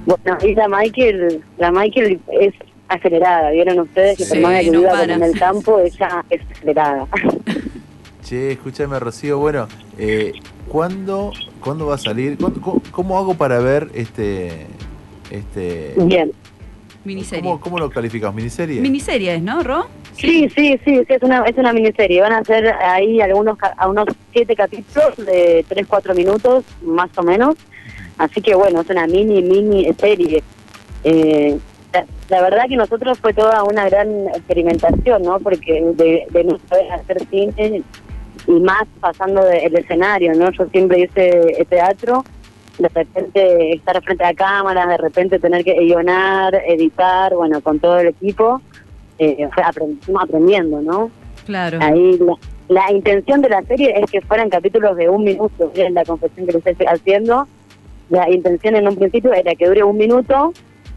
Bueno, 0.06 0.38
y 0.42 0.54
la 0.54 0.68
Michael, 0.68 1.42
la 1.58 1.70
Michael 1.70 2.20
es 2.40 2.54
acelerada, 2.88 3.50
¿vieron 3.50 3.80
ustedes? 3.80 4.16
Que 4.18 4.24
Sí, 4.24 4.34
por 4.40 4.50
más 4.50 4.60
que 4.60 4.70
no 4.70 4.78
viva 4.80 5.02
en 5.04 5.22
el 5.22 5.38
campo, 5.38 5.78
ella 5.80 6.24
es 6.30 6.40
acelerada. 6.52 7.06
Che, 8.22 8.52
escúchame, 8.52 8.98
Rocío. 8.98 9.38
Bueno, 9.38 9.68
eh, 9.96 10.32
¿cuándo, 10.69 11.32
¿cuándo 11.62 11.86
va 11.86 11.95
a 11.95 11.99
salir? 11.99 12.36
¿Cuándo- 12.39 12.61
cómo, 12.61 12.82
cómo 12.90 13.19
hago 13.19 13.35
para 13.35 13.59
ver 13.59 13.89
este... 13.95 14.66
este 15.31 15.95
Bien. 15.99 16.32
Miniserie. 17.05 17.43
¿cómo, 17.43 17.61
cómo 17.61 17.78
lo 17.78 17.90
calificamos? 17.90 18.35
¿Miniserie? 18.35 18.81
Miniserie 18.81 19.36
es, 19.36 19.43
¿no, 19.43 19.62
Ro? 19.62 19.86
Sí, 20.15 20.49
sí, 20.55 20.78
sí, 20.85 21.01
sí, 21.07 21.07
es 21.09 21.23
una, 21.23 21.45
es 21.45 21.57
una 21.57 21.73
miniserie. 21.73 22.20
Van 22.20 22.32
a 22.32 22.45
ser 22.45 22.66
ahí 22.74 23.20
algunos 23.20 23.57
ca- 23.57 23.74
a 23.78 23.89
unos 23.89 24.07
siete 24.32 24.55
capítulos 24.57 25.16
de 25.16 25.65
tres, 25.69 25.86
cuatro 25.86 26.12
minutos, 26.15 26.65
más 26.82 27.09
o 27.16 27.23
menos. 27.23 27.55
Así 28.19 28.40
que 28.43 28.55
bueno, 28.57 28.81
es 28.81 28.90
una 28.90 29.07
mini, 29.07 29.40
mini 29.43 29.90
serie. 29.95 30.43
Eh, 31.05 31.57
la, 31.93 32.05
la 32.28 32.43
verdad 32.43 32.65
que 32.69 32.77
nosotros 32.77 33.19
fue 33.20 33.32
toda 33.32 33.62
una 33.62 33.89
gran 33.89 34.27
experimentación, 34.35 35.23
¿no? 35.23 35.39
Porque 35.39 35.81
de, 35.95 36.27
de 36.28 36.45
no 36.45 36.59
saber 36.69 36.90
hacer 36.93 37.24
cine 37.31 37.82
y 38.48 38.60
más 38.60 38.82
pasando 39.00 39.44
del 39.44 39.76
escenario, 39.76 40.32
¿no? 40.34 40.50
Yo 40.50 40.66
siempre 40.70 41.00
hice 41.00 41.64
teatro, 41.68 42.24
de 42.78 42.88
repente 42.88 43.74
estar 43.74 44.02
frente 44.02 44.24
a 44.24 44.34
cámaras, 44.34 44.88
de 44.88 44.96
repente 44.96 45.38
tener 45.38 45.62
que 45.64 45.74
guionar, 45.74 46.54
editar, 46.66 47.34
bueno, 47.34 47.60
con 47.60 47.78
todo 47.78 47.98
el 48.00 48.08
equipo 48.08 48.60
eh, 49.18 49.48
fue 49.54 49.62
aprend- 49.62 49.98
aprendiendo, 50.20 50.80
¿no? 50.80 51.10
Claro. 51.44 51.78
Ahí 51.82 52.18
la, 52.18 52.34
la 52.68 52.92
intención 52.92 53.42
de 53.42 53.48
la 53.50 53.62
serie 53.62 53.94
es 54.00 54.10
que 54.10 54.20
fueran 54.22 54.48
capítulos 54.48 54.96
de 54.96 55.08
un 55.08 55.24
minuto, 55.24 55.70
es 55.74 55.90
la 55.92 56.04
confesión 56.04 56.46
que 56.46 56.52
les 56.52 56.66
estoy 56.66 56.86
haciendo. 56.86 57.46
La 58.10 58.30
intención 58.30 58.76
en 58.76 58.88
un 58.88 58.96
principio 58.96 59.32
era 59.34 59.54
que 59.54 59.66
dure 59.66 59.82
un 59.84 59.96
minuto, 59.98 60.54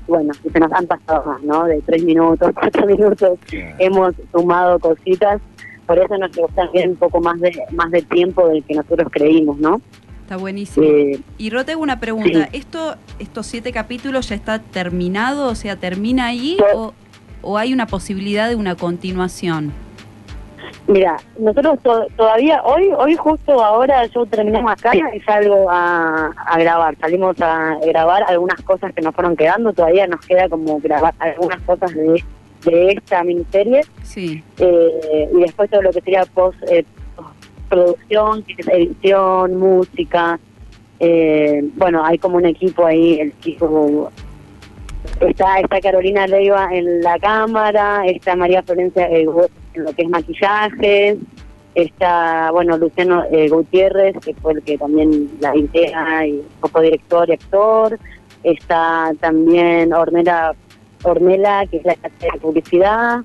bueno, 0.07 0.31
y 0.45 0.49
se 0.49 0.59
nos 0.59 0.71
han 0.71 0.87
pasado 0.87 1.23
más, 1.25 1.41
¿no? 1.43 1.65
De 1.65 1.81
tres 1.81 2.03
minutos, 2.03 2.51
cuatro 2.55 2.85
minutos, 2.85 3.37
hemos 3.79 4.13
sumado 4.31 4.79
cositas, 4.79 5.41
por 5.91 5.99
eso 5.99 6.17
nos 6.17 6.31
llevó 6.33 6.47
también 6.55 6.91
un 6.91 6.95
poco 6.95 7.19
más 7.19 7.37
de 7.41 7.51
más 7.71 7.91
de 7.91 8.01
tiempo 8.01 8.47
del 8.47 8.63
que 8.63 8.75
nosotros 8.75 9.09
creímos, 9.11 9.57
¿no? 9.57 9.81
Está 10.23 10.37
buenísimo. 10.37 10.85
Eh, 10.85 11.19
Y 11.37 11.49
Ro, 11.49 11.65
te 11.65 11.73
hago 11.73 11.81
una 11.81 11.99
pregunta. 11.99 12.47
¿Esto, 12.53 12.95
¿Estos 13.19 13.45
siete 13.45 13.73
capítulos 13.73 14.29
ya 14.29 14.35
está 14.35 14.59
terminado? 14.59 15.49
O 15.49 15.55
sea, 15.55 15.75
¿termina 15.75 16.27
ahí 16.27 16.57
o, 16.73 16.93
o 17.41 17.57
hay 17.57 17.73
una 17.73 17.87
posibilidad 17.87 18.47
de 18.47 18.55
una 18.55 18.75
continuación? 18.75 19.73
Mira, 20.87 21.17
nosotros 21.37 21.79
to- 21.83 22.07
todavía, 22.15 22.61
hoy 22.63 22.89
hoy 22.97 23.15
justo 23.17 23.61
ahora 23.61 24.05
yo 24.05 24.25
terminamos 24.25 24.71
acá 24.71 24.91
y 24.95 25.19
salgo 25.21 25.69
a, 25.69 26.31
a 26.45 26.57
grabar. 26.59 26.95
Salimos 27.01 27.35
a 27.41 27.75
grabar 27.85 28.23
algunas 28.29 28.61
cosas 28.61 28.93
que 28.93 29.01
nos 29.01 29.13
fueron 29.13 29.35
quedando. 29.35 29.73
Todavía 29.73 30.07
nos 30.07 30.21
queda 30.25 30.47
como 30.47 30.79
grabar 30.79 31.13
algunas 31.19 31.59
cosas 31.63 31.93
de, 31.93 32.23
de 32.63 32.91
esta 32.91 33.23
miniserie. 33.23 33.81
Sí. 34.03 34.43
Eh, 34.57 35.29
y 35.33 35.39
después 35.41 35.69
todo 35.69 35.81
lo 35.81 35.91
que 35.91 36.01
sería 36.01 36.25
post 36.25 36.57
eh, 36.69 36.85
producción, 37.69 38.43
edición, 38.47 39.55
música. 39.55 40.39
Eh, 40.99 41.63
bueno, 41.75 42.05
hay 42.05 42.17
como 42.17 42.37
un 42.37 42.45
equipo 42.45 42.85
ahí, 42.85 43.19
el 43.19 43.29
equipo 43.29 44.11
está 45.21 45.59
está 45.59 45.81
Carolina 45.81 46.27
Leiva 46.27 46.69
en 46.71 47.01
la 47.01 47.17
cámara, 47.19 48.03
está 48.05 48.35
María 48.35 48.61
Florencia 48.61 49.07
eh, 49.09 49.27
en 49.73 49.83
lo 49.83 49.93
que 49.93 50.03
es 50.03 50.09
maquillaje, 50.09 51.17
está 51.73 52.51
bueno 52.51 52.77
Luciano 52.77 53.23
eh, 53.31 53.49
Gutiérrez, 53.49 54.15
que 54.23 54.33
fue 54.35 54.53
el 54.53 54.61
que 54.63 54.77
también 54.77 55.31
la 55.39 55.55
idea 55.55 56.27
y 56.27 56.43
poco 56.59 56.81
director 56.81 57.29
y 57.29 57.33
actor, 57.33 57.97
está 58.43 59.11
también 59.19 59.93
Ornella 59.93 60.53
Ornella, 61.03 61.65
que 61.67 61.77
es 61.77 61.85
la 61.85 61.93
de 61.93 62.39
publicidad, 62.39 63.21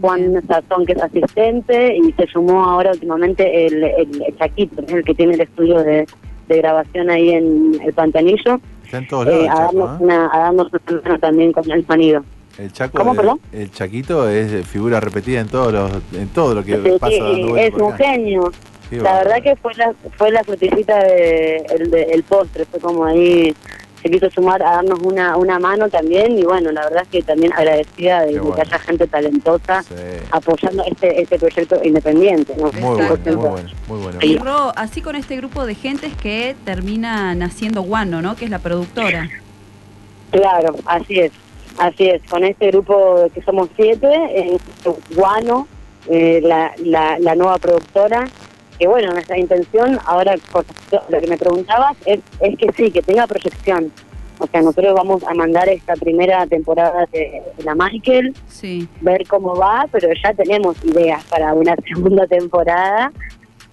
Juan 0.00 0.42
Sazón, 0.46 0.86
que 0.86 0.92
es 0.92 1.02
asistente, 1.02 1.96
y 1.96 2.12
se 2.12 2.26
sumó 2.26 2.64
ahora 2.64 2.90
últimamente 2.92 3.66
el, 3.66 3.82
el, 3.84 4.22
el 4.22 4.36
Chaquito, 4.38 4.82
el 4.88 5.04
que 5.04 5.14
tiene 5.14 5.34
el 5.34 5.40
estudio 5.42 5.78
de, 5.82 6.06
de 6.48 6.56
grabación 6.58 7.10
ahí 7.10 7.30
en 7.30 7.80
el 7.84 7.92
Pantanillo, 7.92 8.60
Está 8.84 8.98
en 8.98 9.08
todos 9.08 9.26
lados 9.26 9.40
eh, 9.40 9.44
el 9.44 9.50
a, 9.50 9.54
Chaco, 9.54 9.78
darnos 9.78 10.00
¿eh? 10.00 10.04
una, 10.04 10.30
a 10.32 10.38
darnos 10.38 10.68
una 10.72 11.00
mano 11.02 11.18
también 11.18 11.52
con 11.52 11.70
el 11.70 11.86
sonido. 11.86 12.24
El 12.58 12.72
Chaco, 12.72 12.98
¿Cómo, 12.98 13.12
eh, 13.12 13.16
perdón? 13.16 13.40
el 13.52 13.70
Chaquito 13.72 14.28
es 14.28 14.66
figura 14.66 15.00
repetida 15.00 15.40
en 15.40 15.48
todos 15.48 15.72
los, 15.72 15.90
en 16.12 16.28
todo 16.28 16.54
lo 16.54 16.64
que 16.64 16.76
Sí, 16.76 16.90
pasa 17.00 17.16
dando 17.24 17.56
es 17.56 17.74
un 17.74 17.92
acá. 17.92 18.04
genio. 18.04 18.52
La 18.90 19.14
verdad 19.24 19.42
que 19.42 19.56
fue 19.56 19.74
la, 19.74 19.92
fue 20.16 20.30
la 20.30 20.44
frutillita 20.44 21.02
de, 21.02 21.56
el, 21.76 21.90
de- 21.90 22.02
el 22.12 22.22
postre, 22.22 22.64
fue 22.66 22.78
como 22.78 23.04
ahí 23.04 23.52
se 24.04 24.10
quiso 24.10 24.28
sumar 24.30 24.62
a 24.62 24.72
darnos 24.72 24.98
una, 25.02 25.34
una 25.38 25.58
mano 25.58 25.88
también 25.88 26.38
y 26.38 26.42
bueno, 26.44 26.70
la 26.72 26.82
verdad 26.82 27.04
es 27.04 27.08
que 27.08 27.22
también 27.22 27.54
agradecida 27.54 28.20
de, 28.26 28.38
bueno. 28.38 28.54
que 28.54 28.60
haya 28.60 28.78
gente 28.80 29.06
talentosa 29.06 29.82
Sí. 29.82 29.94
apoyando 30.30 30.84
este 30.84 31.22
este 31.22 31.38
proyecto 31.38 31.80
independiente. 31.82 32.54
¿no? 32.58 32.64
Muy 32.72 32.80
bueno, 32.82 33.16
muy 33.24 33.34
bueno, 33.34 33.70
muy 33.88 33.98
bueno. 34.02 34.18
Y 34.20 34.36
Ro, 34.36 34.72
así 34.76 35.00
con 35.00 35.16
este 35.16 35.36
grupo 35.38 35.64
de 35.64 35.74
gentes 35.74 36.14
que 36.16 36.54
termina 36.66 37.34
naciendo 37.34 37.80
Guano, 37.82 38.20
¿no? 38.20 38.36
Que 38.36 38.44
es 38.44 38.50
la 38.50 38.58
productora. 38.58 39.30
Claro, 40.30 40.74
así 40.84 41.20
es, 41.20 41.32
así 41.78 42.08
es. 42.10 42.20
Con 42.28 42.44
este 42.44 42.66
grupo 42.72 43.26
que 43.32 43.40
somos 43.40 43.70
siete, 43.74 44.08
en 44.34 44.58
Guano, 45.16 45.66
eh, 46.10 46.40
la, 46.42 46.72
la, 46.84 47.18
la 47.18 47.34
nueva 47.34 47.56
productora, 47.56 48.26
que 48.78 48.86
bueno, 48.86 49.12
nuestra 49.12 49.38
intención, 49.38 49.98
ahora 50.06 50.34
por 50.52 50.64
lo 51.08 51.20
que 51.20 51.26
me 51.26 51.36
preguntabas, 51.38 51.96
es, 52.06 52.20
es 52.40 52.56
que 52.58 52.72
sí, 52.76 52.90
que 52.90 53.02
tenga 53.02 53.26
proyección. 53.26 53.90
O 54.38 54.46
sea, 54.48 54.62
nosotros 54.62 54.94
vamos 54.94 55.22
a 55.24 55.32
mandar 55.34 55.68
esta 55.68 55.94
primera 55.94 56.44
temporada 56.46 57.06
de, 57.12 57.40
de 57.56 57.62
la 57.64 57.74
Michael, 57.76 58.34
Sí. 58.48 58.88
ver 59.00 59.26
cómo 59.28 59.54
va, 59.54 59.86
pero 59.92 60.08
ya 60.22 60.34
tenemos 60.34 60.76
ideas 60.84 61.22
para 61.26 61.54
una 61.54 61.76
segunda 61.94 62.26
temporada. 62.26 63.12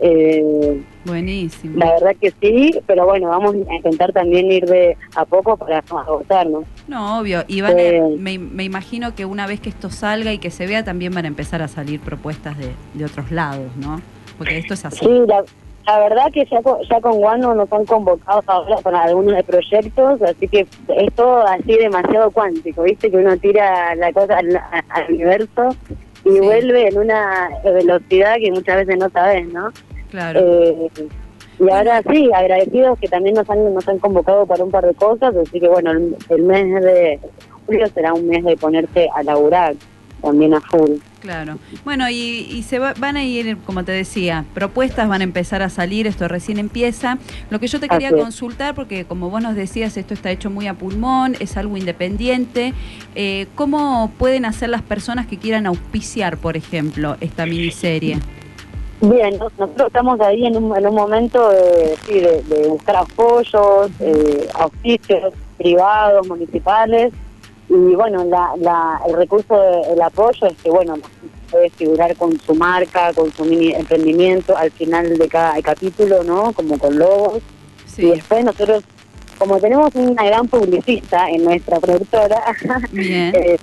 Eh, 0.03 0.81
Buenísimo. 1.05 1.77
la 1.77 1.91
verdad 1.93 2.15
que 2.19 2.33
sí, 2.41 2.71
pero 2.87 3.05
bueno, 3.05 3.29
vamos 3.29 3.53
a 3.69 3.75
intentar 3.75 4.11
también 4.11 4.51
ir 4.51 4.65
de 4.65 4.97
a 5.15 5.25
poco 5.25 5.57
para 5.57 5.83
no 5.91 5.99
agotarnos. 5.99 6.63
No, 6.87 7.19
obvio. 7.19 7.43
Y 7.47 7.61
van 7.61 7.73
a- 7.77 7.81
Sí. 7.81 8.17
me, 8.17 8.39
me 8.39 8.63
imagino 8.63 9.13
que 9.15 9.25
una 9.25 9.45
vez 9.45 9.59
que 9.59 9.69
esto 9.69 9.89
salga 9.91 10.33
y 10.33 10.39
que 10.39 10.49
se 10.49 10.65
vea, 10.65 10.83
también 10.83 11.13
van 11.13 11.25
a 11.25 11.27
empezar 11.27 11.61
a 11.61 11.67
salir 11.67 11.99
propuestas 11.99 12.57
de, 12.57 12.71
de 12.95 13.05
otros 13.05 13.31
lados, 13.31 13.75
¿no? 13.77 14.01
Porque 14.41 14.57
esto 14.57 14.73
es 14.73 14.85
así. 14.85 15.05
Sí, 15.05 15.21
la, 15.27 15.43
la 15.85 15.99
verdad 15.99 16.31
que 16.33 16.45
ya 16.45 16.61
con, 16.61 16.81
ya 16.89 16.99
con 16.99 17.19
Guano 17.19 17.53
nos 17.53 17.71
han 17.71 17.85
convocado 17.85 18.41
ahora 18.47 18.77
para 18.77 19.03
algunos 19.03 19.35
de 19.35 19.43
proyectos, 19.43 20.21
así 20.21 20.47
que 20.47 20.61
es 20.61 21.13
todo 21.15 21.45
así 21.45 21.73
demasiado 21.77 22.31
cuántico, 22.31 22.83
¿viste? 22.83 23.11
Que 23.11 23.17
uno 23.17 23.37
tira 23.37 23.93
la 23.95 24.11
cosa 24.11 24.37
al, 24.39 24.59
universo 25.09 25.75
y 26.25 26.31
Sí. 26.31 26.39
vuelve 26.39 26.87
en 26.87 26.97
una 26.97 27.49
velocidad 27.63 28.35
que 28.37 28.51
muchas 28.51 28.77
veces 28.77 28.97
no 28.97 29.09
sabes, 29.09 29.47
¿no? 29.53 29.69
Claro. 30.09 30.39
Eh, 30.43 30.89
y 31.59 31.69
ahora 31.69 32.01
sí, 32.11 32.29
agradecidos 32.33 32.97
que 32.99 33.07
también 33.07 33.35
nos 33.35 33.47
han, 33.49 33.73
nos 33.73 33.87
han 33.87 33.99
convocado 33.99 34.47
para 34.47 34.63
un 34.63 34.71
par 34.71 34.85
de 34.85 34.95
cosas, 34.95 35.35
así 35.35 35.59
que 35.59 35.67
bueno, 35.67 35.91
el, 35.91 36.15
el 36.29 36.41
mes 36.43 36.81
de 36.83 37.19
julio 37.67 37.85
será 37.93 38.13
un 38.13 38.27
mes 38.27 38.43
de 38.43 38.57
ponerse 38.57 39.07
a 39.13 39.21
laburar 39.21 39.75
también 40.21 40.53
a 40.55 40.61
full. 40.61 40.91
Claro. 41.21 41.59
Bueno, 41.85 42.09
y, 42.09 42.15
y 42.51 42.63
se 42.63 42.79
va- 42.79 42.93
van 42.97 43.15
a 43.15 43.23
ir, 43.23 43.57
como 43.65 43.83
te 43.85 43.91
decía, 43.91 44.43
propuestas 44.55 45.07
van 45.07 45.21
a 45.21 45.23
empezar 45.23 45.61
a 45.61 45.69
salir, 45.69 46.07
esto 46.07 46.27
recién 46.27 46.57
empieza. 46.57 47.19
Lo 47.51 47.59
que 47.59 47.67
yo 47.67 47.79
te 47.79 47.87
quería 47.87 48.09
consultar, 48.11 48.73
porque 48.73 49.05
como 49.05 49.29
vos 49.29 49.41
nos 49.41 49.55
decías, 49.55 49.95
esto 49.97 50.15
está 50.15 50.31
hecho 50.31 50.49
muy 50.49 50.65
a 50.67 50.73
pulmón, 50.73 51.35
es 51.39 51.57
algo 51.57 51.77
independiente, 51.77 52.73
eh, 53.13 53.45
¿cómo 53.53 54.11
pueden 54.17 54.45
hacer 54.45 54.69
las 54.69 54.81
personas 54.81 55.27
que 55.27 55.37
quieran 55.37 55.67
auspiciar, 55.67 56.37
por 56.37 56.57
ejemplo, 56.57 57.15
esta 57.21 57.45
miniserie? 57.45 58.17
Bien, 59.01 59.37
nos- 59.37 59.53
nosotros 59.59 59.87
estamos 59.87 60.19
ahí 60.21 60.45
en 60.47 60.57
un, 60.57 60.75
en 60.75 60.87
un 60.87 60.95
momento 60.95 61.49
de, 61.51 61.95
sí, 62.07 62.13
de, 62.19 62.41
de 62.43 62.67
buscar 62.67 62.95
apoyos, 62.97 63.91
eh, 63.99 64.47
auspicios 64.55 65.33
privados, 65.57 66.27
municipales, 66.27 67.13
y 67.73 67.95
bueno, 67.95 68.25
la, 68.25 68.51
la, 68.57 69.01
el 69.07 69.15
recurso 69.15 69.57
del 69.87 70.01
apoyo 70.01 70.47
es 70.47 70.57
que, 70.61 70.69
bueno, 70.69 70.95
puede 71.49 71.69
figurar 71.69 72.13
con 72.17 72.37
su 72.37 72.53
marca, 72.53 73.13
con 73.13 73.31
su 73.31 73.45
mini 73.45 73.71
emprendimiento 73.71 74.57
al 74.57 74.71
final 74.71 75.17
de 75.17 75.27
cada 75.29 75.61
capítulo, 75.61 76.21
¿no? 76.21 76.51
Como 76.51 76.77
con 76.77 76.99
logos. 76.99 77.41
Y 77.97 78.07
después 78.07 78.43
nosotros, 78.43 78.83
como 79.37 79.57
tenemos 79.61 79.95
una 79.95 80.25
gran 80.25 80.49
publicista 80.49 81.29
en 81.29 81.45
nuestra 81.45 81.79
productora, 81.79 82.41
eh, 82.93 83.57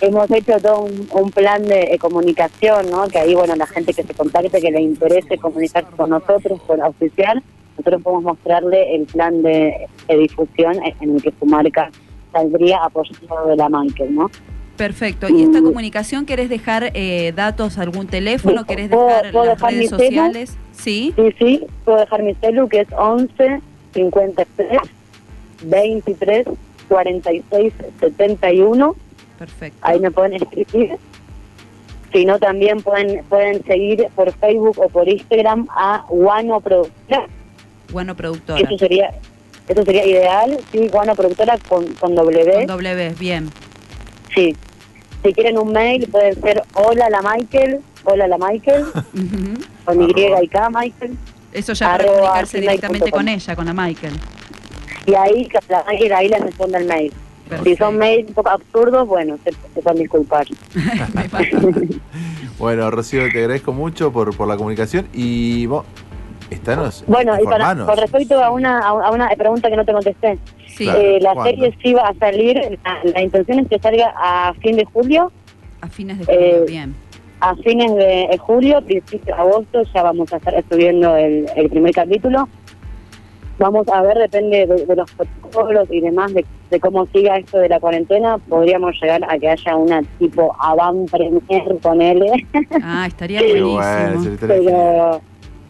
hemos 0.00 0.28
hecho 0.32 0.58
todo 0.60 0.80
un, 0.80 1.08
un 1.12 1.30
plan 1.30 1.62
de 1.62 1.96
comunicación, 2.00 2.90
¿no? 2.90 3.06
Que 3.06 3.20
ahí, 3.20 3.36
bueno, 3.36 3.54
la 3.54 3.68
gente 3.68 3.94
que 3.94 4.02
se 4.02 4.14
contacte, 4.14 4.60
que 4.60 4.72
le 4.72 4.80
interese 4.80 5.38
comunicarse 5.38 5.90
con 5.96 6.10
nosotros, 6.10 6.60
con 6.66 6.82
oficial, 6.82 7.40
nosotros 7.78 8.02
podemos 8.02 8.24
mostrarle 8.24 8.96
el 8.96 9.04
plan 9.04 9.40
de, 9.42 9.86
de 10.08 10.16
difusión 10.16 10.80
en 11.00 11.14
el 11.14 11.22
que 11.22 11.32
su 11.38 11.46
marca 11.46 11.92
saldría 12.36 12.78
apoyado 12.84 13.46
de 13.48 13.56
la 13.56 13.68
Michael, 13.68 14.14
¿no? 14.14 14.30
Perfecto. 14.76 15.26
¿Y 15.30 15.42
esta 15.42 15.62
comunicación 15.62 16.26
querés 16.26 16.50
dejar 16.50 16.90
eh, 16.92 17.32
datos, 17.34 17.78
algún 17.78 18.06
teléfono? 18.08 18.64
¿Querés 18.66 18.90
¿puedo- 18.90 19.06
dejar 19.06 19.32
puedo 19.32 19.44
las 19.46 19.54
dejar 19.56 19.72
redes 19.72 19.88
celu? 19.90 20.02
sociales? 20.02 20.56
Sí. 20.72 21.14
Sí, 21.16 21.34
sí, 21.38 21.66
puedo 21.84 21.98
dejar 21.98 22.22
mi 22.22 22.34
celu 22.34 22.68
que 22.68 22.80
es 22.80 22.88
11 22.96 23.60
53 23.94 24.78
23 25.62 26.46
46 26.88 27.72
71. 28.00 28.94
Perfecto. 29.38 29.78
ahí 29.82 29.98
me 30.00 30.10
pueden 30.10 30.34
escribir. 30.34 30.96
Si 32.12 32.24
no, 32.24 32.38
también 32.38 32.78
pueden 32.82 33.24
pueden 33.24 33.62
seguir 33.64 34.06
por 34.14 34.30
Facebook 34.32 34.78
o 34.78 34.88
por 34.88 35.08
Instagram 35.08 35.66
a 35.70 36.04
Guano 36.08 36.60
Productora. 36.60 37.26
Guano 37.92 38.14
Productora. 38.14 38.60
Eso 38.60 38.78
sería, 38.78 39.10
eso 39.68 39.84
sería 39.84 40.06
ideal, 40.06 40.58
sí, 40.72 40.88
Guana 40.88 41.14
Productora 41.14 41.58
con, 41.68 41.86
con 41.94 42.14
W. 42.14 42.52
Con 42.54 42.66
W, 42.66 43.14
bien. 43.18 43.50
Sí. 44.34 44.54
Si 45.24 45.32
quieren 45.32 45.58
un 45.58 45.72
mail, 45.72 46.08
puede 46.08 46.34
ser 46.34 46.62
hola 46.74 47.08
la 47.10 47.20
Michael, 47.22 47.80
hola 48.04 48.28
la 48.28 48.38
Michael, 48.38 48.84
con 49.84 50.02
Y 50.02 50.12
y 50.42 50.48
K 50.48 50.70
Michael. 50.70 51.16
Eso 51.52 51.72
ya 51.72 51.92
para 51.92 52.06
comunicarse 52.06 52.60
directamente 52.60 53.10
con 53.10 53.28
ella, 53.28 53.56
con 53.56 53.66
la 53.66 53.72
Michael. 53.72 54.12
Y 55.06 55.14
ahí, 55.14 55.48
la 55.68 55.84
Michael 55.88 56.12
ahí 56.12 56.28
les 56.28 56.40
responde 56.40 56.78
el 56.78 56.86
mail. 56.86 57.12
Si 57.62 57.76
son 57.76 57.96
mails 57.96 58.28
un 58.28 58.34
poco 58.34 58.50
absurdos, 58.50 59.06
bueno, 59.06 59.38
se, 59.44 59.52
se 59.52 59.80
pueden 59.80 60.00
disculpar. 60.00 60.46
Me 61.14 61.28
pasa. 61.28 61.46
Bueno, 62.58 62.90
Rocío, 62.90 63.30
te 63.30 63.40
agradezco 63.40 63.74
mucho 63.74 64.10
por, 64.12 64.34
por 64.34 64.48
la 64.48 64.56
comunicación 64.56 65.08
y 65.12 65.66
vos, 65.66 65.84
Bueno, 67.06 67.34
y 67.40 67.44
para, 67.44 67.74
con 67.74 67.96
respecto 67.96 68.42
a 68.42 68.50
una, 68.50 68.78
a 68.80 69.10
una 69.10 69.28
pregunta 69.30 69.68
que 69.68 69.76
no 69.76 69.84
te 69.84 69.92
contesté, 69.92 70.38
Sí, 70.66 70.84
Claro. 70.84 71.00
eh, 71.00 71.18
la 71.20 71.32
¿cuándo? 71.32 71.50
serie 71.50 71.74
sí 71.82 71.94
va 71.94 72.08
a 72.08 72.14
salir, 72.14 72.78
la, 72.84 72.98
la 73.12 73.22
intención 73.22 73.58
es 73.60 73.68
que 73.68 73.78
salga 73.78 74.12
a 74.16 74.52
fin 74.60 74.76
de 74.76 74.84
julio, 74.84 75.32
a 75.80 75.88
fines 75.88 76.18
de 76.18 76.24
julio, 76.26 76.40
Eh, 76.40 76.64
bien. 76.68 76.94
a 77.40 77.54
fines 77.56 77.94
de 77.94 78.22
eh, 78.24 78.38
julio, 78.38 78.80
principio 78.82 79.34
de 79.34 79.40
agosto, 79.40 79.82
ya 79.94 80.02
vamos 80.02 80.32
a 80.32 80.36
estar 80.36 80.62
subiendo 80.70 81.16
el, 81.16 81.46
el 81.56 81.68
primer 81.70 81.92
capítulo. 81.94 82.48
Vamos 83.58 83.88
a 83.88 84.02
ver, 84.02 84.18
depende 84.18 84.66
de, 84.66 84.84
de 84.84 84.96
los 84.96 85.10
protocolos 85.12 85.88
y 85.90 86.02
demás, 86.02 86.34
de, 86.34 86.44
de 86.70 86.78
cómo 86.78 87.06
siga 87.06 87.38
esto 87.38 87.56
de 87.58 87.70
la 87.70 87.80
cuarentena, 87.80 88.36
podríamos 88.36 88.94
llegar 89.00 89.24
a 89.26 89.38
que 89.38 89.48
haya 89.48 89.76
una 89.76 90.02
tipo 90.18 90.54
avant 90.60 91.10
premier 91.10 91.40
con 91.82 92.02
él. 92.02 92.22
Ah, 92.82 93.06
estaría 93.06 93.40
buenísimo. 93.40 93.72
bueno, 93.76 94.36
pero 94.40 95.20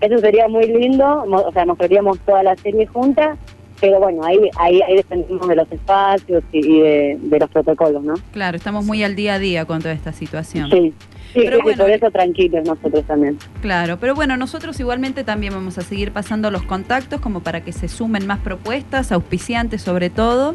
eso 0.01 0.18
sería 0.18 0.48
muy 0.48 0.66
lindo, 0.66 1.24
o 1.24 1.52
sea, 1.52 1.64
mostraríamos 1.66 2.18
toda 2.20 2.43
la 2.43 2.56
serie 2.56 2.86
junta, 2.86 3.36
pero 3.81 3.98
bueno, 4.01 4.24
ahí 4.24 4.39
ahí, 4.59 4.81
ahí 4.82 4.97
dependemos 4.97 5.47
de 5.48 5.55
los 5.56 5.70
espacios 5.70 6.43
y, 6.52 6.81
de, 6.81 7.18
de 7.20 7.39
los 7.39 7.51
protocolos, 7.51 8.02
¿no? 8.02 8.14
Claro, 8.32 8.56
estamos 8.56 8.85
muy 8.85 9.02
al 9.05 9.16
día 9.16 9.35
a 9.35 9.39
día 9.39 9.64
con 9.64 9.81
toda 9.81 9.93
esta 9.94 10.12
situación. 10.12 10.70
Sí, 10.70 10.94
sí, 11.35 11.40
Pero 11.44 11.59
sí, 11.59 11.62
bueno, 11.62 11.82
por 11.85 11.90
eso 11.90 12.10
tranquilos 12.10 12.66
nosotros 12.66 13.05
también. 13.05 13.39
Claro, 13.60 13.98
pero 14.01 14.14
bueno, 14.14 14.36
nosotros 14.36 14.81
igualmente 14.81 15.24
también 15.24 15.52
vamos 15.52 15.77
a 15.77 15.82
seguir 15.82 16.10
pasando 16.12 16.51
los 16.51 16.62
contactos 16.62 17.20
como 17.20 17.40
para 17.40 17.62
que 17.62 17.73
se 17.73 17.89
sumen 17.89 18.27
más 18.27 18.39
propuestas, 18.39 19.12
auspiciantes 19.12 19.82
sobre 19.82 20.09
todo. 20.09 20.55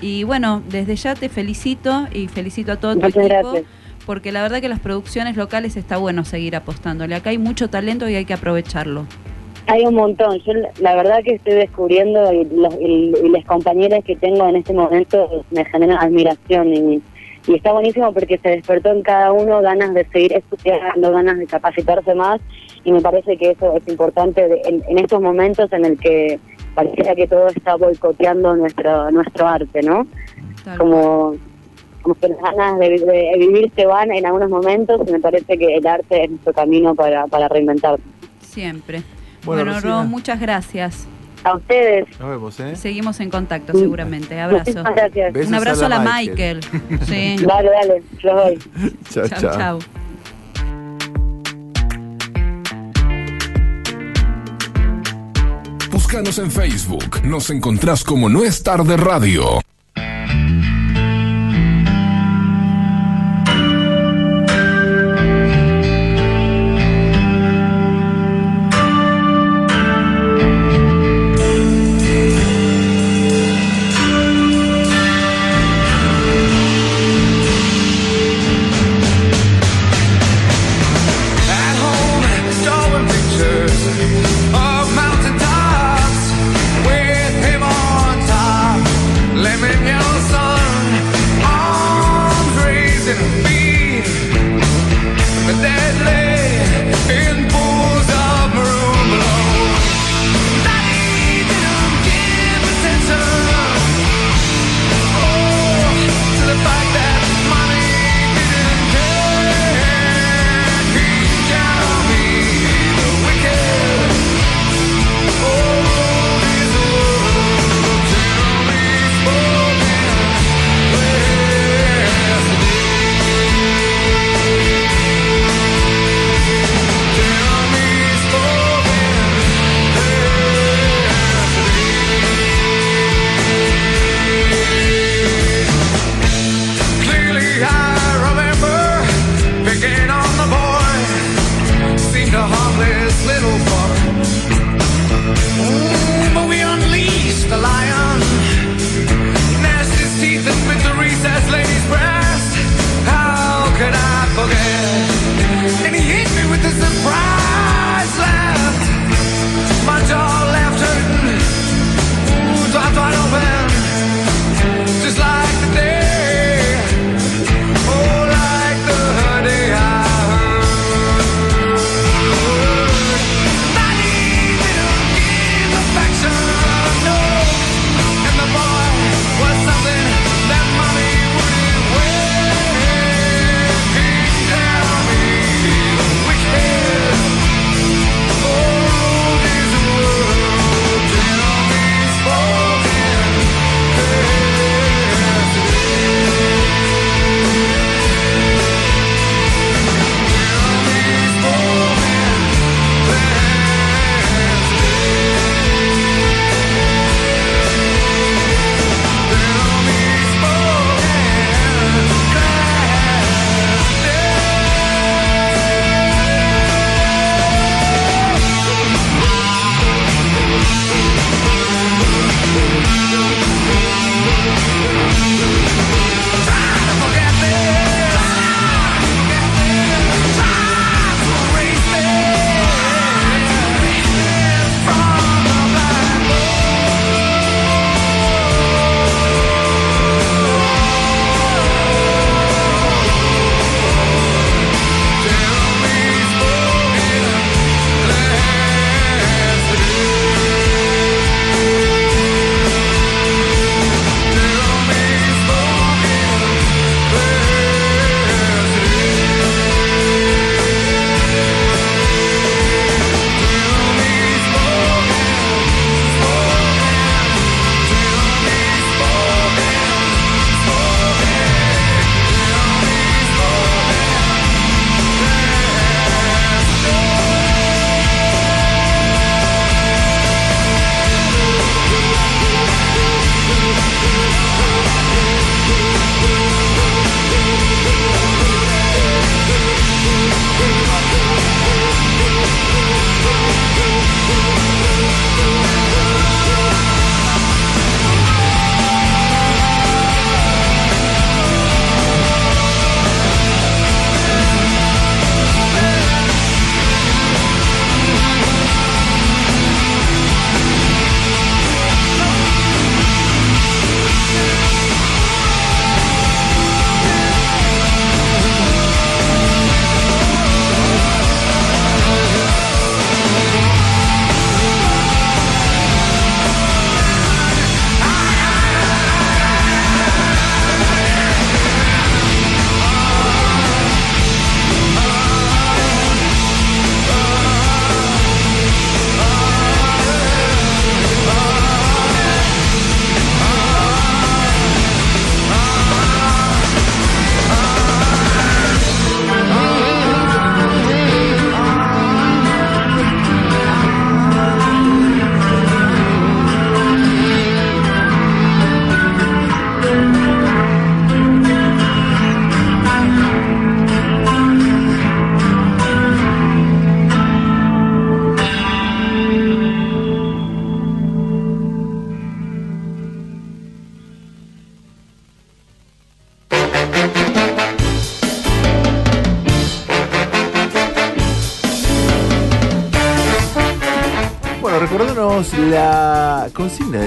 Y 0.00 0.24
bueno, 0.24 0.62
desde 0.68 0.96
ya 0.96 1.14
te 1.14 1.28
felicito 1.28 2.08
y 2.12 2.26
felicito 2.28 2.72
a 2.72 2.76
todo 2.76 2.94
tu 2.94 3.02
Muchas 3.02 3.16
equipo. 3.26 3.52
gracias. 3.52 3.85
Porque 4.06 4.30
la 4.32 4.40
verdad 4.42 4.60
que 4.60 4.68
las 4.68 4.80
producciones 4.80 5.36
locales 5.36 5.76
está 5.76 5.96
bueno 5.98 6.24
seguir 6.24 6.54
apostándole. 6.56 7.14
Acá 7.16 7.30
hay 7.30 7.38
mucho 7.38 7.68
talento 7.68 8.08
y 8.08 8.14
hay 8.14 8.24
que 8.24 8.34
aprovecharlo. 8.34 9.04
Hay 9.66 9.84
un 9.84 9.94
montón. 9.96 10.38
Yo 10.46 10.52
la 10.80 10.94
verdad 10.94 11.18
que 11.24 11.34
estoy 11.34 11.54
descubriendo 11.54 12.32
y, 12.32 12.44
los, 12.44 12.72
y, 12.80 13.28
las 13.30 13.44
compañeras 13.44 14.04
que 14.04 14.14
tengo 14.14 14.48
en 14.48 14.56
este 14.56 14.72
momento 14.72 15.44
me 15.50 15.64
generan 15.64 15.98
admiración 15.98 16.72
y, 16.72 17.02
y 17.48 17.54
está 17.56 17.72
buenísimo 17.72 18.12
porque 18.12 18.38
se 18.38 18.48
despertó 18.50 18.92
en 18.92 19.02
cada 19.02 19.32
uno 19.32 19.60
ganas 19.62 19.92
de 19.92 20.06
seguir 20.12 20.34
estudiando, 20.34 21.10
ganas 21.12 21.38
de 21.38 21.46
capacitarse 21.46 22.14
más 22.14 22.40
y 22.84 22.92
me 22.92 23.00
parece 23.00 23.36
que 23.36 23.50
eso 23.50 23.76
es 23.76 23.88
importante 23.88 24.46
de- 24.46 24.62
en, 24.66 24.84
en 24.88 24.98
estos 24.98 25.20
momentos 25.20 25.72
en 25.72 25.84
el 25.84 25.98
que 25.98 26.38
pareciera 26.76 27.16
que 27.16 27.26
todo 27.26 27.48
está 27.48 27.74
boicoteando 27.74 28.54
nuestro 28.54 29.10
nuestro 29.10 29.48
arte, 29.48 29.82
¿no? 29.82 30.06
Tal. 30.64 30.78
Como, 30.78 31.34
como 32.06 32.14
que 32.20 32.28
las 32.28 32.38
ganas 32.54 32.78
de, 32.78 32.88
de 32.90 33.34
vivir 33.38 33.72
se 33.74 33.84
van 33.86 34.12
en 34.12 34.24
algunos 34.26 34.48
momentos 34.48 35.00
y 35.08 35.10
me 35.12 35.18
parece 35.18 35.58
que 35.58 35.76
el 35.76 35.86
arte 35.86 36.24
es 36.24 36.30
nuestro 36.30 36.52
camino 36.52 36.94
para, 36.94 37.26
para 37.26 37.48
reinventarnos. 37.48 38.00
Siempre. 38.40 39.02
Bueno, 39.44 39.64
Bueno. 39.72 39.80
Ro, 39.80 40.04
muchas 40.04 40.40
gracias. 40.40 41.06
A 41.44 41.56
ustedes. 41.56 42.06
Nos 42.18 42.30
vemos, 42.30 42.60
¿eh? 42.60 42.76
Seguimos 42.76 43.20
en 43.20 43.30
contacto 43.30 43.72
seguramente. 43.76 44.38
Abrazo. 44.40 44.60
Muchísimas 44.64 44.94
gracias. 44.94 45.32
Besos 45.32 45.48
Un 45.48 45.54
abrazo 45.54 45.86
a 45.86 45.88
la 45.88 45.98
Michael. 46.00 46.60
Michael. 46.72 47.00
Sí. 47.06 47.44
Dale, 47.44 47.70
dale, 47.70 48.02
yo 48.22 48.34
voy. 48.34 48.58
Chao, 49.10 49.28
Chau, 49.28 49.40
chao. 49.40 49.56
chau. 49.56 49.78
Búscanos 55.90 56.38
en 56.38 56.50
Facebook. 56.50 57.22
Nos 57.24 57.50
encontrás 57.50 58.04
como 58.04 58.28
No 58.28 58.44
es 58.44 58.62
tarde 58.62 58.96
radio. 58.96 59.60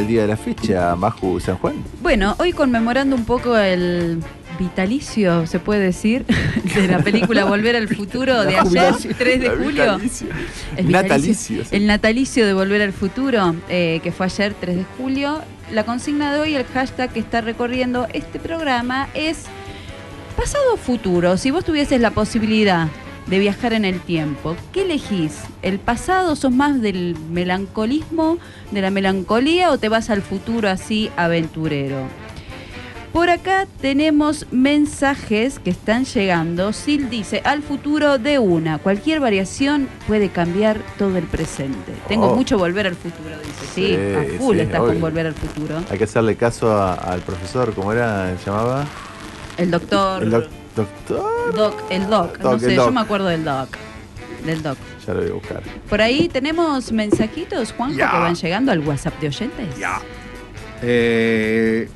Día 0.10 0.24
de 0.24 0.28
la 0.28 0.38
fecha, 0.38 0.96
Maju 0.96 1.40
San 1.40 1.58
Juan. 1.58 1.76
Bueno, 2.02 2.36
hoy 2.40 2.52
conmemorando 2.52 3.16
un 3.16 3.26
poco 3.26 3.56
el 3.56 4.20
vitalicio, 4.58 5.46
se 5.46 5.60
puede 5.60 5.82
decir, 5.82 6.26
de 6.76 6.88
la 6.88 7.00
película 7.00 7.46
Volver 7.46 7.76
al 7.76 7.88
Futuro 7.88 8.42
de 8.42 8.58
ayer, 8.58 8.64
jubilación. 8.64 9.16
3 9.16 9.40
de 9.40 9.50
julio. 9.50 9.84
vitalicio. 9.98 10.28
El 10.76 10.92
Natalicio. 10.92 11.64
El 11.70 11.86
natalicio 11.86 12.46
de 12.48 12.54
Volver 12.54 12.82
al 12.82 12.92
Futuro, 12.92 13.56
eh, 13.70 14.00
que 14.04 14.12
fue 14.12 14.26
ayer 14.26 14.56
3 14.60 14.78
de 14.78 14.86
julio. 14.98 15.42
La 15.72 15.86
consigna 15.86 16.34
de 16.34 16.40
hoy, 16.40 16.56
el 16.56 16.66
hashtag 16.66 17.14
que 17.14 17.20
está 17.20 17.42
recorriendo 17.42 18.08
este 18.12 18.40
programa 18.40 19.10
es 19.14 19.44
pasado 20.36 20.74
o 20.74 20.78
futuro. 20.78 21.38
Si 21.38 21.52
vos 21.52 21.64
tuvieses 21.64 22.02
la 22.02 22.10
posibilidad 22.10 22.88
de 23.30 23.40
viajar 23.40 23.74
en 23.74 23.86
el 23.86 24.00
tiempo, 24.00 24.56
¿qué 24.74 24.82
elegís? 24.84 25.40
¿El 25.62 25.80
pasado 25.80 26.36
sos 26.36 26.52
más 26.52 26.82
del 26.82 27.16
melancolismo, 27.32 28.38
de 28.72 28.82
la 28.82 28.90
melancolía 28.90 29.72
o 29.72 29.78
te 29.78 29.88
vas 29.90 30.10
al 30.10 30.22
futuro 30.22 30.68
así 30.70 31.12
aventurero? 31.16 31.98
Por 33.14 33.32
acá 33.32 33.66
tenemos 33.82 34.46
mensajes 34.52 35.58
que 35.58 35.72
están 35.72 36.06
llegando. 36.06 36.72
Sil 36.78 37.10
dice, 37.10 37.42
al 37.44 37.64
futuro 37.64 38.20
de 38.20 38.38
una. 38.38 38.78
Cualquier 38.78 39.20
variación 39.20 39.90
puede 40.08 40.30
cambiar 40.30 40.78
todo 41.00 41.18
el 41.18 41.24
presente. 41.24 41.92
Tengo 42.08 42.28
Oh. 42.32 42.36
mucho 42.36 42.60
volver 42.60 42.86
al 42.86 42.94
futuro, 42.96 43.36
dice. 43.44 43.66
Sí, 43.74 43.88
Sí, 43.96 44.36
a 44.36 44.38
full 44.40 44.58
sí, 44.58 44.62
estás 44.62 44.82
obvio. 44.82 44.92
con 44.92 45.02
volver 45.02 45.26
al 45.26 45.34
futuro. 45.34 45.82
Hay 45.90 45.98
que 45.98 46.04
hacerle 46.04 46.36
caso 46.36 46.72
a- 46.72 46.94
al 46.94 47.22
profesor, 47.22 47.74
¿cómo 47.74 47.92
era? 47.94 48.36
¿Se 48.38 48.46
llamaba? 48.46 48.86
El 49.58 49.72
doctor... 49.72 50.22
El 50.24 50.30
doc- 50.30 50.48
doctor. 50.76 51.56
Doc, 51.56 51.82
el 51.90 52.08
doc. 52.10 52.38
Doc, 52.38 52.54
no 52.54 52.60
sé, 52.60 52.76
doc. 52.76 52.86
yo 52.88 52.92
me 52.92 53.02
acuerdo 53.02 53.28
del 53.28 53.44
doc. 53.44 53.70
Del 54.46 54.62
doc. 54.62 54.78
Ya 55.06 55.14
lo 55.14 55.22
voy 55.22 55.30
a 55.30 55.34
buscar. 55.34 55.64
Por 55.90 56.02
ahí 56.02 56.30
tenemos 56.30 56.92
mensajitos, 56.92 57.74
Juanjo, 57.74 57.98
que 57.98 58.04
van 58.04 58.36
llegando 58.36 58.72
al 58.72 58.80
WhatsApp 58.80 59.20
de 59.20 59.28
oyentes. 59.28 59.78
Ya. 59.78 60.00
Eh, 60.82 61.90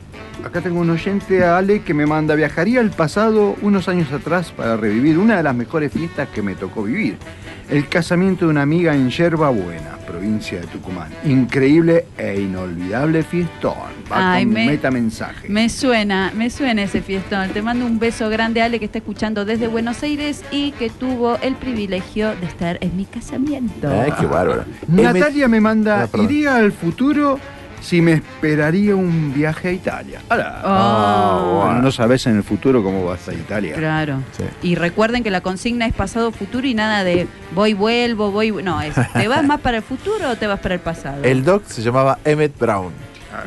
acá 0.44 0.62
tengo 0.62 0.80
un 0.80 0.90
oyente, 0.90 1.44
Ale, 1.44 1.84
que 1.84 1.94
me 1.94 2.06
manda, 2.06 2.36
viajaría 2.36 2.80
al 2.80 2.92
pasado 2.92 3.56
unos 3.62 3.88
años 3.88 4.12
atrás 4.12 4.52
para 4.52 4.76
revivir 4.78 5.18
una 5.18 5.38
de 5.38 5.44
las 5.44 5.56
mejores 5.56 5.92
fiestas 5.92 6.28
que 6.30 6.42
me 6.42 6.56
tocó 6.56 6.84
vivir. 6.84 7.18
El 7.74 7.88
casamiento 7.88 8.46
de 8.46 8.52
una 8.52 8.62
amiga 8.62 8.94
en 8.94 9.10
Yerba 9.10 9.50
Buena, 9.50 9.98
provincia 10.06 10.60
de 10.62 10.68
Tucumán. 10.68 11.08
Increíble 11.26 12.06
e 12.20 12.40
inolvidable 12.40 13.24
fiestón. 13.24 13.74
Va 14.12 14.34
Ay, 14.36 14.44
con 14.46 14.54
me- 14.54 14.68
metamensaje. 14.68 15.50
Me 15.50 15.68
suena, 15.70 16.32
me 16.36 16.52
suena 16.52 16.84
ese 16.84 17.02
fiestón. 17.02 17.50
Te 17.50 17.64
mando 17.64 17.88
un 17.88 17.98
beso 17.98 18.30
grande, 18.30 18.62
Ale, 18.62 18.78
que 18.78 18.86
está 18.86 19.00
escuchando 19.00 19.44
desde 19.44 19.68
Buenos 19.68 20.04
Aires 20.04 20.44
y 20.52 20.72
que 20.74 20.92
tuvo 20.92 21.38
el 21.42 21.56
privilegio 21.56 22.36
de 22.36 22.46
estar 22.46 22.78
en 22.82 22.96
mi 22.96 23.06
casamiento. 23.06 23.90
Ay, 23.90 24.12
qué 24.20 24.28
bárbaro. 24.28 24.66
Natalia 24.88 25.48
me 25.48 25.60
manda, 25.60 26.04
Ah, 26.14 26.18
iría 26.22 26.58
al 26.58 26.74
futuro 26.74 27.40
si 27.84 28.02
me 28.02 28.14
esperaría 28.14 28.96
un 28.96 29.34
viaje 29.34 29.68
a 29.68 29.72
Italia. 29.74 30.22
Oh. 30.64 31.64
Bueno, 31.66 31.82
no 31.82 31.92
sabes 31.92 32.26
en 32.28 32.38
el 32.38 32.44
futuro 32.44 32.82
cómo 32.82 33.06
vas 33.06 33.28
a 33.28 33.34
Italia. 33.34 33.76
Claro. 33.76 34.20
Sí. 34.38 34.44
Y 34.62 34.76
recuerden 34.76 35.24
que 35.24 35.30
la 35.30 35.42
consigna 35.42 35.86
es 35.86 35.94
pasado, 35.94 36.32
futuro 36.32 36.66
y 36.66 36.74
nada 36.74 37.04
de 37.04 37.28
voy, 37.54 37.74
vuelvo, 37.74 38.32
voy. 38.32 38.52
No, 38.64 38.82
es 38.82 38.96
¿te 39.14 39.28
vas 39.28 39.44
más 39.46 39.60
para 39.60 39.78
el 39.78 39.84
futuro 39.84 40.30
o 40.32 40.36
te 40.38 40.48
vas 40.48 40.60
para 40.60 40.76
el 40.76 40.82
pasado? 40.82 41.24
El 41.24 41.44
doc 41.44 41.66
se 41.68 41.82
llamaba 41.82 42.20
Emmett 42.24 42.58
Brown. 42.58 42.92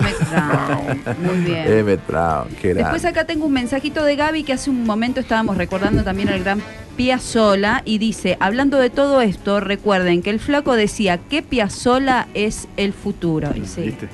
Me- 0.01 1.15
Muy 1.27 1.39
bien. 1.45 1.65
Emmett 1.67 2.07
Brown, 2.07 2.49
qué 2.61 2.69
grande. 2.75 2.83
Después 2.83 3.05
acá 3.05 3.25
tengo 3.25 3.47
un 3.47 3.53
mensajito 3.53 4.05
de 4.05 4.17
Gaby 4.17 4.43
que 4.43 4.53
hace 4.53 4.69
un 4.69 4.85
momento 4.85 5.21
estábamos 5.21 5.57
recordando 5.57 6.03
también 6.03 6.29
al 6.29 6.41
gran 6.43 6.61
Piazzola 6.97 7.83
y 7.85 7.99
dice, 7.99 8.37
hablando 8.41 8.79
de 8.79 8.91
todo 8.91 9.21
esto, 9.21 9.61
recuerden 9.61 10.23
que 10.23 10.31
el 10.31 10.41
flaco 10.41 10.75
decía 10.75 11.19
que 11.19 11.43
Piazzola 11.43 12.29
es 12.35 12.69
el 12.77 12.93
futuro. 12.93 13.51
Y 13.55 13.67
sí, 13.67 13.83
¿Viste? 13.83 14.09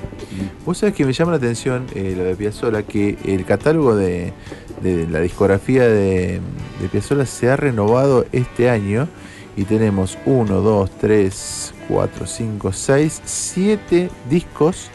Vos 0.65 0.77
sabés 0.77 0.95
que 0.95 1.05
me 1.05 1.13
llama 1.13 1.31
la 1.31 1.37
atención 1.37 1.85
eh, 1.95 2.13
lo 2.17 2.23
de 2.23 2.35
Piazzolla, 2.35 2.83
que 2.83 3.17
el 3.25 3.45
catálogo 3.45 3.95
de, 3.95 4.33
de 4.81 5.07
la 5.07 5.19
discografía 5.19 5.87
de, 5.87 6.41
de 6.81 6.89
Piazzolla 6.91 7.25
se 7.25 7.49
ha 7.49 7.55
renovado 7.55 8.25
este 8.31 8.69
año 8.69 9.07
y 9.55 9.63
tenemos 9.63 10.17
1, 10.25 10.61
2, 10.61 10.91
3, 10.99 11.73
4, 11.87 12.27
5, 12.27 12.73
6, 12.73 13.21
7 13.23 14.09
discos 14.29 14.89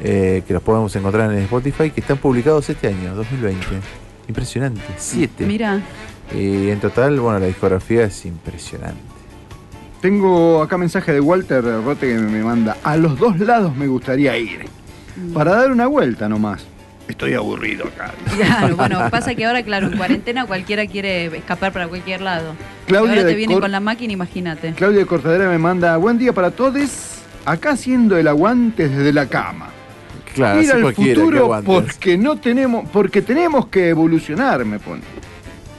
eh, 0.00 0.42
que 0.46 0.52
los 0.52 0.62
podemos 0.62 0.94
encontrar 0.96 1.32
en 1.32 1.38
Spotify 1.38 1.90
que 1.90 2.00
están 2.00 2.18
publicados 2.18 2.68
este 2.68 2.88
año, 2.88 3.14
2020. 3.14 3.64
Impresionante, 4.28 4.82
7. 4.96 5.46
mira, 5.46 5.80
Y 6.34 6.70
en 6.70 6.80
total, 6.80 7.20
bueno, 7.20 7.38
la 7.38 7.46
discografía 7.46 8.04
es 8.04 8.24
impresionante. 8.24 9.00
Tengo 10.00 10.62
acá 10.62 10.76
mensaje 10.78 11.12
de 11.12 11.20
Walter 11.20 11.62
Rote 11.62 12.08
que 12.08 12.14
me 12.18 12.42
manda, 12.42 12.76
a 12.82 12.96
los 12.96 13.18
dos 13.18 13.38
lados 13.38 13.76
me 13.76 13.86
gustaría 13.86 14.36
ir. 14.36 14.64
Para 15.32 15.54
dar 15.54 15.70
una 15.70 15.86
vuelta 15.86 16.28
nomás. 16.28 16.64
Estoy 17.06 17.34
aburrido 17.34 17.86
acá. 17.86 18.12
claro, 18.36 18.76
bueno, 18.76 19.10
pasa 19.10 19.34
que 19.34 19.44
ahora, 19.44 19.62
claro, 19.62 19.88
en 19.88 19.96
cuarentena 19.96 20.46
cualquiera 20.46 20.86
quiere 20.86 21.26
escapar 21.36 21.72
para 21.72 21.88
cualquier 21.88 22.20
lado. 22.20 22.54
Claudia 22.86 23.10
ahora 23.10 23.26
te 23.26 23.34
vienen 23.34 23.60
con 23.60 23.70
la 23.70 23.80
máquina, 23.80 24.12
imagínate. 24.12 24.72
Claudia 24.72 25.00
de 25.00 25.06
Cortadera 25.06 25.48
me 25.48 25.58
manda, 25.58 25.96
buen 25.98 26.18
día 26.18 26.32
para 26.32 26.50
todos. 26.50 27.18
Acá 27.44 27.70
haciendo 27.70 28.16
el 28.16 28.28
aguante 28.28 28.88
desde 28.88 29.12
la 29.12 29.26
cama. 29.26 29.68
Claro, 30.34 30.62
Ir 30.62 30.72
al 30.72 30.94
futuro 30.94 31.38
aguante. 31.44 31.66
porque 31.66 32.16
no 32.16 32.36
tenemos, 32.36 32.88
porque 32.88 33.20
tenemos 33.20 33.66
que 33.66 33.90
evolucionar, 33.90 34.64
me 34.64 34.78
pone. 34.78 35.02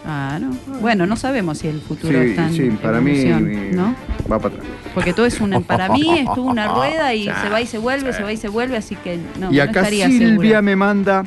Claro. 0.03 0.47
Bueno, 0.81 1.05
no 1.05 1.15
sabemos 1.15 1.59
si 1.59 1.67
el 1.69 1.79
futuro 1.79 2.19
Sí, 2.21 2.29
está 2.29 2.47
en 2.47 2.53
sí, 2.53 2.69
para 2.81 2.99
mí 2.99 3.11
evolución, 3.11 3.51
eh, 3.51 3.71
¿no? 3.73 3.95
va 4.31 4.37
para 4.39 4.55
atrás. 4.55 4.67
Porque 4.93 5.13
todo 5.13 5.25
es 5.25 5.39
una, 5.39 5.61
para 5.61 5.89
mí 5.89 6.19
es 6.19 6.25
toda 6.25 6.41
una 6.51 6.67
rueda 6.75 7.13
y 7.13 7.23
se 7.25 7.49
va 7.49 7.61
y 7.61 7.65
se 7.65 7.77
vuelve, 7.77 8.11
se 8.13 8.21
va 8.23 8.31
y 8.33 8.37
se 8.37 8.49
vuelve, 8.49 8.75
así 8.77 8.95
que 8.97 9.17
no, 9.39 9.51
y 9.51 9.57
no 9.57 9.63
acá 9.63 9.79
estaría 9.79 10.07
Silvia 10.07 10.27
segura. 10.29 10.61
me 10.61 10.75
manda 10.75 11.23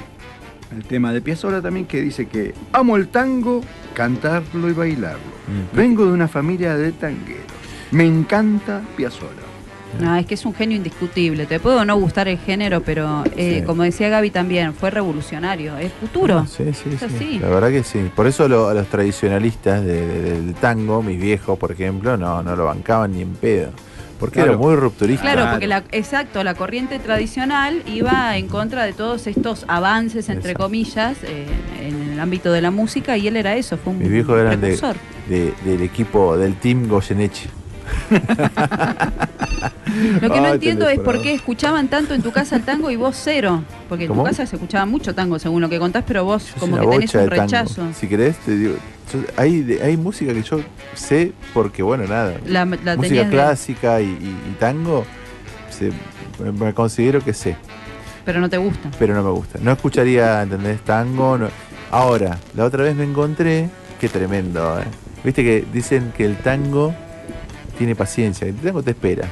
el 0.77 0.85
tema 0.85 1.13
de 1.13 1.21
Piazzolla 1.23 1.63
también 1.63 1.87
que 1.87 2.03
dice 2.03 2.27
que 2.27 2.55
amo 2.73 2.97
el 2.97 3.09
tango, 3.09 3.63
cantarlo 3.95 4.69
y 4.69 4.73
bailarlo. 4.73 5.19
Mm. 5.47 5.77
Vengo 5.77 6.05
de 6.05 6.13
una 6.13 6.29
familia 6.29 6.77
de 6.77 6.93
tangueros. 6.93 7.45
Me 7.93 8.05
encanta 8.05 8.83
Piazzolla. 8.97 9.46
No, 10.01 10.17
es 10.17 10.27
que 10.27 10.35
es 10.35 10.45
un 10.45 10.55
genio 10.55 10.77
indiscutible. 10.77 11.47
Te 11.47 11.61
puedo 11.61 11.85
no 11.85 11.97
gustar 11.97 12.29
el 12.29 12.39
género, 12.39 12.83
pero 12.83 13.25
eh, 13.37 13.59
Sí. 13.61 13.67
como 13.67 13.83
decía 13.83 14.09
Gaby 14.09 14.31
también, 14.31 14.75
fue 14.75 14.91
revolucionario. 14.91 15.77
Es 15.79 15.93
futuro. 15.93 16.47
Sí, 16.47 16.65
sí, 16.73 16.91
Es 16.95 16.99
sí. 17.01 17.05
así. 17.17 17.39
La 17.39 17.49
verdad 17.49 17.71
que 17.71 17.83
sí. 17.83 18.11
Por 18.15 18.27
eso 18.27 18.49
lo- 18.49 18.73
los 18.75 18.87
tradicionalistas 18.89 19.85
de- 19.85 20.07
de- 20.07 20.41
del 20.43 20.55
tango, 20.55 21.03
mis 21.03 21.21
viejos, 21.21 21.59
por 21.59 21.73
ejemplo, 21.73 22.17
no, 22.17 22.43
no 22.43 22.57
lo 22.57 22.65
bancaban 22.67 23.13
ni 23.13 23.23
en 23.23 23.35
pedo. 23.35 23.71
Porque 24.19 24.37
Claro. 24.37 24.53
era 24.53 24.59
muy 24.59 24.77
rupturista. 24.77 25.23
Claro, 25.23 25.51
porque 25.51 25.67
la, 25.67 25.85
exacto, 25.93 26.43
la 26.43 26.55
corriente 26.55 26.99
tradicional 26.99 27.83
iba 27.87 28.35
en 28.39 28.49
contra 28.49 28.85
de 28.85 28.95
todos 28.95 29.27
estos 29.27 29.67
avances, 29.69 30.31
entre 30.31 30.53
Exacto. 30.53 30.65
comillas, 30.65 31.19
eh, 31.23 31.45
en 31.83 32.13
el 32.13 32.21
ámbito 32.21 32.51
de 32.51 32.63
la 32.63 32.71
música, 32.71 33.19
y 33.19 33.29
él 33.29 33.37
era 33.37 33.57
eso, 33.57 33.77
fue 33.77 33.93
un 33.93 33.99
Mis 33.99 34.09
viejos 34.11 34.39
eran 34.41 34.59
de- 34.59 35.53
del 35.65 35.83
equipo 35.83 36.37
del 36.39 36.55
Team 36.55 36.89
Goyeneche. 36.89 37.49
Lo 40.21 40.31
que 40.31 40.41
no 40.41 40.47
Ay, 40.47 40.53
entiendo 40.55 40.89
es 40.89 40.99
por 41.01 41.23
qué 41.23 41.33
escuchaban 41.35 41.89
tanto 41.89 42.13
en 42.15 42.23
tu 42.23 42.31
casa 42.33 42.57
el 42.57 42.63
tango 42.63 42.91
y 42.91 42.97
vos 42.97 43.17
cero. 43.23 43.63
Porque 43.89 44.05
en 44.05 44.09
¿Cómo? 44.09 44.23
tu 44.23 44.29
casa 44.29 44.45
se 44.47 44.57
escuchaba 44.57 44.85
mucho 44.85 45.15
tango, 45.15 45.39
según 45.39 45.61
lo 45.63 45.69
que 45.69 45.79
contás, 45.79 46.05
pero 46.07 46.25
vos 46.25 46.53
Yo 46.55 46.61
como 46.61 46.77
que 46.79 46.87
tenés 46.87 47.15
un 47.15 47.29
tango. 47.29 47.43
rechazo. 47.43 47.87
Si 47.99 48.07
querés, 48.09 48.37
te 48.39 48.57
digo. 48.57 48.75
yo- 49.13 49.21
hay, 49.83 49.97
música 49.97 50.33
que 50.35 50.43
yo 50.43 50.61
sé 50.95 51.33
porque, 51.55 51.83
bueno, 51.83 52.05
nada. 52.07 52.35
La, 52.47 52.65
la 52.65 52.97
música 52.97 53.25
de- 53.25 53.31
clásica 53.31 54.01
y, 54.01 54.07
y- 54.07 54.37
y 54.51 54.57
tango, 54.59 55.05
se- 55.71 55.93
me, 56.43 56.53
me 56.53 56.75
considero 56.75 57.23
que 57.25 57.33
sé. 57.33 57.57
pero 58.25 58.41
no 58.41 58.51
te 58.51 58.57
gusta. 58.59 58.91
pero 58.99 59.15
no 59.15 59.23
me 59.23 59.31
gusta. 59.31 59.59
No 59.63 59.73
escucharía, 59.73 60.43
¿entendés? 60.43 60.81
Tango. 60.81 61.39
no- 61.39 61.49
Ahora, 61.93 62.37
la 62.57 62.65
otra 62.65 62.83
vez 62.83 62.97
me 62.97 63.05
encontré, 63.05 63.71
qué 64.01 64.09
tremendo, 64.09 64.81
¿eh? 64.81 64.85
Viste 65.25 65.43
que 65.45 65.65
dicen 65.73 66.13
que 66.17 66.25
el 66.25 66.37
tango 66.39 66.93
tiene 67.79 67.95
paciencia, 67.95 68.47
el 68.47 68.55
tango 68.57 68.83
te 68.83 68.91
espera. 68.91 69.27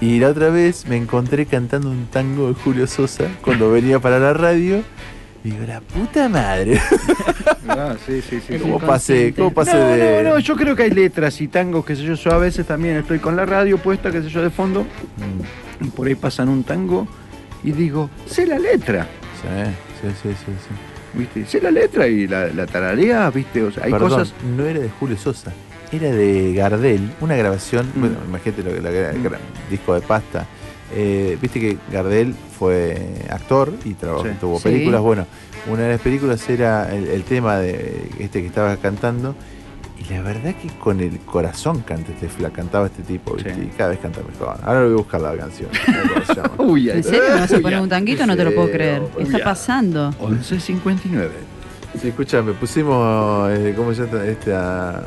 Y 0.00 0.18
la 0.18 0.28
otra 0.28 0.50
vez 0.50 0.86
me 0.86 0.96
encontré 0.96 1.46
cantando 1.46 1.90
un 1.90 2.06
tango 2.06 2.48
de 2.48 2.54
Julio 2.54 2.86
Sosa 2.86 3.26
cuando 3.42 3.70
venía 3.70 3.98
para 4.00 4.18
la 4.18 4.34
radio. 4.34 4.82
Y 5.42 5.50
digo, 5.50 5.64
la 5.66 5.80
puta 5.80 6.28
madre. 6.28 6.80
Ah, 7.66 7.96
sí, 8.04 8.20
sí, 8.20 8.40
sí. 8.46 8.58
¿Cómo 8.58 8.78
pasé? 8.78 9.32
¿Cómo 9.34 9.50
pasé 9.50 9.72
no, 9.72 9.86
de.? 9.86 10.22
no, 10.22 10.30
no, 10.34 10.38
yo 10.38 10.54
creo 10.54 10.76
que 10.76 10.82
hay 10.82 10.90
letras 10.90 11.40
y 11.40 11.48
tangos, 11.48 11.82
qué 11.86 11.96
sé 11.96 12.02
yo, 12.02 12.12
yo 12.12 12.30
a 12.32 12.36
veces 12.36 12.66
también 12.66 12.96
estoy 12.96 13.20
con 13.20 13.36
la 13.36 13.46
radio 13.46 13.78
puesta, 13.78 14.10
qué 14.10 14.20
sé 14.20 14.28
yo, 14.28 14.42
de 14.42 14.50
fondo, 14.50 14.82
Mm, 14.82 15.86
y 15.86 15.88
por 15.88 16.06
ahí 16.06 16.14
pasan 16.14 16.50
un 16.50 16.62
tango 16.62 17.08
y 17.62 17.72
digo, 17.72 18.10
sé 18.26 18.46
la 18.46 18.58
letra, 18.58 19.08
sí, 19.40 19.48
sí, 20.02 20.08
sí, 20.22 20.28
sí, 20.44 20.52
sí. 20.68 21.18
¿viste? 21.18 21.46
Sé 21.46 21.60
la 21.62 21.70
letra 21.70 22.06
y 22.06 22.26
la, 22.28 22.48
la 22.48 22.66
tararea, 22.66 23.30
¿viste? 23.30 23.62
O 23.62 23.72
sea, 23.72 23.84
hay 23.84 23.92
Perdón, 23.92 24.10
cosas... 24.10 24.34
no 24.56 24.66
era 24.66 24.80
de 24.80 24.90
Julio 24.90 25.16
Sosa, 25.16 25.50
era 25.96 26.10
de 26.10 26.52
Gardel, 26.54 27.10
una 27.20 27.36
grabación, 27.36 27.86
Mm. 27.94 28.00
bueno, 28.00 28.16
imagínate 28.28 28.62
lo 28.62 28.72
que 28.72 28.80
la, 28.80 28.90
el 29.10 29.22
gran 29.22 29.40
disco 29.70 29.94
de 29.94 30.00
pasta, 30.00 30.46
eh, 30.94 31.36
viste 31.40 31.58
que 31.60 31.78
Gardel 31.92 32.34
fue 32.58 33.06
actor 33.30 33.72
y 33.84 33.94
trabajó, 33.94 34.24
Sí. 34.24 34.30
tuvo 34.40 34.58
Sí. 34.58 34.64
películas. 34.64 35.00
Bueno, 35.00 35.26
una 35.70 35.82
de 35.84 35.88
las 35.92 36.00
películas 36.00 36.48
era 36.48 36.94
el, 36.94 37.08
el 37.08 37.22
tema 37.24 37.56
de 37.58 38.08
este 38.18 38.40
que 38.42 38.46
estaba 38.48 38.76
cantando. 38.76 39.34
Y 39.96 40.12
la 40.12 40.20
verdad 40.22 40.54
que 40.60 40.68
con 40.80 41.00
el 41.00 41.18
corazón 41.20 41.80
canta 41.80 42.12
este, 42.12 42.28
fla- 42.28 42.50
cantaba 42.52 42.86
este 42.86 43.02
tipo, 43.02 43.34
¿viste? 43.34 43.54
Sí. 43.54 43.60
y 43.72 43.76
cada 43.76 43.90
vez 43.90 44.00
canta 44.00 44.20
mejor. 44.28 44.56
Ahora 44.62 44.82
voy 44.82 44.92
a 44.92 44.96
buscar 44.96 45.20
la 45.20 45.36
canción. 45.36 45.70
se. 46.26 46.42
Uy, 46.62 46.90
¿En 46.90 47.02
serio 47.02 47.22
me 47.32 47.40
vas 47.40 47.52
a 47.52 47.58
poner 47.60 47.80
un 47.80 47.88
tanguito? 47.88 48.26
No 48.26 48.36
te 48.36 48.44
lo 48.44 48.54
puedo 48.54 48.70
creer. 48.70 49.02
¿Qué 49.16 49.22
está 49.22 49.38
pasando? 49.44 50.10
11.59. 50.20 51.30
Sí, 52.02 52.08
escúchame, 52.08 52.52
pusimos, 52.54 53.50
eh, 53.52 53.72
¿cómo 53.76 53.94
se 53.94 54.04
llama? 54.04 54.24
Esta, 54.24 55.04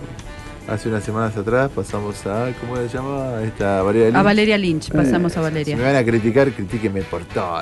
hace 0.67 0.89
unas 0.89 1.03
semanas 1.03 1.35
atrás 1.37 1.69
pasamos 1.73 2.25
a, 2.25 2.51
¿cómo 2.59 2.75
se 2.77 2.89
llama? 2.89 3.41
Esta 3.43 3.81
Valeria 3.81 4.07
A 4.07 4.11
Lynch. 4.11 4.23
Valeria 4.23 4.57
Lynch, 4.57 4.91
pasamos 4.91 5.31
a 5.31 5.35
Si 5.35 5.39
me 5.39 5.43
Valeria. 5.43 5.77
van 5.77 5.95
a 5.95 6.03
criticar, 6.03 6.51
critíquenme 6.51 7.01
por 7.03 7.23
todo. 7.25 7.61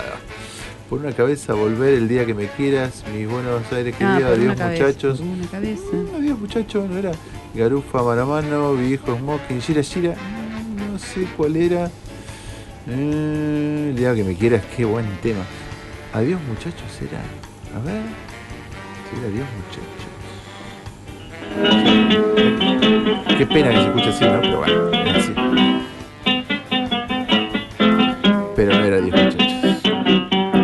Por 0.90 1.00
una 1.00 1.12
cabeza, 1.14 1.54
volver 1.54 1.96
el 1.96 2.08
día 2.08 2.26
que 2.26 2.34
me 2.36 2.48
quieras, 2.48 3.04
mis 3.16 3.28
Buenos 3.28 3.72
Aires 3.72 3.96
Ah, 4.00 4.18
queridos, 4.18 4.38
una 4.38 4.54
adiós 4.54 4.56
cabeza. 4.58 4.84
muchachos. 4.86 5.18
por 5.20 5.28
Una 5.28 5.48
cabeza. 5.48 5.84
Adiós 6.18 6.40
muchachos, 6.40 6.90
no 6.90 6.98
era 6.98 7.12
Garufa 7.56 8.04
mano 8.04 8.22
a 8.22 8.26
mano, 8.26 8.74
viejo 8.76 9.16
Smoking, 9.18 9.62
Gira 9.62 9.82
Gira, 9.82 10.14
no 10.92 11.00
sé 11.00 11.26
cuál 11.38 11.56
era. 11.56 11.90
Eh, 12.88 13.88
el 13.90 13.96
día 13.96 14.14
que 14.14 14.24
me 14.24 14.36
quieras, 14.36 14.64
qué 14.76 14.86
buen 14.86 15.06
tema. 15.24 15.44
Adiós 16.14 16.40
muchachos, 16.48 16.84
era. 17.02 17.20
A 17.76 17.84
ver. 17.84 18.04
Sí, 19.10 19.18
adiós 19.26 19.48
muchachos. 19.58 20.06
Qué 23.38 23.46
pena 23.46 23.70
que 23.70 23.78
se 23.78 23.84
escuche 23.84 24.10
así, 24.10 24.26
¿no? 24.26 24.42
Pero 24.42 24.58
bueno, 24.58 24.90
era 24.92 25.18
así. 25.18 25.34
Pero 28.56 28.74
no 28.74 28.86
era 28.86 28.98
adiós 28.98 29.12
muchachos. 29.12 29.84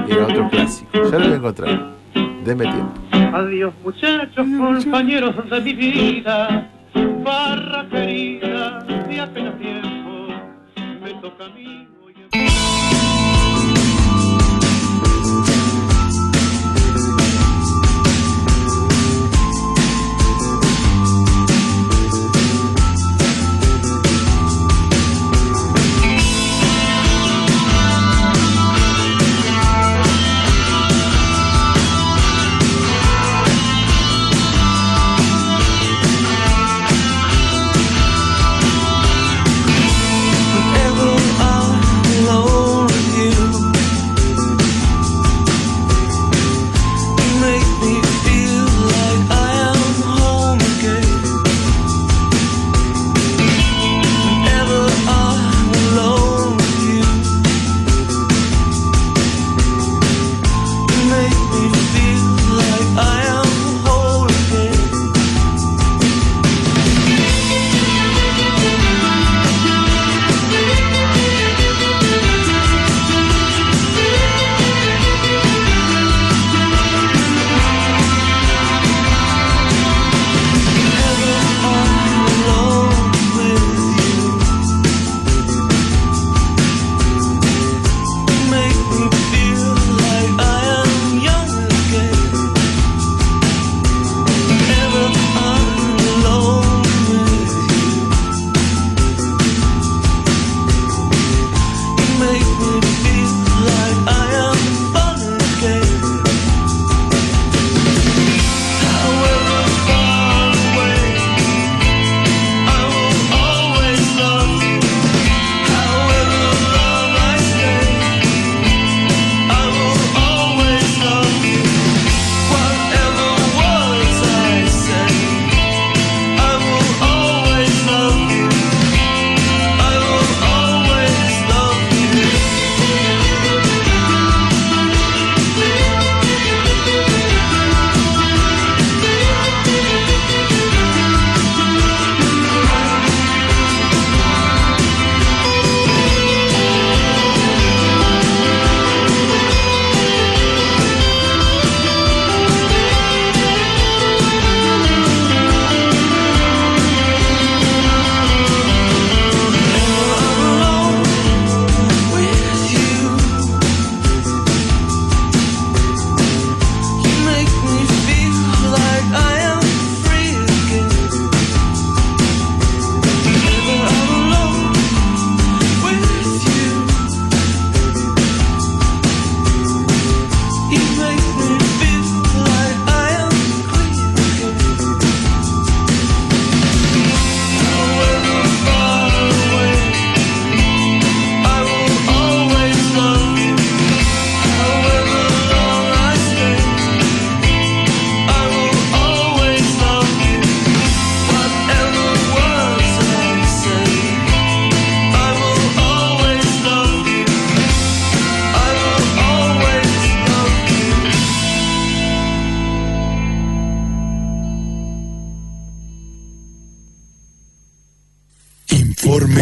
Era 0.09 0.23
otro 0.25 0.49
clásico. 0.49 0.91
Ya 0.93 1.19
lo 1.19 1.25
voy 1.25 1.33
a 1.33 1.35
encontrar. 1.35 1.91
Denme 2.45 2.63
tiempo. 2.63 2.93
Adiós 3.33 3.73
muchachos, 3.83 4.47
compañeros 4.57 5.49
de 5.49 5.61
mi 5.61 5.73
vida, 5.73 6.69
barra 7.23 7.87
querida, 7.89 8.79
de 9.07 9.19
apenas 9.19 9.57
tiempo, 9.57 10.27
me 11.01 11.13
toca 11.21 11.45
a 11.45 11.49
mí. 11.49 11.87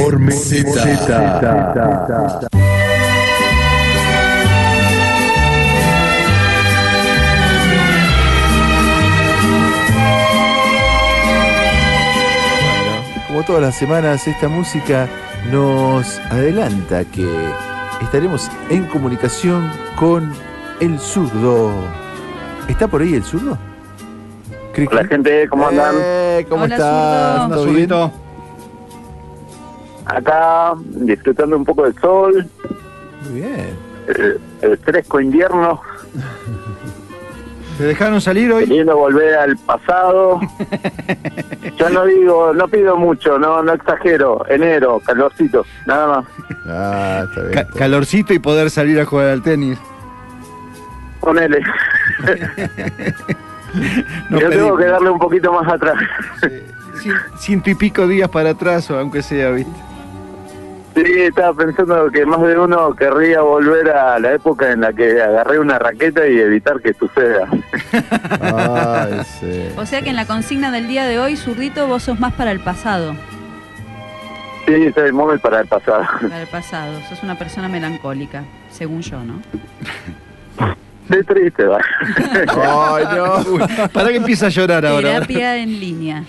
Informe, 0.09 0.31
Z. 0.31 2.49
Bueno, 12.71 13.03
como 13.27 13.43
todas 13.43 13.61
las 13.61 13.75
semanas, 13.75 14.27
esta 14.27 14.47
música 14.47 15.07
nos 15.51 16.17
adelanta 16.31 17.05
que 17.05 17.27
estaremos 18.01 18.49
en 18.71 18.85
comunicación 18.85 19.71
con 19.95 20.33
el 20.79 20.99
zurdo. 20.99 21.71
¿Está 22.67 22.87
por 22.87 23.03
ahí 23.03 23.13
el 23.13 23.23
zurdo? 23.23 23.59
Hola 24.89 25.05
gente, 25.05 25.47
¿cómo 25.49 25.67
andan? 25.67 25.95
Eh, 25.99 26.45
¿Cómo 26.49 26.63
Hola, 26.63 26.75
estás? 26.75 27.41
zurdo. 27.43 27.55
¿Todo 27.55 27.65
bien? 27.65 27.89
Acá 30.09 30.73
disfrutando 30.85 31.55
un 31.55 31.63
poco 31.65 31.83
del 31.83 31.93
sol, 31.99 32.45
Muy 33.29 33.41
bien. 33.41 33.77
el, 34.07 34.39
el 34.61 34.77
fresco 34.79 35.19
invierno, 35.19 35.81
¿Te 37.77 37.83
dejaron 37.85 38.19
salir 38.19 38.51
hoy? 38.51 38.65
queriendo 38.65 38.97
volver 38.97 39.35
al 39.35 39.55
pasado. 39.57 40.41
Yo 41.77 41.89
no 41.89 42.05
digo, 42.05 42.53
no 42.53 42.67
pido 42.67 42.97
mucho, 42.97 43.39
no, 43.39 43.63
no 43.63 43.71
exagero. 43.71 44.45
Enero, 44.49 44.99
calorcito, 45.05 45.65
nada 45.85 46.07
más. 46.07 46.25
Ah, 46.67 47.21
está 47.29 47.41
bien. 47.41 47.53
Ca- 47.53 47.59
está 47.61 47.71
bien. 47.71 47.79
calorcito 47.79 48.33
y 48.33 48.39
poder 48.39 48.69
salir 48.69 48.99
a 48.99 49.05
jugar 49.05 49.27
al 49.27 49.41
tenis. 49.43 49.77
Ponele. 51.21 51.61
No 54.31 54.39
Yo 54.39 54.49
tengo 54.49 54.75
que 54.77 54.85
darle 54.85 55.11
un 55.11 55.19
poquito 55.19 55.53
más 55.53 55.71
atrás. 55.71 55.93
Cien- 57.03 57.21
ciento 57.37 57.69
y 57.69 57.75
pico 57.75 58.07
días 58.07 58.27
para 58.27 58.49
atrás, 58.49 58.89
o 58.89 58.97
aunque 58.97 59.21
sea, 59.21 59.51
¿viste? 59.51 59.71
Sí, 61.05 61.21
estaba 61.21 61.53
pensando 61.53 62.09
que 62.11 62.25
más 62.25 62.41
de 62.41 62.57
uno 62.57 62.93
querría 62.93 63.41
volver 63.41 63.89
a 63.89 64.19
la 64.19 64.33
época 64.33 64.71
en 64.71 64.81
la 64.81 64.91
que 64.91 65.21
agarré 65.21 65.59
una 65.59 65.79
raqueta 65.79 66.27
y 66.27 66.39
evitar 66.39 66.81
que 66.81 66.93
suceda. 66.93 67.47
Ay, 68.41 69.21
sí. 69.39 69.69
O 69.77 69.85
sea 69.85 70.01
que 70.01 70.09
en 70.09 70.15
la 70.15 70.25
consigna 70.25 70.71
del 70.71 70.87
día 70.87 71.05
de 71.05 71.19
hoy, 71.19 71.37
zurdito, 71.37 71.87
vos 71.87 72.03
sos 72.03 72.19
más 72.19 72.33
para 72.33 72.51
el 72.51 72.59
pasado. 72.59 73.15
Sí, 74.65 74.91
soy 74.93 75.11
muy 75.11 75.37
para 75.37 75.61
el 75.61 75.67
pasado. 75.67 76.05
Para 76.21 76.41
el 76.41 76.47
pasado. 76.47 76.99
Sos 77.07 77.23
una 77.23 77.37
persona 77.37 77.69
melancólica, 77.69 78.43
según 78.69 79.01
yo, 79.01 79.23
¿no? 79.23 79.41
Qué 81.09 81.23
triste, 81.23 81.63
va. 81.63 81.79
Ay, 82.95 83.05
no. 83.15 83.87
Para 83.93 84.09
que 84.09 84.17
empieza 84.17 84.45
a 84.45 84.49
llorar 84.49 84.85
ahora. 84.85 85.13
Terapia 85.13 85.57
en 85.57 85.79
línea. 85.79 86.23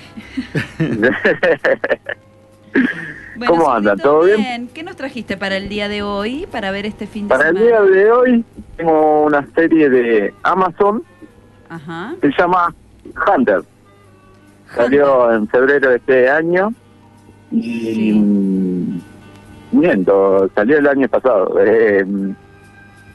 Bueno, 3.40 3.54
¿Cómo? 3.54 3.74
Zurdito, 3.74 3.96
¿Todo 3.96 4.22
bien? 4.24 4.68
¿Qué 4.74 4.82
nos 4.82 4.96
trajiste 4.96 5.38
para 5.38 5.56
el 5.56 5.70
día 5.70 5.88
de 5.88 6.02
hoy, 6.02 6.46
para 6.52 6.70
ver 6.72 6.84
este 6.84 7.06
fin 7.06 7.26
de 7.26 7.34
Para 7.34 7.48
el 7.48 7.56
semana? 7.56 7.80
día 7.86 7.90
de 8.02 8.12
hoy 8.12 8.44
tengo 8.76 9.22
una 9.24 9.46
serie 9.54 9.88
de 9.88 10.34
Amazon 10.42 11.02
Ajá. 11.70 12.14
se 12.20 12.30
llama 12.38 12.74
Hunter. 13.26 13.62
Salió 14.74 15.32
en 15.32 15.48
febrero 15.48 15.88
de 15.88 15.96
este 15.96 16.28
año 16.28 16.74
y 17.50 17.94
Sí. 17.94 18.12
mm, 18.12 19.00
miento, 19.72 20.50
salió 20.54 20.76
el 20.76 20.86
año 20.86 21.08
pasado. 21.08 21.54
Eh, 21.64 22.04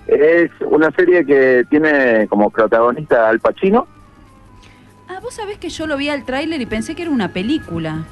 es 0.08 0.50
una 0.66 0.90
serie 0.94 1.24
que 1.24 1.66
tiene 1.70 2.26
como 2.30 2.50
protagonista 2.50 3.30
Al 3.30 3.40
Pacino. 3.40 3.86
Ah, 5.08 5.20
vos 5.22 5.36
sabés 5.36 5.60
que 5.60 5.70
yo 5.70 5.86
lo 5.86 5.98
vi 5.98 6.10
al 6.10 6.26
tráiler 6.26 6.60
y 6.62 6.66
pensé 6.66 6.96
que 6.96 7.04
era 7.04 7.12
una 7.12 7.28
película. 7.30 8.06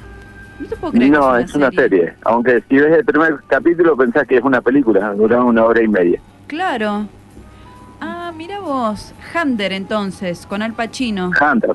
No 0.58 0.66
te 0.68 0.76
puedo 0.76 0.92
creer 0.92 1.10
que 1.12 1.18
No, 1.18 1.36
es 1.36 1.54
una 1.54 1.70
serie. 1.70 2.14
Aunque 2.24 2.62
si 2.68 2.76
ves 2.76 2.98
el 2.98 3.04
primer 3.04 3.36
capítulo 3.48 3.96
pensás 3.96 4.26
que 4.26 4.36
es 4.36 4.42
una 4.42 4.60
película, 4.60 5.12
dura 5.14 5.42
una 5.42 5.64
hora 5.64 5.82
y 5.82 5.88
media. 5.88 6.20
Claro. 6.46 7.06
Ah, 8.00 8.32
mira 8.36 8.60
vos. 8.60 9.12
Hamder 9.32 9.72
entonces, 9.72 10.46
con 10.46 10.62
Al 10.62 10.72
Pacino. 10.74 11.30
Hunter. 11.40 11.72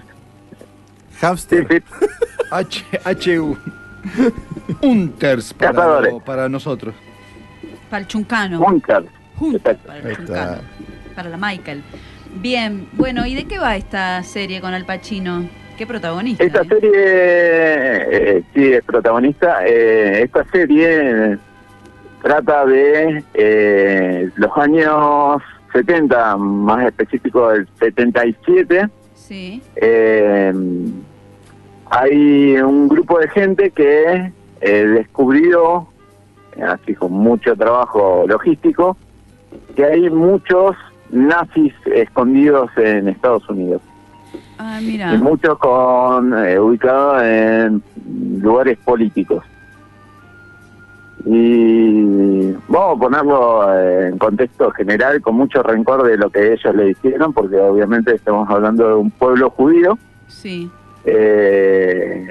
Sí, 1.12 1.18
Hamster. 1.22 1.68
sí. 1.70 1.84
H, 2.52 2.86
HU. 3.36 3.58
Hunters 4.82 5.54
para, 5.54 5.72
Cazadores. 5.72 6.14
para 6.26 6.50
nosotros. 6.50 6.96
Para 7.90 8.02
el 8.02 8.08
chuncano. 8.08 8.60
Hunter. 8.62 9.06
Hunter, 9.40 9.60
Exacto. 9.62 9.88
para 9.88 10.00
el 10.10 10.16
chuncano. 10.18 10.58
Para 11.16 11.30
la 11.30 11.38
Michael. 11.38 11.84
Bien, 12.36 12.88
bueno, 12.94 13.26
¿y 13.26 13.36
de 13.36 13.46
qué 13.46 13.58
va 13.60 13.76
esta 13.76 14.22
serie 14.24 14.62
con 14.62 14.74
Al 14.74 14.86
Pacino? 14.86 15.48
¿Qué 15.80 15.88
protagonista? 15.88 16.44
Esta 16.44 16.62
eh? 16.64 16.68
serie, 16.68 16.92
eh, 16.94 18.44
sí, 18.54 18.74
es 18.74 18.84
protagonista. 18.84 19.66
Eh, 19.66 20.24
esta 20.24 20.44
serie 20.52 21.38
trata 22.22 22.66
de 22.66 23.24
eh, 23.34 24.30
los 24.36 24.58
años 24.58 25.42
70, 25.72 26.36
más 26.36 26.86
específico 26.86 27.52
del 27.52 27.66
77. 27.80 28.90
Sí. 29.14 29.64
Eh, 29.78 30.54
hay 31.90 32.58
un 32.58 32.90
grupo 32.90 33.18
de 33.20 33.30
gente 33.30 33.72
que 33.72 34.34
eh, 34.60 34.86
descubrió, 34.86 35.88
así 36.62 36.94
con 36.94 37.14
mucho 37.14 37.56
trabajo 37.56 38.26
logístico, 38.28 38.98
que 39.78 39.86
hay 39.86 40.10
muchos 40.10 40.76
nazis 41.10 41.74
escondidos 41.86 42.70
en 42.76 43.08
Estados 43.08 43.48
Unidos. 43.48 43.82
Ah, 44.62 44.82
Y 44.82 45.18
muchos 45.18 45.58
con 45.58 46.34
eh, 46.46 46.60
ubicados 46.60 47.24
en 47.24 47.82
lugares 48.42 48.78
políticos. 48.80 49.44
Y 51.26 52.52
vamos 52.68 52.98
a 52.98 53.00
ponerlo 53.00 53.74
eh, 53.78 54.08
en 54.10 54.18
contexto 54.18 54.70
general, 54.72 55.22
con 55.22 55.36
mucho 55.36 55.64
rencor 55.64 56.04
de 56.04 56.18
lo 56.18 56.30
que 56.30 56.54
ellos 56.54 56.76
le 56.76 56.90
hicieron, 56.92 57.34
porque 57.34 57.58
obviamente 57.58 58.14
estamos 58.16 58.50
hablando 58.50 58.88
de 58.88 58.94
un 58.96 59.12
pueblo 59.12 59.50
judío, 59.50 59.98
Sí. 60.28 60.70
eh, 61.06 62.28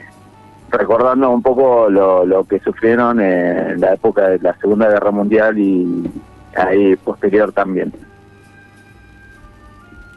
recordando 0.70 1.30
un 1.30 1.42
poco 1.42 1.88
lo, 1.88 2.26
lo 2.26 2.44
que 2.44 2.60
sufrieron 2.60 3.20
en 3.20 3.80
la 3.80 3.94
época 3.94 4.28
de 4.28 4.38
la 4.40 4.54
Segunda 4.58 4.88
Guerra 4.88 5.10
Mundial 5.10 5.58
y 5.58 6.10
ahí 6.56 6.94
posterior 6.96 7.52
también. 7.52 7.92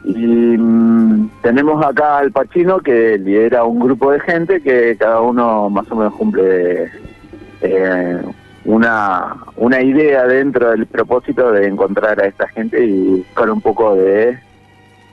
Y 0.04 0.56
mm, 0.58 1.30
tenemos 1.42 1.84
acá 1.84 2.18
al 2.18 2.32
Pacino 2.32 2.80
que 2.80 3.18
lidera 3.18 3.64
un 3.64 3.78
grupo 3.78 4.10
de 4.10 4.20
gente 4.20 4.60
que 4.60 4.96
cada 4.96 5.20
uno 5.20 5.70
más 5.70 5.90
o 5.90 5.96
menos 5.96 6.14
cumple 6.14 6.90
eh, 7.60 8.22
una, 8.64 9.36
una 9.56 9.80
idea 9.80 10.26
dentro 10.26 10.70
del 10.70 10.86
propósito 10.86 11.52
de 11.52 11.66
encontrar 11.68 12.20
a 12.20 12.26
esta 12.26 12.48
gente 12.48 12.84
y 12.84 13.18
buscar 13.18 13.50
un 13.50 13.60
poco 13.60 13.94
de 13.94 14.38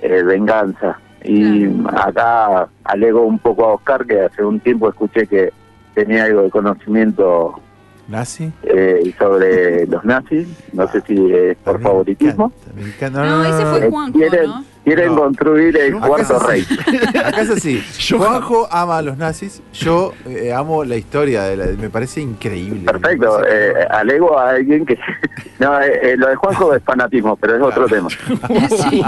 eh, 0.02 0.24
venganza. 0.24 1.00
Y 1.24 1.68
acá 1.88 2.70
alego 2.86 3.24
un 3.24 3.40
poco 3.40 3.66
a 3.66 3.74
Oscar 3.74 4.06
que 4.06 4.22
hace 4.22 4.44
un 4.44 4.60
tiempo 4.60 4.90
escuché 4.90 5.28
que 5.28 5.52
tenía 5.94 6.24
algo 6.24 6.44
de 6.44 6.50
conocimiento 6.50 7.60
¿Nazi? 8.08 8.52
eh, 8.64 9.14
sobre 9.20 9.86
los 9.86 10.04
nazis, 10.06 10.48
no 10.74 10.88
sé 10.88 11.02
si 11.02 11.32
es 11.32 11.58
por 11.58 11.82
favoritismo. 11.82 12.52
encanta, 12.56 12.82
me 12.82 12.88
encanta. 12.88 13.26
No, 13.26 13.44
ese 13.44 13.66
fue 13.66 13.90
Juanjo. 13.90 14.20
Quieren 14.84 15.14
No. 15.16 15.22
construir 15.22 15.78
el 15.78 15.98
Acá 15.98 16.08
cuarto 16.08 16.40
rey. 16.40 16.66
Acá 17.10 17.42
es 17.42 17.50
así. 17.50 17.84
Juanjo 18.18 18.68
ama 18.72 18.98
a 18.98 19.02
los 19.02 19.18
nazis. 19.18 19.62
Yo 19.74 20.14
eh, 20.26 20.52
amo 20.54 20.84
la 20.84 20.96
historia. 20.96 21.44
De 21.44 21.58
la, 21.58 21.66
me 21.78 21.90
parece 21.90 22.22
increíble. 22.22 22.82
Perfecto, 22.92 23.40
parece- 23.40 23.82
eh, 23.82 23.88
alego 23.90 24.38
a 24.40 24.50
alguien 24.52 24.86
que... 24.86 24.98
No, 25.60 25.78
eh, 25.82 26.12
eh, 26.14 26.16
lo 26.18 26.28
de 26.30 26.36
Juanjo 26.36 26.74
es 26.74 26.82
fanatismo, 26.84 27.36
pero 27.36 27.58
es 27.58 27.62
otro 27.62 27.86
tema. 27.88 28.08
Sí. 28.90 29.04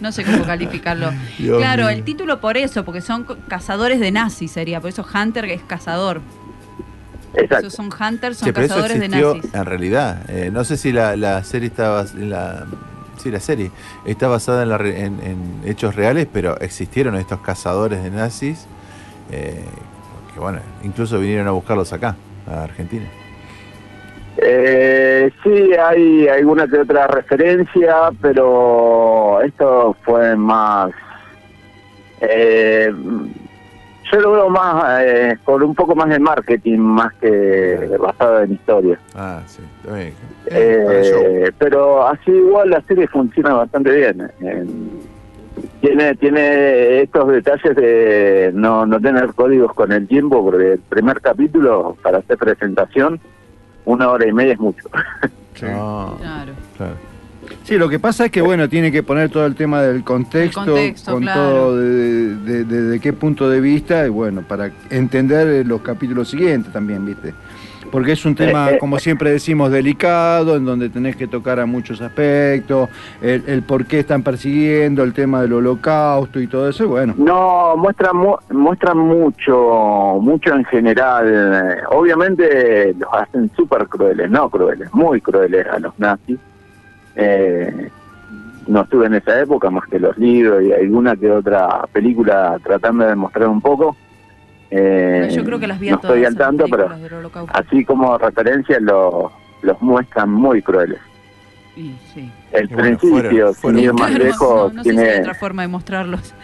No 0.00 0.12
sé 0.12 0.22
cómo 0.24 0.44
calificarlo. 0.44 1.10
Dios 1.38 1.56
claro, 1.58 1.84
mío. 1.84 1.90
el 1.90 2.04
título 2.04 2.38
por 2.40 2.58
eso, 2.58 2.84
porque 2.84 3.00
son 3.00 3.24
cazadores 3.48 3.98
de 3.98 4.10
nazis 4.10 4.50
sería, 4.52 4.80
por 4.82 4.90
eso 4.90 5.06
Hunter 5.14 5.46
es 5.46 5.62
cazador. 5.62 6.20
Exacto. 7.32 7.66
Esos 7.66 7.72
son 7.74 7.86
Hunters, 7.86 8.36
son 8.38 8.46
Che, 8.46 8.52
pero 8.52 8.66
eso 8.66 8.74
cazadores 8.74 9.00
de 9.00 9.08
nazis. 9.08 9.54
en 9.54 9.64
realidad. 9.64 10.22
Eh, 10.28 10.50
no 10.52 10.64
sé 10.64 10.76
si 10.76 10.92
la, 10.92 11.16
la 11.16 11.42
serie 11.44 11.70
en 12.14 12.30
la 12.30 12.66
sí 13.16 13.30
la 13.30 13.40
serie 13.40 13.70
está 14.04 14.28
basada 14.28 14.62
en, 14.62 14.68
la 14.68 14.76
en 14.76 15.60
hechos 15.64 15.94
reales, 15.94 16.26
pero 16.32 16.58
existieron 16.60 17.16
estos 17.16 17.40
cazadores 17.40 18.02
de 18.02 18.10
nazis 18.10 18.66
eh, 19.30 19.64
que 20.32 20.40
bueno, 20.40 20.60
incluso 20.82 21.18
vinieron 21.18 21.46
a 21.48 21.52
buscarlos 21.52 21.92
acá, 21.92 22.16
a 22.46 22.64
Argentina. 22.64 23.06
Eh, 24.36 25.30
sí, 25.42 25.72
hay 25.74 26.26
alguna 26.26 26.66
que 26.66 26.78
otra 26.78 27.06
referencia, 27.06 28.10
pero 28.20 29.40
esto 29.42 29.96
fue 30.04 30.34
más... 30.36 30.90
Eh, 32.20 32.92
yo 34.14 34.20
lo 34.20 34.32
veo 34.32 34.48
más 34.48 35.00
eh, 35.02 35.36
con 35.44 35.62
un 35.62 35.74
poco 35.74 35.96
más 35.96 36.08
de 36.08 36.20
marketing, 36.20 36.78
más 36.78 37.12
que 37.14 37.96
basado 37.98 38.42
en 38.42 38.52
historia. 38.52 38.98
Ah, 39.14 39.42
sí, 39.46 39.60
está 39.82 39.94
bien. 39.96 40.14
Eh. 40.46 41.12
Eh, 41.46 41.52
pero 41.58 42.06
así 42.06 42.30
igual 42.30 42.70
la 42.70 42.80
serie 42.82 43.08
funciona 43.08 43.54
bastante 43.54 43.90
bien. 43.90 44.30
Eh, 44.40 44.66
tiene 45.80 46.14
tiene 46.16 47.02
estos 47.02 47.28
detalles 47.28 47.74
de 47.76 48.50
no, 48.54 48.86
no 48.86 49.00
tener 49.00 49.34
códigos 49.34 49.72
con 49.74 49.90
el 49.90 50.06
tiempo, 50.06 50.44
porque 50.44 50.74
el 50.74 50.78
primer 50.78 51.20
capítulo 51.20 51.96
para 52.02 52.18
hacer 52.18 52.38
presentación, 52.38 53.18
una 53.84 54.10
hora 54.10 54.26
y 54.28 54.32
media 54.32 54.52
es 54.52 54.60
mucho. 54.60 54.88
No, 55.62 56.16
Claro. 56.20 56.52
claro. 56.76 56.94
Sí, 57.64 57.76
lo 57.78 57.88
que 57.88 57.98
pasa 57.98 58.26
es 58.26 58.30
que, 58.30 58.42
bueno, 58.42 58.68
tiene 58.68 58.90
que 58.92 59.02
poner 59.02 59.30
todo 59.30 59.46
el 59.46 59.54
tema 59.54 59.82
del 59.82 60.04
contexto, 60.04 60.64
con 61.06 61.22
claro. 61.22 61.50
todo 61.50 61.76
de, 61.78 62.34
de- 62.36 62.64
de- 62.64 62.82
de 62.82 63.00
qué 63.00 63.12
punto 63.12 63.48
de 63.48 63.60
vista, 63.60 64.06
y 64.06 64.10
bueno, 64.10 64.42
para 64.46 64.70
entender 64.90 65.46
eh, 65.48 65.64
los 65.64 65.80
capítulos 65.82 66.28
siguientes 66.28 66.72
también, 66.72 67.04
¿viste? 67.06 67.32
porque 67.92 68.10
es 68.12 68.24
un 68.24 68.34
tema, 68.34 68.70
Eh, 68.70 68.74
eh, 68.74 68.78
como 68.78 68.98
siempre 68.98 69.30
decimos, 69.30 69.70
delicado, 69.70 70.56
en 70.56 70.64
donde 70.64 70.88
tenés 70.88 71.14
que 71.14 71.28
tocar 71.28 71.60
a 71.60 71.66
muchos 71.66 72.00
aspectos, 72.00 72.88
el, 73.22 73.44
el 73.46 73.62
por 73.62 73.86
qué 73.86 74.00
están 74.00 74.24
persiguiendo, 74.24 75.04
el 75.04 75.12
tema 75.12 75.40
del 75.42 75.52
holocausto 75.52 76.40
y 76.40 76.48
todo 76.48 76.68
eso, 76.68 76.82
y 76.82 76.86
bueno. 76.88 77.14
No, 77.16 77.76
muestran, 77.76 78.16
mu- 78.16 78.36
muestran 78.50 78.98
mucho, 78.98 80.18
mucho 80.20 80.54
en 80.54 80.64
general. 80.64 81.82
Obviamente 81.90 82.94
los 82.98 83.08
hacen 83.12 83.48
súper 83.54 83.86
crueles, 83.86 84.28
no 84.28 84.48
crueles, 84.50 84.92
muy 84.92 85.20
crueles 85.20 85.64
a 85.66 85.78
los 85.78 85.96
nazis. 85.96 86.38
Eh, 87.16 87.90
no 88.66 88.80
estuve 88.82 89.06
en 89.06 89.14
esa 89.14 89.40
época 89.40 89.68
más 89.70 89.86
que 89.88 89.98
los 89.98 90.16
libros 90.16 90.62
y 90.62 90.72
alguna 90.72 91.14
que 91.16 91.30
otra 91.30 91.86
película 91.92 92.58
tratando 92.64 93.06
de 93.06 93.14
mostrar 93.14 93.48
un 93.48 93.60
poco. 93.60 93.96
Eh, 94.70 95.28
Yo 95.30 95.44
creo 95.44 95.58
que 95.60 95.66
las 95.66 95.78
vi 95.78 95.88
a 95.88 95.92
no 95.92 95.98
todas. 95.98 96.16
estoy 96.16 96.24
al 96.26 96.36
tanto, 96.36 96.64
pero 96.64 96.88
películas 96.88 97.02
del 97.02 97.14
Holocausto. 97.20 97.52
así 97.58 97.84
como 97.84 98.16
referencia 98.18 98.80
los, 98.80 99.30
los 99.62 99.82
muestran 99.82 100.30
muy 100.32 100.62
crueles. 100.62 100.98
Y 101.76 101.92
sí. 102.14 102.30
El 102.52 102.64
Y 102.70 102.74
bueno, 102.74 102.98
principio, 102.98 103.20
fueron- 103.52 103.54
fueron- 103.54 103.78
sin 103.80 103.84
ir 103.84 103.92
más 103.92 104.10
Claro, 104.10 104.24
lejos, 104.24 104.72
no, 104.72 104.76
no 104.78 104.82
sé 104.84 104.90
si 104.92 104.98
hay 104.98 105.04
tiene... 105.06 105.20
otra 105.20 105.34
forma 105.34 105.62
de 105.62 105.68
mostrarlos. 105.68 106.34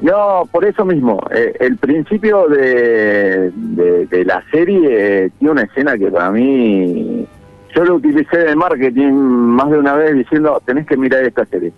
No, 0.00 0.48
por 0.50 0.64
eso 0.64 0.84
mismo. 0.84 1.20
eh, 1.30 1.52
el 1.60 1.76
principio 1.76 2.48
de, 2.48 3.50
de, 3.54 4.06
de 4.06 4.24
la 4.24 4.42
serie 4.50 5.24
eh, 5.26 5.30
tiene 5.38 5.52
una 5.52 5.62
escena 5.62 5.96
que 5.98 6.10
para 6.10 6.30
mí. 6.30 7.26
Yo 7.74 7.84
lo 7.84 7.94
utilicé 7.96 8.36
de 8.38 8.54
marketing 8.56 9.12
más 9.12 9.70
de 9.70 9.78
una 9.78 9.94
vez 9.94 10.14
diciendo: 10.14 10.60
tenés 10.66 10.86
que 10.86 10.96
mirar 10.96 11.24
esta 11.24 11.44
serie. 11.46 11.72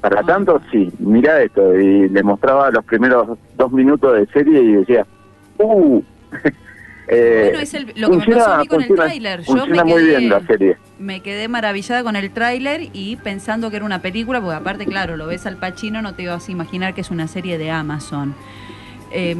Para 0.00 0.20
Ah. 0.20 0.24
tanto, 0.26 0.60
sí, 0.70 0.90
mira 0.98 1.42
esto. 1.42 1.74
Y 1.78 2.08
le 2.08 2.22
mostraba 2.22 2.70
los 2.70 2.84
primeros 2.84 3.38
dos 3.56 3.72
minutos 3.72 4.14
de 4.14 4.26
serie 4.26 4.62
y 4.62 4.72
decía: 4.74 5.06
¡Uh! 5.58 6.02
Eh, 7.08 7.50
Bueno, 7.50 7.60
es 7.60 7.72
el- 7.74 7.92
lo 7.94 8.10
que 8.10 8.16
me 8.16 8.34
pasó 8.34 8.52
a 8.54 8.58
mí 8.58 8.66
con 8.66 8.80
el 8.82 8.88
funciona- 8.88 9.04
tráiler. 9.04 9.40
Yo 9.42 9.52
me 9.54 9.58
Funciona 9.60 9.84
muy 9.84 10.02
quedé- 10.02 10.18
bien 10.18 10.28
la 10.28 10.40
serie. 10.40 10.76
Me 10.98 11.20
quedé 11.22 11.46
maravillada 11.46 12.02
con 12.02 12.16
el 12.16 12.32
tráiler 12.32 12.88
y 12.92 13.14
pensando 13.14 13.70
que 13.70 13.76
era 13.76 13.84
una 13.84 14.02
película, 14.02 14.40
porque 14.40 14.56
aparte, 14.56 14.86
claro, 14.86 15.16
lo 15.16 15.28
ves 15.28 15.46
al 15.46 15.56
Pacino, 15.56 16.02
no 16.02 16.14
te 16.16 16.26
vas 16.26 16.48
a 16.48 16.50
imaginar 16.50 16.94
que 16.94 17.02
es 17.02 17.12
una 17.12 17.28
serie 17.28 17.58
de 17.58 17.70
Amazon. 17.70 18.34
Eh, 19.12 19.36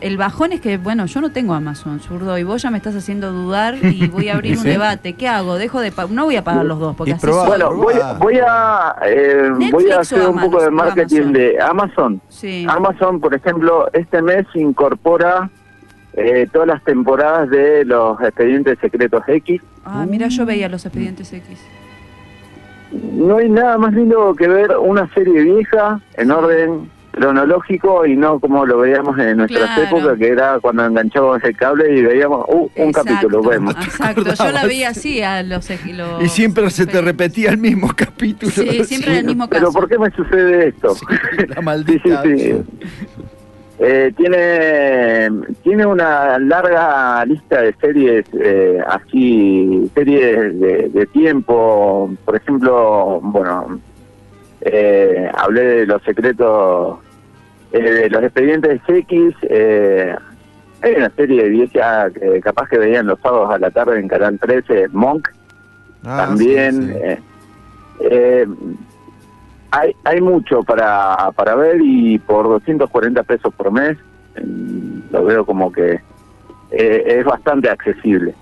el 0.00 0.16
bajón 0.16 0.52
es 0.52 0.60
que, 0.60 0.76
bueno, 0.76 1.06
yo 1.06 1.20
no 1.20 1.30
tengo 1.30 1.54
Amazon, 1.54 2.00
zurdo, 2.00 2.38
y 2.38 2.44
vos 2.44 2.62
ya 2.62 2.70
me 2.70 2.76
estás 2.76 2.94
haciendo 2.94 3.32
dudar 3.32 3.76
y 3.82 4.06
voy 4.08 4.28
a 4.28 4.34
abrir 4.34 4.58
un 4.58 4.64
debate. 4.64 5.14
¿Qué 5.14 5.28
hago? 5.28 5.56
Dejo 5.56 5.80
de 5.80 5.92
no 6.10 6.24
voy 6.24 6.36
a 6.36 6.44
pagar 6.44 6.64
los 6.64 6.78
dos 6.78 6.94
porque 6.94 7.10
Y 7.10 7.14
así. 7.14 7.26
Bueno, 7.26 7.74
voy, 7.74 7.94
voy 8.18 8.38
a 8.46 8.96
eh, 9.04 9.50
voy 9.72 9.90
a 9.90 10.00
hacer 10.00 10.28
un 10.28 10.40
poco 10.40 10.62
de 10.62 10.70
marketing 10.70 11.20
Amazon. 11.20 11.32
de 11.32 11.60
Amazon. 11.60 12.20
Sí. 12.28 12.66
Amazon, 12.68 13.20
por 13.20 13.34
ejemplo, 13.34 13.88
este 13.92 14.22
mes 14.22 14.46
incorpora 14.54 15.50
eh, 16.14 16.48
todas 16.52 16.68
las 16.68 16.82
temporadas 16.84 17.48
de 17.50 17.84
los 17.84 18.20
expedientes 18.20 18.78
secretos 18.80 19.22
X. 19.26 19.62
Ah, 19.84 20.04
mira, 20.08 20.28
yo 20.28 20.44
veía 20.44 20.68
los 20.68 20.84
expedientes 20.84 21.32
X. 21.32 21.58
No 22.90 23.36
hay 23.38 23.48
nada 23.48 23.78
más 23.78 23.92
lindo 23.92 24.34
que 24.34 24.48
ver 24.48 24.76
una 24.78 25.12
serie 25.12 25.42
vieja 25.42 26.00
en 26.16 26.30
orden 26.30 26.90
cronológico 27.18 28.06
y 28.06 28.16
no 28.16 28.38
como 28.38 28.64
lo 28.64 28.78
veíamos 28.78 29.18
en 29.18 29.38
nuestras 29.38 29.64
Claro. 29.74 29.82
épocas, 29.98 30.18
que 30.18 30.28
era 30.28 30.58
cuando 30.60 30.84
enganchábamos 30.86 31.42
el 31.44 31.56
cable 31.56 31.98
y 31.98 32.02
veíamos 32.02 32.44
uh, 32.48 32.70
un 32.76 32.88
Exacto, 32.88 33.10
capítulo, 33.10 33.42
vemos. 33.42 33.74
Exacto, 33.74 34.22
yo 34.34 34.52
la 34.52 34.64
veía 34.66 34.90
así 34.90 35.22
a 35.22 35.42
los, 35.42 35.68
los 35.94 36.22
Y 36.22 36.28
siempre 36.28 36.70
se 36.70 36.86
te 36.86 37.00
repetía 37.00 37.50
el 37.50 37.58
mismo 37.58 37.88
capítulo. 37.96 38.52
Sí, 38.52 38.84
siempre 38.84 39.10
era 39.10 39.20
el 39.20 39.26
mismo 39.26 39.48
Pero 39.48 39.66
caso. 39.66 39.78
¿por 39.78 39.88
qué 39.88 39.98
me 39.98 40.10
sucede 40.12 40.68
esto? 40.68 40.94
La 41.54 41.60
maldita. 41.60 42.22
sí, 42.22 42.38
sí. 42.38 42.62
Eh, 43.80 44.12
tiene 44.16 45.28
tiene 45.62 45.86
una 45.86 46.36
larga 46.40 47.24
lista 47.24 47.62
de 47.62 47.72
series 47.80 48.24
eh, 48.32 48.80
así 48.88 49.88
series 49.94 50.58
de, 50.58 50.88
de 50.92 51.06
tiempo 51.06 52.10
por 52.24 52.34
ejemplo 52.34 53.20
bueno 53.22 53.78
eh, 54.62 55.30
hablé 55.32 55.60
de 55.62 55.86
los 55.86 56.02
secretos 56.02 56.98
eh, 57.72 58.08
los 58.10 58.22
expedientes 58.22 58.80
X 58.86 59.34
eh, 59.42 60.14
hay 60.82 60.94
una 60.94 61.10
serie 61.10 61.48
vieja 61.48 62.08
que 62.10 62.40
capaz 62.40 62.68
que 62.68 62.78
veían 62.78 63.06
los 63.06 63.18
sábados 63.20 63.50
a 63.50 63.58
la 63.58 63.70
tarde 63.70 63.98
en 63.98 64.08
Canal 64.08 64.38
13 64.38 64.88
Monk 64.92 65.28
Ah, 66.04 66.26
también 66.26 66.82
sí, 66.82 66.88
sí. 66.92 66.94
eh, 67.02 67.18
eh, 68.00 68.46
hay 69.72 69.92
hay 70.04 70.20
mucho 70.20 70.62
para 70.62 71.32
para 71.34 71.56
ver 71.56 71.80
y 71.82 72.18
por 72.20 72.46
240 72.46 73.22
pesos 73.24 73.52
por 73.54 73.72
mes 73.72 73.98
eh, 74.36 74.44
lo 75.10 75.24
veo 75.24 75.44
como 75.44 75.72
que 75.72 76.00
eh, 76.70 77.02
es 77.18 77.24
bastante 77.24 77.68
accesible 77.68 78.32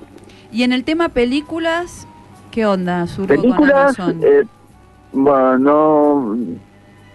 Y 0.53 0.62
en 0.65 0.73
el 0.73 0.85
tema 0.85 1.09
películas, 1.09 2.07
¿qué 2.51 2.66
onda, 2.66 3.07
con 3.16 3.27
películas 3.27 3.97
eh, 4.23 4.44
bueno 5.12 5.59
no 5.59 6.36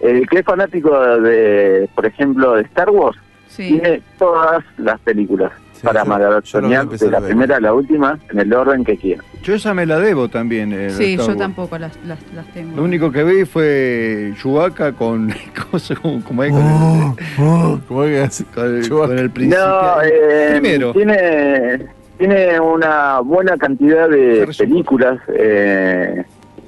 el 0.02 0.28
que 0.28 0.40
es 0.40 0.45
fanático 0.45 0.98
de 1.19 1.90
por 1.95 2.06
ejemplo 2.06 2.56
de 2.56 2.61
Star 2.64 2.90
Wars 2.90 3.18
sí. 3.48 3.68
tiene 3.80 4.02
todas 4.18 4.64
las 4.78 4.99
películas 5.02 5.52
Sí, 5.73 5.88
para 5.88 6.06
maratonear 6.06 6.88
de 6.88 7.10
la 7.10 7.18
a 7.18 7.22
primera 7.22 7.56
a 7.57 7.60
la 7.60 7.73
última 7.73 8.19
en 8.32 8.38
el 8.40 8.53
orden 8.53 8.84
que 8.84 8.98
quiera 8.98 9.23
Yo 9.41 9.56
esa 9.56 9.73
me 9.73 9.88
la 9.88 9.98
debo 9.98 10.30
también. 10.30 10.72
eh, 10.73 10.91
Sí, 10.91 11.14
Star 11.14 11.26
yo 11.26 11.26
Wars. 11.30 11.38
tampoco 11.40 11.78
las, 11.80 11.98
las, 12.06 12.19
las 12.36 12.45
tengo. 12.53 12.78
Lo 12.78 12.84
único 12.84 13.11
que 13.11 13.23
vi 13.23 13.45
fue 13.45 14.32
Chewbacca 14.40 14.91
con. 14.94 15.34
cosa 15.72 15.95
como, 15.95 16.44
es, 16.44 16.52
con, 16.52 16.61
Oh, 16.61 17.15
oh, 17.40 17.80
¿Cómo 17.88 18.03
el, 18.03 18.30
con, 18.53 18.76
el, 18.76 18.90
con 18.90 19.18
el 19.18 19.30
principio. 19.32 19.65
No, 19.65 20.02
eh, 20.03 20.49
Primero. 20.52 20.94
Tiene, 20.94 21.80
tiene 22.19 22.60
una 22.60 23.19
buena 23.22 23.57
cantidad 23.57 24.07
de 24.07 24.48
películas 24.56 25.18
eh, 25.34 26.23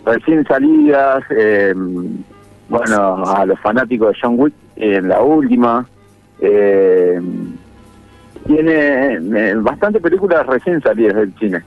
recién 0.07 0.43
salidas. 0.47 1.23
Eh, 2.69 2.69
bueno, 2.69 3.23
a 3.25 3.45
los 3.45 3.59
fanáticos 3.59 4.13
de 4.13 4.19
John 4.21 4.35
Wick 4.39 4.53
en 4.75 5.07
la 5.09 5.21
última. 5.21 5.85
eh, 6.39 7.21
tiene 8.45 9.13
eh, 9.13 9.55
bastante 9.55 10.01
películas 10.01 10.45
recién 10.45 10.81
salidas 10.81 11.15
del 11.15 11.33
cine. 11.39 11.63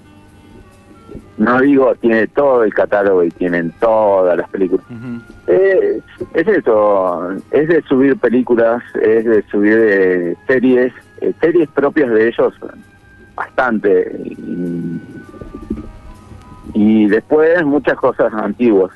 No 1.38 1.60
digo, 1.60 1.94
tiene 1.96 2.26
todo 2.28 2.64
el 2.64 2.72
catálogo 2.74 3.22
y 3.22 3.30
tienen 3.30 3.72
todas 3.80 4.36
las 4.36 4.48
películas. 4.48 4.84
Eh, 5.46 6.00
es 6.34 6.48
eso, 6.48 7.30
es 7.50 7.68
de 7.68 7.82
subir 7.82 8.18
películas, 8.18 8.82
es 9.00 9.24
de 9.24 9.42
subir 9.50 9.78
eh, 9.78 10.36
series, 10.46 10.92
eh, 11.20 11.32
series 11.40 11.68
propias 11.70 12.10
de 12.10 12.28
ellos, 12.28 12.54
bastante. 13.34 14.18
Y, 14.24 15.00
y 16.74 17.06
después 17.06 17.64
muchas 17.64 17.96
cosas 17.96 18.32
antiguas. 18.34 18.90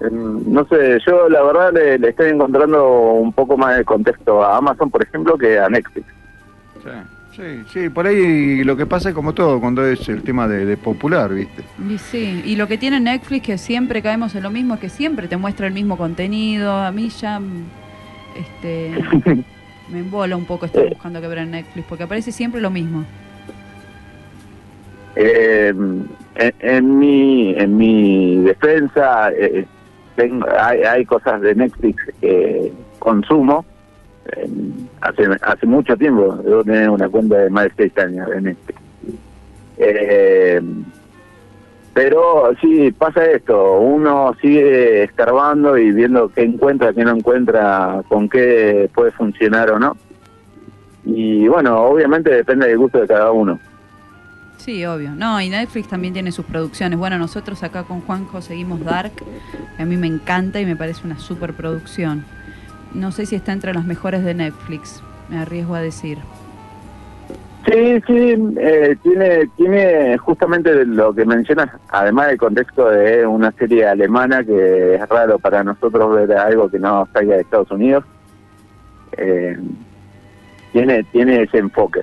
Eh, 0.00 0.08
No 0.10 0.64
sé, 0.66 0.98
yo 1.06 1.28
la 1.28 1.42
verdad 1.42 1.72
le, 1.72 1.98
le 1.98 2.08
estoy 2.08 2.30
encontrando 2.30 3.12
un 3.12 3.32
poco 3.32 3.56
más 3.56 3.76
de 3.76 3.84
contexto 3.84 4.42
a 4.44 4.56
Amazon, 4.58 4.90
por 4.90 5.02
ejemplo, 5.02 5.36
que 5.38 5.58
a 5.58 5.68
Netflix. 5.68 6.06
Sí, 6.82 6.90
sí, 7.36 7.62
sí, 7.72 7.88
por 7.88 8.06
ahí 8.06 8.62
lo 8.64 8.76
que 8.76 8.86
pasa 8.86 9.08
es 9.08 9.14
como 9.14 9.32
todo, 9.32 9.58
cuando 9.60 9.84
es 9.86 10.08
el 10.08 10.22
tema 10.22 10.46
de, 10.46 10.66
de 10.66 10.76
popular, 10.76 11.32
¿viste? 11.32 11.62
Y 11.88 11.98
sí, 11.98 12.42
y 12.44 12.56
lo 12.56 12.68
que 12.68 12.76
tiene 12.78 13.00
Netflix, 13.00 13.46
que 13.46 13.58
siempre 13.58 14.02
caemos 14.02 14.34
en 14.34 14.42
lo 14.42 14.50
mismo, 14.50 14.74
es 14.74 14.80
que 14.80 14.88
siempre 14.88 15.28
te 15.28 15.36
muestra 15.36 15.66
el 15.66 15.72
mismo 15.72 15.96
contenido. 15.96 16.72
A 16.72 16.92
mí 16.92 17.08
ya 17.08 17.40
mm, 17.40 17.64
este, 18.36 18.92
me 19.90 20.00
embola 20.00 20.36
un 20.36 20.44
poco 20.44 20.66
estar 20.66 20.86
buscando 20.88 21.20
que 21.20 21.28
ver 21.28 21.38
en 21.38 21.52
Netflix, 21.52 21.86
porque 21.88 22.04
aparece 22.04 22.30
siempre 22.32 22.60
lo 22.60 22.70
mismo. 22.70 23.04
Eh, 25.16 25.68
en, 25.68 26.08
en 26.58 26.98
mi 26.98 27.54
en 27.56 27.76
mi 27.76 28.38
defensa 28.38 29.30
eh, 29.30 29.64
tengo, 30.16 30.46
hay, 30.58 30.82
hay 30.82 31.04
cosas 31.04 31.40
de 31.40 31.54
Netflix 31.54 32.02
que 32.20 32.72
consumo 32.98 33.64
eh, 34.32 34.48
hace 35.00 35.24
hace 35.42 35.66
mucho 35.66 35.96
tiempo 35.96 36.36
debo 36.36 36.64
tener 36.64 36.90
una 36.90 37.08
cuenta 37.08 37.38
de 37.38 37.50
más 37.50 37.64
de 37.64 37.72
seis 37.76 37.98
años 37.98 38.28
de 38.28 38.40
Netflix 38.40 38.80
Eh, 39.76 40.60
pero 41.92 42.52
sí 42.60 42.92
pasa 42.92 43.24
esto 43.24 43.78
uno 43.80 44.34
sigue 44.40 45.04
escarbando 45.04 45.76
y 45.76 45.92
viendo 45.92 46.28
qué 46.28 46.42
encuentra 46.42 46.92
qué 46.92 47.04
no 47.04 47.16
encuentra 47.16 48.02
con 48.08 48.28
qué 48.28 48.88
puede 48.94 49.10
funcionar 49.12 49.70
o 49.70 49.78
no. 49.78 49.96
Y 51.04 51.46
bueno 51.48 51.82
obviamente 51.82 52.30
depende 52.30 52.68
del 52.68 52.78
gusto 52.78 53.00
de 53.00 53.06
cada 53.08 53.30
uno 53.32 53.58
Sí, 54.56 54.84
obvio. 54.86 55.10
No, 55.10 55.40
y 55.40 55.50
Netflix 55.50 55.88
también 55.88 56.14
tiene 56.14 56.32
sus 56.32 56.44
producciones. 56.46 56.98
Bueno, 56.98 57.18
nosotros 57.18 57.62
acá 57.62 57.84
con 57.84 58.00
Juanjo 58.00 58.40
seguimos 58.40 58.82
Dark, 58.82 59.12
que 59.76 59.82
a 59.82 59.86
mí 59.86 59.96
me 59.96 60.06
encanta 60.06 60.60
y 60.60 60.66
me 60.66 60.76
parece 60.76 61.02
una 61.04 61.18
superproducción. 61.18 62.24
No 62.94 63.12
sé 63.12 63.26
si 63.26 63.36
está 63.36 63.52
entre 63.52 63.74
las 63.74 63.84
mejores 63.84 64.24
de 64.24 64.34
Netflix, 64.34 65.02
me 65.28 65.38
arriesgo 65.38 65.74
a 65.74 65.80
decir. 65.80 66.18
Sí, 67.66 68.00
sí, 68.06 68.36
eh, 68.58 68.96
tiene, 69.02 69.46
tiene 69.56 70.18
justamente 70.18 70.84
lo 70.84 71.14
que 71.14 71.24
mencionas, 71.24 71.70
además 71.88 72.28
del 72.28 72.36
contexto 72.36 72.90
de 72.90 73.26
una 73.26 73.52
serie 73.52 73.86
alemana 73.86 74.44
que 74.44 74.96
es 74.96 75.08
raro 75.08 75.38
para 75.38 75.64
nosotros 75.64 76.14
ver 76.14 76.36
algo 76.36 76.70
que 76.70 76.78
no 76.78 77.08
salga 77.12 77.36
de 77.36 77.40
Estados 77.40 77.70
Unidos. 77.70 78.04
Eh, 79.16 79.58
tiene, 80.72 81.04
tiene 81.04 81.42
ese 81.42 81.58
enfoque. 81.58 82.02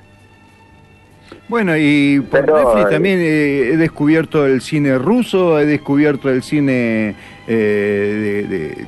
Bueno, 1.47 1.73
y 1.77 2.19
por 2.21 2.41
Pero, 2.41 2.57
Netflix 2.57 2.85
eh, 2.87 2.93
también 2.93 3.19
eh, 3.19 3.69
he 3.73 3.77
descubierto 3.77 4.45
el 4.45 4.61
cine 4.61 4.97
ruso, 4.97 5.59
he 5.59 5.65
descubierto 5.65 6.29
el 6.29 6.43
cine 6.43 7.15
eh, 7.47 8.45
de, 8.47 8.57
de- 8.57 8.87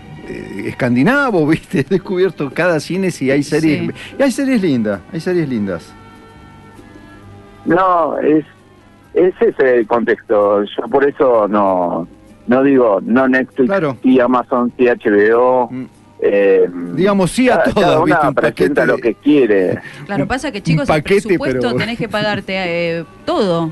de 0.64 0.70
escandinavo, 0.70 1.46
¿viste? 1.48 1.80
He 1.82 1.84
descubierto 1.84 2.50
cada 2.54 2.80
cine 2.80 3.12
si 3.12 3.30
hay 3.30 3.44
series. 3.44 3.82
Sí. 3.82 3.92
Y 4.18 4.24
hay 4.24 4.32
series 4.32 4.62
lindas, 4.62 5.02
hay 5.12 5.20
series 5.20 5.50
lindas. 5.50 5.94
No, 7.66 8.18
es, 8.20 8.46
es 9.14 9.34
ese 9.42 9.78
el 9.80 9.88
contexto. 9.88 10.64
Yo 10.64 10.88
por 10.90 11.08
eso 11.08 11.48
no, 11.48 12.08
no 12.48 12.64
digo 12.64 13.00
no 13.04 13.28
Netflix, 13.28 13.68
Claro. 13.70 13.98
sí 14.04 14.20
Amazon, 14.20 14.72
sí 14.78 14.86
HBO. 14.88 15.70
Mm. 15.72 15.86
Eh, 16.24 16.70
Digamos 16.96 17.32
sí 17.32 17.50
a 17.50 17.58
cada, 17.58 17.64
todas, 17.74 17.86
cada 17.90 18.00
una 18.00 18.06
¿viste? 18.16 18.28
Un 18.28 18.34
presenta 18.36 18.82
paquete 18.82 18.86
lo 18.86 18.98
que 18.98 19.16
quiere. 19.16 19.80
Claro, 20.06 20.28
pasa 20.28 20.52
que 20.52 20.62
chicos, 20.64 20.88
paquete, 20.88 21.16
el 21.16 21.22
presupuesto 21.24 21.60
pero- 21.62 21.76
tenés 21.76 21.98
que 21.98 22.08
pagarte 22.10 22.54
eh, 23.00 23.06
todo. 23.26 23.72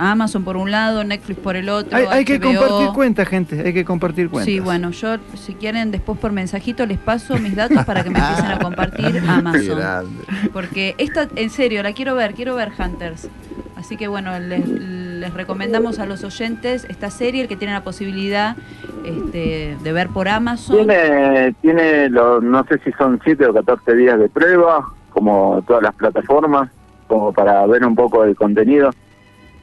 Amazon 0.00 0.44
por 0.44 0.56
un 0.56 0.70
lado, 0.70 1.02
Netflix 1.02 1.40
por 1.40 1.56
el 1.56 1.68
otro. 1.68 1.96
Hay, 1.96 2.04
hay 2.08 2.24
que 2.24 2.38
compartir 2.38 2.88
cuentas, 2.94 3.26
gente, 3.26 3.60
hay 3.66 3.72
que 3.74 3.84
compartir 3.84 4.28
cuentas. 4.30 4.44
Sí, 4.46 4.60
bueno, 4.60 4.92
yo 4.92 5.16
si 5.34 5.54
quieren 5.54 5.90
después 5.90 6.16
por 6.20 6.30
mensajito 6.30 6.86
les 6.86 6.98
paso 6.98 7.36
mis 7.38 7.56
datos 7.56 7.84
para 7.84 8.04
que 8.04 8.10
me 8.10 8.20
empiecen 8.20 8.46
a 8.46 8.58
compartir 8.60 9.10
Qué 9.12 9.18
Amazon. 9.28 9.76
grande. 9.78 10.22
Porque 10.52 10.94
esta, 10.98 11.26
en 11.34 11.50
serio, 11.50 11.82
la 11.82 11.94
quiero 11.94 12.14
ver, 12.14 12.34
quiero 12.34 12.54
ver 12.54 12.70
Hunters. 12.78 13.26
Así 13.78 13.96
que 13.96 14.08
bueno, 14.08 14.36
les, 14.40 14.68
les 14.68 15.32
recomendamos 15.32 16.00
a 16.00 16.06
los 16.06 16.24
oyentes 16.24 16.84
esta 16.90 17.10
serie, 17.10 17.42
el 17.42 17.48
que 17.48 17.54
tiene 17.54 17.72
la 17.72 17.84
posibilidad 17.84 18.56
este, 19.04 19.76
de 19.80 19.92
ver 19.92 20.08
por 20.08 20.28
Amazon. 20.28 20.76
Tiene, 20.78 21.54
tiene 21.62 22.08
los, 22.10 22.42
no 22.42 22.64
sé 22.64 22.80
si 22.84 22.90
son 22.92 23.20
7 23.22 23.46
o 23.46 23.54
14 23.54 23.94
días 23.94 24.18
de 24.18 24.28
prueba, 24.28 24.84
como 25.10 25.62
todas 25.64 25.84
las 25.84 25.94
plataformas, 25.94 26.70
como 27.06 27.32
para 27.32 27.64
ver 27.66 27.86
un 27.86 27.94
poco 27.94 28.24
el 28.24 28.34
contenido. 28.34 28.90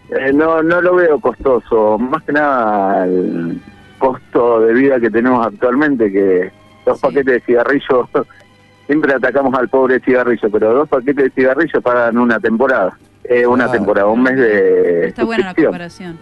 Eh, 0.10 0.32
no, 0.34 0.64
no 0.64 0.82
lo 0.82 0.96
veo 0.96 1.20
costoso, 1.20 1.98
más 1.98 2.24
que 2.24 2.32
nada 2.32 3.06
el 3.06 3.60
costo 3.98 4.62
de 4.62 4.74
vida 4.76 4.98
que 5.00 5.10
tenemos 5.10 5.46
actualmente, 5.46 6.10
que 6.10 6.52
dos 6.86 7.00
Sí. 7.00 7.02
paquetes 7.02 7.26
de 7.26 7.40
cigarrillos, 7.42 8.08
siempre 8.88 9.14
atacamos 9.14 9.54
al 9.60 9.68
pobre 9.68 10.00
cigarrillo, 10.00 10.50
pero 10.50 10.74
dos 10.74 10.88
paquetes 10.88 11.26
de 11.26 11.30
cigarrillos 11.32 11.84
pagan 11.84 12.18
una 12.18 12.40
temporada, 12.40 12.98
eh, 13.30 13.48
una 13.48 13.72
temporada, 13.72 14.08
un 14.08 14.22
mes 14.24 14.36
de 14.38 15.08
Está 15.08 15.24
buena 15.24 15.46
la 15.48 15.54
comparación. 15.56 16.18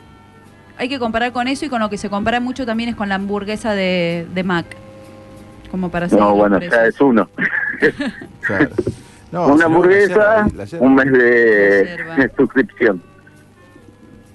Hay 0.78 0.90
que 0.90 1.00
comparar 1.00 1.32
con 1.32 1.48
eso 1.48 1.66
y 1.66 1.70
con 1.70 1.80
lo 1.82 1.90
que 1.90 1.98
se 1.98 2.10
compara 2.10 2.40
mucho 2.40 2.66
también 2.66 2.90
es 2.90 2.96
con 2.96 3.08
la 3.10 3.16
hamburguesa 3.16 3.74
de, 3.74 4.26
de 4.34 4.44
Mac. 4.44 4.66
Como 5.72 5.90
para 5.90 6.06
hacer 6.08 6.20
No, 6.20 6.36
bueno, 6.36 6.60
ya 6.60 6.86
es 6.86 7.00
uno. 7.02 7.30
Claro. 8.42 8.70
No, 9.32 9.48
una 9.48 9.66
hamburguesa, 9.66 10.16
la 10.16 10.46
yerba- 10.46 10.54
la 10.58 10.66
yerba- 10.66 10.86
un 10.86 10.94
mes 10.94 11.12
de 11.12 12.32
suscripción. 12.38 13.02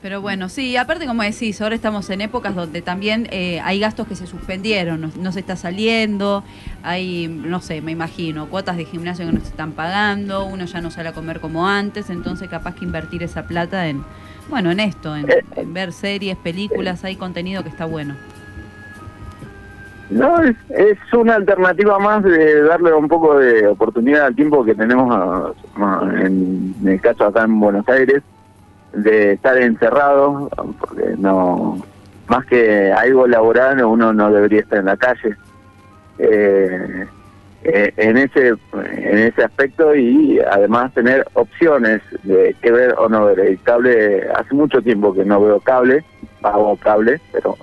Pero 0.09 0.23
bueno, 0.23 0.49
sí, 0.49 0.75
aparte 0.79 1.07
como 1.07 1.23
decís, 1.23 1.61
ahora 1.61 1.75
estamos 1.75 2.09
en 2.09 2.23
épocas 2.23 2.55
donde 2.55 2.81
también 2.81 3.29
eh, 3.31 3.61
hay 3.63 3.79
gastos 3.79 4.09
que 4.09 4.15
se 4.15 4.27
suspendieron, 4.27 5.13
no, 5.21 5.33
se 5.33 5.41
está 5.41 5.55
saliendo, 5.55 6.43
hay, 6.83 7.29
no 7.29 7.61
sé, 7.61 7.83
me 7.83 7.93
imagino, 7.93 8.47
cuotas 8.47 8.79
de 8.79 8.87
gimnasio 8.87 9.27
que 9.27 9.33
no 9.33 9.41
se 9.41 9.49
están 9.49 9.73
pagando, 9.73 10.47
uno 10.47 10.65
ya 10.65 10.81
no 10.81 10.91
sale 10.91 11.11
a 11.11 11.13
comer 11.13 11.41
como 11.41 11.69
antes, 11.69 12.09
entonces 12.09 12.49
capaz 12.49 12.75
que 12.77 12.87
invertir 12.87 13.23
esa 13.23 13.43
plata 13.43 13.87
en, 13.87 14.03
bueno, 14.49 14.71
en 14.71 14.81
esto, 14.81 15.15
en, 15.15 15.27
ver 15.75 15.93
series, 15.93 16.39
películas, 16.39 17.05
hay 17.05 17.17
contenido 17.17 17.63
que 17.63 17.69
está 17.69 17.85
bueno. 17.85 18.15
No, 20.09 20.41
es, 20.41 20.57
es 20.71 20.97
una 21.13 21.35
alternativa 21.35 21.99
más 21.99 22.23
de 22.25 22.63
darle 22.63 22.95
un 22.95 23.09
poco 23.09 23.39
de 23.39 23.67
oportunidad 23.67 24.25
al 24.25 24.35
tiempo 24.35 24.65
que 24.65 24.75
tenemos 24.75 25.15
a- 25.15 25.53
a- 25.85 26.11
en, 26.23 26.75
en 26.81 26.89
el 26.89 26.99
caso 26.99 27.27
acá 27.27 27.43
en 27.45 27.61
Buenos 27.61 27.87
Aires 27.91 28.23
de 29.03 29.33
estar 29.33 29.57
encerrado, 29.59 30.49
porque 30.81 31.15
no, 31.19 31.85
más 32.29 32.45
que 32.47 32.93
algo 32.93 33.27
laboral, 33.27 33.83
uno 33.85 34.13
no 34.13 34.31
debería 34.33 34.61
estar 34.61 34.79
en 34.79 34.87
la 34.87 34.97
calle. 34.97 35.37
Eh, 36.19 37.07
eh, 37.65 37.93
en 37.97 38.17
ese 38.17 38.49
en 38.73 39.19
ese 39.19 39.43
aspecto 39.43 39.95
y 39.95 40.39
además 40.41 40.95
tener 40.95 41.27
opciones 41.35 42.01
de 42.23 42.55
qué 42.63 42.71
ver 42.71 42.95
o 42.99 43.09
no 43.09 43.25
ver. 43.27 43.41
El 43.41 43.61
cable, 43.63 44.27
hace 44.35 44.55
mucho 44.55 44.81
tiempo 44.81 45.13
que 45.13 45.25
no 45.25 45.41
veo 45.41 45.59
cable, 45.61 46.05
pago 46.41 46.77
cable, 46.77 47.21
pero 47.33 47.57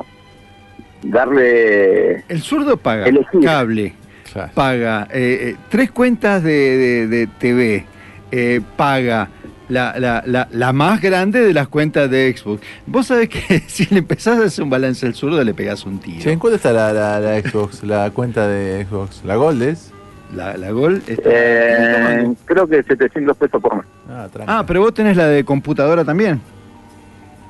darle 1.03 2.23
El 2.27 2.41
zurdo 2.41 2.77
paga 2.77 3.05
Elegir. 3.05 3.41
cable, 3.43 3.93
Claro. 4.31 4.51
paga 4.53 5.07
eh, 5.11 5.39
eh, 5.51 5.55
tres 5.69 5.91
cuentas 5.91 6.43
de, 6.43 6.51
de- 6.51 7.07
de 7.07 7.27
TV, 7.39 7.85
eh, 8.31 8.61
paga 8.75 9.29
la, 9.69 9.97
la, 9.99 10.23
la, 10.25 10.47
la 10.51 10.73
más 10.73 11.01
grande 11.01 11.39
de 11.41 11.53
las 11.53 11.67
cuentas 11.67 12.09
de 12.09 12.35
Xbox. 12.37 12.61
Vos 12.85 13.07
sabés 13.07 13.29
que 13.29 13.59
si 13.67 13.85
le 13.87 13.99
empezás 13.99 14.39
a 14.39 14.43
hacer 14.45 14.63
un 14.63 14.69
balance 14.69 15.05
al 15.05 15.15
zurdo 15.15 15.43
le 15.43 15.53
pegás 15.53 15.85
un 15.85 15.99
tiro. 15.99 16.21
Che, 16.21 16.31
¿en 16.31 16.39
cuánto 16.39 16.57
está 16.57 16.71
la, 16.71 16.93
la, 16.93 17.19
la 17.19 17.39
Xbox, 17.41 17.83
la 17.83 18.09
cuenta 18.11 18.47
de 18.47 18.85
Xbox? 18.85 19.21
¿La 19.25 19.35
Gold 19.35 19.61
es? 19.63 19.91
La, 20.35 20.57
la 20.57 20.71
Gol 20.71 21.01
está- 21.07 21.29
Eh, 21.31 22.33
creo 22.45 22.67
que 22.67 22.81
700 22.83 23.37
pesos 23.37 23.61
por 23.61 23.75
mes. 23.77 23.85
Ah. 24.09 24.27
Ah, 24.47 24.63
pero 24.65 24.81
vos 24.81 24.93
tenés 24.93 25.15
la 25.15 25.27
de 25.27 25.43
computadora 25.45 26.03
también. 26.03 26.41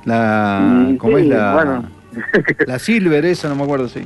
La, 0.04 0.60
Mm, 0.62 0.96
¿Cómo 0.98 1.16
sí, 1.16 1.22
es 1.24 1.28
la, 1.30 1.54
bueno. 1.54 1.84
la 2.66 2.78
Silver 2.78 3.24
esa? 3.24 3.48
No 3.48 3.56
me 3.56 3.62
acuerdo, 3.64 3.88
sí. 3.88 4.02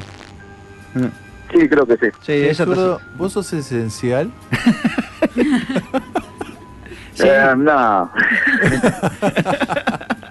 Sí, 1.53 1.69
creo 1.69 1.85
que 1.87 1.95
sí. 1.97 2.07
Sí, 2.21 2.27
Che, 2.27 2.51
esa 2.51 2.65
zurdo, 2.65 3.01
¿Vos 3.19 3.33
sos 3.33 3.53
esencial? 3.53 4.31
Sí. 7.21 7.29
Eh, 7.29 7.55
no. 7.57 8.11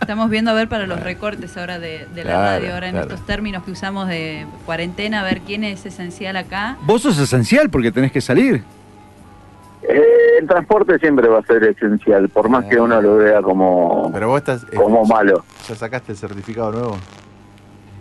Estamos 0.01 0.29
viendo 0.29 0.49
a 0.51 0.53
ver 0.55 0.67
para 0.67 0.87
los 0.87 0.99
recortes 1.01 1.55
ahora 1.57 1.77
de, 1.77 2.07
de 2.15 2.23
la 2.23 2.31
Claro, 2.31 2.41
radio, 2.59 2.73
ahora 2.73 2.87
en 2.87 2.93
claro. 2.93 3.07
estos 3.13 3.25
términos 3.27 3.63
que 3.63 3.71
usamos 3.71 4.07
de 4.07 4.47
cuarentena, 4.65 5.19
a 5.21 5.23
ver 5.23 5.41
quién 5.41 5.63
es 5.63 5.85
esencial 5.85 6.35
acá. 6.35 6.77
Vos 6.81 7.03
sos 7.03 7.19
esencial 7.19 7.69
porque 7.69 7.91
tenés 7.91 8.11
que 8.11 8.21
salir. 8.21 8.63
Eh, 9.83 10.03
el 10.39 10.47
transporte 10.47 10.97
siempre 10.99 11.27
va 11.27 11.39
a 11.39 11.43
ser 11.43 11.63
esencial, 11.63 12.27
por 12.29 12.49
más 12.49 12.65
que 12.65 12.79
uno 12.79 12.99
lo 13.01 13.17
vea 13.17 13.41
como, 13.41 14.09
Pero 14.11 14.29
vos 14.29 14.39
estás. 14.39 14.63
eh, 14.63 14.75
como 14.75 15.05
malo. 15.05 15.43
¿Ya 15.67 15.75
sacaste 15.75 16.11
el 16.13 16.17
certificado 16.17 16.71
nuevo? 16.71 16.97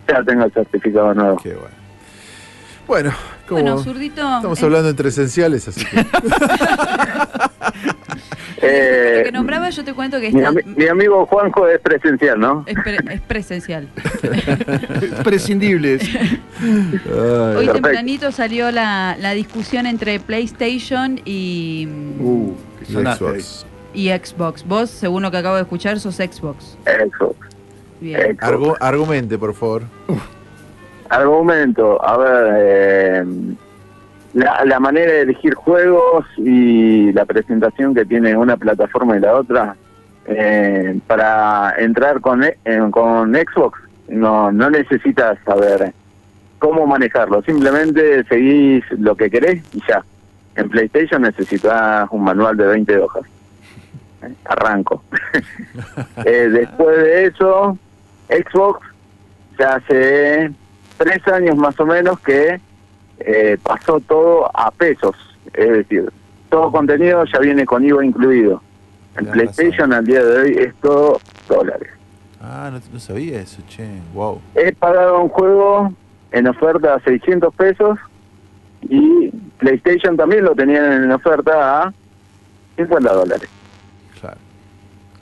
Ya 0.08 0.22
tengo 0.24 0.44
el 0.44 0.52
certificado 0.52 1.12
nuevo. 1.14 1.36
Qué 1.42 1.52
bueno. 1.54 1.76
Bueno, 2.86 3.12
Bueno, 3.54 3.78
zurdito. 3.82 4.20
estamos 4.36 4.60
eh, 4.60 4.64
hablando 4.64 4.88
entre 4.90 5.08
esenciales, 5.08 5.68
así 5.68 5.84
que. 5.84 5.96
Lo 8.60 8.66
Eh, 8.70 9.22
que 9.24 9.30
nombraba 9.32 9.70
yo 9.70 9.84
te 9.84 9.94
cuento 9.94 10.18
que 10.20 10.32
mi, 10.32 10.40
ami- 10.40 10.64
mi 10.64 10.88
amigo 10.88 11.24
Juanjo 11.26 11.68
es 11.68 11.78
presencial, 11.80 12.40
¿no? 12.40 12.64
es, 12.66 12.74
pre- 12.82 12.98
es 13.14 13.20
presencial. 13.20 13.88
Prescindibles. 15.24 16.02
Hoy 17.56 17.68
tempranito 17.68 18.32
salió 18.32 18.70
la, 18.72 19.16
la 19.20 19.32
discusión 19.32 19.86
entre 19.86 20.18
PlayStation 20.18 21.20
y, 21.24 21.86
Uh, 22.18 22.52
y. 22.88 22.92
Xbox. 22.94 23.66
y 23.94 24.08
Xbox. 24.08 24.64
Vos, 24.66 24.90
según 24.90 25.22
lo 25.22 25.30
que 25.30 25.36
acabo 25.36 25.54
de 25.54 25.62
escuchar, 25.62 26.00
sos 26.00 26.16
Xbox. 26.16 26.76
Eso. 26.84 27.36
Bien. 28.00 28.36
Xbox. 28.36 28.42
Argu- 28.42 28.76
argumente, 28.80 29.38
por 29.38 29.54
favor. 29.54 29.82
Argumento, 31.08 32.04
a 32.04 32.16
ver, 32.18 32.54
eh, 32.58 33.24
la, 34.34 34.80
manera 34.80 35.12
de 35.12 35.20
elegir 35.22 35.54
juegos 35.54 36.26
y 36.36 37.12
la 37.12 37.24
presentación 37.24 37.94
que 37.94 38.04
tiene 38.04 38.36
una 38.36 38.56
plataforma 38.56 39.16
y 39.16 39.20
la 39.20 39.34
otra, 39.34 39.76
eh, 40.26 40.98
para 41.06 41.74
entrar 41.78 42.20
con, 42.20 42.44
eh, 42.44 42.56
con 42.90 43.34
Xbox 43.34 43.80
no, 44.08 44.52
no 44.52 44.70
necesitas 44.70 45.38
saber 45.44 45.92
cómo 46.58 46.86
manejarlo, 46.86 47.42
simplemente 47.42 48.24
seguís 48.24 48.84
lo 48.98 49.14
que 49.14 49.30
querés 49.30 49.62
y 49.72 49.82
ya. 49.88 50.04
En 50.56 50.68
PlayStation 50.68 51.22
necesitas 51.22 52.08
un 52.10 52.24
manual 52.24 52.56
de 52.56 52.66
20 52.66 52.98
hojas. 52.98 53.22
Eh, 54.22 54.34
Arranco. 54.44 55.02
Eh, 56.24 56.48
después 56.50 56.96
de 56.96 57.26
eso, 57.26 57.78
Xbox 58.28 58.80
ya 59.56 59.76
hace 59.76 60.50
tres 60.98 61.26
años 61.28 61.56
más 61.56 61.78
o 61.80 61.86
menos 61.86 62.20
que 62.20 62.60
eh, 63.20 63.58
pasó 63.62 64.00
todo 64.00 64.50
a 64.54 64.70
pesos. 64.70 65.16
Es 65.54 65.70
decir, 65.70 66.10
todo 66.50 66.70
contenido 66.70 67.24
ya 67.24 67.38
viene 67.38 67.64
con 67.64 67.84
IVA 67.84 68.04
incluido. 68.04 68.62
En 69.16 69.26
PlayStation 69.26 69.92
al 69.92 70.04
día 70.04 70.22
de 70.22 70.40
hoy 70.40 70.56
es 70.58 70.74
todo 70.76 71.20
dólares. 71.48 71.88
Ah, 72.40 72.70
no, 72.72 72.80
no 72.92 73.00
sabía 73.00 73.40
eso, 73.40 73.62
che. 73.68 73.88
Wow. 74.14 74.40
He 74.54 74.72
pagado 74.72 75.22
un 75.22 75.28
juego 75.28 75.92
en 76.30 76.46
oferta 76.46 76.94
a 76.94 77.00
600 77.00 77.52
pesos 77.54 77.98
y 78.82 79.30
PlayStation 79.58 80.16
también 80.16 80.44
lo 80.44 80.54
tenían 80.54 81.04
en 81.04 81.10
oferta 81.10 81.82
a 81.82 81.94
50 82.76 83.12
dólares. 83.12 83.48
Claro. 84.20 84.38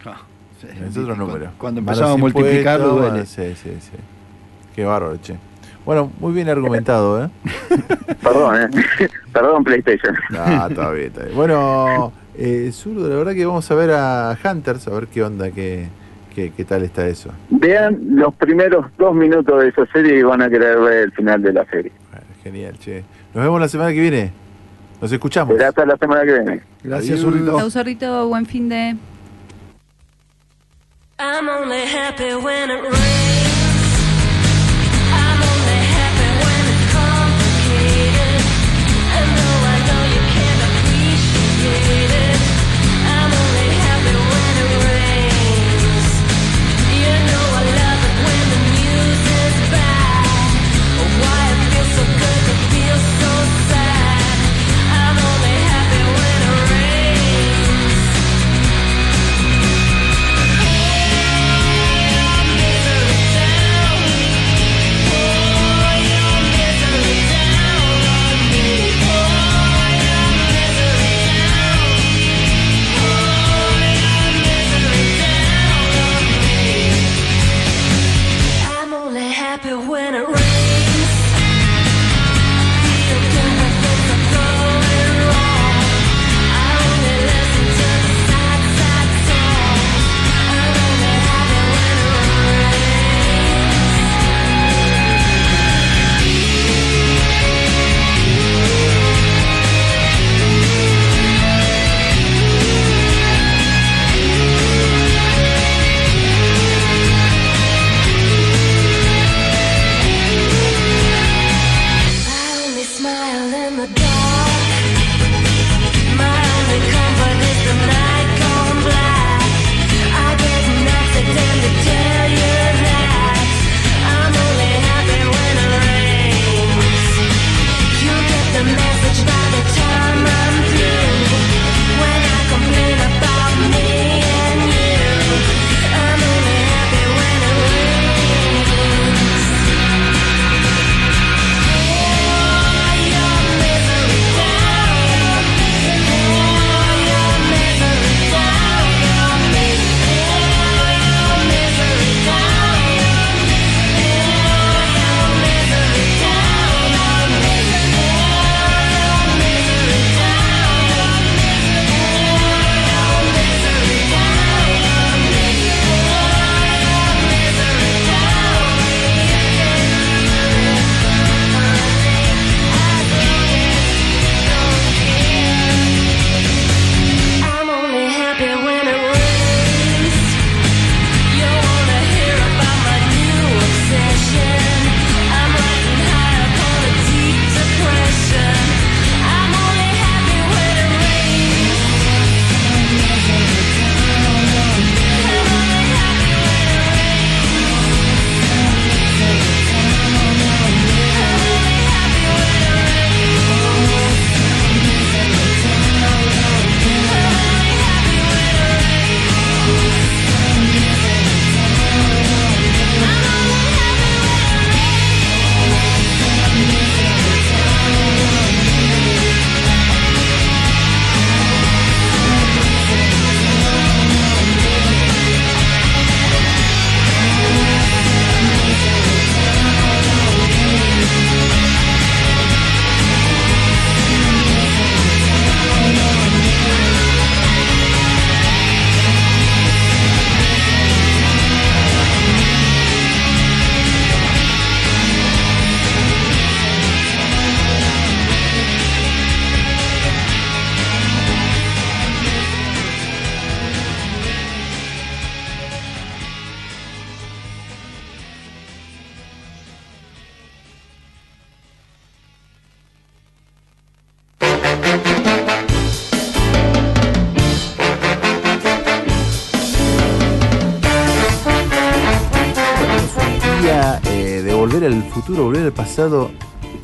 Ah, 0.04 0.20
sí. 0.60 0.68
Es 0.86 0.96
otro 0.96 1.16
número. 1.16 1.50
Cuando 1.56 1.80
empezamos 1.80 2.12
a 2.12 2.16
multiplicarlo 2.16 2.88
duele. 2.96 3.24
Sí, 3.24 3.54
sí, 3.54 3.76
sí. 3.80 3.96
Qué 4.74 4.84
bárbaro, 4.84 5.16
che. 5.16 5.36
Bueno, 5.86 6.12
muy 6.20 6.32
bien 6.34 6.48
argumentado, 6.50 7.24
¿eh? 7.24 7.30
Perdón, 8.22 8.60
¿eh? 8.60 8.68
Perdón 9.32 9.64
PlayStation. 9.64 10.14
Ah, 10.36 10.66
está 10.68 10.90
bien, 10.90 11.06
está 11.06 11.22
bien. 11.22 11.34
Bueno, 11.36 12.12
Eh, 12.38 12.70
Zurdo, 12.72 13.08
la 13.08 13.16
verdad 13.16 13.32
que 13.32 13.46
vamos 13.46 13.70
a 13.70 13.74
ver 13.74 13.92
a 13.92 14.36
Hunters, 14.44 14.86
a 14.88 14.90
ver 14.90 15.06
qué 15.06 15.22
onda, 15.22 15.50
qué, 15.52 15.88
qué, 16.34 16.52
qué 16.54 16.64
tal 16.66 16.82
está 16.82 17.06
eso. 17.06 17.30
Vean 17.48 17.98
los 18.10 18.34
primeros 18.34 18.84
dos 18.98 19.14
minutos 19.14 19.58
de 19.62 19.68
esa 19.68 19.86
serie 19.86 20.18
y 20.18 20.22
van 20.22 20.42
a 20.42 20.50
querer 20.50 20.78
ver 20.78 21.04
el 21.04 21.12
final 21.12 21.40
de 21.40 21.52
la 21.54 21.64
serie. 21.66 21.92
Genial, 22.44 22.78
che. 22.78 23.04
Nos 23.32 23.42
vemos 23.44 23.58
la 23.60 23.68
semana 23.68 23.90
que 23.92 24.00
viene. 24.00 24.32
Nos 25.00 25.10
escuchamos. 25.12 25.56
Será 25.56 25.68
hasta 25.70 25.86
la 25.86 25.96
semana 25.96 26.22
que 26.24 26.32
viene. 26.32 26.62
Gracias, 26.82 27.20
Zurrito. 27.20 27.56
Chau, 27.58 27.70
zorrito, 27.70 28.28
buen 28.28 28.44
fin 28.44 28.68
de. 28.68 28.96
I'm 31.18 31.48
only 31.48 31.82
happy 31.86 32.34
when 32.34 32.70
it 32.70 32.82
rains. 32.82 33.45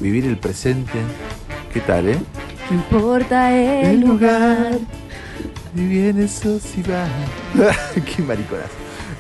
Vivir 0.00 0.24
el 0.24 0.36
presente. 0.38 0.98
¿Qué 1.72 1.80
tal, 1.80 2.08
eh? 2.08 2.18
No 2.70 2.76
importa 2.76 3.54
el 3.54 4.00
lugar. 4.00 4.78
Y 5.74 5.86
viene 5.86 6.24
eso 6.24 6.58
si. 6.58 6.82
Qué 8.16 8.22
mariconas. 8.22 8.66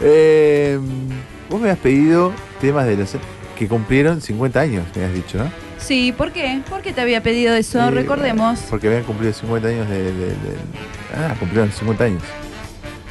Eh, 0.00 0.78
vos 1.50 1.60
me 1.60 1.70
has 1.70 1.78
pedido 1.78 2.32
temas 2.60 2.86
de 2.86 2.96
los 2.96 3.16
que 3.58 3.68
cumplieron 3.68 4.20
50 4.20 4.60
años, 4.60 4.84
me 4.96 5.04
has 5.04 5.12
dicho, 5.14 5.38
¿no? 5.38 5.50
Sí, 5.78 6.12
¿por 6.16 6.32
qué? 6.32 6.60
¿Por 6.68 6.80
qué 6.82 6.92
te 6.92 7.00
había 7.00 7.22
pedido 7.22 7.54
eso? 7.54 7.80
Eh, 7.88 7.90
Recordemos. 7.90 8.60
Porque 8.70 8.86
habían 8.88 9.02
cumplido 9.04 9.32
50 9.32 9.68
años 9.68 9.88
de, 9.88 10.02
de- 10.12 10.12
de- 10.28 10.36
Ah, 11.16 11.34
cumplieron 11.38 11.70
50 11.72 12.04
años. 12.04 12.22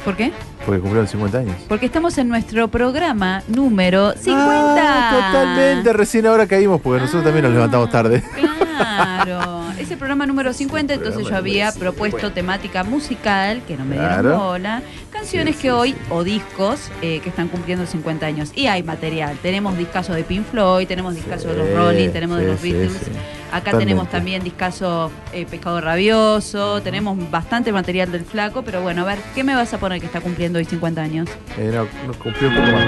¿Por 0.04 0.16
qué? 0.16 0.32
Porque 0.64 0.80
cumplieron 0.80 1.08
50 1.08 1.38
años. 1.38 1.56
Porque 1.68 1.86
estamos 1.86 2.16
en 2.18 2.28
nuestro 2.28 2.68
programa 2.68 3.42
número 3.48 4.12
50. 4.12 4.76
Ah, 4.78 5.30
totalmente. 5.32 5.92
Recién 5.92 6.26
ahora 6.26 6.46
caímos 6.46 6.80
porque 6.80 7.00
nosotros 7.00 7.24
también 7.24 7.44
nos 7.44 7.52
levantamos 7.54 7.90
tarde. 7.90 8.22
Claro. 8.34 9.61
El 9.92 9.98
programa 9.98 10.26
número 10.26 10.52
50, 10.52 10.94
entonces 10.94 11.26
yo 11.28 11.36
había 11.36 11.70
propuesto 11.72 12.32
temática 12.32 12.82
musical, 12.84 13.62
que 13.66 13.76
no 13.76 13.84
me 13.84 13.96
dieron 13.96 14.20
Claro. 14.20 14.38
bola, 14.38 14.82
canciones 15.10 15.56
que 15.56 15.70
hoy, 15.70 15.94
o 16.10 16.24
discos, 16.24 16.90
eh, 17.02 17.20
que 17.22 17.28
están 17.28 17.48
cumpliendo 17.48 17.86
50 17.86 18.26
años. 18.26 18.50
Y 18.54 18.66
hay 18.66 18.82
material, 18.82 19.36
tenemos 19.42 19.76
discasos 19.78 20.16
de 20.16 20.24
Pink 20.24 20.44
Floyd, 20.50 20.86
tenemos 20.88 21.14
discasos 21.14 21.52
de 21.52 21.56
los 21.58 21.70
Rolling, 21.74 22.08
tenemos 22.10 22.38
de 22.38 22.44
sí, 22.44 22.50
los 22.50 22.60
sí, 22.60 22.72
Beatles. 22.72 22.92
sí. 22.92 23.10
Acá 23.50 23.58
Totalmente. 23.72 23.84
tenemos 23.84 24.10
también 24.10 24.42
discaso 24.42 25.10
eh, 25.34 25.44
Pescado 25.44 25.78
Rabioso, 25.82 26.80
tenemos 26.80 27.30
bastante 27.30 27.70
material 27.70 28.10
del 28.10 28.24
flaco, 28.24 28.62
pero 28.62 28.80
bueno, 28.80 29.02
a 29.02 29.04
ver, 29.04 29.18
¿qué 29.34 29.44
me 29.44 29.54
vas 29.54 29.74
a 29.74 29.78
poner 29.78 30.00
que 30.00 30.06
está 30.06 30.22
cumpliendo 30.22 30.58
hoy 30.58 30.64
50 30.64 31.02
años? 31.02 31.28
Eh, 31.58 31.70
no, 31.72 31.82
no 32.06 32.14
cumplió 32.18 32.48
un 32.48 32.54
poco 32.56 32.68
más. 32.72 32.86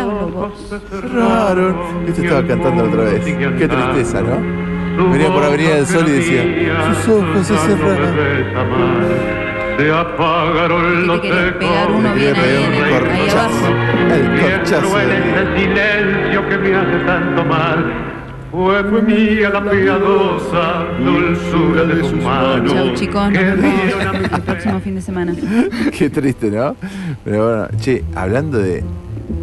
Mirá 0.05 0.25
vos. 0.27 0.53
Raro. 1.15 1.89
Esto 2.07 2.23
estaba 2.23 2.47
cantando 2.47 2.85
otra 2.85 3.05
vez. 3.05 3.25
Qué 3.25 3.69
tristeza, 3.69 4.21
¿no? 4.23 5.11
Venía 5.11 5.29
por 5.33 5.45
Avenida 5.45 5.75
del 5.77 5.87
Sol 5.87 6.05
y 6.09 6.11
decía, 6.13 6.95
sus 6.95 7.09
ojos 7.09 7.47
se 7.47 7.57
cerraron. 7.57 8.15
Se 9.79 9.93
apagaron 9.93 11.07
los 11.07 11.21
¿Qué 11.21 11.29
te 11.29 11.35
querés 11.35 11.53
pegar 11.55 11.91
uno 11.91 12.15
Le 12.15 12.33
quería 12.33 12.43
pegar 12.43 12.69
un 12.69 12.75
el- 12.75 13.19
corchazo. 13.19 13.67
El 14.15 14.41
corchazo. 14.41 14.99
este 15.01 15.59
silencio 15.61 16.49
que 16.49 16.57
me 16.59 16.75
hace 16.77 16.99
tanto 17.05 17.45
mal. 17.45 17.93
Fue 18.51 19.03
mía 19.03 19.51
la 19.51 19.71
piadosa 19.71 20.85
dulzura 21.05 21.83
de 21.85 22.01
sus 22.05 22.15
manos. 22.25 22.73
Chau 22.73 22.95
chicos, 22.95 23.31
nos 23.31 23.33
vemos 23.61 24.33
el 24.33 24.41
próximo 24.43 24.81
fin 24.81 24.95
de 24.95 25.03
semana. 25.03 25.35
Qué 25.99 26.09
triste, 26.09 26.51
¿no? 26.51 26.75
Pero 27.23 27.45
bueno, 27.47 27.69
che, 27.79 28.03
hablando 28.15 28.57
de. 28.57 28.83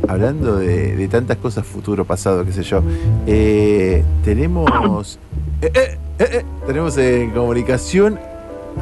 Hablando 0.07 0.57
de, 0.57 0.95
de 0.95 1.07
tantas 1.07 1.37
cosas 1.37 1.65
futuro, 1.65 2.05
pasado, 2.05 2.45
qué 2.45 2.51
sé 2.51 2.63
yo. 2.63 2.81
eh, 3.27 4.03
tenemos. 4.23 5.19
eh, 5.61 5.71
eh, 5.73 5.97
eh, 6.19 6.27
eh, 6.31 6.43
tenemos 6.67 6.97
en 6.97 7.31
comunicación. 7.31 8.19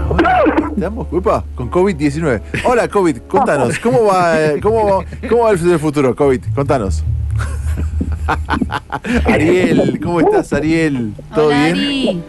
Ahora 0.10 0.44
estamos 0.76 1.07
upa, 1.11 1.44
con 1.56 1.69
COVID-19. 1.69 2.41
Hola, 2.65 2.88
COVID, 2.88 3.18
contanos, 3.28 3.78
¿cómo 3.80 4.06
va, 4.06 4.36
cómo, 4.61 5.03
cómo 5.30 5.44
va 5.44 5.52
el 5.52 5.60
del 5.69 5.80
futuro, 5.80 6.15
COVID? 6.15 6.41
Contanos. 6.56 7.03
Ariel, 9.26 9.99
¿cómo 10.02 10.22
estás, 10.22 10.53
Ariel? 10.53 11.14
¿Todo 11.36 11.48
Hola, 11.48 11.64
bien? 11.65 11.76
Ari. 11.78 12.23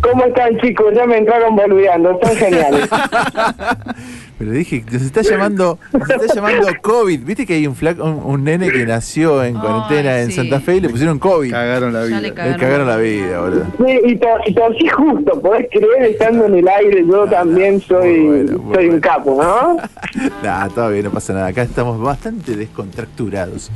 ¿Cómo 0.00 0.24
están 0.24 0.58
chicos? 0.60 0.92
Ya 0.94 1.06
me 1.06 1.16
entraron 1.18 1.56
boludeando, 1.56 2.12
están 2.12 2.36
geniales. 2.36 2.88
Pero 4.36 4.50
dije, 4.50 4.84
nos 4.90 5.02
está 5.02 5.22
llamando, 5.22 5.78
nos 5.92 6.10
está 6.10 6.34
llamando 6.34 6.66
COVID. 6.82 7.20
¿Viste 7.24 7.46
que 7.46 7.54
hay 7.54 7.66
un 7.68 7.76
flaco, 7.76 8.02
un, 8.04 8.20
un 8.24 8.44
nene 8.44 8.68
que 8.70 8.84
nació 8.84 9.44
en 9.44 9.56
Ay, 9.56 9.62
cuarentena 9.62 10.18
en 10.20 10.26
sí. 10.30 10.36
Santa 10.36 10.60
Fe 10.60 10.76
y 10.76 10.80
le 10.80 10.88
pusieron 10.88 11.18
COVID? 11.20 11.52
Cagaron 11.52 11.92
la 11.92 12.02
vida. 12.02 12.20
le 12.20 12.28
Le 12.28 12.34
cagaron. 12.34 12.86
la 12.88 12.96
vida, 12.96 13.40
boludo. 13.40 13.64
Sí, 13.78 14.00
y, 14.06 14.16
to- 14.16 14.74
y 14.78 14.88
justo, 14.88 15.40
podés 15.40 15.68
creer, 15.70 16.10
estando 16.10 16.46
en 16.46 16.54
el 16.56 16.66
aire, 16.68 17.04
yo 17.06 17.26
también 17.26 17.80
soy, 17.80 18.20
bueno, 18.26 18.74
soy 18.74 18.88
un 18.88 19.00
capo, 19.00 19.40
¿no? 19.42 19.76
Nah, 20.42 20.68
todavía 20.68 21.02
no 21.02 21.10
pasa 21.10 21.32
nada. 21.32 21.46
Acá 21.48 21.62
estamos 21.62 22.00
bastante 22.00 22.56
descontracturados. 22.56 23.70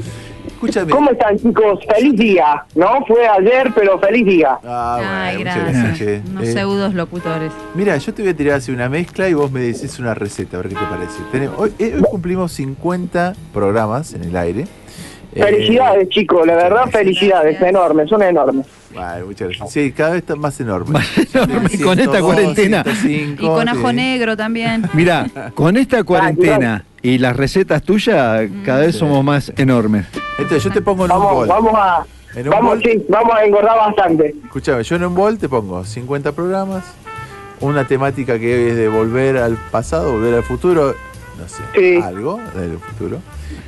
Escúchame. 0.46 0.90
¿Cómo 0.90 1.10
están 1.10 1.36
chicos? 1.38 1.78
Feliz 1.94 2.18
día, 2.18 2.64
¿no? 2.74 3.04
Fue 3.06 3.26
ayer, 3.28 3.70
pero 3.74 3.98
feliz 3.98 4.24
día. 4.26 4.58
Ah, 4.64 4.94
bueno, 4.98 5.12
Ay, 5.12 5.38
gracias. 5.44 5.98
che. 5.98 6.20
Unos 6.30 6.44
Eh, 6.44 6.52
pseudos 6.52 6.94
locutores. 6.94 7.52
Mira, 7.74 7.96
yo 7.96 8.12
te 8.14 8.22
voy 8.22 8.30
a 8.32 8.36
tirar 8.36 8.56
así 8.56 8.72
una 8.72 8.88
mezcla 8.88 9.28
y 9.28 9.34
vos 9.34 9.50
me 9.52 9.60
decís 9.60 9.98
una 9.98 10.14
receta, 10.14 10.47
a 10.56 10.58
ver 10.60 10.68
qué 10.68 10.74
te 10.74 10.84
parece. 10.86 11.18
Tenemos- 11.32 11.58
hoy, 11.58 11.72
eh, 11.78 11.92
hoy 11.96 12.02
cumplimos 12.10 12.52
50 12.52 13.34
programas 13.52 14.12
en 14.14 14.24
el 14.24 14.36
aire. 14.36 14.66
Eh, 15.34 15.42
Felicidades 15.42 16.08
chicos, 16.08 16.46
la 16.46 16.54
verdad 16.54 16.70
gracias. 16.70 16.94
felicidades, 16.94 17.60
enormes, 17.62 18.08
son 18.08 18.22
enormes. 18.22 18.66
Bueno, 18.94 19.26
muchas 19.26 19.48
gracias. 19.48 19.70
Sí, 19.72 19.92
cada 19.92 20.10
vez 20.12 20.20
están 20.22 20.38
más 20.40 20.58
enormes. 20.58 20.90
Más 20.90 21.34
enorme, 21.34 21.68
y 21.72 21.78
con 21.78 21.98
esta 22.00 22.20
cuarentena. 22.20 22.82
105, 22.82 23.42
Y 23.44 23.46
con 23.46 23.68
ajo 23.68 23.90
sí. 23.90 23.94
negro 23.96 24.36
también. 24.36 24.88
Mira, 24.94 25.26
con 25.54 25.76
esta 25.76 26.02
cuarentena 26.02 26.84
y 27.02 27.18
las 27.18 27.36
recetas 27.36 27.82
tuyas, 27.82 28.48
cada 28.64 28.80
vez 28.80 28.92
Sí. 28.94 29.00
somos 29.00 29.22
más 29.22 29.52
enormes. 29.58 30.06
Entonces 30.38 30.64
yo 30.64 30.70
te 30.72 30.80
pongo 30.80 31.04
en 31.04 31.12
un 31.12 31.18
Vamos, 31.18 31.34
bol. 31.34 31.48
vamos 31.48 31.72
a, 31.76 32.04
En 32.34 32.44
un 32.46 32.50
vamos, 32.50 32.70
bol. 32.70 32.82
sí, 32.82 33.04
vamos 33.08 33.34
a 33.34 33.44
engordar 33.44 33.76
bastante. 33.76 34.34
Escúchame, 34.44 34.82
yo 34.82 34.96
en 34.96 35.04
un 35.04 35.14
bol 35.14 35.36
te 35.38 35.48
pongo 35.48 35.84
50 35.84 36.32
programas, 36.32 36.84
una 37.60 37.86
temática 37.86 38.38
que 38.38 38.68
es 38.70 38.76
de 38.76 38.88
volver 38.88 39.36
al 39.38 39.56
pasado, 39.70 40.12
volver 40.12 40.34
al 40.34 40.42
futuro, 40.44 40.94
no 41.38 41.48
sé, 41.48 41.62
Sí. 41.74 42.00
algo 42.02 42.40
del 42.54 42.78
futuro. 42.78 43.20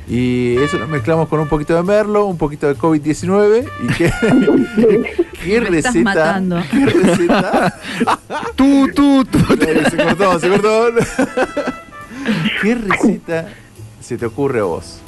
Y 0.07 0.57
eso 0.61 0.77
lo 0.77 0.87
mezclamos 0.87 1.27
con 1.29 1.39
un 1.39 1.47
poquito 1.47 1.75
de 1.75 1.83
Merlo, 1.83 2.25
un 2.25 2.37
poquito 2.37 2.67
de 2.67 2.75
COVID-19 2.75 3.65
y 3.83 3.87
qué, 3.93 4.11
qué 5.43 5.61
Me 5.61 5.77
estás 5.77 5.93
receta. 5.93 5.99
matando. 6.03 6.61
¿Qué 6.69 6.85
receta? 6.85 7.79
Tú, 8.55 8.87
tú, 8.93 9.25
tú. 9.25 9.39
Dale, 9.55 9.89
se 9.89 9.97
cortó, 9.97 10.39
se 10.39 10.49
cortó. 10.49 10.87
¿Qué 12.61 12.75
receta 12.75 13.49
se 13.99 14.17
te 14.17 14.25
ocurre 14.25 14.59
a 14.59 14.63
vos? 14.63 14.99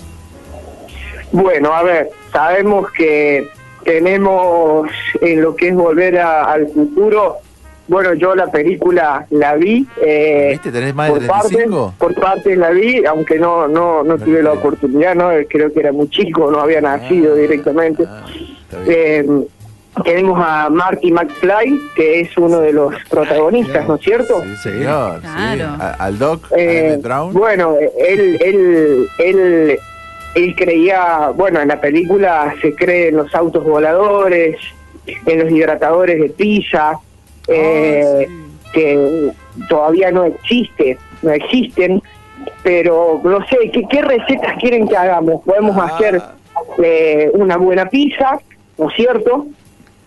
Bueno, 1.31 1.73
a 1.73 1.83
ver, 1.83 2.09
sabemos 2.31 2.89
que 2.91 3.49
tenemos 3.83 4.89
en 5.21 5.41
lo 5.41 5.55
que 5.55 5.69
es 5.69 5.75
volver 5.75 6.19
a- 6.19 6.43
al 6.51 6.67
futuro. 6.67 7.37
Bueno, 7.87 8.13
yo 8.13 8.33
la 8.35 8.47
película 8.49 9.25
la 9.29 9.55
vi. 9.55 9.85
Eh, 10.01 10.49
¿Viste? 10.51 10.71
¿Tenés 10.71 10.95
más 10.95 11.07
de 11.13 11.19
por 11.19 11.27
parte, 11.27 11.47
35? 11.49 11.93
por 11.97 12.15
parte 12.15 12.55
la 12.55 12.69
vi, 12.69 13.05
aunque 13.05 13.37
no 13.37 13.67
no 13.67 14.03
no 14.03 14.17
tuve 14.17 14.41
la 14.41 14.53
oportunidad, 14.53 15.15
no 15.15 15.29
creo 15.49 15.71
que 15.73 15.79
era 15.81 15.91
muy 15.91 16.09
chico, 16.09 16.49
no 16.49 16.59
había 16.59 16.79
nacido 16.81 17.35
directamente. 17.35 18.05
Ah, 18.07 18.23
está 18.63 18.79
bien. 18.79 18.95
Eh, 18.97 19.47
tenemos 20.03 20.39
a 20.43 20.69
Marty 20.71 21.11
McFly, 21.11 21.79
que 21.95 22.21
es 22.21 22.35
uno 22.37 22.59
de 22.61 22.73
los 22.73 22.95
protagonistas, 23.09 23.87
¿no 23.87 23.95
es 23.95 24.01
cierto? 24.01 24.41
Sí, 24.41 24.55
señor. 24.55 25.19
Claro. 25.21 25.77
Al 25.99 26.17
Doc, 26.17 26.47
Eh, 26.57 26.97
Brown. 26.99 27.31
bueno, 27.31 27.75
él, 27.99 28.39
él, 28.41 29.07
él, 29.19 29.79
él 30.33 30.55
creía, 30.55 31.29
bueno, 31.35 31.59
en 31.61 31.67
la 31.67 31.79
película 31.79 32.55
se 32.59 32.73
cree 32.73 33.09
en 33.09 33.17
los 33.17 33.35
autos 33.35 33.63
voladores, 33.63 34.55
en 35.05 35.39
los 35.39 35.51
hidratadores 35.51 36.19
de 36.19 36.29
pizza, 36.29 36.93
eh, 37.47 38.27
que 38.73 39.31
todavía 39.69 40.11
no 40.11 40.25
existe, 40.25 40.97
no 41.21 41.31
existen, 41.31 42.01
pero 42.63 43.21
no 43.23 43.45
sé, 43.47 43.69
¿qué, 43.71 43.83
qué 43.89 44.01
recetas 44.01 44.57
quieren 44.59 44.87
que 44.87 44.97
hagamos? 44.97 45.41
Podemos 45.43 45.75
Ah. 45.77 45.85
hacer 45.93 46.21
eh, 46.83 47.29
una 47.33 47.57
buena 47.57 47.87
pizza, 47.89 48.39
¿no 48.77 48.89
es 48.89 48.95
cierto? 48.95 49.47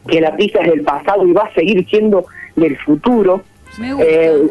Que 0.09 0.21
la 0.21 0.37
pizza 0.37 0.61
es 0.61 0.71
del 0.71 0.83
pasado 0.83 1.27
y 1.27 1.33
va 1.33 1.43
a 1.45 1.55
seguir 1.55 1.87
siendo 1.89 2.27
del 2.55 2.77
futuro. 2.79 3.43
Me 3.79 3.93
gusta. 3.93 4.09
Eh, 4.11 4.43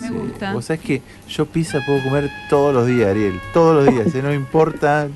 me 0.00 0.08
Sí. 0.08 0.14
gusta. 0.14 0.52
Vos 0.54 0.64
sabés 0.64 0.80
que 0.82 1.02
yo 1.28 1.46
pizza 1.46 1.80
puedo 1.84 2.02
comer 2.02 2.30
todos 2.48 2.72
los 2.72 2.86
días, 2.86 3.08
Ariel. 3.10 3.38
Todos 3.52 3.84
los 3.84 3.94
días, 3.94 4.14
¿eh? 4.14 4.22
no 4.22 4.32
importa. 4.32 5.08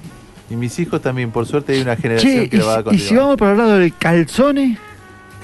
Y 0.51 0.57
mis 0.57 0.79
hijos 0.79 1.01
también, 1.01 1.31
por 1.31 1.47
suerte 1.47 1.73
hay 1.73 1.81
una 1.81 1.97
generación 1.97 2.33
Che, 2.45 2.51
que 2.51 2.57
lo 2.59 2.67
va 2.67 2.73
a 2.73 2.77
si- 2.77 2.81
y 2.81 2.85
continuar. 2.85 3.09
si 3.09 3.17
vamos 3.17 3.37
para 3.37 3.53
el 3.53 3.59
lado 3.59 3.79
del 3.79 3.95
calzone, 3.97 4.77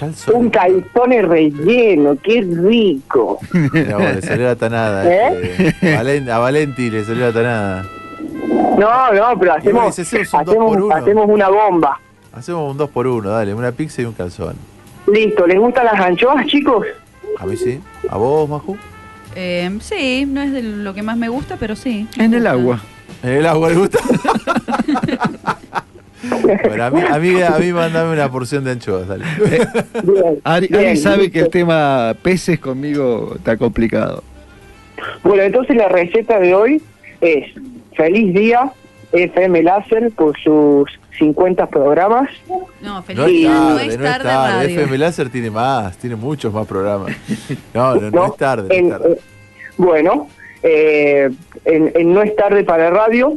Calzone. 0.01 0.36
Un 0.39 0.51
calzone 0.51 1.22
relleno, 1.22 2.16
qué 2.22 2.40
rico. 2.40 3.39
Vos, 3.52 4.14
le 4.14 4.22
salió 4.22 4.47
la 4.47 4.56
tanada. 4.56 5.05
¿Eh? 5.12 5.55
este, 5.59 5.97
Valen- 5.97 6.31
a 6.31 6.39
Valenti 6.39 6.90
le 6.90 7.05
salió 7.05 7.27
la 7.27 7.32
tanada. 7.32 7.85
No, 8.78 9.12
no, 9.12 9.39
pero 9.39 9.52
hacemos, 9.55 9.98
hacemos 9.98 10.32
un 10.32 10.44
dos 10.44 10.48
hacemos, 10.48 10.70
por 10.70 10.82
uno. 10.82 10.94
hacemos 10.97 11.28
una 11.28 11.48
bomba. 11.48 12.01
Hacemos 12.32 12.70
un 12.70 12.78
2 12.78 12.90
por 12.90 13.06
1 13.06 13.28
dale, 13.28 13.52
una 13.55 13.72
pizza 13.72 14.02
y 14.02 14.05
un 14.06 14.12
calzón. 14.12 14.55
Listo, 15.12 15.47
¿les 15.47 15.59
gustan 15.59 15.85
las 15.85 16.01
anchoas, 16.01 16.47
chicos? 16.47 16.86
A 17.39 17.44
mí 17.44 17.56
sí. 17.56 17.81
¿A 18.09 18.16
vos, 18.16 18.48
Maju? 18.48 18.77
Eh, 19.35 19.70
sí, 19.81 20.24
no 20.27 20.40
es 20.40 20.52
de 20.52 20.62
lo 20.62 20.94
que 20.94 21.02
más 21.02 21.16
me 21.16 21.28
gusta, 21.28 21.56
pero 21.59 21.74
sí. 21.77 22.06
en 22.16 22.32
el 22.35 22.47
agua. 22.47 22.81
¿En 23.22 23.31
el 23.31 23.47
agua 23.47 23.68
le 23.70 23.74
gusta? 23.77 23.98
bueno, 26.66 26.84
a 26.84 26.90
mí, 26.90 27.01
a 27.09 27.18
mí, 27.18 27.42
a 27.42 27.59
mí 27.59 27.72
mandame 27.72 28.12
una 28.12 28.30
porción 28.30 28.64
de 28.64 28.72
anchoas, 28.72 29.09
dale. 29.09 29.24
Bien, 29.44 30.40
Ari, 30.44 30.66
bien, 30.68 30.86
Ari 30.88 30.97
sabe 30.97 31.30
que 31.30 31.40
el 31.40 31.51
tema 31.51 32.14
peces 32.22 32.59
conmigo 32.59 33.34
está 33.36 33.56
complicado. 33.56 34.22
Bueno, 35.22 35.42
entonces 35.42 35.76
la 35.76 35.88
receta 35.88 36.38
de 36.38 36.55
hoy 36.55 36.82
es 37.20 37.47
Feliz 37.97 38.34
Día 38.34 38.70
FM 39.12 39.62
Láser 39.62 40.10
por 40.12 40.38
sus 40.40 40.88
50 41.18 41.66
programas. 41.68 42.28
No, 42.80 43.02
feliz 43.02 43.18
No 43.20 43.26
es 43.26 43.32
día, 43.32 43.51
tarde, 43.51 43.74
no 43.74 43.78
es 43.80 43.98
no 43.98 44.06
es 44.06 44.18
tarde. 44.22 44.72
FM 44.74 44.98
Láser 44.98 45.28
tiene 45.30 45.51
más, 45.51 45.97
tiene 45.98 46.16
muchos 46.16 46.52
más 46.52 46.66
programas. 46.66 47.12
No, 47.74 47.94
no, 47.94 48.01
no 48.02 48.10
¿no? 48.10 48.26
es 48.26 48.36
tarde, 48.36 48.68
no 48.68 48.74
En- 48.74 48.84
es 48.86 48.90
tarde. 48.92 49.12
eh, 49.14 49.20
bueno, 49.78 50.28
eh, 50.62 51.30
en, 51.64 51.92
en 51.94 52.12
No 52.14 52.22
es 52.22 52.36
tarde 52.36 52.62
para 52.64 52.90
radio, 52.90 53.36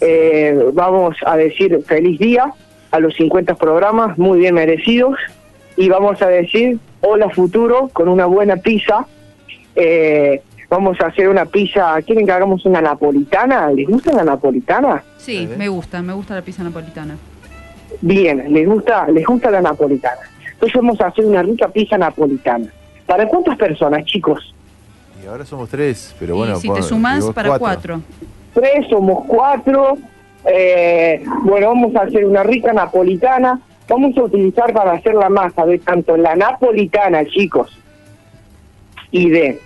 eh, 0.00 0.70
vamos 0.72 1.16
a 1.24 1.36
decir 1.36 1.82
feliz 1.86 2.18
día 2.18 2.52
a 2.90 3.00
los 3.00 3.14
50 3.14 3.54
programas, 3.54 4.18
muy 4.18 4.38
bien 4.38 4.54
merecidos, 4.54 5.16
y 5.76 5.88
vamos 5.88 6.22
a 6.22 6.28
decir 6.28 6.78
hola 7.00 7.28
futuro 7.30 7.90
con 7.92 8.08
una 8.08 8.26
buena 8.26 8.56
pizza. 8.56 9.06
Eh, 9.74 10.40
Vamos 10.74 11.00
a 11.00 11.06
hacer 11.06 11.28
una 11.28 11.44
pizza. 11.44 12.00
¿Quieren 12.02 12.26
que 12.26 12.32
hagamos 12.32 12.64
una 12.66 12.80
napolitana? 12.80 13.70
¿Les 13.70 13.86
gusta 13.86 14.12
la 14.12 14.24
napolitana? 14.24 15.04
Sí, 15.18 15.48
me 15.56 15.68
gusta, 15.68 16.02
me 16.02 16.12
gusta 16.12 16.34
la 16.34 16.42
pizza 16.42 16.64
napolitana. 16.64 17.16
Bien, 18.00 18.52
les 18.52 18.66
gusta, 18.66 19.06
les 19.08 19.24
gusta 19.24 19.52
la 19.52 19.60
napolitana. 19.60 20.22
Entonces 20.52 20.74
vamos 20.74 21.00
a 21.00 21.06
hacer 21.06 21.26
una 21.26 21.42
rica 21.42 21.68
pizza 21.68 21.96
napolitana. 21.96 22.66
¿Para 23.06 23.28
cuántas 23.28 23.56
personas, 23.56 24.04
chicos? 24.04 24.52
Y 25.22 25.28
ahora 25.28 25.44
somos 25.44 25.68
tres, 25.68 26.12
pero 26.18 26.34
bueno. 26.34 26.56
y 26.56 26.60
si 26.60 26.70
te 26.70 26.82
sumás, 26.82 27.20
digo, 27.20 27.32
para 27.32 27.56
cuatro. 27.56 28.00
Tres, 28.54 28.86
somos 28.88 29.24
cuatro. 29.26 29.98
Eh, 30.46 31.24
bueno, 31.42 31.68
vamos 31.68 31.96
a 31.96 32.02
hacer 32.02 32.24
una 32.24 32.44
rica 32.44 32.72
napolitana. 32.72 33.60
Vamos 33.88 34.16
a 34.16 34.22
utilizar 34.22 34.72
para 34.72 34.92
hacer 34.92 35.14
la 35.14 35.28
masa 35.28 35.66
de 35.66 35.78
tanto 35.78 36.16
la 36.16 36.36
napolitana, 36.36 37.24
chicos, 37.26 37.76
y 39.10 39.28
de 39.28 39.60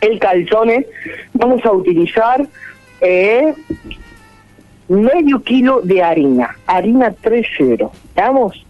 el 0.00 0.18
calzone. 0.18 0.86
Vamos 1.32 1.64
a 1.64 1.72
utilizar 1.72 2.46
eh, 3.00 3.54
medio 4.88 5.42
kilo 5.42 5.80
de 5.82 6.02
harina, 6.02 6.56
harina 6.66 7.10
3.0. 7.10 7.90
¿Estamos? 8.08 8.66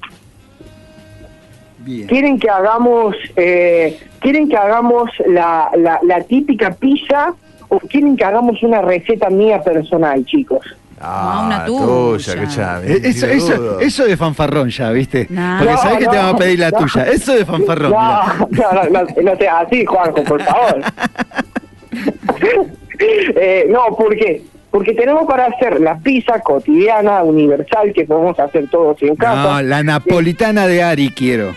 Bien. 1.79 2.07
quieren 2.07 2.39
que 2.39 2.49
hagamos 2.49 3.17
eh, 3.35 3.99
quieren 4.21 4.49
que 4.49 4.57
hagamos 4.57 5.11
la, 5.27 5.69
la, 5.77 5.99
la 6.05 6.23
típica 6.23 6.71
pizza 6.71 7.35
o 7.75 7.79
quieren 7.81 8.17
que 8.17 8.25
hagamos 8.25 8.63
una 8.63 8.83
receta 8.83 9.31
mía 9.31 9.63
personal 9.63 10.25
chicos 10.27 10.61
Ah, 11.05 11.43
una 11.47 11.65
tuya, 11.65 12.35
tuya. 12.35 12.41
que 12.41 12.47
ya, 12.47 12.81
Eh, 12.85 13.01
Eso, 13.03 13.27
eso, 13.27 13.81
eso 13.81 14.05
de 14.05 14.17
fanfarrón 14.17 14.69
ya, 14.71 14.91
¿viste? 14.93 15.27
No. 15.31 15.57
Porque 15.59 15.73
No, 15.73 15.79
sabés 15.79 15.99
que 15.99 16.07
te 16.07 16.17
van 16.17 16.35
a 16.35 16.37
pedir 16.37 16.59
la 16.61 16.71
no. 16.71 16.79
tuya. 16.79 17.03
Eso 17.09 17.35
de 17.35 17.45
fanfarrón. 17.45 17.91
no, 17.91 18.23
no, 18.51 18.73
no, 18.73 18.91
no, 18.91 19.23
no 19.23 19.37
sea 19.37 19.59
así 19.61 19.85
Juanjo 19.85 20.23
por 20.23 20.41
favor 20.43 20.81
Eh, 23.01 23.67
no 23.69 23.87
¿por 23.97 24.15
qué? 24.17 24.43
porque 24.71 24.95
tenemos 24.95 25.27
para 25.27 25.47
hacer 25.47 25.81
la 25.81 25.99
pizza 25.99 26.39
cotidiana 26.41 27.23
universal 27.25 27.93
que 27.93 28.05
podemos 28.05 28.39
hacer 28.39 28.69
todos 28.71 29.03
en 29.03 29.17
casa 29.17 29.43
No, 29.43 29.63
la 29.63 29.83
napolitana 29.83 30.67
de 30.67 30.83
Ari 30.83 31.11
quiero. 31.11 31.53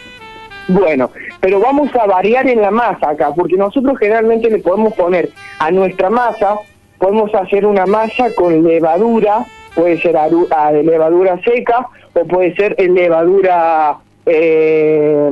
Bueno, 0.68 1.12
pero 1.46 1.60
vamos 1.60 1.94
a 1.96 2.08
variar 2.08 2.48
en 2.50 2.60
la 2.60 2.72
masa 2.72 3.12
acá, 3.12 3.32
porque 3.36 3.56
nosotros 3.56 4.00
generalmente 4.00 4.50
le 4.50 4.58
podemos 4.58 4.96
poner 4.96 5.30
a 5.60 5.70
nuestra 5.70 6.10
masa, 6.10 6.56
podemos 6.98 7.32
hacer 7.36 7.68
una 7.68 7.86
masa 7.86 8.34
con 8.34 8.64
levadura, 8.64 9.46
puede 9.76 10.02
ser 10.02 10.16
aru- 10.16 10.48
ah, 10.50 10.72
levadura 10.72 11.40
seca 11.44 11.86
o 12.16 12.26
puede 12.26 12.56
ser 12.56 12.76
levadura 12.80 13.96
eh, 14.26 15.30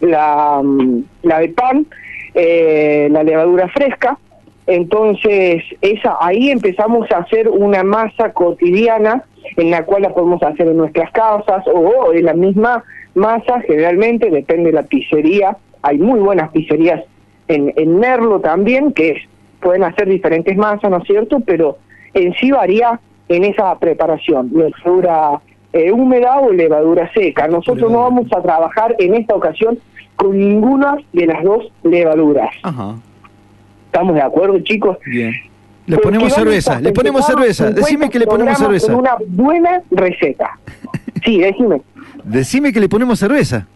la, 0.00 0.60
la 1.22 1.38
de 1.38 1.48
pan, 1.48 1.86
eh, 2.34 3.08
la 3.10 3.22
levadura 3.22 3.66
fresca. 3.68 4.18
Entonces, 4.66 5.62
esa 5.80 6.18
ahí 6.20 6.50
empezamos 6.50 7.10
a 7.12 7.16
hacer 7.20 7.48
una 7.48 7.82
masa 7.82 8.34
cotidiana 8.34 9.24
en 9.56 9.70
la 9.70 9.86
cual 9.86 10.02
la 10.02 10.10
podemos 10.10 10.42
hacer 10.42 10.66
en 10.68 10.76
nuestras 10.76 11.10
casas 11.12 11.64
o 11.66 12.12
en 12.12 12.26
la 12.26 12.34
misma 12.34 12.84
masa, 13.20 13.60
generalmente 13.60 14.30
depende 14.30 14.70
de 14.70 14.72
la 14.72 14.82
pizzería. 14.82 15.56
Hay 15.82 15.98
muy 15.98 16.18
buenas 16.20 16.50
pizzerías 16.50 17.02
en, 17.48 17.72
en 17.76 17.98
Merlo 18.00 18.40
también, 18.40 18.92
que 18.92 19.10
es- 19.10 19.22
pueden 19.60 19.84
hacer 19.84 20.08
diferentes 20.08 20.56
masas, 20.56 20.90
¿no 20.90 20.98
es 20.98 21.04
cierto? 21.04 21.38
Pero 21.40 21.78
en 22.14 22.32
sí 22.34 22.50
varía 22.50 22.98
en 23.28 23.44
esa 23.44 23.78
preparación, 23.78 24.50
levadura 24.54 25.40
eh, 25.72 25.92
húmeda 25.92 26.40
o 26.40 26.50
levadura 26.52 27.08
seca. 27.12 27.46
Nosotros 27.46 27.92
no 27.92 27.98
vamos 28.00 28.26
a 28.36 28.42
trabajar 28.42 28.96
en 28.98 29.14
esta 29.14 29.34
ocasión 29.36 29.78
con 30.16 30.36
ninguna 30.36 30.96
de 31.12 31.26
las 31.26 31.42
dos 31.44 31.70
levaduras. 31.84 32.50
Ajá. 32.64 32.96
¿Estamos 33.86 34.14
de 34.14 34.22
acuerdo, 34.22 34.58
chicos? 34.60 34.96
Bien. 35.06 35.32
Le 35.86 35.98
ponemos 35.98 36.32
cerveza, 36.32 36.80
le 36.80 36.92
ponemos 36.92 37.26
cerveza. 37.26 37.64
50 37.68 37.80
Decime 37.80 38.10
que 38.10 38.18
le 38.18 38.26
ponemos 38.26 38.56
cerveza. 38.58 38.92
Con 38.92 39.00
una 39.02 39.16
buena 39.26 39.82
receta. 39.90 40.58
Sí, 41.24 41.38
decime. 41.40 41.82
Decime 42.24 42.72
que 42.72 42.80
le 42.80 42.88
ponemos 42.88 43.18
cerveza. 43.18 43.66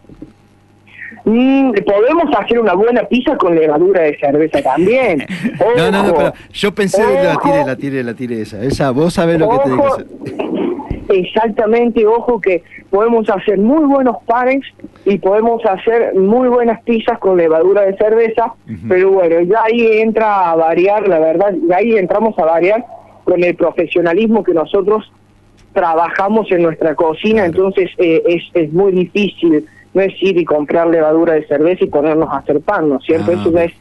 Mm, 1.25 1.73
podemos 1.87 2.25
hacer 2.39 2.59
una 2.59 2.75
buena 2.75 3.03
pizza 3.05 3.37
con 3.37 3.55
levadura 3.55 4.03
de 4.03 4.19
cerveza 4.19 4.61
también. 4.63 5.25
No, 5.77 5.91
no, 5.91 6.03
no, 6.03 6.09
Ojo. 6.11 6.15
pero 6.19 6.33
yo 6.53 6.75
pensé 6.75 7.03
la 7.03 7.33
Ojo. 7.35 7.43
tiré, 7.51 7.65
la 7.65 7.77
tiré, 7.77 8.03
la 8.05 8.15
tiré 8.15 8.41
esa. 8.43 8.63
Esa, 8.63 8.91
vos 8.91 9.15
sabés 9.15 9.39
lo 9.39 9.49
que 9.49 9.55
Ojo. 9.57 9.95
hacer. 9.95 10.07
Exactamente, 11.09 12.07
ojo 12.07 12.41
que 12.41 12.63
podemos 12.91 13.29
hacer 13.29 13.59
muy 13.59 13.85
buenos 13.85 14.17
panes 14.27 14.63
y 15.05 15.19
podemos 15.19 15.63
hacer 15.67 16.15
muy 16.15 16.49
buenas 16.49 16.83
pizzas 16.83 17.19
con 17.19 17.37
levadura 17.37 17.83
de 17.83 17.95
cerveza, 17.97 18.55
pero 18.89 19.11
bueno, 19.11 19.41
ya 19.43 19.65
ahí 19.65 20.01
entra 20.01 20.51
a 20.51 20.57
variar, 20.57 21.07
la 21.07 21.19
verdad, 21.19 21.53
y 21.69 21.73
ahí 21.73 21.93
entramos 21.97 22.39
a 22.39 22.45
variar 22.47 22.85
con 23.25 23.43
el 23.45 23.55
profesionalismo 23.55 24.43
que 24.43 24.55
nosotros 24.55 25.11
trabajamos 25.75 26.51
en 26.51 26.63
nuestra 26.63 26.95
cocina, 26.95 27.45
entonces 27.45 27.91
eh, 27.99 28.23
es, 28.27 28.43
es 28.55 28.73
muy 28.73 28.93
difícil, 28.93 29.67
no 29.93 30.01
es 30.01 30.15
ir 30.23 30.39
y 30.39 30.45
comprar 30.45 30.87
levadura 30.87 31.35
de 31.35 31.47
cerveza 31.47 31.85
y 31.85 31.89
ponernos 31.89 32.31
a 32.33 32.39
hacer 32.39 32.61
pan, 32.61 32.89
¿no 32.89 32.97
es 32.97 33.05
cierto? 33.05 33.33
Ah, 33.33 33.35
Eso 33.35 33.59
es, 33.59 33.73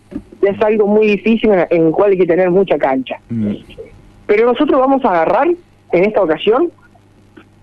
es 0.41 0.61
algo 0.61 0.87
muy 0.87 1.07
difícil 1.07 1.51
en, 1.51 1.65
en 1.69 1.87
el 1.87 1.91
cual 1.91 2.11
hay 2.11 2.17
que 2.17 2.25
tener 2.25 2.51
mucha 2.51 2.77
cancha. 2.77 3.19
Mm. 3.29 3.53
Pero 4.25 4.45
nosotros 4.47 4.79
vamos 4.79 5.05
a 5.05 5.09
agarrar 5.11 5.47
en 5.91 6.03
esta 6.03 6.21
ocasión, 6.21 6.71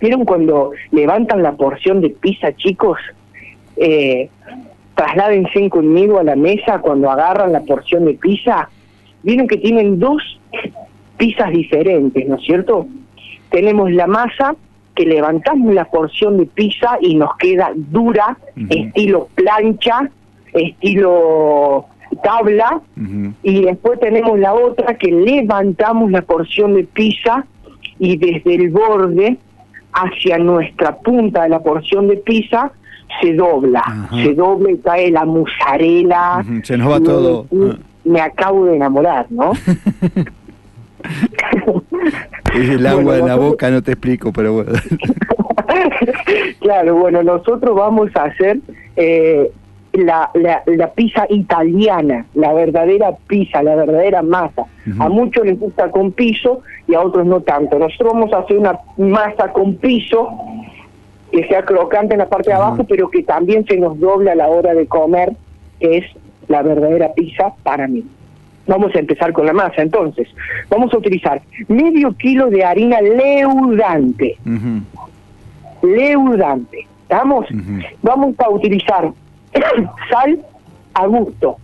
¿vieron 0.00 0.24
cuando 0.24 0.72
levantan 0.92 1.42
la 1.42 1.52
porción 1.52 2.00
de 2.00 2.10
pizza, 2.10 2.54
chicos? 2.54 2.98
Eh, 3.76 4.28
trasládense 4.94 5.68
conmigo 5.70 6.18
a 6.18 6.22
la 6.22 6.36
mesa 6.36 6.78
cuando 6.80 7.10
agarran 7.10 7.52
la 7.52 7.60
porción 7.60 8.04
de 8.04 8.14
pizza. 8.14 8.68
Vieron 9.22 9.48
que 9.48 9.56
tienen 9.56 9.98
dos 9.98 10.22
pizzas 11.16 11.50
diferentes, 11.50 12.26
¿no 12.28 12.36
es 12.36 12.42
cierto? 12.42 12.86
Tenemos 13.50 13.90
la 13.92 14.06
masa 14.06 14.54
que 14.94 15.04
levantamos 15.06 15.72
la 15.74 15.84
porción 15.86 16.36
de 16.38 16.46
pizza 16.46 16.98
y 17.00 17.14
nos 17.14 17.36
queda 17.36 17.72
dura, 17.74 18.36
estilo 18.68 19.28
plancha, 19.34 20.10
estilo 20.52 21.86
tabla, 22.22 22.80
y 23.42 23.62
después 23.62 24.00
tenemos 24.00 24.38
la 24.38 24.52
otra 24.52 24.94
que 24.94 25.10
levantamos 25.12 26.10
la 26.10 26.22
porción 26.22 26.74
de 26.74 26.84
pizza 26.84 27.44
y 27.98 28.16
desde 28.16 28.54
el 28.56 28.70
borde 28.70 29.36
hacia 29.92 30.38
nuestra 30.38 30.96
punta 30.98 31.44
de 31.44 31.48
la 31.50 31.60
porción 31.60 32.08
de 32.08 32.16
pizza 32.16 32.72
se 33.20 33.34
dobla, 33.34 33.80
Ajá. 33.84 34.16
se 34.22 34.34
dobla 34.34 34.70
y 34.72 34.78
cae 34.78 35.10
la. 35.10 35.24
Ujú, 35.24 36.60
se 36.64 36.76
nos 36.78 36.90
va 36.92 37.00
todo. 37.00 37.46
me- 37.50 37.70
Ah. 37.72 37.78
Me 38.02 38.18
acabo 38.22 38.64
de 38.64 38.76
enamorar, 38.76 39.26
¿no? 39.30 39.52
El 42.54 42.86
agua 42.86 43.02
Bueno, 43.02 43.18
en 43.20 43.26
la 43.26 43.34
nosotros- 43.36 43.50
boca 43.50 43.70
no 43.70 43.82
te 43.82 43.92
explico, 43.92 44.32
pero 44.32 44.52
bueno. 44.54 44.72
claro, 46.60 46.96
bueno, 46.96 47.22
nosotros 47.22 47.74
vamos 47.76 48.10
a 48.16 48.24
hacer 48.24 48.58
eh, 48.96 49.50
la, 49.92 50.30
la, 50.34 50.62
la 50.66 50.92
pizza 50.92 51.26
italiana, 51.28 52.26
la 52.34 52.52
verdadera 52.52 53.12
pizza, 53.26 53.62
la 53.62 53.74
verdadera 53.76 54.22
masa. 54.22 54.64
A 54.98 55.08
muchos 55.08 55.44
les 55.46 55.58
gusta 55.58 55.90
con 55.90 56.10
piso 56.12 56.62
y 56.88 56.94
a 56.94 57.00
otros 57.00 57.26
no 57.26 57.40
tanto. 57.42 57.78
Nosotros 57.78 58.12
vamos 58.12 58.32
a 58.32 58.38
hacer 58.38 58.58
una 58.58 58.78
masa 58.96 59.52
con 59.52 59.76
piso 59.76 60.28
que 61.30 61.46
sea 61.46 61.62
crocante 61.62 62.14
en 62.14 62.18
la 62.18 62.28
parte 62.28 62.50
de 62.50 62.56
abajo, 62.56 62.84
pero 62.88 63.08
que 63.08 63.22
también 63.22 63.64
se 63.66 63.76
nos 63.76 63.98
doble 64.00 64.32
a 64.32 64.34
la 64.34 64.48
hora 64.48 64.74
de 64.74 64.86
comer, 64.86 65.32
que 65.78 65.98
es 65.98 66.04
la 66.48 66.62
verdadera 66.62 67.12
pizza 67.14 67.52
para 67.62 67.86
mí. 67.86 68.04
Vamos 68.70 68.94
a 68.94 69.00
empezar 69.00 69.32
con 69.32 69.44
la 69.44 69.52
masa, 69.52 69.82
entonces. 69.82 70.28
Vamos 70.68 70.94
a 70.94 70.98
utilizar 70.98 71.42
medio 71.68 72.12
kilo 72.14 72.48
de 72.48 72.64
harina 72.64 73.00
leudante 73.02 74.38
leudante. 75.82 76.86
Vamos 77.08 77.46
a 78.38 78.48
utilizar 78.48 79.12
sal 80.10 80.40
a 80.94 81.06
gusto. 81.06 81.56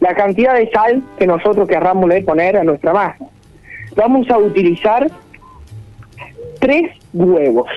La 0.00 0.14
cantidad 0.14 0.54
de 0.54 0.70
sal 0.70 1.02
que 1.18 1.26
nosotros 1.26 1.68
querramos 1.68 2.08
le 2.08 2.22
poner 2.22 2.56
a 2.56 2.64
nuestra 2.64 2.92
masa. 2.92 3.24
Vamos 3.96 4.28
a 4.30 4.38
utilizar 4.38 5.10
tres 6.58 6.90
huevos. 7.12 7.68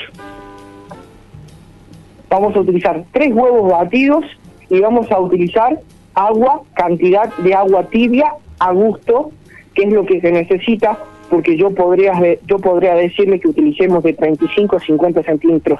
Vamos 2.30 2.56
a 2.56 2.60
utilizar 2.60 3.04
tres 3.12 3.32
huevos 3.34 3.72
batidos 3.72 4.26
y 4.70 4.80
vamos 4.82 5.10
a 5.12 5.20
utilizar 5.20 5.80
agua, 6.18 6.62
cantidad 6.74 7.32
de 7.38 7.54
agua 7.54 7.84
tibia 7.90 8.34
a 8.60 8.72
gusto, 8.72 9.32
que 9.76 9.84
es 9.84 9.94
lo 9.94 10.06
que 10.06 10.20
se 10.20 10.32
necesita, 10.32 10.98
porque 11.30 11.56
yo 11.56 11.70
podría, 11.72 12.14
yo 12.48 12.58
podría 12.58 12.96
decirle 12.96 13.40
que 13.40 13.50
utilicemos 13.50 14.04
de 14.04 14.14
35 14.14 14.78
a 14.78 14.80
50 14.80 15.24
centímetros 15.24 15.80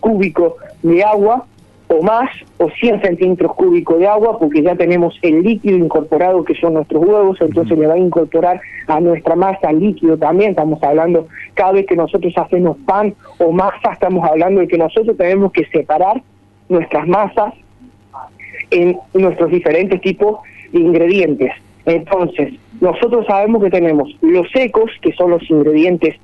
cúbicos 0.00 0.54
de 0.82 1.02
agua 1.02 1.46
o 1.90 2.02
más, 2.02 2.28
o 2.58 2.68
100 2.68 3.00
centímetros 3.00 3.54
cúbicos 3.54 3.98
de 3.98 4.06
agua, 4.06 4.38
porque 4.38 4.62
ya 4.62 4.76
tenemos 4.76 5.18
el 5.22 5.42
líquido 5.42 5.78
incorporado 5.78 6.44
que 6.44 6.54
son 6.54 6.74
nuestros 6.74 7.02
huevos, 7.02 7.40
entonces 7.40 7.78
le 7.78 7.86
va 7.86 7.94
a 7.94 7.98
incorporar 7.98 8.60
a 8.88 9.00
nuestra 9.00 9.34
masa 9.36 9.72
líquido 9.72 10.18
también, 10.18 10.50
estamos 10.50 10.82
hablando, 10.82 11.28
cada 11.54 11.72
vez 11.72 11.86
que 11.86 11.96
nosotros 11.96 12.34
hacemos 12.36 12.76
pan 12.84 13.14
o 13.38 13.52
masa, 13.52 13.92
estamos 13.92 14.22
hablando 14.28 14.60
de 14.60 14.68
que 14.68 14.76
nosotros 14.76 15.16
tenemos 15.16 15.50
que 15.50 15.64
separar 15.64 16.22
nuestras 16.68 17.08
masas 17.08 17.54
en 18.70 18.98
nuestros 19.14 19.50
diferentes 19.50 20.00
tipos 20.00 20.40
ingredientes. 20.72 21.52
Entonces, 21.86 22.54
nosotros 22.80 23.26
sabemos 23.26 23.62
que 23.62 23.70
tenemos 23.70 24.14
los 24.20 24.50
secos, 24.50 24.90
que 25.00 25.12
son 25.12 25.30
los 25.30 25.50
ingredientes 25.50 26.16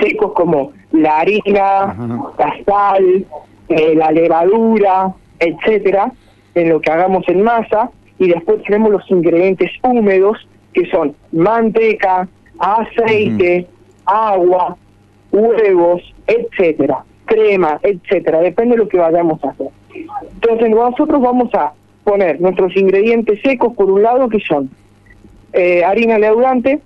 secos 0.00 0.32
como 0.32 0.72
la 0.92 1.20
harina, 1.20 1.96
la 2.38 2.56
sal, 2.66 3.24
eh, 3.68 3.94
la 3.94 4.10
levadura, 4.10 5.14
etcétera, 5.38 6.12
en 6.54 6.68
lo 6.68 6.80
que 6.80 6.90
hagamos 6.90 7.26
en 7.28 7.42
masa, 7.42 7.90
y 8.18 8.28
después 8.28 8.62
tenemos 8.64 8.90
los 8.90 9.10
ingredientes 9.10 9.70
húmedos, 9.82 10.46
que 10.72 10.86
son 10.86 11.14
manteca, 11.32 12.28
aceite, 12.58 13.66
agua, 14.04 14.76
huevos, 15.32 16.02
etcétera, 16.26 17.04
crema, 17.26 17.78
etcétera, 17.82 18.40
depende 18.40 18.76
de 18.76 18.82
lo 18.82 18.88
que 18.88 18.98
vayamos 18.98 19.42
a 19.44 19.50
hacer. 19.50 19.68
Entonces 20.34 20.70
nosotros 20.70 21.20
vamos 21.20 21.54
a 21.54 21.72
poner 22.04 22.40
nuestros 22.40 22.76
ingredientes 22.76 23.40
secos 23.42 23.74
por 23.74 23.90
un 23.90 24.02
lado 24.02 24.28
que 24.28 24.40
son 24.40 24.70
eh, 25.52 25.84
harina 25.84 26.18
leudante, 26.18 26.80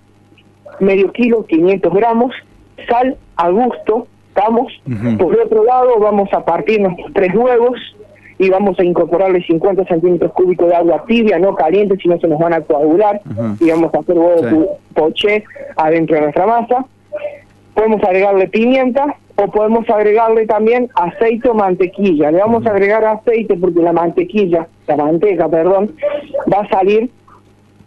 medio 0.80 1.10
kilo, 1.12 1.44
500 1.46 1.92
gramos, 1.94 2.34
sal 2.88 3.16
a 3.36 3.48
gusto, 3.50 4.06
estamos. 4.28 4.72
Por 5.18 5.38
otro 5.40 5.64
lado 5.64 5.98
vamos 5.98 6.32
a 6.32 6.44
partir 6.44 6.80
nuestros 6.80 7.12
tres 7.14 7.34
huevos 7.34 7.78
y 8.38 8.50
vamos 8.50 8.78
a 8.78 8.84
incorporarle 8.84 9.42
50 9.42 9.84
centímetros 9.86 10.32
cúbicos 10.32 10.68
de 10.68 10.76
agua 10.76 11.04
tibia, 11.08 11.38
no 11.40 11.56
caliente, 11.56 11.96
si 11.96 12.08
no 12.08 12.18
se 12.20 12.28
nos 12.28 12.38
van 12.38 12.52
a 12.52 12.60
coagular, 12.60 13.20
y 13.58 13.68
vamos 13.70 13.92
a 13.92 13.98
hacer 13.98 14.16
huevo 14.16 14.48
Sí. 14.48 14.94
poché 14.94 15.44
adentro 15.76 16.14
de 16.16 16.22
nuestra 16.22 16.46
masa. 16.46 16.84
Podemos 17.74 18.02
agregarle 18.04 18.46
pimienta 18.48 19.16
o 19.40 19.46
podemos 19.50 19.88
agregarle 19.88 20.46
también 20.46 20.88
aceite 20.96 21.48
o 21.48 21.54
mantequilla. 21.54 22.30
Le 22.30 22.38
vamos 22.38 22.66
a 22.66 22.70
agregar 22.70 23.04
aceite 23.04 23.56
porque 23.56 23.80
la 23.80 23.92
mantequilla, 23.92 24.66
la 24.86 24.96
manteca, 24.96 25.48
perdón, 25.48 25.92
va 26.52 26.60
a 26.60 26.68
salir 26.68 27.10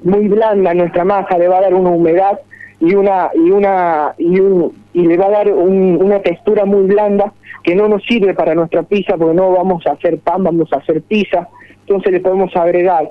muy 0.03 0.27
blanda 0.27 0.73
nuestra 0.73 1.03
masa, 1.03 1.37
le 1.37 1.47
va 1.47 1.57
a 1.57 1.61
dar 1.61 1.73
una 1.73 1.89
humedad 1.89 2.39
y 2.79 2.95
una 2.95 3.29
y 3.35 3.51
una 3.51 4.13
y, 4.17 4.39
un, 4.39 4.71
y 4.93 5.05
le 5.05 5.17
va 5.17 5.25
a 5.27 5.29
dar 5.31 5.51
un- 5.53 5.99
una 6.01 6.19
textura 6.21 6.65
muy 6.65 6.83
blanda 6.87 7.33
que 7.63 7.75
no 7.75 7.87
nos 7.87 8.03
sirve 8.05 8.33
para 8.33 8.55
nuestra 8.55 8.81
pizza 8.83 9.17
porque 9.17 9.35
no 9.35 9.51
vamos 9.51 9.85
a 9.85 9.91
hacer 9.91 10.17
pan, 10.19 10.43
vamos 10.43 10.71
a 10.73 10.77
hacer 10.77 11.01
pizza. 11.03 11.47
Entonces 11.81 12.11
le 12.13 12.19
podemos 12.21 12.55
agregar 12.55 13.09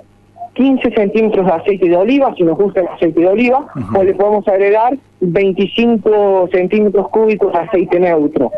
15 0.55 0.91
centímetros 0.93 1.47
de 1.47 1.53
aceite 1.53 1.89
de 1.89 1.97
oliva, 1.97 2.35
si 2.35 2.43
nos 2.43 2.59
gusta 2.59 2.81
el 2.81 2.89
aceite 2.89 3.21
de 3.21 3.29
oliva, 3.29 3.67
o 3.97 4.03
le 4.03 4.15
podemos 4.15 4.49
agregar 4.49 4.97
25 5.21 6.49
centímetros 6.53 7.09
cúbicos 7.09 7.53
de 7.53 7.59
aceite 7.59 8.01
neutro 8.01 8.51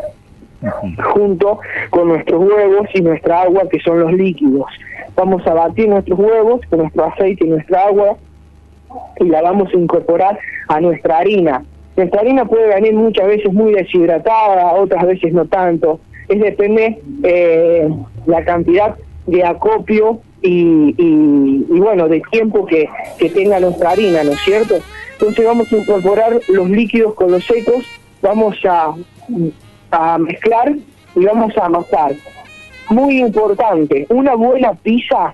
junto 1.13 1.59
con 1.89 2.07
nuestros 2.07 2.41
huevos 2.41 2.87
y 2.93 3.01
nuestra 3.01 3.41
agua, 3.41 3.63
que 3.69 3.79
son 3.79 3.99
los 3.99 4.13
líquidos. 4.13 4.65
Vamos 5.15 5.45
a 5.45 5.53
batir 5.53 5.89
nuestros 5.89 6.17
huevos 6.17 6.61
con 6.69 6.79
nuestro 6.79 7.05
aceite 7.05 7.45
y 7.45 7.49
nuestra 7.49 7.87
agua 7.87 8.17
y 9.19 9.25
la 9.25 9.41
vamos 9.41 9.69
a 9.73 9.77
incorporar 9.77 10.39
a 10.69 10.79
nuestra 10.79 11.19
harina. 11.19 11.63
Nuestra 11.95 12.21
harina 12.21 12.45
puede 12.45 12.73
venir 12.73 12.93
muchas 12.93 13.27
veces 13.27 13.53
muy 13.53 13.73
deshidratada, 13.73 14.73
otras 14.73 15.05
veces 15.05 15.33
no 15.33 15.45
tanto. 15.45 15.99
Es 16.27 16.39
depende 16.39 16.99
eh, 17.23 17.89
la 18.25 18.43
cantidad 18.45 18.95
de 19.27 19.43
acopio 19.43 20.21
y, 20.41 20.95
y, 20.97 21.65
y, 21.69 21.79
bueno, 21.79 22.07
de 22.07 22.21
tiempo 22.31 22.65
que, 22.65 22.89
que 23.17 23.29
tenga 23.29 23.59
nuestra 23.59 23.91
harina, 23.91 24.23
¿no 24.23 24.31
es 24.31 24.39
cierto? 24.41 24.75
Entonces 25.13 25.45
vamos 25.45 25.71
a 25.71 25.77
incorporar 25.77 26.39
los 26.47 26.69
líquidos 26.69 27.13
con 27.15 27.31
los 27.31 27.45
secos, 27.45 27.85
vamos 28.21 28.57
a, 28.65 28.93
a 29.91 30.17
mezclar 30.17 30.75
y 31.15 31.25
vamos 31.25 31.55
a 31.57 31.65
amasar. 31.65 32.13
Muy 32.89 33.19
importante, 33.19 34.05
una 34.09 34.35
buena 34.35 34.73
pizza, 34.73 35.33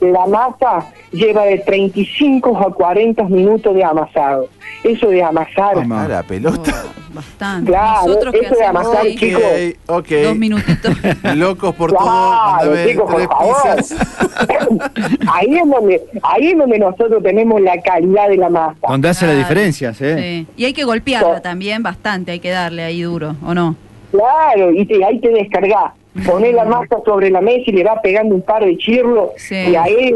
la 0.00 0.26
masa 0.26 0.86
lleva 1.12 1.44
de 1.44 1.58
35 1.58 2.56
a 2.58 2.72
40 2.74 3.24
minutos 3.24 3.74
de 3.74 3.84
amasado. 3.84 4.48
Eso 4.82 5.08
de 5.08 5.22
amasar... 5.22 5.78
A 5.78 6.08
la 6.08 6.22
pelota. 6.22 6.72
Bastante. 7.12 7.70
Claro, 7.70 8.06
Nosotros 8.06 8.34
eso 8.40 8.54
de 8.54 8.64
amasar, 8.64 9.02
hoy 9.04 9.16
chicos. 9.16 9.42
Dos 9.86 10.36
minutitos. 10.36 10.96
Locos 11.36 11.74
por 11.74 11.90
Claro, 11.90 12.64
todo. 12.72 12.86
Chicos, 12.86 13.10
por 13.10 13.28
favor. 13.28 13.56
ahí 15.34 15.56
es 15.58 15.68
donde 15.68 16.02
ahí 16.22 16.46
es 16.52 16.58
donde 16.58 16.78
nosotros 16.78 17.22
tenemos 17.22 17.60
la 17.60 17.80
calidad 17.82 18.28
de 18.28 18.36
la 18.36 18.48
masa. 18.48 18.76
Donde 18.88 19.08
hace 19.08 19.26
la 19.26 19.32
Claro. 19.32 19.48
diferencia, 19.48 19.92
¿sí? 19.92 20.04
Sí. 20.16 20.46
Y 20.56 20.64
hay 20.64 20.72
que 20.72 20.84
golpearla 20.84 21.40
también 21.42 21.82
bastante, 21.82 22.32
hay 22.32 22.40
que 22.40 22.50
darle 22.50 22.82
ahí 22.84 23.02
duro, 23.02 23.34
¿o 23.44 23.54
no? 23.54 23.76
Claro, 24.12 24.72
y 24.72 24.86
te, 24.86 25.04
ahí 25.04 25.18
te 25.20 25.28
descargás. 25.30 25.92
Ponés 26.26 26.54
la 26.54 26.64
masa 26.64 26.98
sobre 27.04 27.30
la 27.30 27.40
mesa 27.40 27.62
y 27.66 27.72
le 27.72 27.84
vas 27.84 28.00
pegando 28.02 28.34
un 28.34 28.42
par 28.42 28.64
de 28.64 28.76
chirlos 28.76 29.30
Sí. 29.36 29.54
y 29.54 29.76
ahí 29.76 30.14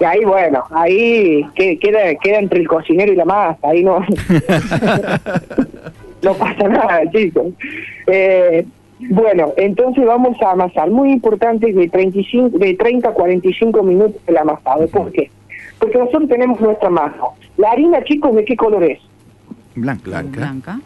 y 0.00 0.04
ahí 0.04 0.24
bueno, 0.24 0.64
ahí 0.70 1.44
que- 1.54 1.78
queda 1.78 2.14
queda 2.16 2.38
entre 2.38 2.60
el 2.60 2.68
cocinero 2.68 3.12
y 3.12 3.16
la 3.16 3.24
masa, 3.24 3.58
ahí 3.62 3.84
no 3.84 4.00
no 6.22 6.34
pasa 6.34 6.68
nada, 6.68 7.02
chicos. 7.10 7.46
Eh, 8.06 8.64
bueno, 9.10 9.52
entonces 9.56 10.04
vamos 10.06 10.40
a 10.40 10.52
amasar. 10.52 10.90
Muy 10.90 11.12
importante 11.12 11.72
de 11.72 11.88
35 11.88 12.58
de 12.58 12.74
30 12.74 13.08
a 13.08 13.12
45 13.12 13.82
minutos 13.82 14.20
el 14.26 14.36
amasado. 14.36 14.86
¿Por 14.88 15.10
qué? 15.12 15.30
Porque 15.78 15.98
nosotros 15.98 16.28
tenemos 16.28 16.60
nuestra 16.60 16.88
masa. 16.90 17.16
La 17.56 17.72
harina, 17.72 18.02
chicos, 18.04 18.34
¿de 18.34 18.44
qué 18.44 18.56
color 18.56 18.84
es? 18.84 19.00
Blanca. 19.74 20.02
Blanca. 20.04 20.36
Blanca. 20.38 20.80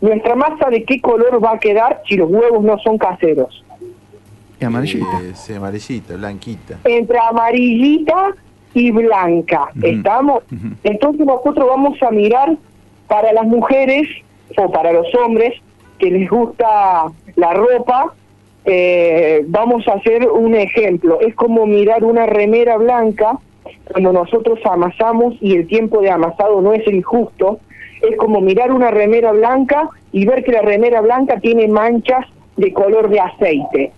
Nuestra 0.00 0.34
masa, 0.34 0.70
¿de 0.70 0.84
qué 0.84 1.00
color 1.00 1.42
va 1.42 1.52
a 1.52 1.58
quedar 1.58 2.02
si 2.08 2.16
los 2.16 2.30
huevos 2.30 2.62
no 2.62 2.78
son 2.78 2.98
caseros? 2.98 3.64
Y 4.60 4.64
amarillita. 4.64 5.20
Eh, 5.22 5.32
sí, 5.34 5.54
amarillita, 5.54 6.16
blanquita. 6.16 6.78
Entre 6.84 7.18
amarillita 7.18 8.34
y 8.74 8.90
blanca. 8.90 9.68
¿Estamos? 9.82 10.42
Entonces 10.82 11.26
nosotros 11.26 11.66
vamos 11.66 12.02
a 12.02 12.10
mirar 12.10 12.56
para 13.06 13.32
las 13.32 13.46
mujeres 13.46 14.08
o 14.56 14.70
para 14.70 14.92
los 14.92 15.06
hombres 15.14 15.54
que 15.98 16.10
les 16.10 16.28
gusta 16.28 17.04
la 17.36 17.54
ropa, 17.54 18.14
eh, 18.64 19.44
vamos 19.46 19.86
a 19.88 19.92
hacer 19.92 20.28
un 20.28 20.54
ejemplo. 20.54 21.20
Es 21.20 21.34
como 21.34 21.66
mirar 21.66 22.04
una 22.04 22.26
remera 22.26 22.76
blanca 22.76 23.38
cuando 23.90 24.12
nosotros 24.12 24.58
amasamos 24.64 25.34
y 25.40 25.54
el 25.54 25.66
tiempo 25.66 26.00
de 26.00 26.10
amasado 26.10 26.60
no 26.60 26.72
es 26.72 26.86
el 26.86 27.02
justo. 27.02 27.60
Es 28.02 28.16
como 28.16 28.40
mirar 28.40 28.72
una 28.72 28.90
remera 28.90 29.32
blanca 29.32 29.88
y 30.12 30.26
ver 30.26 30.44
que 30.44 30.52
la 30.52 30.62
remera 30.62 31.00
blanca 31.00 31.40
tiene 31.40 31.68
manchas 31.68 32.26
de 32.56 32.72
color 32.72 33.08
de 33.08 33.20
aceite. 33.20 33.92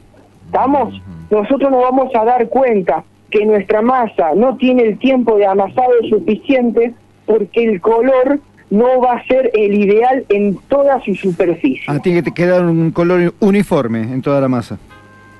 ¿Estamos? 0.46 1.00
Nosotros 1.30 1.70
nos 1.70 1.82
vamos 1.82 2.14
a 2.14 2.24
dar 2.24 2.48
cuenta 2.48 3.04
que 3.30 3.44
nuestra 3.44 3.82
masa 3.82 4.34
no 4.34 4.56
tiene 4.56 4.82
el 4.82 4.98
tiempo 4.98 5.36
de 5.36 5.46
amasado 5.46 5.92
suficiente 6.08 6.94
porque 7.26 7.64
el 7.64 7.80
color 7.80 8.40
no 8.70 9.00
va 9.00 9.14
a 9.14 9.26
ser 9.26 9.50
el 9.54 9.74
ideal 9.74 10.24
en 10.28 10.58
toda 10.68 11.00
su 11.02 11.14
superficie. 11.14 11.82
Ah, 11.88 11.98
tiene 12.00 12.22
que 12.22 12.32
quedar 12.32 12.64
un 12.64 12.90
color 12.90 13.34
uniforme 13.40 14.02
en 14.02 14.22
toda 14.22 14.40
la 14.40 14.48
masa. 14.48 14.78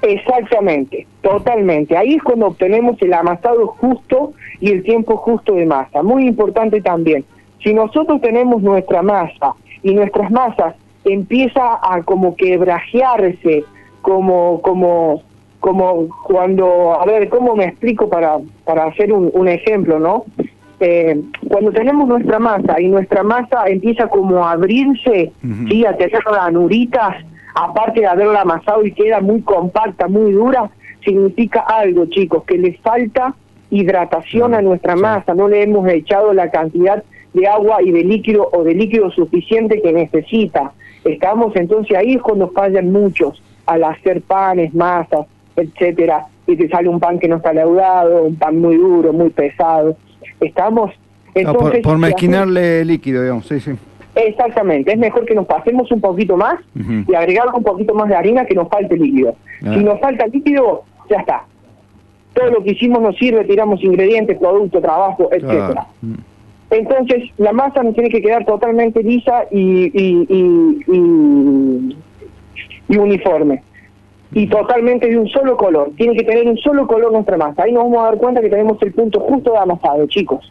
Exactamente, 0.03 1.07
totalmente. 1.21 1.97
Ahí 1.97 2.15
es 2.15 2.23
cuando 2.23 2.47
obtenemos 2.47 3.01
el 3.03 3.13
amasado 3.13 3.67
justo 3.67 4.33
y 4.61 4.71
el 4.71 4.83
tiempo 4.83 5.17
justo 5.17 5.55
de 5.55 5.67
masa. 5.67 6.03
Muy 6.03 6.27
importante 6.27 6.81
también. 6.81 7.25
Si 7.67 7.75
nosotros 7.75 8.21
tenemos 8.21 8.63
nuestra 8.63 9.03
masa 9.03 9.55
y 9.83 9.93
nuestras 9.93 10.31
masas 10.31 10.77
empieza 11.05 11.81
a 11.83 12.01
como 12.05 12.37
quebrajearse, 12.37 13.65
como 14.03 14.63
como 14.63 15.25
como 15.59 16.07
cuando, 16.23 17.01
a 17.01 17.05
ver, 17.07 17.29
¿cómo 17.29 17.57
me 17.57 17.65
explico 17.65 18.09
para, 18.09 18.37
para 18.65 18.85
hacer 18.85 19.13
un, 19.13 19.33
un 19.35 19.49
ejemplo, 19.49 19.99
no? 19.99 20.27
Eh, 20.79 21.21
cuando 21.49 21.73
tenemos 21.73 22.07
nuestra 22.07 22.39
masa 22.39 22.81
y 22.81 22.87
nuestra 22.87 23.25
masa 23.25 23.65
empieza 23.67 24.07
como 24.07 24.47
a 24.47 24.53
abrirse, 24.53 25.33
¿sí? 25.69 25.85
a 25.85 25.97
tener 25.97 26.23
ranuritas, 26.23 27.17
aparte 27.57 28.03
de 28.03 28.07
haberla 28.07 28.43
amasado 28.43 28.87
y 28.87 28.93
queda 28.93 29.21
muy 29.21 29.41
compacta, 29.41 30.07
muy 30.07 30.31
dura, 30.31 30.71
significa 31.05 31.63
algo, 31.63 32.07
chicos, 32.07 32.45
que 32.45 32.59
le 32.59 32.75
falta 32.75 33.35
hidratación 33.71 34.55
a 34.55 34.63
nuestra 34.63 34.95
masa, 34.95 35.35
no 35.35 35.49
le 35.49 35.65
hemos 35.65 35.89
echado 35.89 36.33
la 36.33 36.49
cantidad 36.49 37.03
de 37.37 37.47
agua 37.47 37.83
y 37.83 37.93
de 37.93 38.03
líquido 38.03 38.49
o 38.53 38.65
de 38.65 38.75
líquido 38.75 39.11
suficiente 39.11 39.81
que 39.81 39.93
necesita. 39.93 40.73
Estamos 41.05 41.55
entonces 41.55 41.97
ahí 41.97 42.15
es 42.15 42.23
cuando 42.23 42.49
fallan 42.49 42.91
muchos 42.91 43.41
al 43.67 43.85
hacer 43.85 44.23
panes, 44.23 44.75
masas, 44.75 45.27
etcétera, 45.55 46.27
y 46.47 46.57
te 46.57 46.69
sale 46.69 46.89
un 46.89 46.99
pan 46.99 47.19
que 47.19 47.29
no 47.29 47.37
está 47.37 47.53
leudado, 47.53 48.25
un 48.25 48.37
pan 48.37 48.61
muy 48.61 48.77
duro, 48.77 49.13
muy 49.13 49.31
pesado. 49.31 49.97
Estamos 50.41 50.91
Ah, 51.37 51.41
entonces 51.41 51.83
por, 51.83 51.93
por 51.93 51.99
mezquinarle 51.99 52.85
líquido, 52.85 53.21
digamos. 53.23 53.47
Sí, 53.47 53.61
sí. 53.61 53.73
Exactamente, 54.15 54.93
es 54.93 54.99
mejor 54.99 55.27
que 55.27 55.35
nos 55.35 55.47
pasemos 55.47 55.93
un 55.93 56.01
poquito 56.01 56.39
más 56.39 56.59
y 57.07 57.15
agregar 57.15 57.49
un 57.55 57.63
poquito 57.63 57.95
más 57.95 58.09
de 58.09 58.15
harina 58.15 58.47
que 58.47 58.55
nos 58.55 58.69
falte 58.69 58.97
líquido. 58.97 59.37
Ah. 59.63 59.75
Si 59.75 59.85
nos 59.85 60.01
falta 60.01 60.27
líquido, 60.29 60.85
ya 61.11 61.19
está. 61.19 61.45
Todo 62.33 62.51
lo 62.51 62.65
que 62.65 62.71
hicimos 62.71 63.03
nos 63.03 63.17
sirve, 63.17 63.45
tiramos 63.45 63.83
ingredientes, 63.85 64.39
producto, 64.39 64.81
trabajo, 64.81 65.29
etcétera. 65.31 65.87
Claro. 66.01 66.17
Mm. 66.71 66.75
Entonces, 66.75 67.23
la 67.39 67.53
masa 67.53 67.83
nos 67.83 67.95
tiene 67.95 68.11
que 68.11 68.21
quedar 68.23 68.45
totalmente 68.45 69.03
lisa 69.03 69.45
y, 69.51 69.87
y, 69.87 70.27
y, 70.29 70.83
y- 70.97 71.97
y 72.89 72.97
uniforme. 72.99 73.63
y 74.33 74.49
totalmente 74.49 75.09
de 75.09 75.17
un 75.19 75.29
solo 75.29 75.57
color. 75.57 75.93
Tiene 75.97 76.15
que 76.17 76.25
tener 76.25 76.47
un 76.49 76.57
solo 76.59 76.87
color 76.87 77.13
nuestra 77.13 77.37
masa. 77.37 77.63
Ahí 77.63 77.73
nos 77.73 77.85
vamos 77.85 77.99
a 78.01 78.05
dar 78.07 78.17
cuenta 78.19 78.41
que 78.41 78.51
tenemos 78.51 78.77
el 78.83 78.93
punto 78.93 79.21
justo 79.21 79.53
de 79.53 79.59
amasado, 79.59 80.07
chicos. 80.09 80.51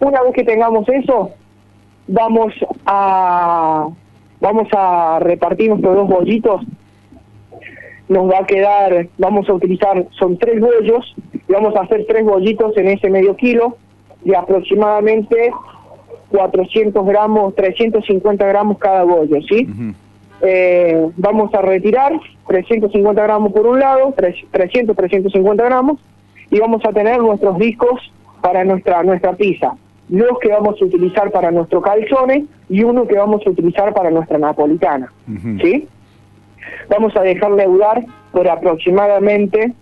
Una 0.00 0.22
vez 0.22 0.32
que 0.32 0.44
tengamos 0.44 0.88
eso, 0.88 1.30
vamos 2.06 2.54
a 2.86 3.88
vamos 4.40 4.68
a 4.72 5.18
repartir 5.20 5.68
nuestros 5.70 5.96
dos 5.96 6.08
bollitos. 6.08 6.62
Nos 8.08 8.30
va 8.30 8.38
a 8.38 8.46
quedar, 8.46 9.08
vamos 9.18 9.48
a 9.48 9.52
utilizar, 9.54 10.06
son 10.12 10.38
tres 10.38 10.60
bollos, 10.60 11.14
y 11.34 11.52
vamos 11.52 11.74
a 11.76 11.80
hacer 11.80 12.06
tres 12.08 12.24
bollitos 12.24 12.74
en 12.78 12.88
ese 12.88 13.10
medio 13.10 13.36
kilo 13.36 13.76
de 14.24 14.36
aproximadamente 14.36 15.50
400 16.30 17.06
gramos, 17.06 17.54
350 17.54 18.46
gramos 18.46 18.78
cada 18.78 19.04
bollo, 19.04 19.40
¿sí? 19.48 19.66
Eh, 20.40 21.08
vamos 21.16 21.52
a 21.54 21.62
retirar 21.62 22.12
350 22.46 23.22
gramos 23.22 23.52
por 23.52 23.66
un 23.66 23.80
lado, 23.80 24.12
tres- 24.16 24.44
300, 24.50 24.94
350 24.96 25.64
gramos, 25.64 25.98
y 26.50 26.58
vamos 26.60 26.84
a 26.84 26.92
tener 26.92 27.18
nuestros 27.20 27.58
discos 27.58 28.12
para 28.40 28.64
nuestra 28.64 29.02
nuestra 29.02 29.32
pizza. 29.34 29.74
Dos 30.08 30.38
que 30.40 30.48
vamos 30.48 30.80
a 30.80 30.84
utilizar 30.84 31.30
para 31.30 31.50
nuestro 31.50 31.82
calzone 31.82 32.46
y 32.68 32.82
uno 32.82 33.06
que 33.06 33.16
vamos 33.16 33.46
a 33.46 33.50
utilizar 33.50 33.92
para 33.92 34.10
nuestra 34.10 34.38
napolitana. 34.38 35.12
¿Sí? 35.60 35.86
Vamos 36.88 37.14
a 37.16 37.20
dejar 37.22 37.50
leudar 37.50 38.04
por 38.32 38.48
aproximadamente 38.48 39.72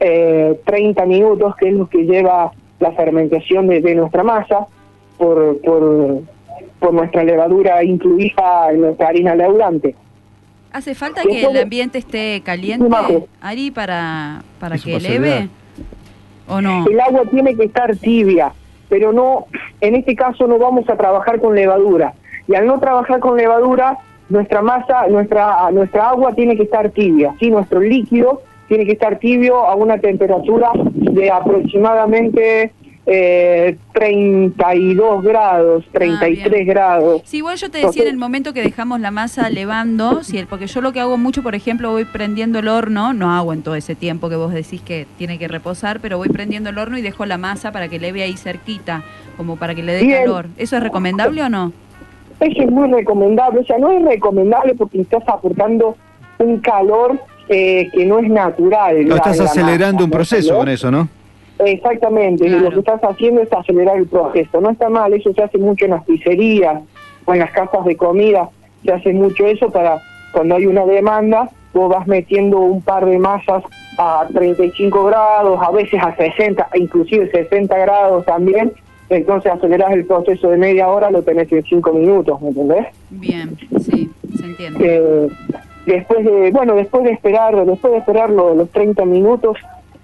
eh, 0.00 0.58
30 0.64 1.04
minutos, 1.06 1.54
que 1.56 1.68
es 1.68 1.74
lo 1.74 1.88
que 1.88 2.04
lleva 2.04 2.52
la 2.80 2.92
fermentación 2.92 3.66
de, 3.66 3.80
de 3.80 3.94
nuestra 3.94 4.22
masa, 4.22 4.66
por, 5.16 5.60
por, 5.62 6.22
por 6.78 6.94
nuestra 6.94 7.24
levadura 7.24 7.82
incluida 7.82 8.70
en 8.70 8.80
nuestra 8.82 9.08
harina 9.08 9.34
leudante. 9.34 9.94
¿Hace 10.72 10.94
falta 10.94 11.22
que 11.22 11.44
el 11.44 11.56
ambiente 11.56 11.98
esté 11.98 12.42
caliente. 12.44 12.86
Ari, 13.40 13.70
para, 13.70 14.42
para 14.60 14.78
que 14.78 14.96
eleve? 14.96 15.48
¿O 16.46 16.60
no? 16.60 16.86
El 16.88 17.00
agua 17.00 17.22
tiene 17.30 17.54
que 17.56 17.64
estar 17.64 17.96
tibia, 17.96 18.52
pero 18.88 19.12
no, 19.12 19.46
en 19.80 19.96
este 19.96 20.14
caso 20.14 20.46
no 20.46 20.58
vamos 20.58 20.88
a 20.88 20.96
trabajar 20.96 21.40
con 21.40 21.54
levadura. 21.54 22.14
Y 22.46 22.54
al 22.54 22.66
no 22.66 22.78
trabajar 22.78 23.18
con 23.20 23.36
levadura, 23.36 23.98
nuestra 24.28 24.62
masa, 24.62 25.06
nuestra, 25.08 25.70
nuestra 25.70 26.10
agua 26.10 26.34
tiene 26.34 26.56
que 26.56 26.62
estar 26.62 26.90
tibia, 26.90 27.34
¿sí? 27.40 27.50
Nuestro 27.50 27.80
líquido 27.80 28.42
tiene 28.68 28.84
que 28.84 28.92
estar 28.92 29.18
tibio 29.18 29.66
a 29.66 29.74
una 29.74 29.98
temperatura 29.98 30.70
de 30.74 31.30
aproximadamente 31.30 32.72
eh, 33.10 33.78
32 33.94 35.24
grados, 35.24 35.84
33 35.92 36.66
grados. 36.66 37.22
Sí, 37.24 37.38
igual 37.38 37.56
yo 37.56 37.70
te 37.70 37.78
decía 37.78 38.02
en 38.02 38.10
el 38.10 38.18
momento 38.18 38.52
que 38.52 38.62
dejamos 38.62 39.00
la 39.00 39.10
masa 39.10 39.48
levando, 39.48 40.22
si 40.22 40.36
el, 40.36 40.46
porque 40.46 40.66
yo 40.66 40.82
lo 40.82 40.92
que 40.92 41.00
hago 41.00 41.16
mucho, 41.16 41.42
por 41.42 41.54
ejemplo, 41.54 41.90
voy 41.90 42.04
prendiendo 42.04 42.58
el 42.58 42.68
horno, 42.68 43.14
no 43.14 43.32
hago 43.32 43.54
en 43.54 43.62
todo 43.62 43.76
ese 43.76 43.94
tiempo 43.94 44.28
que 44.28 44.36
vos 44.36 44.52
decís 44.52 44.82
que 44.82 45.06
tiene 45.16 45.38
que 45.38 45.48
reposar, 45.48 46.00
pero 46.00 46.18
voy 46.18 46.28
prendiendo 46.28 46.68
el 46.68 46.76
horno 46.76 46.98
y 46.98 47.02
dejo 47.02 47.24
la 47.24 47.38
masa 47.38 47.72
para 47.72 47.88
que 47.88 47.98
leve 47.98 48.22
ahí 48.22 48.36
cerquita, 48.36 49.02
como 49.38 49.56
para 49.56 49.74
que 49.74 49.82
le 49.82 49.94
dé 49.94 50.04
Bien. 50.04 50.24
calor. 50.24 50.48
¿Eso 50.58 50.76
es 50.76 50.82
recomendable 50.82 51.42
o 51.42 51.48
no? 51.48 51.72
Eso 52.40 52.62
es 52.62 52.70
muy 52.70 52.92
recomendable, 52.92 53.60
o 53.60 53.64
sea, 53.64 53.78
no 53.78 53.90
es 53.90 54.04
recomendable 54.04 54.74
porque 54.74 55.00
estás 55.00 55.22
aportando 55.26 55.96
un 56.38 56.58
calor 56.58 57.18
eh, 57.48 57.88
que 57.92 58.04
no 58.04 58.18
es 58.18 58.28
natural. 58.28 59.02
No, 59.04 59.10
la- 59.10 59.16
estás 59.16 59.38
la 59.38 59.44
acelerando 59.44 59.94
masa, 59.94 60.04
un 60.04 60.10
proceso 60.10 60.52
¿no? 60.52 60.58
con 60.60 60.68
eso, 60.68 60.90
¿no? 60.90 61.08
Exactamente, 61.64 62.46
y 62.46 62.50
lo 62.50 62.70
que 62.70 62.78
estás 62.78 63.00
haciendo 63.02 63.42
es 63.42 63.52
acelerar 63.52 63.96
el 63.96 64.06
proceso. 64.06 64.60
No 64.60 64.70
está 64.70 64.88
mal, 64.88 65.12
eso 65.12 65.32
se 65.34 65.42
hace 65.42 65.58
mucho 65.58 65.86
en 65.86 65.90
las 65.92 66.04
pizzerías 66.04 66.82
o 67.24 67.32
en 67.34 67.40
las 67.40 67.50
casas 67.50 67.84
de 67.84 67.96
comida, 67.96 68.48
se 68.84 68.92
hace 68.92 69.12
mucho 69.12 69.44
eso 69.46 69.68
para 69.70 70.00
cuando 70.32 70.54
hay 70.54 70.66
una 70.66 70.84
demanda, 70.86 71.50
vos 71.74 71.88
vas 71.88 72.06
metiendo 72.06 72.58
un 72.60 72.80
par 72.80 73.04
de 73.06 73.18
masas 73.18 73.64
a 73.98 74.26
35 74.32 75.04
grados, 75.06 75.58
a 75.60 75.70
veces 75.72 76.00
a 76.00 76.14
60, 76.14 76.68
e 76.74 76.78
inclusive 76.80 77.28
60 77.30 77.76
grados 77.76 78.24
también, 78.24 78.72
entonces 79.10 79.50
acelerás 79.50 79.90
el 79.92 80.04
proceso 80.04 80.50
de 80.50 80.58
media 80.58 80.86
hora, 80.88 81.10
lo 81.10 81.22
tenés 81.22 81.50
en 81.50 81.64
5 81.64 81.92
minutos, 81.92 82.40
¿me 82.40 82.48
entendés? 82.50 82.86
Bien, 83.10 83.56
sí, 83.80 84.08
se 84.38 84.44
entiende. 84.44 84.78
Eh, 84.80 85.28
después 85.88 86.24
de 86.24 86.50
bueno 86.52 86.74
después 86.74 87.04
de 87.04 87.10
esperar 87.12 87.64
después 87.66 87.92
de 87.92 87.98
esperar 87.98 88.30
lo- 88.30 88.54
los 88.54 88.70
30 88.70 89.04
minutos 89.04 89.56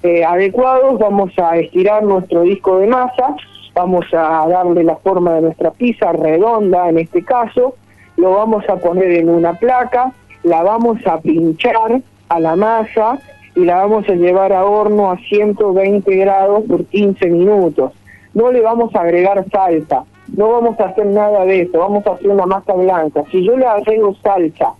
eh, 0.02 0.24
adecuados 0.24 0.98
vamos 0.98 1.30
a 1.38 1.56
estirar 1.56 2.02
nuestro 2.02 2.42
disco 2.42 2.78
de 2.78 2.86
masa 2.88 3.36
vamos 3.74 4.04
a 4.12 4.46
darle 4.48 4.84
la 4.84 4.96
forma 4.96 5.34
de 5.34 5.42
nuestra 5.42 5.70
pizza 5.70 6.12
redonda 6.12 6.88
en 6.88 6.98
este 6.98 7.24
caso 7.24 7.74
lo 8.16 8.32
vamos 8.32 8.68
a 8.68 8.76
poner 8.76 9.10
en 9.12 9.28
una 9.28 9.54
placa 9.54 10.12
la 10.42 10.62
vamos 10.62 10.98
a 11.06 11.18
pinchar 11.20 12.00
a 12.28 12.40
la 12.40 12.54
masa 12.56 13.18
y 13.56 13.64
la 13.64 13.76
vamos 13.76 14.08
a 14.08 14.14
llevar 14.14 14.52
a 14.52 14.64
horno 14.64 15.10
a 15.10 15.16
120 15.18 16.14
grados 16.16 16.64
por 16.68 16.84
15 16.86 17.26
minutos 17.30 17.92
no 18.34 18.50
le 18.50 18.60
vamos 18.60 18.94
a 18.94 19.00
agregar 19.00 19.44
salsa 19.50 20.04
no 20.36 20.50
vamos 20.52 20.80
a 20.80 20.84
hacer 20.86 21.06
nada 21.06 21.44
de 21.44 21.62
eso, 21.62 21.78
vamos 21.78 22.04
a 22.06 22.12
hacer 22.12 22.30
una 22.30 22.46
masa 22.46 22.72
blanca. 22.72 23.22
Si 23.30 23.44
yo 23.44 23.58
le 23.58 23.66
agrego 23.66 24.14
salsa 24.22 24.72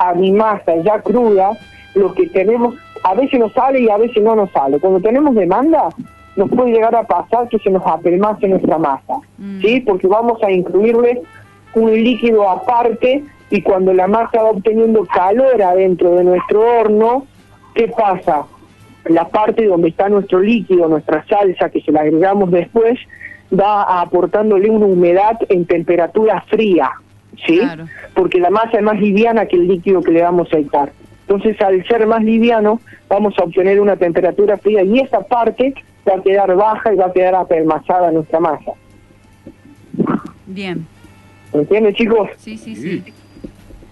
a 0.00 0.14
mi 0.14 0.32
masa 0.32 0.76
ya 0.76 1.00
cruda, 1.02 1.50
lo 1.94 2.14
que 2.14 2.26
tenemos, 2.28 2.74
a 3.04 3.14
veces 3.14 3.38
nos 3.38 3.52
sale 3.52 3.80
y 3.80 3.90
a 3.90 3.98
veces 3.98 4.22
no 4.22 4.34
nos 4.34 4.50
sale. 4.50 4.80
Cuando 4.80 5.00
tenemos 5.00 5.34
demanda, 5.34 5.90
nos 6.36 6.48
puede 6.48 6.72
llegar 6.72 6.94
a 6.96 7.02
pasar 7.02 7.48
que 7.48 7.58
se 7.58 7.70
nos 7.70 7.86
apelmace 7.86 8.48
nuestra 8.48 8.78
masa, 8.78 9.20
¿sí? 9.60 9.80
Porque 9.80 10.06
vamos 10.06 10.42
a 10.42 10.50
incluirle 10.50 11.20
un 11.74 11.92
líquido 11.92 12.48
aparte 12.48 13.22
y 13.50 13.62
cuando 13.62 13.92
la 13.92 14.06
masa 14.06 14.42
va 14.42 14.50
obteniendo 14.50 15.04
calor 15.04 15.62
adentro 15.62 16.12
de 16.12 16.24
nuestro 16.24 16.60
horno, 16.60 17.26
¿qué 17.74 17.88
pasa? 17.88 18.46
La 19.04 19.28
parte 19.28 19.66
donde 19.66 19.88
está 19.88 20.08
nuestro 20.08 20.40
líquido, 20.40 20.88
nuestra 20.88 21.26
salsa 21.26 21.68
que 21.68 21.82
se 21.82 21.92
la 21.92 22.00
agregamos 22.00 22.50
después, 22.50 22.98
va 23.52 24.00
aportándole 24.00 24.70
una 24.70 24.86
humedad 24.86 25.38
en 25.48 25.66
temperatura 25.66 26.42
fría, 26.48 26.90
¿sí? 27.46 27.60
Porque 28.14 28.38
la 28.40 28.50
masa 28.50 28.78
es 28.78 28.82
más 28.82 28.98
liviana 29.00 29.46
que 29.46 29.56
el 29.56 29.66
líquido 29.68 30.02
que 30.02 30.12
le 30.12 30.22
vamos 30.22 30.52
a 30.52 30.58
echar. 30.58 30.92
Entonces, 31.28 31.60
al 31.62 31.86
ser 31.86 32.06
más 32.06 32.22
liviano, 32.24 32.80
vamos 33.08 33.34
a 33.38 33.44
obtener 33.44 33.80
una 33.80 33.96
temperatura 33.96 34.56
fría 34.58 34.82
y 34.82 34.98
esa 35.00 35.20
parte 35.20 35.74
va 36.08 36.16
a 36.16 36.22
quedar 36.22 36.54
baja 36.56 36.92
y 36.92 36.96
va 36.96 37.06
a 37.06 37.12
quedar 37.12 37.34
apelmazada 37.36 38.10
nuestra 38.10 38.40
masa. 38.40 38.72
Bien. 40.46 40.86
¿Entienden, 41.52 41.94
chicos? 41.94 42.30
Sí, 42.38 42.56
sí, 42.56 42.74
sí. 42.76 43.02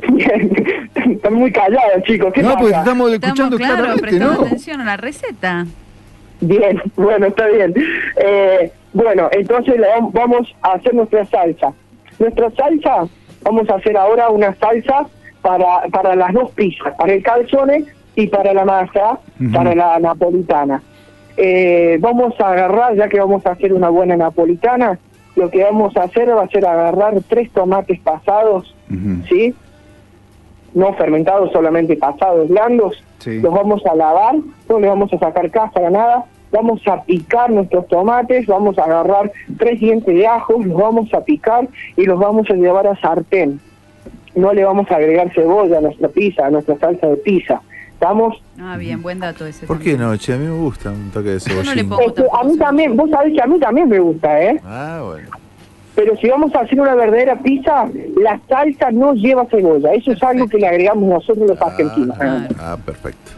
Están 1.10 1.34
muy 1.34 1.50
callados, 1.52 2.02
chicos. 2.05 2.33
¿Qué 2.33 2.42
No, 2.42 2.49
pasa? 2.50 2.60
pues 2.60 2.73
estamos 2.76 3.12
Estamos, 3.12 3.57
claro, 3.57 3.97
prestando 4.00 4.42
atención 4.44 4.81
a 4.81 4.84
la 4.84 4.97
receta. 4.97 5.67
Bien, 6.41 6.81
bueno, 6.97 7.26
está 7.26 7.47
bien. 7.49 7.75
Eh, 8.17 8.73
bueno, 8.92 9.28
entonces 9.33 9.75
vamos 10.12 10.55
a 10.62 10.73
hacer 10.73 10.94
nuestra 10.94 11.25
salsa. 11.26 11.73
Nuestra 12.18 12.50
salsa, 12.52 13.08
vamos 13.42 13.68
a 13.70 13.75
hacer 13.75 13.97
ahora 13.97 14.31
una 14.31 14.55
salsa 14.57 15.07
para, 15.42 15.83
para 15.91 16.17
las 16.17 16.33
dos 16.33 16.50
pizzas, 16.50 16.94
para 16.97 17.12
el 17.12 17.23
calzone 17.23 17.84
y 18.15 18.26
para 18.26 18.52
la 18.52 18.65
masa, 18.65 19.18
para 19.52 19.75
la 19.75 19.99
napolitana. 19.99 20.83
Eh, 21.36 21.99
vamos 22.00 22.34
a 22.41 22.50
agarrar, 22.50 22.97
ya 22.97 23.08
que 23.08 23.20
vamos 23.20 23.47
a 23.47 23.52
hacer 23.52 23.73
una 23.73 23.89
buena 23.91 24.17
napolitana, 24.17 24.99
lo 25.36 25.50
que 25.50 25.62
vamos 25.62 25.97
a 25.97 26.02
hacer 26.02 26.28
va 26.36 26.42
a 26.42 26.49
ser 26.49 26.67
agarrar 26.67 27.15
tres 27.28 27.50
tomates 27.52 28.00
pasados, 28.00 28.75
¿sí? 29.28 29.55
No 30.75 30.92
fermentados, 30.94 31.52
solamente 31.52 31.97
pasados, 31.97 32.49
blandos. 32.49 33.02
Sí. 33.18 33.41
Los 33.41 33.55
vamos 33.55 33.86
a 33.86 33.94
lavar, 33.94 34.34
no 34.68 34.81
le 34.81 34.89
vamos 34.89 35.12
a 35.12 35.18
sacar 35.18 35.49
cáscara, 35.50 35.91
nada. 35.91 36.25
Vamos 36.51 36.81
a 36.86 37.02
picar 37.02 37.51
nuestros 37.51 37.86
tomates, 37.89 38.47
vamos 38.47 38.78
a 38.78 38.85
agarrar 38.85 39.31
tres 39.59 39.81
dientes 39.81 40.15
de 40.15 40.27
ajo, 40.27 40.55
los 40.62 40.77
vamos 40.77 41.12
a 41.12 41.23
picar 41.23 41.68
y 41.97 42.05
los 42.05 42.18
vamos 42.18 42.49
a 42.51 42.55
llevar 42.55 42.86
a 42.86 42.97
sartén. 43.01 43.60
No 44.35 44.52
le 44.52 44.65
vamos 44.65 44.91
a 44.91 44.97
agregar 44.97 45.33
cebolla 45.35 45.78
a 45.78 45.81
nuestra 45.81 46.09
pizza, 46.09 46.47
a 46.47 46.51
nuestra 46.51 46.78
salsa 46.78 47.07
de 47.09 47.17
pizza. 47.17 47.60
Estamos 47.93 48.41
Ah, 48.60 48.77
bien, 48.77 49.02
buen 49.02 49.18
dato 49.20 49.44
ese. 49.47 49.67
¿Por 49.67 49.78
qué 49.81 49.97
no? 49.99 50.17
Che, 50.17 50.33
a 50.33 50.36
mí 50.36 50.47
me 50.47 50.52
gusta 50.57 50.91
un 50.91 51.10
toque 51.10 51.31
de 51.31 51.41
cebollín. 51.41 51.93
Es 51.93 52.12
que 52.12 52.25
a 52.33 52.44
mí 52.44 52.57
también, 52.57 52.97
vos 52.97 53.10
sabés 53.10 53.33
que 53.35 53.43
a 53.43 53.47
mí 53.47 53.59
también 53.59 53.89
me 53.89 53.99
gusta, 53.99 54.43
¿eh? 54.43 54.60
Ah, 54.65 55.01
bueno. 55.05 55.28
Pero 55.94 56.17
si 56.17 56.28
vamos 56.28 56.55
a 56.55 56.60
hacer 56.60 56.81
una 56.81 56.94
verdadera 56.94 57.36
pizza, 57.41 57.89
la 58.20 58.41
salsa 58.49 58.93
no 58.93 59.15
lleva 59.15 59.47
cebolla. 59.47 59.93
Eso 59.94 60.12
es 60.12 60.23
algo 60.23 60.47
que 60.49 60.59
le 60.59 60.68
agregamos 60.68 61.09
nosotros 61.09 61.49
los 61.49 61.60
argentinos. 61.60 62.17
Ah, 62.60 62.77
perfecto. 62.85 63.33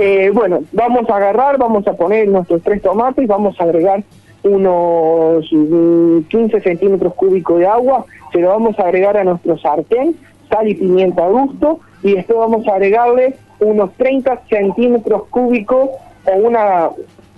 Eh, 0.00 0.30
bueno, 0.32 0.60
vamos 0.72 1.08
a 1.08 1.16
agarrar, 1.16 1.58
vamos 1.58 1.86
a 1.86 1.94
poner 1.94 2.28
nuestros 2.28 2.62
tres 2.62 2.82
tomates, 2.82 3.26
vamos 3.26 3.60
a 3.60 3.64
agregar 3.64 4.02
unos 4.42 5.50
mm, 5.50 6.20
15 6.28 6.60
centímetros 6.60 7.14
cúbicos 7.14 7.58
de 7.58 7.66
agua, 7.66 8.04
se 8.32 8.40
lo 8.40 8.48
vamos 8.48 8.78
a 8.78 8.82
agregar 8.82 9.16
a 9.16 9.24
nuestro 9.24 9.58
sartén, 9.58 10.16
sal 10.50 10.68
y 10.68 10.74
pimienta 10.74 11.24
a 11.24 11.28
gusto, 11.28 11.80
y 12.02 12.14
después 12.14 12.38
vamos 12.38 12.66
a 12.68 12.74
agregarle 12.74 13.36
unos 13.60 13.92
30 13.94 14.42
centímetros 14.48 15.24
cúbicos 15.28 15.90
a 16.26 16.36
una, 16.36 16.90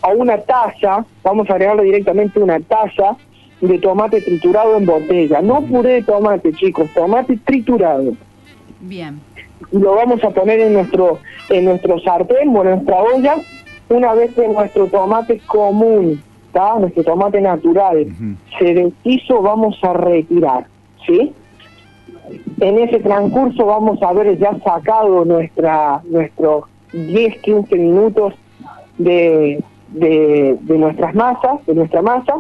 a 0.03 0.09
una 0.17 0.39
taza, 0.39 1.05
vamos 1.23 1.49
a 1.49 1.55
agregarle 1.55 1.85
directamente 1.85 2.41
una 2.41 2.59
taza 2.61 3.17
de 3.61 3.79
tomate 3.79 4.21
triturado 4.21 4.77
en 4.77 4.87
botella, 4.87 5.41
no 5.41 5.63
puré 5.63 5.95
de 5.95 6.03
tomate, 6.03 6.53
chicos, 6.53 6.91
tomate 6.93 7.39
triturado. 7.45 8.13
Bien. 8.81 9.21
Lo 9.73 9.95
vamos 9.95 10.23
a 10.23 10.31
poner 10.31 10.61
en 10.61 10.75
nuestro 10.75 11.19
en 11.49 11.65
nuestro 11.65 11.99
sartén 12.01 12.55
o 12.57 12.63
en 12.63 12.71
nuestra 12.71 13.03
olla 13.03 13.37
una 13.89 14.15
vez 14.15 14.35
que 14.35 14.49
nuestro 14.49 14.87
tomate 14.89 15.41
común, 15.47 16.21
¿tá? 16.53 16.77
nuestro 16.79 17.05
tomate 17.05 17.41
natural, 17.41 18.07
se 18.59 18.75
deshizo, 18.75 19.43
vamos 19.43 19.79
a 19.83 19.93
retirar, 19.93 20.67
¿sí? 21.07 21.33
En 22.61 22.79
ese 22.79 22.99
transcurso 23.01 23.67
vamos 23.67 24.03
a 24.03 24.09
haber 24.09 24.37
ya 24.39 24.59
sacado 24.65 25.25
nuestra 25.25 26.01
nuestros 26.05 26.65
10, 26.93 27.41
15 27.43 27.77
minutos 27.77 28.35
de, 28.99 29.63
de, 29.89 30.57
de 30.61 30.79
nuestras 30.79 31.15
masas, 31.15 31.65
de 31.67 31.75
nuestra 31.75 32.03
masa. 32.03 32.35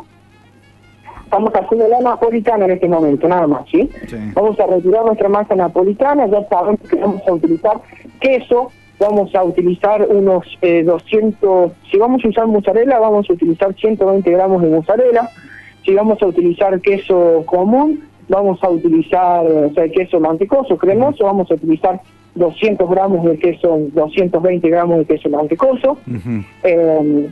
Estamos 1.27 1.53
haciendo 1.53 1.89
la 1.89 1.99
napolitana 1.99 2.67
en 2.67 2.71
este 2.71 2.89
momento, 2.89 3.27
nada 3.27 3.49
más, 3.49 3.69
¿sí? 3.69 3.91
Vamos 4.33 4.61
a 4.61 4.67
retirar 4.67 5.05
nuestra 5.05 5.29
masa 5.29 5.57
napolitana, 5.57 6.29
ya 6.29 6.47
sabemos 6.49 6.81
que 6.89 6.95
vamos 6.97 7.21
a 7.27 7.33
utilizar 7.33 7.81
queso, 8.21 8.71
vamos 9.01 9.35
a 9.35 9.43
utilizar 9.43 10.07
unos 10.09 10.47
eh, 10.63 10.85
200, 10.85 11.73
si 11.91 11.99
vamos 11.99 12.25
a 12.25 12.29
usar 12.29 12.47
mozzarella, 12.47 13.01
vamos 13.01 13.29
a 13.29 13.33
utilizar 13.33 13.75
120 13.75 14.31
gramos 14.31 14.63
de 14.63 14.71
mozzarella, 14.71 15.29
si 15.85 15.95
vamos 15.95 16.23
a 16.23 16.27
utilizar 16.27 16.81
queso 16.81 17.43
común, 17.45 18.05
vamos 18.29 18.63
a 18.63 18.71
utilizar 18.71 19.45
o 19.45 19.75
sea, 19.75 19.89
queso 19.89 20.21
mantecoso, 20.21 20.79
cremoso, 20.79 21.25
vamos 21.25 21.51
a 21.51 21.55
utilizar 21.55 22.01
200 22.37 22.89
gramos 22.89 23.25
de 23.25 23.37
queso, 23.37 23.81
220 23.93 24.71
gramos 24.71 24.99
de 24.99 25.05
queso 25.07 25.29
mantecoso. 25.29 25.99
Eh, 26.63 27.29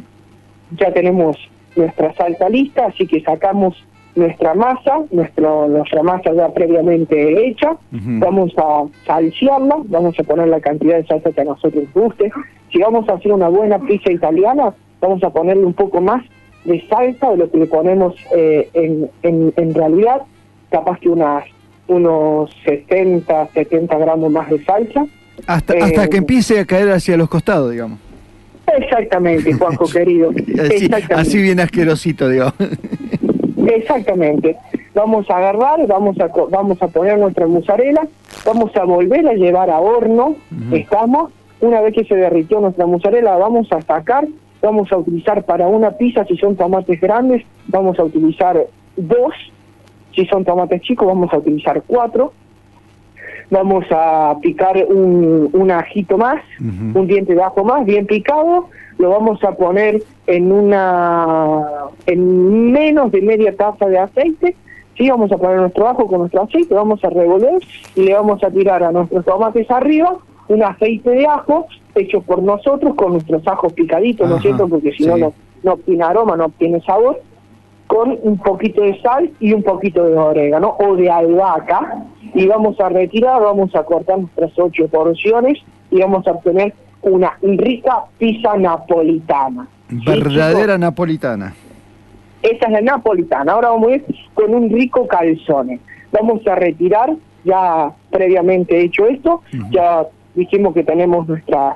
ya 0.76 0.92
tenemos 0.92 1.36
nuestra 1.76 2.12
salsa 2.14 2.48
lista, 2.48 2.86
así 2.86 3.06
que 3.06 3.20
sacamos 3.22 3.74
nuestra 4.14 4.54
masa, 4.54 5.00
nuestro, 5.10 5.66
nuestra 5.68 6.02
masa 6.02 6.32
ya 6.34 6.48
previamente 6.52 7.48
hecha, 7.48 7.76
vamos 7.90 8.52
a 8.56 8.84
salsearla, 9.06 9.78
vamos 9.86 10.18
a 10.18 10.22
poner 10.22 10.48
la 10.48 10.60
cantidad 10.60 10.96
de 10.96 11.06
salsa 11.06 11.32
que 11.32 11.40
a 11.40 11.44
nosotros 11.44 11.84
nos 11.84 12.04
guste. 12.04 12.30
Si 12.72 12.78
vamos 12.78 13.08
a 13.08 13.14
hacer 13.14 13.32
una 13.32 13.48
buena 13.48 13.78
pizza 13.80 14.12
italiana, 14.12 14.72
vamos 15.00 15.22
a 15.24 15.30
ponerle 15.30 15.64
un 15.64 15.74
poco 15.74 16.00
más 16.00 16.24
de 16.64 16.80
salsa 16.88 17.30
de 17.32 17.36
lo 17.38 17.50
que 17.50 17.58
le 17.58 17.66
ponemos 17.66 18.14
eh, 18.36 18.68
en, 18.72 19.10
en, 19.22 19.52
en 19.56 19.74
realidad, 19.74 20.22
capaz 20.70 20.98
que 21.00 21.08
unas 21.08 21.44
unos 21.86 22.50
70, 22.64 23.48
70 23.52 23.98
gramos 23.98 24.32
más 24.32 24.48
de 24.48 24.64
salsa. 24.64 25.06
Hasta, 25.46 25.74
Eh, 25.74 25.82
hasta 25.82 26.08
que 26.08 26.16
empiece 26.16 26.58
a 26.58 26.64
caer 26.64 26.90
hacia 26.90 27.16
los 27.16 27.28
costados, 27.28 27.70
digamos. 27.70 27.98
Exactamente, 28.66 29.52
Juanjo 29.52 29.86
querido. 29.86 30.30
Así, 30.60 30.90
así 31.14 31.42
bien 31.42 31.60
asquerosito, 31.60 32.28
digamos. 32.28 32.54
Exactamente. 33.66 34.56
Vamos 34.94 35.28
a 35.30 35.38
agarrar, 35.38 35.86
vamos 35.86 36.18
a 36.20 36.28
vamos 36.50 36.80
a 36.80 36.88
poner 36.88 37.18
nuestra 37.18 37.46
mozzarella, 37.46 38.02
vamos 38.44 38.76
a 38.76 38.84
volver 38.84 39.26
a 39.26 39.32
llevar 39.34 39.70
a 39.70 39.80
horno, 39.80 40.36
estamos, 40.70 41.32
una 41.60 41.80
vez 41.80 41.94
que 41.94 42.04
se 42.04 42.14
derritió 42.14 42.60
nuestra 42.60 42.86
mozzarella, 42.86 43.36
vamos 43.36 43.70
a 43.72 43.80
sacar, 43.82 44.26
vamos 44.62 44.92
a 44.92 44.98
utilizar 44.98 45.42
para 45.44 45.66
una 45.66 45.92
pizza, 45.92 46.24
si 46.26 46.36
son 46.36 46.54
tomates 46.54 47.00
grandes, 47.00 47.44
vamos 47.66 47.98
a 47.98 48.04
utilizar 48.04 48.66
dos, 48.96 49.34
si 50.14 50.26
son 50.26 50.44
tomates 50.44 50.82
chicos, 50.82 51.08
vamos 51.08 51.32
a 51.32 51.38
utilizar 51.38 51.82
cuatro, 51.86 52.32
vamos 53.50 53.84
a 53.90 54.36
picar 54.40 54.84
un, 54.88 55.50
un 55.52 55.70
ajito 55.70 56.16
más, 56.16 56.42
un 56.60 57.06
diente 57.06 57.34
de 57.34 57.42
ajo 57.42 57.64
más, 57.64 57.84
bien 57.84 58.06
picado, 58.06 58.68
lo 58.98 59.10
vamos 59.10 59.42
a 59.44 59.52
poner 59.52 60.02
en 60.26 60.52
una 60.52 61.62
en 62.06 62.72
menos 62.72 63.12
de 63.12 63.20
media 63.22 63.54
taza 63.56 63.86
de 63.86 63.98
aceite, 63.98 64.56
sí, 64.96 65.08
vamos 65.08 65.30
a 65.32 65.36
poner 65.36 65.58
nuestro 65.58 65.88
ajo 65.88 66.06
con 66.06 66.20
nuestro 66.20 66.42
aceite, 66.42 66.74
vamos 66.74 67.02
a 67.04 67.10
revolver 67.10 67.60
y 67.94 68.02
le 68.02 68.14
vamos 68.14 68.42
a 68.42 68.50
tirar 68.50 68.82
a 68.82 68.92
nuestros 68.92 69.24
tomates 69.24 69.70
arriba 69.70 70.16
un 70.48 70.62
aceite 70.62 71.10
de 71.10 71.26
ajo 71.26 71.66
hecho 71.94 72.20
por 72.20 72.42
nosotros 72.42 72.94
con 72.94 73.12
nuestros 73.12 73.46
ajos 73.46 73.72
picaditos, 73.72 74.28
¿no 74.28 74.36
es 74.36 74.42
cierto? 74.42 74.68
Porque 74.68 74.92
si 74.92 75.06
no, 75.06 75.14
sí. 75.14 75.20
no, 75.20 75.32
no 75.62 75.72
obtiene 75.72 76.04
aroma, 76.04 76.36
no 76.36 76.46
obtiene 76.46 76.80
sabor 76.82 77.20
con 77.86 78.18
un 78.22 78.38
poquito 78.38 78.82
de 78.82 79.00
sal 79.00 79.30
y 79.40 79.52
un 79.52 79.62
poquito 79.62 80.04
de 80.04 80.16
orégano 80.16 80.76
o 80.78 80.96
de 80.96 81.10
albahaca 81.10 82.04
y 82.34 82.46
vamos 82.46 82.78
a 82.80 82.88
retirar, 82.88 83.40
vamos 83.40 83.74
a 83.74 83.84
cortar 83.84 84.18
nuestras 84.18 84.52
ocho 84.58 84.88
porciones 84.88 85.58
y 85.90 86.00
vamos 86.00 86.26
a 86.26 86.32
obtener 86.32 86.74
una 87.02 87.36
rica 87.42 88.04
pizza 88.18 88.56
napolitana. 88.56 89.68
Verdadera 89.88 90.78
napolitana. 90.78 91.54
Esa 92.42 92.66
es 92.66 92.72
la 92.72 92.80
napolitana. 92.80 93.52
Ahora 93.52 93.70
vamos 93.70 93.88
a 93.88 93.94
ir 93.96 94.04
con 94.34 94.54
un 94.54 94.70
rico 94.70 95.06
calzone. 95.06 95.80
Vamos 96.12 96.46
a 96.46 96.54
retirar, 96.54 97.14
ya 97.44 97.92
previamente 98.10 98.80
hecho 98.80 99.06
esto, 99.06 99.42
ya 99.70 100.06
dijimos 100.34 100.74
que 100.74 100.84
tenemos 100.84 101.28
nuestra... 101.28 101.74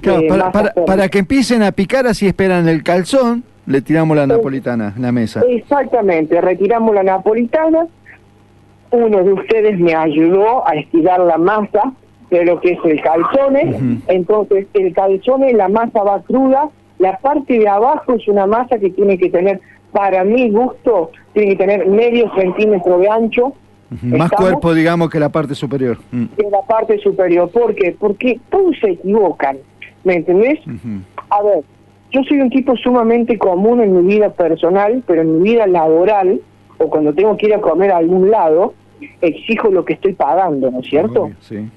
Claro, 0.00 0.20
eh, 0.20 0.28
para, 0.52 0.72
para 0.72 1.08
que 1.08 1.18
empiecen 1.18 1.62
a 1.62 1.72
picar, 1.72 2.06
así 2.06 2.26
esperan 2.26 2.68
el 2.68 2.82
calzón, 2.82 3.44
le 3.70 3.82
tiramos 3.82 4.16
la 4.16 4.26
napolitana 4.26 4.94
la 4.98 5.12
mesa. 5.12 5.42
Exactamente, 5.48 6.40
retiramos 6.40 6.94
la 6.94 7.04
napolitana. 7.04 7.86
Uno 8.90 9.22
de 9.22 9.32
ustedes 9.32 9.78
me 9.78 9.94
ayudó 9.94 10.66
a 10.66 10.72
estirar 10.72 11.20
la 11.20 11.38
masa 11.38 11.92
de 12.30 12.44
lo 12.44 12.60
que 12.60 12.72
es 12.72 12.78
el 12.84 13.00
calzone. 13.00 14.00
Entonces, 14.08 14.66
el 14.74 14.92
calzone, 14.92 15.52
la 15.52 15.68
masa 15.68 16.02
va 16.02 16.20
cruda. 16.22 16.68
La 16.98 17.18
parte 17.18 17.58
de 17.58 17.68
abajo 17.68 18.14
es 18.14 18.26
una 18.26 18.46
masa 18.46 18.78
que 18.78 18.90
tiene 18.90 19.16
que 19.16 19.30
tener, 19.30 19.60
para 19.92 20.24
mi 20.24 20.50
gusto, 20.50 21.12
tiene 21.32 21.50
que 21.50 21.56
tener 21.56 21.86
medio 21.86 22.30
centímetro 22.34 22.98
de 22.98 23.08
ancho. 23.08 23.52
Más 24.02 24.30
cuerpo, 24.32 24.74
digamos, 24.74 25.10
que 25.10 25.20
la 25.20 25.28
parte 25.28 25.54
superior. 25.54 25.98
Mm. 26.10 26.26
en 26.36 26.50
la 26.50 26.62
parte 26.62 26.98
superior. 26.98 27.48
¿Por 27.50 27.74
qué? 27.76 27.94
Porque 27.98 28.40
todos 28.50 28.76
se 28.80 28.90
equivocan. 28.90 29.58
¿Me 30.02 30.14
entendés? 30.14 30.58
A 31.28 31.42
ver, 31.42 31.62
yo 32.10 32.22
soy 32.24 32.40
un 32.40 32.50
tipo 32.50 32.76
sumamente 32.76 33.38
común 33.38 33.80
en 33.80 33.96
mi 33.96 34.14
vida 34.14 34.30
personal, 34.30 35.02
pero 35.06 35.22
en 35.22 35.38
mi 35.38 35.50
vida 35.50 35.66
laboral, 35.66 36.40
o 36.78 36.88
cuando 36.88 37.12
tengo 37.14 37.36
que 37.36 37.46
ir 37.46 37.54
a 37.54 37.60
comer 37.60 37.92
a 37.92 37.98
algún 37.98 38.30
lado, 38.30 38.74
exijo 39.20 39.70
lo 39.70 39.84
que 39.84 39.94
estoy 39.94 40.14
pagando, 40.14 40.70
¿no 40.70 40.80
es 40.80 40.86
cierto? 40.86 41.30
Sí. 41.40 41.68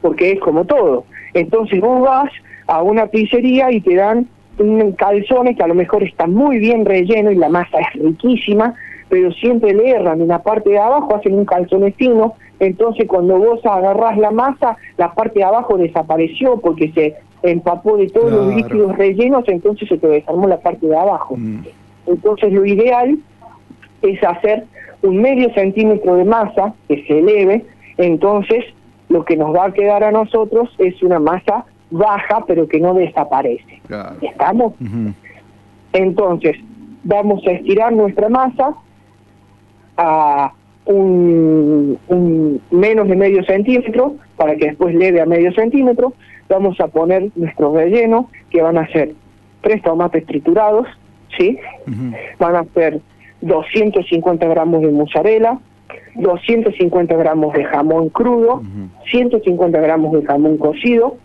Porque 0.00 0.32
es 0.32 0.40
como 0.40 0.64
todo. 0.64 1.04
Entonces 1.34 1.80
vos 1.80 2.00
vas 2.00 2.30
a 2.66 2.82
una 2.82 3.06
pizzería 3.06 3.70
y 3.70 3.80
te 3.80 3.94
dan 3.94 4.26
un 4.58 4.92
calzone 4.92 5.54
que 5.54 5.62
a 5.62 5.68
lo 5.68 5.74
mejor 5.74 6.02
está 6.02 6.26
muy 6.26 6.58
bien 6.58 6.84
relleno 6.84 7.30
y 7.30 7.36
la 7.36 7.48
masa 7.48 7.78
es 7.80 8.00
riquísima, 8.00 8.74
pero 9.08 9.30
siempre 9.32 9.74
le 9.74 9.90
erran 9.90 10.20
en 10.20 10.28
la 10.28 10.42
parte 10.42 10.70
de 10.70 10.78
abajo, 10.78 11.14
hacen 11.14 11.34
un 11.34 11.44
calzone 11.44 11.92
fino, 11.92 12.34
entonces 12.58 13.06
cuando 13.06 13.38
vos 13.38 13.64
agarrás 13.66 14.16
la 14.16 14.30
masa, 14.30 14.76
la 14.96 15.12
parte 15.12 15.40
de 15.40 15.44
abajo 15.44 15.76
desapareció 15.76 16.58
porque 16.58 16.90
se 16.92 17.16
empapó 17.42 17.96
de 17.96 18.08
todos 18.08 18.30
los 18.30 18.54
líquidos 18.54 18.96
rellenos, 18.96 19.44
entonces 19.48 19.88
se 19.88 19.98
te 19.98 20.08
desarmó 20.08 20.46
la 20.46 20.58
parte 20.58 20.86
de 20.86 20.96
abajo. 20.96 21.36
Entonces 22.06 22.52
lo 22.52 22.64
ideal 22.64 23.18
es 24.02 24.22
hacer 24.22 24.64
un 25.02 25.20
medio 25.20 25.52
centímetro 25.54 26.16
de 26.16 26.24
masa 26.24 26.74
que 26.88 27.04
se 27.04 27.18
eleve, 27.18 27.64
entonces 27.98 28.64
lo 29.08 29.24
que 29.24 29.36
nos 29.36 29.54
va 29.54 29.66
a 29.66 29.72
quedar 29.72 30.02
a 30.02 30.10
nosotros 30.10 30.74
es 30.78 31.02
una 31.02 31.18
masa 31.18 31.64
baja 31.90 32.44
pero 32.46 32.66
que 32.66 32.80
no 32.80 32.94
desaparece. 32.94 33.80
¿Estamos? 34.20 34.74
Entonces, 35.92 36.56
vamos 37.04 37.46
a 37.46 37.52
estirar 37.52 37.92
nuestra 37.92 38.28
masa 38.28 38.74
a 39.96 40.52
un, 40.84 41.98
un 42.08 42.60
menos 42.70 43.08
de 43.08 43.16
medio 43.16 43.44
centímetro 43.44 44.16
para 44.36 44.56
que 44.56 44.66
después 44.66 44.94
leve 44.94 45.20
a 45.20 45.26
medio 45.26 45.52
centímetro. 45.52 46.12
Vamos 46.48 46.80
a 46.80 46.88
poner 46.88 47.30
nuestro 47.34 47.74
relleno, 47.74 48.30
que 48.50 48.62
van 48.62 48.78
a 48.78 48.86
ser 48.88 49.14
tres 49.60 49.82
tomates 49.82 50.24
triturados, 50.26 50.86
¿sí? 51.36 51.58
Van 52.38 52.56
a 52.56 52.64
ser 52.74 53.00
250 53.40 54.46
gramos 54.46 54.82
de 54.82 54.92
mozzarella, 54.92 55.58
250 56.14 57.16
gramos 57.16 57.52
de 57.54 57.64
jamón 57.64 58.08
crudo, 58.08 58.62
150 59.10 59.80
gramos 59.80 60.12
de 60.12 60.24
jamón 60.24 60.56
cocido, 60.56 61.16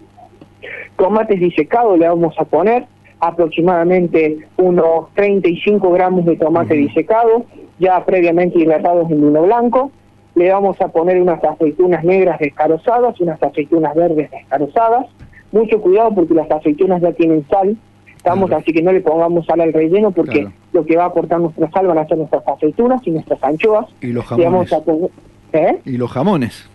tomates 0.97 1.39
disecados 1.39 1.97
le 1.97 2.07
vamos 2.07 2.35
a 2.37 2.45
poner 2.45 2.85
aproximadamente 3.19 4.39
unos 4.57 5.13
35 5.13 5.91
gramos 5.91 6.25
de 6.25 6.35
tomate 6.35 6.73
disecado, 6.73 7.45
ya 7.79 8.03
previamente 8.05 8.59
hidratados 8.59 9.09
en 9.11 9.21
vino 9.21 9.43
blanco. 9.43 9.91
Le 10.35 10.51
vamos 10.51 10.79
a 10.81 10.87
poner 10.87 11.21
unas 11.21 11.43
aceitunas 11.43 12.03
negras 12.03 12.39
descarozadas, 12.39 13.19
unas 13.19 13.41
aceitunas 13.43 13.93
verdes 13.95 14.31
descarozadas. 14.31 15.07
Mucho 15.51 15.81
cuidado 15.81 16.13
porque 16.15 16.33
las 16.33 16.49
aceitunas 16.49 17.01
ya 17.01 17.11
tienen 17.11 17.45
sal, 17.49 17.75
estamos 18.15 18.51
así 18.51 18.71
que 18.71 18.81
no 18.81 18.93
le 18.93 19.01
pongamos 19.01 19.45
sal 19.45 19.59
al 19.59 19.73
relleno 19.73 20.11
porque 20.11 20.47
lo 20.71 20.85
que 20.85 20.95
va 20.95 21.03
a 21.03 21.07
aportar 21.07 21.39
nuestra 21.41 21.69
sal 21.71 21.87
van 21.87 21.97
a 21.97 22.07
ser 22.07 22.17
nuestras 22.17 22.47
aceitunas 22.47 23.01
y 23.05 23.11
nuestras 23.11 23.43
anchoas. 23.43 23.87
Y 23.99 24.07
los 24.13 24.25
jamones. 24.25 24.71
a 24.71 24.79
poner- 24.79 25.09
¿eh? 25.53 25.77
Y 25.85 25.97
los 25.97 26.09
jamones. 26.11 26.69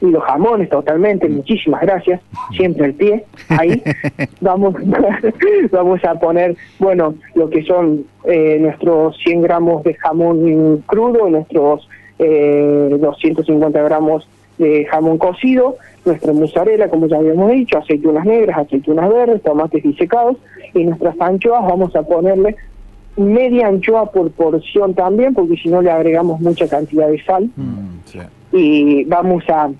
y 0.00 0.06
los 0.10 0.22
jamones 0.22 0.68
totalmente, 0.68 1.28
muchísimas 1.28 1.80
gracias, 1.82 2.20
siempre 2.56 2.86
al 2.86 2.94
pie, 2.94 3.24
ahí 3.48 3.82
vamos 4.40 4.74
vamos 5.72 6.04
a 6.04 6.14
poner, 6.14 6.56
bueno, 6.78 7.14
lo 7.34 7.48
que 7.50 7.62
son 7.64 8.04
eh, 8.24 8.58
nuestros 8.60 9.16
100 9.24 9.42
gramos 9.42 9.82
de 9.84 9.94
jamón 9.94 10.82
crudo, 10.86 11.28
nuestros 11.28 11.88
eh, 12.18 12.96
250 13.00 13.82
gramos 13.82 14.28
de 14.58 14.84
jamón 14.86 15.18
cocido, 15.18 15.76
nuestra 16.04 16.32
mozzarella, 16.32 16.88
como 16.88 17.06
ya 17.06 17.16
habíamos 17.16 17.50
dicho, 17.52 17.78
aceitunas 17.78 18.24
negras, 18.24 18.58
aceitunas 18.58 19.08
verdes, 19.12 19.42
tomates 19.42 19.82
disecados, 19.82 20.36
y 20.74 20.84
nuestras 20.84 21.20
anchoas 21.20 21.62
vamos 21.62 21.94
a 21.96 22.02
ponerle 22.02 22.56
media 23.16 23.66
anchoa 23.68 24.10
por 24.10 24.30
porción 24.30 24.94
también, 24.94 25.34
porque 25.34 25.56
si 25.56 25.68
no 25.68 25.82
le 25.82 25.90
agregamos 25.90 26.40
mucha 26.40 26.66
cantidad 26.68 27.08
de 27.08 27.22
sal. 27.24 27.50
Y 28.52 29.04
vamos 29.04 29.44
a... 29.48 29.70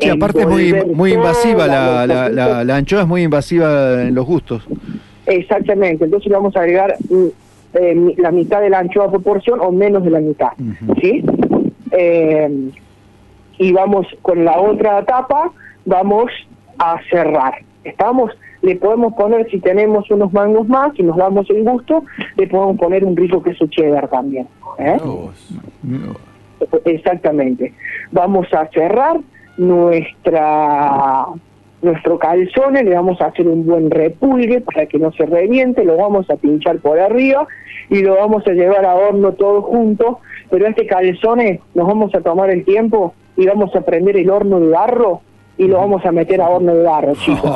Sí, 0.00 0.08
aparte 0.08 0.40
es 0.42 0.46
muy, 0.48 0.72
muy 0.94 1.12
invasiva, 1.12 1.66
la, 1.66 2.06
la, 2.06 2.28
la- 2.28 2.64
la 2.64 2.76
anchoa 2.76 3.02
es 3.02 3.06
muy 3.08 3.22
invasiva 3.22 4.02
en 4.02 4.14
los 4.14 4.24
gustos. 4.26 4.62
Exactamente, 5.26 6.04
entonces 6.04 6.28
le 6.30 6.36
vamos 6.36 6.54
a 6.56 6.60
agregar 6.60 6.96
mm, 7.08 7.26
eh, 7.74 8.14
la 8.18 8.30
mitad 8.30 8.60
de 8.60 8.70
la 8.70 8.78
anchoa 8.78 9.10
por 9.10 9.22
porción 9.22 9.60
o 9.60 9.72
menos 9.72 10.04
de 10.04 10.10
la 10.10 10.20
mitad, 10.20 10.52
¿sí? 11.00 11.24
Eh, 11.90 12.70
y 13.58 13.72
vamos 13.72 14.06
con 14.22 14.44
la 14.44 14.60
otra 14.60 15.04
tapa, 15.04 15.50
vamos 15.84 16.30
a 16.78 16.96
cerrar. 17.10 17.54
¿Estamos? 17.84 18.32
Le 18.62 18.76
podemos 18.76 19.12
poner, 19.14 19.48
si 19.50 19.60
tenemos 19.60 20.10
unos 20.10 20.32
mangos 20.32 20.66
más, 20.68 20.94
si 20.96 21.02
nos 21.02 21.16
damos 21.16 21.48
el 21.50 21.64
gusto, 21.64 22.04
le 22.36 22.46
podemos 22.46 22.78
poner 22.78 23.04
un 23.04 23.16
rico 23.16 23.42
queso 23.42 23.66
cheddar 23.66 24.08
también. 24.08 24.48
¿eh? 24.78 24.98
Exactamente. 26.86 27.74
Vamos 28.10 28.46
a 28.54 28.66
cerrar 28.68 29.18
nuestra 29.58 31.26
nuestro 31.84 32.18
calzone, 32.18 32.82
le 32.82 32.94
vamos 32.94 33.20
a 33.20 33.26
hacer 33.26 33.46
un 33.46 33.64
buen 33.66 33.90
repulgue 33.90 34.60
para 34.60 34.86
que 34.86 34.98
no 34.98 35.12
se 35.12 35.26
reviente, 35.26 35.84
lo 35.84 35.96
vamos 35.96 36.28
a 36.30 36.36
pinchar 36.36 36.78
por 36.78 36.98
arriba 36.98 37.46
y 37.90 38.00
lo 38.02 38.16
vamos 38.16 38.46
a 38.46 38.50
llevar 38.52 38.84
a 38.84 38.94
horno 38.94 39.32
todo 39.32 39.62
junto, 39.62 40.20
pero 40.50 40.66
este 40.66 40.86
calzone 40.86 41.60
nos 41.74 41.86
vamos 41.86 42.14
a 42.14 42.20
tomar 42.20 42.50
el 42.50 42.64
tiempo 42.64 43.14
y 43.36 43.46
vamos 43.46 43.74
a 43.76 43.82
prender 43.82 44.16
el 44.16 44.30
horno 44.30 44.58
de 44.60 44.68
barro 44.68 45.20
y 45.56 45.68
lo 45.68 45.78
vamos 45.78 46.04
a 46.04 46.10
meter 46.12 46.40
a 46.40 46.48
horno 46.48 46.74
de 46.74 46.82
barro, 46.82 47.12
chicos. 47.24 47.50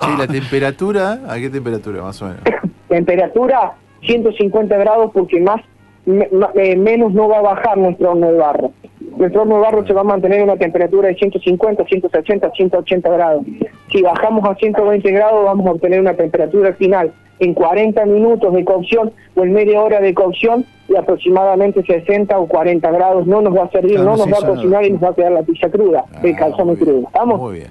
Che, 0.00 0.16
la 0.18 0.26
temperatura, 0.26 1.20
¿a 1.28 1.36
qué 1.38 1.50
temperatura 1.50 2.02
más 2.02 2.20
o 2.22 2.26
menos? 2.26 2.42
Temperatura 2.88 3.72
150 4.02 4.76
grados 4.76 5.10
porque 5.12 5.40
más 5.40 5.60
me- 6.06 6.28
ma- 6.32 6.50
eh, 6.54 6.76
menos 6.76 7.12
no 7.12 7.28
va 7.28 7.38
a 7.38 7.42
bajar 7.42 7.76
nuestro 7.78 8.10
horno 8.12 8.30
de 8.32 8.38
barro. 8.38 8.70
Nuestro 9.16 9.42
horno 9.42 9.56
de 9.56 9.60
barro 9.62 9.86
se 9.86 9.92
va 9.92 10.00
a 10.00 10.04
mantener 10.04 10.38
en 10.40 10.44
una 10.44 10.56
temperatura 10.56 11.08
de 11.08 11.14
150, 11.14 11.84
160, 11.84 12.50
180 12.50 13.10
grados. 13.10 13.44
Si 13.92 14.02
bajamos 14.02 14.44
a 14.48 14.54
120 14.56 15.10
grados 15.12 15.44
vamos 15.44 15.66
a 15.66 15.70
obtener 15.72 16.00
una 16.00 16.14
temperatura 16.14 16.72
final 16.74 17.12
en 17.38 17.54
40 17.54 18.04
minutos 18.06 18.52
de 18.54 18.64
cocción 18.64 19.12
o 19.36 19.42
en 19.44 19.52
media 19.52 19.80
hora 19.82 20.00
de 20.00 20.14
cocción 20.14 20.64
y 20.88 20.96
aproximadamente 20.96 21.82
60 21.84 22.38
o 22.38 22.46
40 22.46 22.90
grados. 22.90 23.26
No 23.26 23.40
nos 23.40 23.56
va 23.56 23.64
a 23.64 23.70
servir, 23.70 23.94
Claro, 23.96 24.10
no 24.10 24.16
nos 24.16 24.24
sí, 24.26 24.32
va 24.32 24.38
a 24.38 24.46
cocinar 24.54 24.80
no. 24.82 24.86
y 24.86 24.90
nos 24.92 25.02
va 25.04 25.08
a 25.10 25.14
quedar 25.14 25.32
la 25.32 25.42
pizza 25.42 25.68
cruda, 25.70 26.04
el 26.22 26.36
calzón 26.36 26.74
crudo. 26.76 27.06
¿Estamos? 27.06 27.40
Muy 27.40 27.54
bien. 27.54 27.68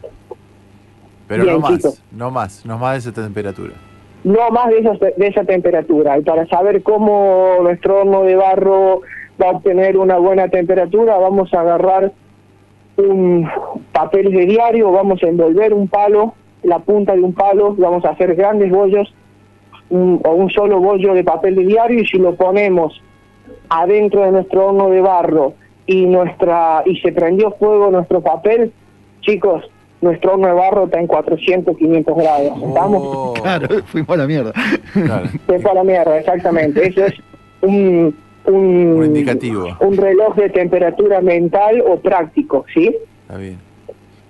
Pero 1.27 1.43
Bien, 1.43 1.55
no 1.55 1.61
más, 1.61 1.77
chicos. 1.77 2.03
no 2.11 2.31
más, 2.31 2.65
no 2.65 2.77
más 2.77 2.93
de 3.03 3.09
esa 3.11 3.21
temperatura. 3.21 3.73
no 4.23 4.49
más 4.51 4.69
de 4.69 4.79
esa, 4.79 4.91
de 4.93 5.27
esa 5.27 5.43
temperatura. 5.45 6.17
Y 6.17 6.21
para 6.21 6.45
saber 6.47 6.83
cómo 6.83 7.57
nuestro 7.61 8.01
horno 8.01 8.23
de 8.23 8.35
barro 8.35 9.01
va 9.41 9.47
a 9.47 9.51
obtener 9.51 9.97
una 9.97 10.17
buena 10.17 10.47
temperatura, 10.47 11.17
vamos 11.17 11.53
a 11.53 11.61
agarrar 11.61 12.11
un 12.97 13.49
papel 13.91 14.31
de 14.31 14.45
diario, 14.45 14.91
vamos 14.91 15.21
a 15.23 15.27
envolver 15.27 15.73
un 15.73 15.87
palo, 15.87 16.33
la 16.63 16.79
punta 16.79 17.13
de 17.15 17.21
un 17.21 17.33
palo, 17.33 17.75
vamos 17.77 18.05
a 18.05 18.09
hacer 18.09 18.35
grandes 18.35 18.71
bollos 18.71 19.13
un- 19.89 20.21
o 20.23 20.31
un 20.31 20.49
solo 20.49 20.79
bollo 20.79 21.13
de 21.13 21.23
papel 21.23 21.55
de 21.55 21.65
diario 21.65 21.99
y 21.99 22.05
si 22.05 22.17
lo 22.17 22.35
ponemos 22.35 23.01
adentro 23.69 24.21
de 24.23 24.31
nuestro 24.31 24.67
horno 24.67 24.89
de 24.89 25.01
barro 25.01 25.53
y 25.85 26.05
nuestra 26.05 26.83
y 26.85 26.97
se 27.01 27.11
prendió 27.11 27.51
fuego 27.51 27.89
nuestro 27.91 28.21
papel, 28.21 28.71
chicos, 29.21 29.63
nuestro 30.01 30.33
horno 30.33 30.47
de 30.47 30.53
barro 30.53 30.85
está 30.85 30.99
en 30.99 31.07
400, 31.07 31.75
500 31.77 32.15
grados. 32.17 32.61
¿Estamos? 32.61 33.39
Claro, 33.41 33.67
fuimos 33.85 34.09
a 34.09 34.17
la 34.17 34.27
mierda. 34.27 34.53
Se 35.47 35.59
fue 35.59 35.71
a 35.71 35.73
la 35.73 35.83
mierda, 35.83 36.17
exactamente. 36.17 36.87
Eso 36.87 37.05
es 37.05 37.13
un, 37.61 38.15
un, 38.45 39.03
indicativo. 39.05 39.67
un 39.79 39.97
reloj 39.97 40.35
de 40.35 40.49
temperatura 40.49 41.21
mental 41.21 41.83
o 41.85 41.97
práctico, 41.97 42.65
¿sí? 42.73 42.95
Está 43.21 43.37
bien. 43.37 43.57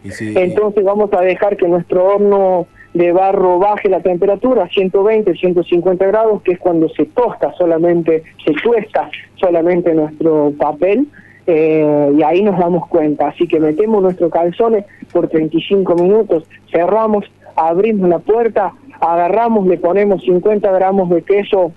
Y 0.04 0.12
si, 0.12 0.38
Entonces 0.38 0.84
vamos 0.84 1.12
a 1.14 1.22
dejar 1.22 1.58
que 1.58 1.68
nuestro 1.68 2.06
horno 2.06 2.68
de 2.94 3.12
barro 3.12 3.58
baje 3.58 3.90
la 3.90 4.02
temperatura 4.02 4.64
a 4.64 4.70
120, 4.70 5.34
150 5.36 6.06
grados, 6.06 6.42
que 6.44 6.54
es 6.54 6.60
cuando 6.60 6.90
se 6.90 7.06
tosta 7.06 7.54
solamente, 7.54 8.24
se 8.46 8.54
tuesta 8.54 9.10
solamente 9.36 9.94
nuestro 9.94 10.54
papel, 10.58 11.08
eh, 11.48 12.12
y 12.18 12.24
ahí 12.24 12.44
nos 12.44 12.60
damos 12.60 12.88
cuenta. 12.88 13.30
Así 13.30 13.48
que 13.48 13.60
metemos 13.60 14.02
nuestros 14.02 14.32
calzones 14.32 14.86
por 15.12 15.28
35 15.28 15.96
minutos, 15.96 16.44
cerramos, 16.72 17.26
abrimos 17.56 18.10
la 18.10 18.20
puerta, 18.20 18.74
agarramos, 19.00 19.68
le 19.68 19.78
ponemos 19.78 20.22
50 20.22 20.72
gramos 20.72 21.10
de 21.10 21.24
queso 21.24 21.72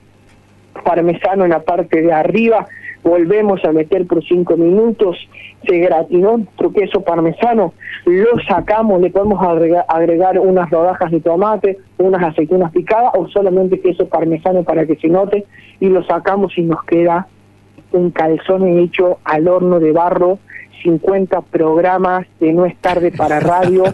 parmesano 0.82 1.44
en 1.44 1.50
la 1.50 1.62
parte 1.62 2.02
de 2.02 2.12
arriba, 2.12 2.66
volvemos 3.02 3.64
a 3.64 3.72
meter 3.72 4.06
por 4.06 4.24
5 4.24 4.56
minutos, 4.56 5.16
se 5.66 5.78
gratinó 5.78 6.38
nuestro 6.38 6.72
queso 6.72 7.00
parmesano, 7.02 7.72
lo 8.05 8.40
sacamos, 8.48 9.00
le 9.00 9.10
podemos 9.10 9.40
agregar 9.88 10.38
unas 10.38 10.70
rodajas 10.70 11.10
de 11.10 11.20
tomate, 11.20 11.78
unas 11.98 12.22
aceitunas 12.22 12.72
picadas 12.72 13.12
o 13.16 13.28
solamente 13.28 13.80
queso 13.80 14.08
parmesano 14.08 14.64
para 14.64 14.86
que 14.86 14.96
se 14.96 15.08
note 15.08 15.44
y 15.80 15.88
lo 15.88 16.05
sacamos 16.05 16.56
y 16.58 16.62
nos 16.62 16.82
queda 16.84 17.26
un 17.92 18.10
calzón 18.10 18.66
hecho 18.78 19.18
al 19.24 19.48
horno 19.48 19.80
de 19.80 19.92
barro, 19.92 20.38
50 20.82 21.40
programas 21.42 22.26
de 22.40 22.52
No 22.52 22.66
es 22.66 22.76
tarde 22.80 23.10
para 23.12 23.40
radio. 23.40 23.84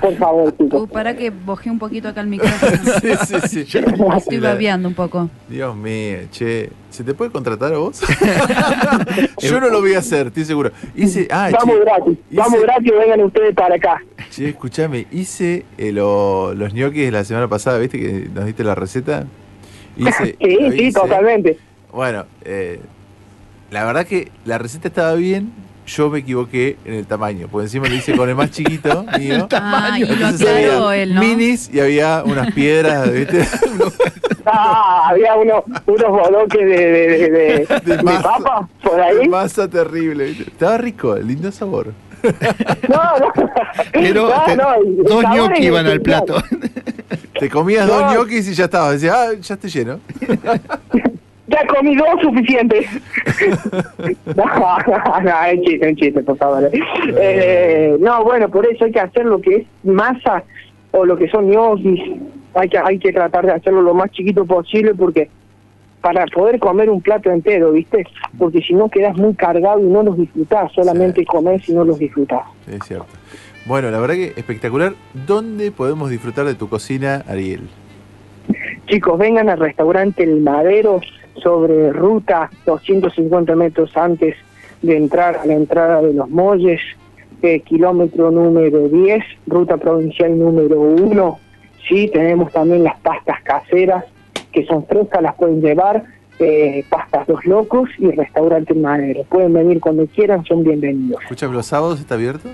Por 0.00 0.14
favor. 0.16 0.54
Uh, 0.58 0.86
para 0.86 1.16
que 1.16 1.30
bojé 1.30 1.70
un 1.70 1.78
poquito 1.78 2.08
acá 2.08 2.20
el 2.20 2.26
micrófono. 2.28 2.72
sí, 3.02 3.08
sí, 3.48 3.64
sí. 3.66 3.78
Estoy 4.16 4.38
babeando 4.40 4.88
un 4.88 4.94
poco. 4.94 5.28
Dios 5.48 5.74
mío, 5.76 6.18
che, 6.30 6.70
¿se 6.90 7.04
te 7.04 7.14
puede 7.14 7.30
contratar 7.30 7.72
a 7.74 7.78
vos? 7.78 8.00
Yo 9.40 9.60
no 9.60 9.68
lo 9.68 9.80
voy 9.80 9.94
a 9.94 9.98
hacer, 10.00 10.28
estoy 10.28 10.44
seguro. 10.44 10.70
Hice, 10.94 11.28
ah, 11.30 11.50
Vamos 11.52 11.76
che, 11.76 11.80
gratis, 11.84 12.18
hice- 12.30 12.40
vamos 12.40 12.62
gratis, 12.62 12.92
vengan 12.98 13.20
ustedes 13.24 13.54
para 13.54 13.74
acá. 13.76 14.02
Che, 14.30 14.48
escúchame, 14.48 15.06
hice 15.10 15.64
eh, 15.78 15.92
lo- 15.92 16.54
los 16.54 16.72
ñoquis 16.74 17.04
de 17.06 17.10
la 17.12 17.24
semana 17.24 17.48
pasada, 17.48 17.78
¿viste 17.78 17.98
que 17.98 18.28
nos 18.34 18.44
diste 18.46 18.64
la 18.64 18.74
receta? 18.74 19.24
Hice, 19.96 20.36
Sí, 20.40 20.56
sí, 20.70 20.82
hice. 20.84 21.00
totalmente. 21.00 21.58
Bueno, 21.92 22.26
eh, 22.44 22.80
la 23.70 23.84
verdad 23.84 24.06
que 24.06 24.30
la 24.44 24.58
receta 24.58 24.88
estaba 24.88 25.14
bien, 25.14 25.52
yo 25.88 26.08
me 26.10 26.20
equivoqué 26.20 26.76
en 26.84 26.94
el 26.94 27.06
tamaño, 27.06 27.48
porque 27.50 27.64
encima 27.64 27.88
lo 27.88 27.94
hice 27.94 28.16
con 28.16 28.28
el 28.28 28.34
más 28.36 28.50
chiquito 28.52 29.04
mío. 29.18 29.48
Ah, 29.52 29.96
y 29.98 30.04
lo 30.04 30.12
Entonces 30.12 30.48
aclaró 30.48 30.88
había 30.88 31.02
él, 31.02 31.14
¿no? 31.14 31.20
minis 31.20 31.70
y 31.72 31.80
había 31.80 32.22
unas 32.24 32.52
piedras, 32.52 33.12
¿viste? 33.12 33.44
Ah, 34.50 35.08
había 35.10 35.34
uno, 35.34 35.62
unos 35.84 36.08
boloques 36.10 36.58
de, 36.64 36.66
de, 36.66 37.08
de, 37.08 37.66
de- 37.84 37.96
de 37.98 38.02
papa 38.02 38.66
por 38.82 38.98
ahí. 38.98 39.28
Masa 39.28 39.68
terrible, 39.68 40.24
¿viste? 40.24 40.44
Estaba 40.44 40.78
rico, 40.78 41.14
lindo 41.16 41.52
sabor. 41.52 41.92
No, 42.88 43.18
no. 43.18 43.32
Pero 43.92 44.30
No, 44.30 44.44
te- 44.46 44.56
no, 44.56 44.74
el 44.74 44.96
dos 45.04 45.24
ñoquis 45.34 45.64
iban 45.66 45.86
al 45.86 46.00
plato. 46.00 46.42
Te 47.38 47.50
comías 47.50 47.86
No. 47.86 47.92
dos 48.00 48.12
ñoquis 48.14 48.48
y 48.48 48.54
ya 48.54 48.64
estabas. 48.64 48.92
Decías, 48.94 49.14
ah, 49.18 49.34
ya 49.38 49.54
estoy 49.54 49.68
lleno. 49.70 50.00
Ya 51.48 51.66
comí 51.66 51.96
dos 51.96 52.20
suficientes. 52.20 52.86
no, 54.36 54.44
no, 54.44 55.20
no, 55.22 55.44
es 55.44 55.60
chiste, 55.62 55.90
es 55.90 55.96
chiste, 55.96 56.22
por 56.22 56.36
favor. 56.36 56.70
Eh, 56.72 57.96
no, 58.00 58.22
bueno, 58.22 58.48
por 58.48 58.66
eso 58.66 58.84
hay 58.84 58.92
que 58.92 59.00
hacer 59.00 59.24
lo 59.24 59.40
que 59.40 59.56
es 59.56 59.66
masa 59.82 60.44
o 60.90 61.04
lo 61.04 61.16
que 61.16 61.28
son 61.28 61.48
ñoquis. 61.50 62.00
Hay 62.54 62.68
que, 62.68 62.78
hay 62.78 62.98
que 62.98 63.12
tratar 63.12 63.46
de 63.46 63.52
hacerlo 63.52 63.82
lo 63.82 63.94
más 63.94 64.10
chiquito 64.10 64.44
posible 64.44 64.94
porque 64.94 65.30
para 66.00 66.26
poder 66.26 66.58
comer 66.58 66.90
un 66.90 67.00
plato 67.00 67.30
entero, 67.30 67.72
¿viste? 67.72 68.06
Porque 68.38 68.60
si 68.60 68.74
no 68.74 68.88
quedas 68.88 69.16
muy 69.16 69.34
cargado 69.34 69.80
y 69.80 69.84
no 69.84 70.02
los 70.02 70.16
disfrutás, 70.16 70.70
solamente 70.72 71.24
comés 71.24 71.68
y 71.68 71.72
no 71.72 71.84
los 71.84 71.98
disfrutás. 71.98 72.42
Sí, 72.66 72.74
es 72.74 72.84
cierto. 72.86 73.06
Bueno, 73.66 73.90
la 73.90 73.98
verdad 73.98 74.14
que 74.14 74.32
espectacular. 74.36 74.92
¿Dónde 75.26 75.72
podemos 75.72 76.10
disfrutar 76.10 76.46
de 76.46 76.54
tu 76.54 76.68
cocina, 76.68 77.24
Ariel? 77.26 77.68
Chicos, 78.86 79.18
vengan 79.18 79.50
al 79.50 79.58
restaurante 79.58 80.22
El 80.22 80.40
Madero 80.40 81.00
sobre 81.42 81.92
ruta 81.92 82.50
250 82.66 83.54
metros 83.56 83.96
antes 83.96 84.36
de 84.82 84.96
entrar 84.96 85.36
a 85.36 85.46
la 85.46 85.54
entrada 85.54 86.02
de 86.02 86.14
los 86.14 86.28
Molles, 86.28 86.80
eh, 87.42 87.60
kilómetro 87.60 88.30
número 88.30 88.88
10, 88.88 89.24
ruta 89.46 89.76
provincial 89.76 90.38
número 90.38 90.80
1. 90.80 91.38
Sí, 91.88 92.10
tenemos 92.12 92.52
también 92.52 92.84
las 92.84 92.98
pastas 93.00 93.42
caseras, 93.42 94.04
que 94.52 94.64
son 94.66 94.86
frescas, 94.86 95.22
las 95.22 95.34
pueden 95.34 95.60
llevar, 95.60 96.04
eh, 96.38 96.84
pastas 96.88 97.28
Los 97.28 97.44
Locos 97.44 97.88
y 97.98 98.10
restaurante 98.10 98.74
Madero. 98.74 99.24
Pueden 99.24 99.52
venir 99.52 99.80
cuando 99.80 100.06
quieran, 100.06 100.44
son 100.44 100.64
bienvenidos. 100.64 101.22
Escúchame, 101.22 101.54
¿los 101.54 101.66
sábados 101.66 102.00
está 102.00 102.14
abierto? 102.14 102.50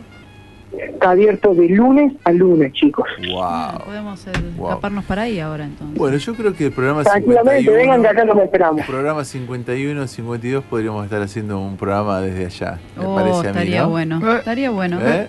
Está 0.78 1.10
abierto 1.10 1.54
de 1.54 1.68
lunes 1.68 2.12
a 2.24 2.32
lunes, 2.32 2.72
chicos. 2.72 3.06
Wow. 3.32 3.84
Podemos 3.84 4.26
eh, 4.26 4.30
Wow. 4.56 4.68
escaparnos 4.70 5.04
para 5.04 5.22
ahí 5.22 5.38
ahora 5.40 5.64
entonces. 5.64 5.98
Bueno, 5.98 6.16
yo 6.16 6.34
creo 6.34 6.54
que 6.54 6.66
el 6.66 6.72
programa 6.72 7.02
Tranquilamente, 7.02 7.58
51, 7.70 7.78
vengan 7.78 8.02
que 8.02 8.08
acá 8.08 8.24
los 8.24 8.38
esperamos. 8.38 8.80
el 8.80 8.86
programa 8.86 9.24
51, 9.24 10.06
52 10.06 10.64
podríamos 10.64 11.04
estar 11.04 11.20
haciendo 11.22 11.58
un 11.60 11.76
programa 11.76 12.20
desde 12.20 12.46
allá. 12.46 12.78
Me 12.96 13.04
Oh, 13.04 13.14
parece 13.16 13.38
a 13.38 13.42
mí, 13.42 13.48
estaría 13.48 13.82
¿no? 13.82 13.90
bueno. 13.90 14.20
Eh. 14.32 14.36
Estaría 14.38 14.70
bueno. 14.70 14.98
¿Eh? 15.02 15.28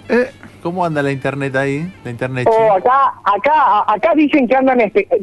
¿Cómo 0.65 0.83
anda 0.83 1.03
la 1.03 1.11
internet 1.11 1.55
ahí? 1.57 1.93
La 2.03 2.09
internet. 2.09 2.47
Oh, 2.49 2.73
acá, 2.73 3.13
acá, 3.23 3.83
acá 3.85 4.15
dicen 4.15 4.47
que 4.47 4.55
andan, 4.55 4.79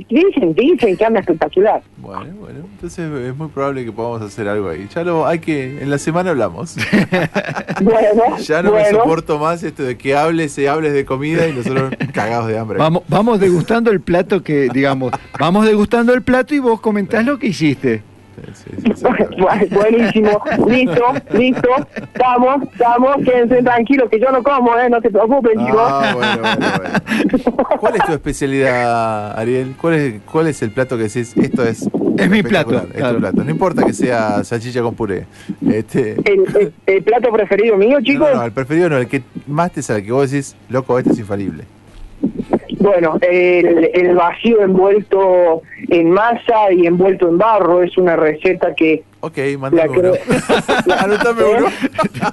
dicen, 0.09 0.55
dicen 0.55 0.97
que 0.97 1.05
andan 1.05 1.21
espectacular. 1.21 1.83
Bueno, 1.97 2.33
bueno, 2.39 2.61
entonces 2.61 3.11
es 3.11 3.37
muy 3.37 3.49
probable 3.49 3.85
que 3.85 3.91
podamos 3.91 4.23
hacer 4.23 4.47
algo 4.47 4.69
ahí. 4.69 4.87
Ya 4.95 5.03
lo 5.03 5.27
hay 5.27 5.41
que, 5.41 5.83
en 5.83 5.91
la 5.91 5.99
semana 5.99 6.31
hablamos. 6.31 6.77
Bueno, 7.83 8.39
ya 8.39 8.63
no 8.63 8.73
me 8.73 8.89
soporto 8.91 9.41
más 9.41 9.65
esto 9.65 9.83
de 9.83 9.99
que 9.99 10.15
hables 10.15 10.57
y 10.59 10.69
hables 10.69 10.93
de 10.93 11.05
comida 11.05 11.49
y 11.49 11.53
nosotros 11.53 11.93
cagados 12.13 12.47
de 12.47 12.57
hambre. 12.57 12.79
vamos, 12.79 13.03
vamos 13.09 13.41
degustando 13.41 13.91
el 13.91 14.01
plato 14.01 14.45
que, 14.45 14.69
digamos, 14.73 15.13
vamos 15.41 15.67
degustando 15.67 16.15
el 16.15 16.23
plato 16.23 16.55
y 16.55 16.61
vos 16.61 16.81
comentás 16.81 17.25
lo 17.25 17.41
que 17.41 17.49
hiciste. 17.49 18.05
Sí, 18.55 18.71
sí, 18.95 19.05
Buenísimo, 19.75 20.43
listo, 20.69 21.05
listo, 21.33 21.69
estamos, 21.97 22.63
estamos, 22.73 23.17
quédense 23.25 23.63
tranquilos 23.63 24.09
que 24.11 24.19
yo 24.21 24.31
no 24.31 24.43
como, 24.43 24.77
eh, 24.79 24.89
no 24.91 25.01
te 25.01 25.11
preocupes, 25.11 25.53
chicos. 25.59 25.83
Ah, 25.83 26.13
bueno, 26.15 26.39
bueno, 26.41 26.67
bueno. 26.79 27.67
¿Cuál 27.79 27.97
es 27.97 28.05
tu 28.07 28.13
especialidad, 28.13 29.39
Ariel? 29.39 29.75
¿Cuál 29.81 29.95
es, 29.95 30.21
cuál 30.31 30.47
es 30.49 30.63
el 30.63 30.71
plato 30.71 30.97
que 30.97 31.05
decís? 31.05 31.37
Esto 31.37 31.63
es. 31.65 31.89
Es 32.19 32.29
mi 32.31 32.43
plato, 32.43 32.77
Es 32.77 32.93
claro. 32.99 33.15
tu 33.15 33.21
plato. 33.21 33.45
No 33.45 33.51
importa 33.51 33.85
que 33.85 33.93
sea 33.93 34.45
salchicha 34.45 34.83
con 34.83 34.95
puré. 34.95 35.27
Este, 35.67 36.13
El, 36.25 36.45
el- 36.59 36.73
el 36.87 37.03
plato 37.03 37.31
preferido 37.33 37.77
mío, 37.77 37.99
chicos, 38.03 38.29
no, 38.31 38.37
no, 38.37 38.45
el 38.45 38.53
preferido 38.53 38.89
no, 38.91 38.99
el 38.99 39.09
que 39.09 39.23
más 39.47 39.73
te 39.73 39.83
sale, 39.83 40.03
que 40.03 40.13
vos 40.13 40.31
decís, 40.31 40.55
loco, 40.69 40.99
este 40.99 41.13
es 41.13 41.19
infalible. 41.19 41.65
Bueno, 42.83 43.17
el, 43.21 43.91
el 43.95 44.15
vacío 44.17 44.63
envuelto 44.63 45.63
en 45.89 46.11
masa 46.11 46.73
y 46.73 46.87
envuelto 46.87 47.29
en 47.29 47.39
barro 47.39 47.83
es 47.83 47.97
una 47.97 48.17
receta 48.17 48.75
que 48.75 49.05
Ok, 49.21 49.39
mandame 49.57 49.89
uno. 49.91 49.99
creo- 50.01 50.15
Anotame 50.99 51.45
uno. 51.45 51.67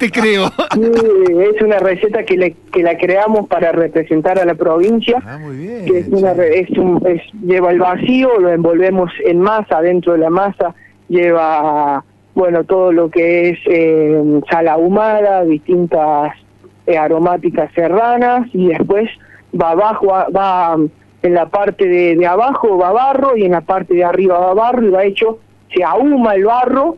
Te 0.00 0.10
creo. 0.10 0.46
Es 0.46 1.62
una 1.62 1.78
receta 1.78 2.24
que, 2.24 2.36
le, 2.36 2.56
que 2.72 2.82
la 2.82 2.98
creamos 2.98 3.46
para 3.46 3.70
representar 3.70 4.40
a 4.40 4.44
la 4.44 4.54
provincia. 4.56 5.18
Ah, 5.24 5.38
muy 5.38 5.56
bien. 5.56 5.84
que 5.86 5.98
es 6.00 6.08
una 6.08 6.34
re- 6.34 6.60
es 6.60 6.70
un- 6.76 7.00
es- 7.06 7.22
lleva 7.46 7.70
el 7.70 7.78
vacío, 7.78 8.40
lo 8.40 8.50
envolvemos 8.50 9.12
en 9.24 9.40
masa, 9.40 9.80
dentro 9.80 10.14
de 10.14 10.18
la 10.18 10.30
masa 10.30 10.74
lleva, 11.08 12.04
bueno, 12.34 12.64
todo 12.64 12.92
lo 12.92 13.08
que 13.10 13.50
es 13.50 13.58
eh, 13.66 14.40
sal 14.50 14.66
ahumada, 14.68 15.44
distintas 15.44 16.32
eh, 16.86 16.96
aromáticas 16.98 17.70
serranas 17.74 18.48
y 18.52 18.68
después 18.68 19.08
va 19.58 19.70
abajo, 19.70 20.14
a- 20.14 20.28
va 20.30 20.76
en 21.22 21.34
la 21.34 21.46
parte 21.48 21.86
de, 21.86 22.16
de 22.16 22.26
abajo 22.26 22.78
va 22.78 22.92
barro 22.92 23.36
y 23.36 23.44
en 23.44 23.52
la 23.52 23.60
parte 23.60 23.94
de 23.94 24.04
arriba 24.04 24.38
va 24.38 24.54
barro 24.54 24.86
y 24.86 24.90
va 24.90 25.04
hecho, 25.04 25.38
se 25.74 25.84
ahuma 25.84 26.34
el 26.34 26.44
barro 26.44 26.96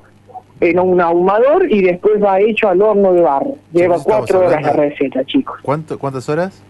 en 0.60 0.78
un 0.78 1.00
ahumador 1.00 1.70
y 1.70 1.82
después 1.82 2.22
va 2.22 2.38
hecho 2.40 2.68
al 2.68 2.80
horno 2.80 3.12
de 3.12 3.20
barro. 3.20 3.56
Lleva 3.72 3.96
cuatro 4.02 4.40
horas 4.46 4.62
la 4.62 4.72
receta, 4.72 5.24
chicos. 5.24 5.58
¿Cuánto, 5.62 5.98
¿Cuántas 5.98 6.28
horas 6.28 6.62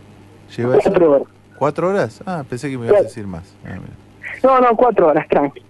lleva 0.56 0.76
eso? 0.78 0.88
Cuatro 0.90 1.10
horas. 1.12 1.28
¿Cuatro 1.58 1.88
horas? 1.90 2.22
Ah, 2.26 2.42
pensé 2.48 2.70
que 2.70 2.78
me 2.78 2.86
ibas 2.86 3.00
a 3.00 3.02
decir 3.04 3.26
más. 3.26 3.54
Ah, 3.64 3.70
mira. 3.74 3.92
No, 4.42 4.60
no, 4.60 4.74
cuatro 4.76 5.08
horas, 5.08 5.28
tranqui. 5.28 5.62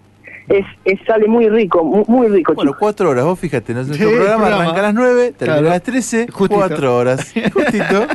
Es, 0.49 0.65
es, 0.85 0.99
sale 1.07 1.27
muy 1.29 1.49
rico, 1.49 1.85
mu- 1.85 2.05
muy 2.09 2.29
rico, 2.29 2.55
Bueno, 2.55 2.71
chicos. 2.71 2.79
cuatro 2.81 3.11
horas, 3.11 3.25
vos 3.25 3.39
fíjate, 3.39 3.75
nuestro 3.75 3.97
Sí, 3.97 4.03
programa 4.05 4.37
programa. 4.39 4.63
arranca 4.63 4.79
a 4.81 4.83
las 4.83 4.95
nueve, 4.95 5.33
termina 5.37 5.59
Claro. 5.59 5.67
a 5.67 5.71
las 5.71 5.83
trece, 5.83 6.27
Justito. 6.31 6.55
cuatro 6.61 6.97
horas. 6.97 7.33
Justito. 7.53 8.07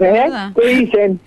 ¿Eh? 0.00 0.30
¿Qué 0.60 0.66
dicen? 0.68 1.20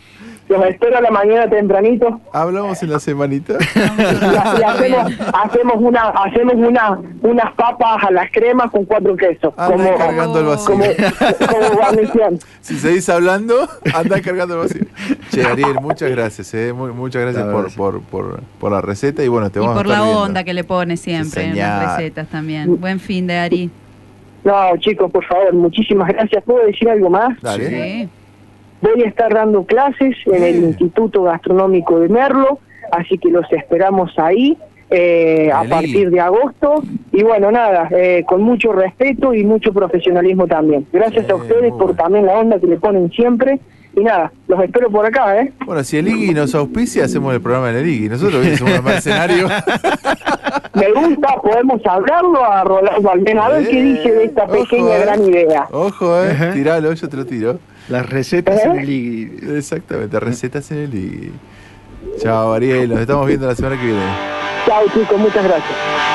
Los 0.50 0.64
espero 0.66 0.98
a 0.98 1.02
la 1.02 1.10
mañana 1.10 1.50
tempranito 1.50 2.20
Hablamos 2.34 2.84
en 2.84 2.92
la 2.92 3.00
semanita. 3.00 3.54
y, 3.76 4.60
y 4.60 4.64
hacemos, 4.64 5.12
hacemos 5.42 5.76
una 5.80 6.02
hacemos 6.10 6.54
una 6.56 7.00
unas 7.22 7.54
papas 7.54 8.04
a 8.04 8.12
las 8.12 8.30
cremas 8.30 8.70
con 8.70 8.84
cuatro 8.84 9.16
quesos. 9.16 9.54
Anda 9.56 9.78
como, 9.78 9.98
cargando 9.98 10.40
el 10.42 10.46
vacío. 10.48 10.66
como, 10.76 10.84
como 10.84 11.70
guarnición. 11.78 12.40
Si 12.60 12.76
seguís 12.78 13.08
hablando, 13.08 13.70
anda 13.96 14.20
cargando 14.22 14.56
el 14.56 14.60
vacío. 14.68 14.86
Che, 15.32 15.46
Ariel, 15.46 15.76
muchas 15.82 16.12
gracias, 16.12 16.54
eh. 16.56 16.74
Mu- 16.74 16.94
muchas 16.94 17.22
gracias 17.22 17.46
por, 17.46 17.74
por, 17.74 18.02
por, 18.02 18.40
por 18.60 18.72
la 18.74 18.82
receta 18.82 19.24
y 19.24 19.30
bueno, 19.30 19.50
te 19.50 19.60
Y 19.60 19.62
vamos 19.62 19.78
por 19.78 19.86
a 19.86 19.90
estar 19.90 20.00
la 20.00 20.06
viendo. 20.06 20.24
onda 20.24 20.44
que 20.44 20.54
le 20.54 20.64
pone 20.66 20.98
siempre 20.98 21.46
en 21.46 21.58
las 21.58 21.96
recetas 21.98 22.28
también. 22.28 22.80
Buen 22.82 23.00
fin 23.00 23.28
de 23.28 23.38
Ari. 23.38 23.70
No, 24.44 24.76
chicos, 24.80 25.10
por 25.10 25.24
favor, 25.24 25.54
muchísimas 25.54 26.10
gracias. 26.10 26.44
¿Puedo 26.44 26.66
decir 26.66 26.90
algo 26.90 27.10
más? 27.10 27.40
Dale. 27.42 27.70
Sí. 28.04 28.10
Voy 28.84 29.02
a 29.02 29.08
estar 29.08 29.34
dando 29.34 29.64
clases 29.64 30.14
en 30.26 30.44
el 30.44 30.54
Bien. 30.56 30.66
Instituto 30.66 31.24
Gastronómico 31.24 32.02
de 32.02 32.10
Merlo, 32.10 32.60
así 32.92 33.18
que 33.18 33.30
los 33.30 33.50
esperamos 33.54 34.12
ahí 34.20 34.58
eh, 34.90 35.50
a 35.54 35.64
partir 35.64 36.10
de 36.10 36.20
agosto. 36.20 36.84
Y 37.14 37.24
bueno, 37.24 37.50
nada, 37.50 37.88
eh, 37.92 38.26
con 38.28 38.42
mucho 38.42 38.74
respeto 38.74 39.34
y 39.34 39.46
mucho 39.46 39.72
profesionalismo 39.72 40.48
también. 40.48 40.86
Gracias 40.92 41.30
a 41.30 41.36
ustedes 41.36 41.72
por 41.72 41.96
también 41.96 42.26
la 42.26 42.34
onda 42.34 42.60
que 42.60 42.68
le 42.68 42.76
ponen 42.76 43.10
siempre. 43.12 43.62
Y 43.96 44.02
nada, 44.02 44.34
los 44.50 44.62
espero 44.62 44.90
por 44.90 45.06
acá, 45.06 45.40
¿eh? 45.40 45.54
Bueno, 45.66 45.82
si 45.86 45.98
el 45.98 46.10
Iggy 46.10 46.34
nos 46.34 46.54
auspicia, 46.54 47.06
hacemos 47.06 47.34
el 47.34 47.40
programa 47.40 47.70
en 47.70 47.78
el 47.78 47.88
Iggy. 47.88 48.10
Nosotros 48.10 48.46
somos 48.58 48.80
un 48.80 48.84
mercenario. 48.84 49.48
Me 50.74 50.92
gusta, 50.92 51.36
podemos 51.42 51.82
hablarlo 51.86 52.44
a 52.44 52.66
Rolando 52.66 53.10
Almena, 53.10 53.46
a 53.46 53.50
ver 53.50 53.70
qué 53.70 53.82
dice 53.82 54.12
de 54.12 54.26
esta 54.26 54.44
Ojo, 54.44 54.54
pequeña 54.54 54.98
eh. 54.98 55.02
gran 55.02 55.24
idea. 55.24 55.68
Ojo, 55.72 56.22
eh. 56.22 56.52
Tiralo, 56.54 56.92
yo 56.92 57.08
te 57.08 57.16
lo 57.16 57.26
tiro. 57.26 57.60
Las 57.90 58.10
recetas 58.10 58.60
¿Eh? 58.60 58.64
en 58.66 58.80
el 58.80 58.90
Iggy. 58.90 59.58
Exactamente, 59.58 60.20
recetas 60.20 60.72
en 60.72 60.78
el 60.80 60.94
Iggy. 60.94 61.32
Chao, 62.20 62.54
Ariel. 62.54 62.90
Nos 62.90 63.00
estamos 63.00 63.28
viendo 63.28 63.48
la 63.48 63.56
semana 63.56 63.80
que 63.80 63.86
viene. 63.86 64.06
Chao, 64.66 64.86
chicos, 64.94 65.20
muchas 65.20 65.44
gracias. 65.44 66.13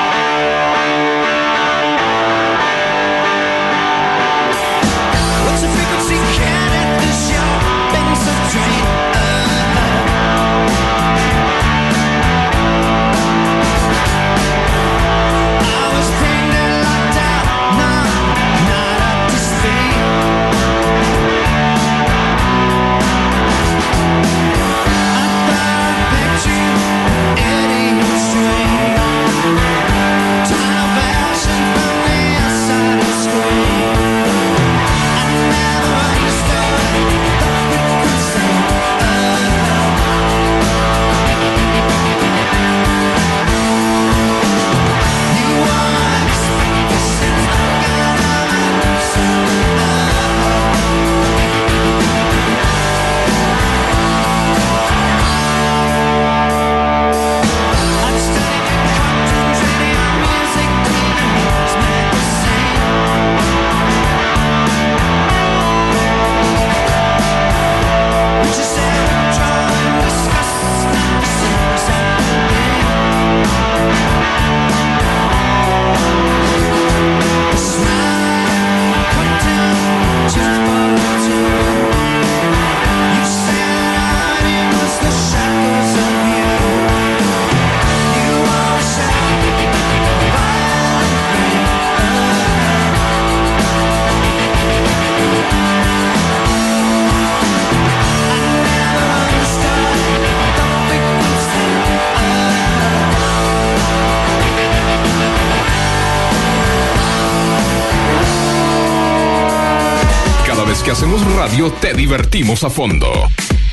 Radio 111.17 111.71
te 111.81 111.93
divertimos 111.93 112.63
a 112.63 112.69
fondo. 112.69 113.07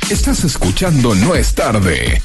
Estás 0.09 0.43
escuchando 0.43 1.13
No 1.15 1.35
es 1.35 1.53
tarde. 1.53 2.21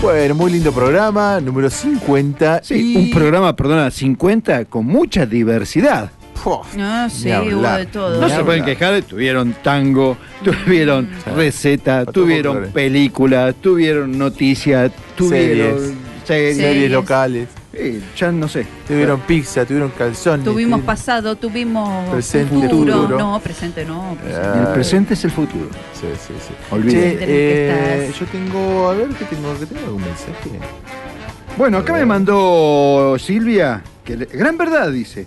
Bueno, 0.00 0.34
muy 0.34 0.50
lindo 0.52 0.72
programa, 0.72 1.40
número 1.40 1.70
50. 1.70 2.60
Sí, 2.64 2.92
y- 2.92 2.96
un 2.96 3.10
programa, 3.10 3.54
perdona, 3.54 3.90
50 3.90 4.64
con 4.64 4.84
mucha 4.86 5.26
diversidad. 5.26 6.10
No, 6.76 7.08
sí, 7.08 7.28
hubo 7.30 7.62
de 7.76 7.86
todo. 7.86 8.20
No 8.20 8.26
se 8.26 8.32
hablar. 8.34 8.44
pueden 8.44 8.64
quejar, 8.64 9.00
tuvieron 9.02 9.54
tango, 9.62 10.16
tuvieron 10.42 11.08
receta, 11.36 12.04
tuvieron 12.04 12.64
pelícuula, 12.72 13.52
tuvieron 13.52 14.18
noticias, 14.18 14.90
tuvieron 15.16 15.78
Series. 15.78 15.94
series. 16.24 16.56
series 16.56 16.90
locales. 16.90 17.48
Sí, 17.74 18.02
ya 18.18 18.30
no 18.30 18.48
sé. 18.48 18.66
Tuvieron 18.86 19.20
pizza, 19.20 19.64
tuvieron 19.64 19.90
calzones. 19.96 20.44
Tuvimos 20.44 20.80
tuvieron- 20.80 20.86
pasado, 20.86 21.36
tuvimos 21.36 22.10
Presente, 22.10 22.54
futuro. 22.68 22.92
futuro. 23.00 23.18
No, 23.18 23.40
presente 23.40 23.84
no. 23.84 24.16
presente. 24.22 24.48
Y 24.54 24.60
el 24.60 24.66
presente 24.74 25.14
es 25.14 25.24
el 25.24 25.30
futuro. 25.30 25.68
Sí, 25.94 26.06
sí, 26.26 26.34
sí. 26.46 26.54
Olvídate. 26.70 27.16
Eh, 27.20 28.06
estás. 28.06 28.20
yo 28.20 28.26
tengo, 28.26 28.90
a 28.90 28.94
ver, 28.94 29.08
¿qué 29.10 29.24
tengo? 29.24 29.58
¿Qué 29.58 29.66
tengo 29.66 29.86
algún 29.86 30.02
mensaje? 30.02 30.50
Bueno, 31.56 31.78
acá 31.78 31.92
me 31.94 32.04
mandó 32.04 33.16
Silvia, 33.18 33.82
que 34.04 34.16
le- 34.16 34.26
gran 34.26 34.56
verdad 34.58 34.90
dice, 34.90 35.26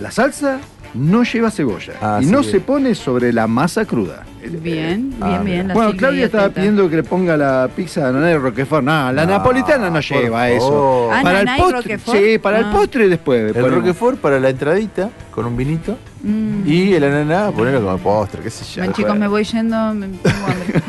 la 0.00 0.10
salsa 0.10 0.60
no 0.94 1.22
lleva 1.24 1.50
cebolla 1.50 1.94
Ah, 2.00 2.18
y 2.20 2.24
sí. 2.24 2.30
no 2.30 2.42
se 2.42 2.60
pone 2.60 2.94
sobre 2.94 3.32
la 3.32 3.46
masa 3.46 3.84
cruda. 3.84 4.24
Bien, 4.50 5.14
Ah, 5.20 5.28
bien, 5.28 5.44
bien. 5.44 5.70
Bueno, 5.72 5.92
Claudia 5.96 6.24
estaba 6.26 6.44
atenta. 6.44 6.60
pidiendo 6.60 6.90
que 6.90 6.96
le 6.96 7.02
ponga 7.04 7.36
la 7.36 7.68
pizza 7.74 8.10
de 8.12 8.38
Roquefort. 8.38 8.84
No, 8.84 9.12
la 9.12 9.24
No, 9.24 9.32
napolitana 9.32 9.88
no 9.88 10.00
lleva 10.00 10.50
eso. 10.50 11.10
Ah, 11.12 11.20
para 11.22 11.40
el 11.40 11.46
¿naná 11.46 11.58
y 11.58 11.60
postre, 11.60 11.80
Roquefort? 11.96 12.18
sí, 12.18 12.38
para 12.38 12.58
el 12.58 12.64
Ah. 12.66 12.72
postre 12.72 13.08
después. 13.08 13.56
El. 13.56 13.70
Roquefort 13.70 14.18
para 14.18 14.40
la 14.40 14.50
entradita, 14.50 15.10
con 15.30 15.46
un 15.46 15.56
vinito. 15.56 15.96
Mm. 16.22 16.62
Y 16.66 16.92
el 16.94 17.04
ananá, 17.04 17.50
ponerlo 17.50 17.82
como 17.82 17.98
postre, 17.98 18.42
qué 18.42 18.50
sé 18.50 18.64
yo. 18.64 18.82
Ven, 18.82 18.92
chicos, 18.92 19.16
me 19.18 19.26
voy 19.28 19.42
yendo. 19.44 19.92
me- 19.94 20.06
tengo 20.08 20.36
hambre. 20.46 20.82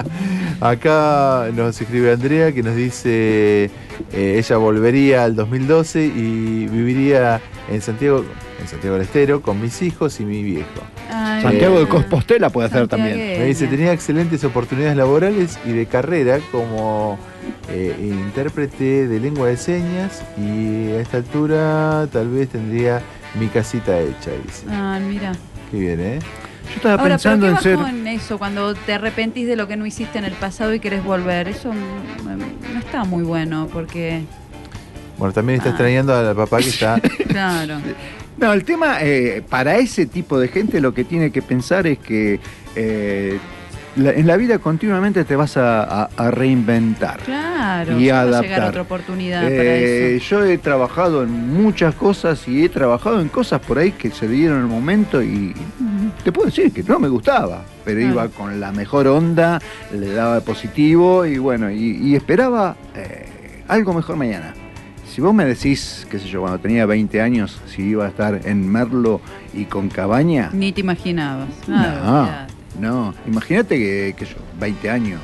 Acá 0.60 1.48
nos 1.54 1.80
escribe 1.80 2.12
Andrea 2.12 2.52
que 2.52 2.62
nos 2.62 2.74
dice 2.74 3.70
eh, 4.12 4.36
ella 4.38 4.56
volvería 4.56 5.24
al 5.24 5.36
2012 5.36 6.06
y 6.06 6.66
viviría 6.68 7.40
en 7.70 7.82
Santiago, 7.82 8.24
en 8.60 8.68
Santiago 8.68 8.96
del 8.96 9.04
Estero 9.04 9.42
con 9.42 9.60
mis 9.60 9.82
hijos 9.82 10.20
y 10.20 10.24
mi 10.24 10.42
viejo. 10.42 10.68
Ay, 11.10 11.42
Santiago 11.42 11.80
de. 11.80 11.88
Compostela 11.88 12.50
puede 12.50 12.68
hacer 12.68 12.88
también. 12.88 13.16
Me 13.18 13.44
dice, 13.46 13.66
tenía 13.66 13.92
excelentes 13.92 14.42
oportunidades 14.44 14.96
laborales 14.96 15.58
y 15.66 15.72
de 15.72 15.86
carrera 15.86 16.38
como 16.50 17.18
eh, 17.68 17.94
intérprete 18.00 19.06
de 19.08 19.20
lengua 19.20 19.48
de 19.48 19.56
señas 19.56 20.22
y 20.38 20.92
a 20.92 21.00
esta 21.00 21.18
altura 21.18 22.08
tal 22.12 22.28
vez 22.30 22.48
tendría 22.48 23.02
mi 23.38 23.48
casita 23.48 23.98
hecha, 24.00 24.30
dice. 24.44 24.66
Ah, 24.70 24.98
mira. 25.06 25.32
Qué 25.70 25.78
bien, 25.78 26.00
¿eh? 26.00 26.18
Yo 26.70 26.76
estaba 26.76 26.94
Ahora, 26.94 27.14
pensando 27.16 27.46
pero 27.46 27.50
en 27.52 27.56
qué 27.58 27.62
ser. 27.62 27.76
bajón 27.76 28.06
eso, 28.06 28.38
cuando 28.38 28.74
te 28.74 28.92
arrepentís 28.94 29.46
de 29.46 29.56
lo 29.56 29.68
que 29.68 29.76
no 29.76 29.84
hiciste 29.86 30.18
en 30.18 30.24
el 30.24 30.32
pasado 30.32 30.72
y 30.74 30.80
querés 30.80 31.04
volver. 31.04 31.48
Eso 31.48 31.72
no 31.74 32.78
está 32.78 33.04
muy 33.04 33.22
bueno, 33.24 33.68
porque, 33.72 34.22
Bueno, 35.18 35.32
también 35.32 35.58
está 35.58 35.68
Ah. 35.70 35.72
extrañando 35.72 36.14
al 36.14 36.34
papá 36.34 36.58
que 36.58 36.68
está... 36.68 37.00
claro. 37.28 37.78
No, 38.36 38.52
el 38.52 38.64
tema, 38.64 38.98
eh, 39.02 39.42
para 39.48 39.76
ese 39.76 40.06
tipo 40.06 40.38
de 40.40 40.48
gente 40.48 40.80
lo 40.80 40.92
que 40.92 41.04
tiene 41.04 41.30
que 41.30 41.40
pensar 41.42 41.86
es 41.86 41.98
que 41.98 42.40
eh, 42.74 43.38
la- 43.96 44.12
en 44.12 44.26
la 44.26 44.36
vida 44.36 44.58
continuamente 44.58 45.24
te 45.24 45.36
vas 45.36 45.56
a, 45.56 45.82
a- 46.04 46.08
a 46.16 46.30
reinventar. 46.30 47.20
Claro, 47.20 47.98
Y 47.98 48.10
a 48.10 48.20
adaptar. 48.22 48.42
llegar 48.42 48.68
otra 48.68 48.82
oportunidad 48.82 49.44
Eh, 49.44 49.56
para 49.56 49.74
eso. 49.74 50.24
yo 50.42 50.44
he 50.44 50.58
trabajado 50.58 51.22
en 51.22 51.30
muchas 51.62 51.94
cosas 51.94 52.46
y 52.48 52.64
he 52.64 52.68
trabajado 52.68 53.20
en 53.20 53.28
cosas 53.28 53.60
por 53.60 53.78
ahí 53.78 53.92
que 53.92 54.10
se 54.10 54.26
dieron 54.28 54.58
el 54.60 54.66
momento 54.66 55.22
y 55.22 55.54
te 56.22 56.32
puedo 56.32 56.46
decir 56.46 56.72
que 56.72 56.82
no 56.82 56.98
me 56.98 57.08
gustaba, 57.08 57.64
pero 57.84 57.98
Claro. 58.00 58.12
iba 58.14 58.28
con 58.28 58.60
la 58.60 58.72
mejor 58.72 59.06
onda, 59.06 59.60
le 59.92 60.12
daba 60.12 60.40
positivo 60.40 61.24
y 61.26 61.38
bueno, 61.38 61.70
y, 61.70 61.98
y 62.02 62.14
esperaba 62.16 62.76
eh, 62.96 63.26
algo 63.68 63.92
mejor 63.94 64.16
mañana. 64.16 64.54
Si 65.08 65.20
vos 65.20 65.32
me 65.32 65.44
decís, 65.44 66.06
qué 66.10 66.18
sé 66.18 66.26
yo, 66.26 66.40
cuando 66.40 66.58
tenía 66.58 66.86
20 66.86 67.20
años, 67.20 67.60
si 67.68 67.82
iba 67.82 68.04
a 68.04 68.08
estar 68.08 68.40
en 68.44 68.68
Merlo 68.68 69.20
y 69.52 69.66
con 69.66 69.88
Cabaña, 69.88 70.50
Ni 70.52 70.72
te 70.72 70.80
imaginabas. 70.80 71.48
no, 71.68 71.76
Ah, 71.76 72.22
olvidate. 72.22 72.53
No. 72.78 73.14
Imagínate 73.26 73.78
que, 73.78 74.14
que 74.16 74.24
yo, 74.24 74.36
20 74.58 74.90
años, 74.90 75.20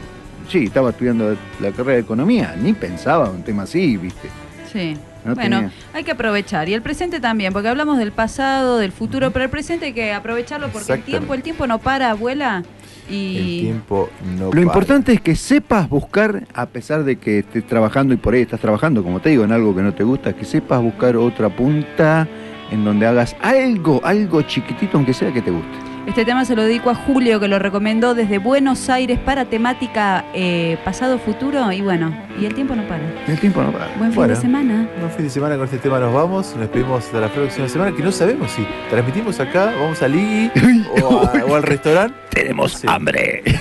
sí, 0.49 0.65
estaba 0.65 0.91
estudiando 0.91 1.37
la 1.61 1.71
carrera 1.71 1.95
de 1.95 2.01
economía, 2.01 2.55
ni 2.61 2.73
pensaba 2.73 3.31
un 3.31 3.43
tema 3.43 3.63
así, 3.65 3.97
viste. 3.97 4.29
Sí. 4.73 4.97
No 5.25 5.35
bueno, 5.35 5.57
tenía. 5.59 5.73
hay 5.93 6.03
que 6.05 6.13
aprovechar. 6.13 6.69
Y 6.71 6.75
el 6.75 6.81
presente 6.81 7.21
también, 7.21 7.53
porque 7.53 7.69
hablamos 7.69 7.99
del 7.99 8.11
pasado, 8.13 8.79
del 8.79 8.91
futuro, 8.91 9.31
pero 9.33 9.45
el 9.45 9.51
presente 9.51 9.87
hay 9.87 9.93
que 9.93 10.15
aprovecharlo 10.15 10.69
porque 10.69 10.93
el 10.95 11.03
tiempo, 11.03 11.35
el 11.35 11.43
tiempo 11.43 11.67
no 11.67 11.79
para, 11.79 12.11
abuela. 12.11 12.63
El 13.07 13.15
Y 13.15 13.61
tiempo 13.65 14.09
no 14.39 14.45
Lo 14.47 14.51
para. 14.51 14.63
importante 14.63 15.13
es 15.13 15.21
que 15.21 15.35
sepas 15.37 15.89
buscar, 15.91 16.47
a 16.55 16.65
pesar 16.67 17.05
de 17.05 17.17
que 17.17 17.41
estés 17.41 17.67
trabajando 17.67 18.15
y 18.15 18.17
por 18.17 18.33
ahí 18.33 18.41
estás 18.43 18.61
trabajando, 18.61 19.03
como 19.03 19.21
te 19.21 19.29
digo, 19.31 19.45
en 19.45 19.53
algo 19.53 19.75
que 19.77 19.83
no 19.83 19.93
te 19.93 20.05
gusta, 20.05 20.33
que 20.33 20.45
sepas 20.47 20.81
buscar 20.81 21.17
otra 21.17 21.55
punta 21.55 22.27
en 22.71 22.83
donde 22.85 23.07
hagas 23.07 23.37
algo, 23.43 24.01
algo 24.05 24.41
chiquitito, 24.43 24.97
aunque 24.97 25.13
sea 25.13 25.33
que 25.33 25.43
te 25.43 25.51
guste. 25.51 25.90
Este 26.11 26.25
tema 26.25 26.45
se 26.45 26.55
lo 26.57 26.63
dedico 26.65 26.91
a 26.91 26.95
Julio, 26.95 27.41
que 27.41 27.49
lo 27.49 27.59
recomendó 27.59 28.15
desde 28.15 28.39
Buenos 28.39 28.89
Aires 28.91 29.19
para 29.19 29.45
temática 29.47 30.25
eh, 30.35 30.77
pasado-futuro. 30.85 31.71
Y 31.73 31.81
bueno, 31.83 32.13
y 32.39 32.45
el 32.47 32.55
tiempo 32.55 32.75
no 32.75 32.83
para. 32.87 33.03
El 33.27 33.39
tiempo 33.39 33.63
no 33.63 33.71
para. 33.73 33.87
Buen 33.97 34.11
fin 34.11 34.15
Bueno. 34.17 34.35
de 34.35 34.41
semana. 34.41 34.89
Un 35.03 35.11
fin 35.11 35.25
de 35.25 35.31
semana 35.31 35.57
con 35.57 35.65
este 35.65 35.79
tema 35.79 35.99
nos 36.01 36.13
vamos. 36.13 36.51
Nos 36.51 36.61
despedimos 36.61 37.05
hasta 37.05 37.21
la 37.21 37.29
próxima 37.29 37.69
semana. 37.69 37.97
Que 37.97 38.03
no 38.03 38.13
sabemos 38.13 38.51
si 38.51 38.67
transmitimos 38.91 39.39
acá, 39.41 39.73
vamos 39.81 40.03
al 40.03 40.15
Iggy 40.15 40.51
o, 41.03 41.21
a- 41.23 41.45
o 41.49 41.55
al 41.55 41.63
restaurante. 41.63 42.15
Tenemos 42.31 42.73
Sí. 42.73 42.87
hambre. 42.89 43.43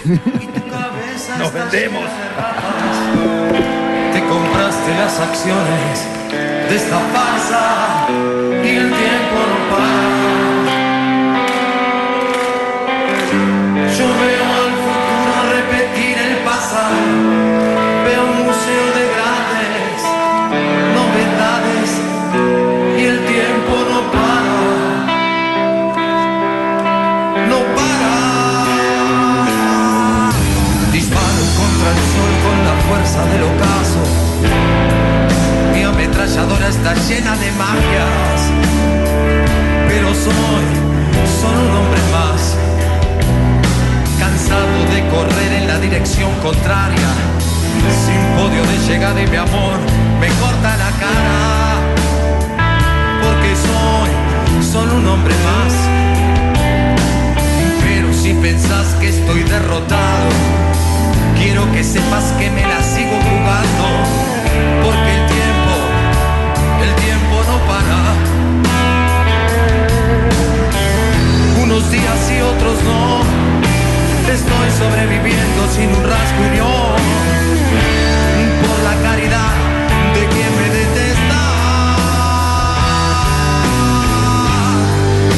Nos 1.38 1.54
vendemos. 1.54 2.04
Te 4.14 4.20
compraste 4.24 4.92
las 4.98 5.20
acciones 5.20 6.08
de 6.70 6.76
esta 6.76 6.98
farsa 7.00 8.08
y 8.64 8.68
el 8.70 8.88
tiempo 8.90 9.29
Yo 14.00 14.08
veo 14.08 14.48
al 14.64 14.72
futuro 14.86 15.34
repetir 15.52 16.16
el 16.18 16.36
pasado. 16.46 17.00
Veo 18.06 18.24
un 18.32 18.38
museo 18.48 18.86
de 18.98 19.04
grandes 19.14 20.00
novedades 20.96 21.90
y 22.98 23.04
el 23.12 23.18
tiempo 23.26 23.74
no 23.92 24.00
para. 24.16 24.58
No 27.50 27.60
para. 27.76 28.16
Disparo 30.94 31.44
contra 31.60 31.90
el 31.92 32.02
sol 32.14 32.32
con 32.46 32.58
la 32.70 32.76
fuerza 32.88 33.22
del 33.26 33.44
ocaso. 33.52 34.04
Mi 35.74 35.82
ametralladora 35.84 36.68
está 36.70 36.94
llena 36.94 37.36
de 37.36 37.52
magias. 37.52 38.40
Pero 39.90 40.08
soy 40.16 40.66
solo 41.42 41.60
un 41.68 41.76
hombre 41.76 42.02
más. 42.14 42.69
Cansado 44.50 44.84
de 44.96 45.08
correr 45.10 45.54
en 45.62 45.68
la 45.68 45.80
dirección 45.80 46.34
contraria. 46.42 47.10
Sin 48.04 48.20
podio 48.36 48.64
de 48.64 48.78
llegada 48.88 49.22
y 49.22 49.28
mi 49.28 49.38
amor 49.38 49.78
me 50.20 50.28
corta 50.42 50.76
la 50.76 50.90
cara. 50.98 51.78
Porque 53.22 53.56
soy 53.56 54.10
solo 54.64 54.96
un 54.96 55.08
hombre 55.08 55.36
más. 55.46 55.74
Pero 57.84 58.12
si 58.12 58.34
pensás 58.34 58.96
que 59.00 59.10
estoy 59.10 59.44
derrotado, 59.44 60.30
quiero 61.38 61.72
que 61.72 61.84
sepas 61.84 62.34
que 62.40 62.50
me 62.50 62.64
la 62.64 62.82
sigo 62.82 63.20
jugando. 63.30 63.86
Porque 64.84 65.12
el 65.14 65.28
tiempo, 65.28 65.76
el 66.82 66.96
tiempo 67.04 67.36
no 67.50 67.58
para. 67.70 68.00
Unos 71.64 71.92
días 71.92 72.32
y 72.36 72.42
otros 72.42 72.84
no. 72.84 73.39
Estoy 74.28 74.70
sobreviviendo 74.78 75.68
sin 75.74 75.90
un 75.90 76.04
rasguño 76.04 76.68
por 78.62 78.78
la 78.84 78.96
caridad 79.02 79.54
de 80.14 80.28
quien 80.28 80.52
me 80.60 80.70
detesta. 80.70 81.42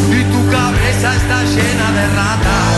Y 0.10 0.24
tu 0.34 0.42
cabeza 0.52 1.16
está 1.16 1.44
llena 1.44 1.88
de 1.98 2.06
ratas. 2.20 2.76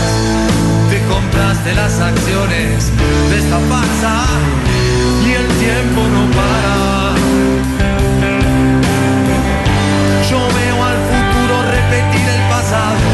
Te 0.90 0.98
compraste 1.12 1.74
las 1.74 2.00
acciones 2.00 2.92
de 3.30 3.38
esta 3.38 3.58
farsa 3.70 4.26
y 5.26 5.32
el 5.32 5.48
tiempo 5.58 6.00
no 6.14 6.22
para. 6.38 6.74
Yo 10.30 10.38
veo 10.38 10.84
al 10.84 10.98
futuro 11.10 11.54
repetir 11.76 12.26
el 12.36 12.42
pasado. 12.48 13.08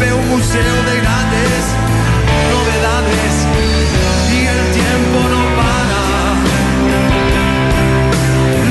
Veo 0.00 0.16
un 0.16 0.28
museo 0.28 0.76
de 0.88 1.00
grandes 1.00 1.29
novedades 2.60 3.34
y 4.32 4.46
el 4.46 4.60
tiempo 4.72 5.18
no 5.34 5.42
para, 5.58 6.02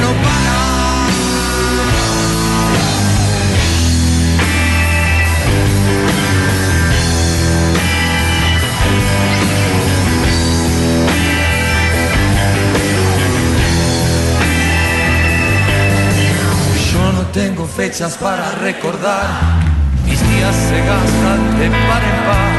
no 0.02 0.12
para. 0.26 0.58
Yo 16.92 17.04
no 17.14 17.24
tengo 17.32 17.66
fechas 17.68 18.18
para 18.18 18.52
recordar. 18.52 19.28
Mis 20.06 20.20
Días 20.30 20.56
se 20.56 20.78
gastan 20.80 21.60
de 21.60 21.68
par 21.70 22.04
en 22.04 22.26
par. 22.26 22.59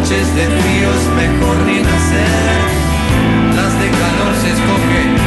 noches 0.00 0.34
de 0.34 0.46
fríos 0.46 1.08
mejor 1.14 1.56
ni 1.66 1.82
nacer, 1.82 3.54
las 3.54 3.78
de 3.78 3.90
calor 3.90 4.34
se 4.40 4.50
escogen. 4.50 5.19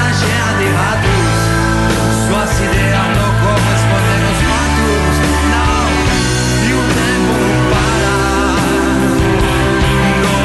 mensagère 0.00 0.50
des 0.58 0.64
é 0.64 0.76
radous, 0.80 1.40
suicidaire 2.24 3.04
nos 3.16 3.32
correspondait 3.44 4.20
nos 4.24 4.40
matos. 4.50 5.16
Now 5.52 5.84
you 6.68 6.78
never 6.98 7.44
para. 7.70 8.16
Não, 10.22 10.40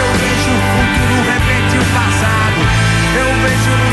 eu 0.00 0.08
vejo 0.22 0.50
o 0.54 0.62
futuro, 0.72 1.16
repete 1.30 1.76
o 1.76 1.84
passado. 1.92 2.60
Eu 3.22 3.30
vejo 3.42 3.83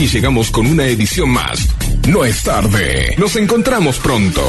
aquí 0.00 0.08
llegamos 0.08 0.50
con 0.50 0.66
una 0.66 0.86
edición 0.86 1.28
más. 1.28 1.68
No 2.08 2.24
es 2.24 2.42
tarde. 2.42 3.14
Nos 3.18 3.36
encontramos 3.36 3.98
pronto. 3.98 4.40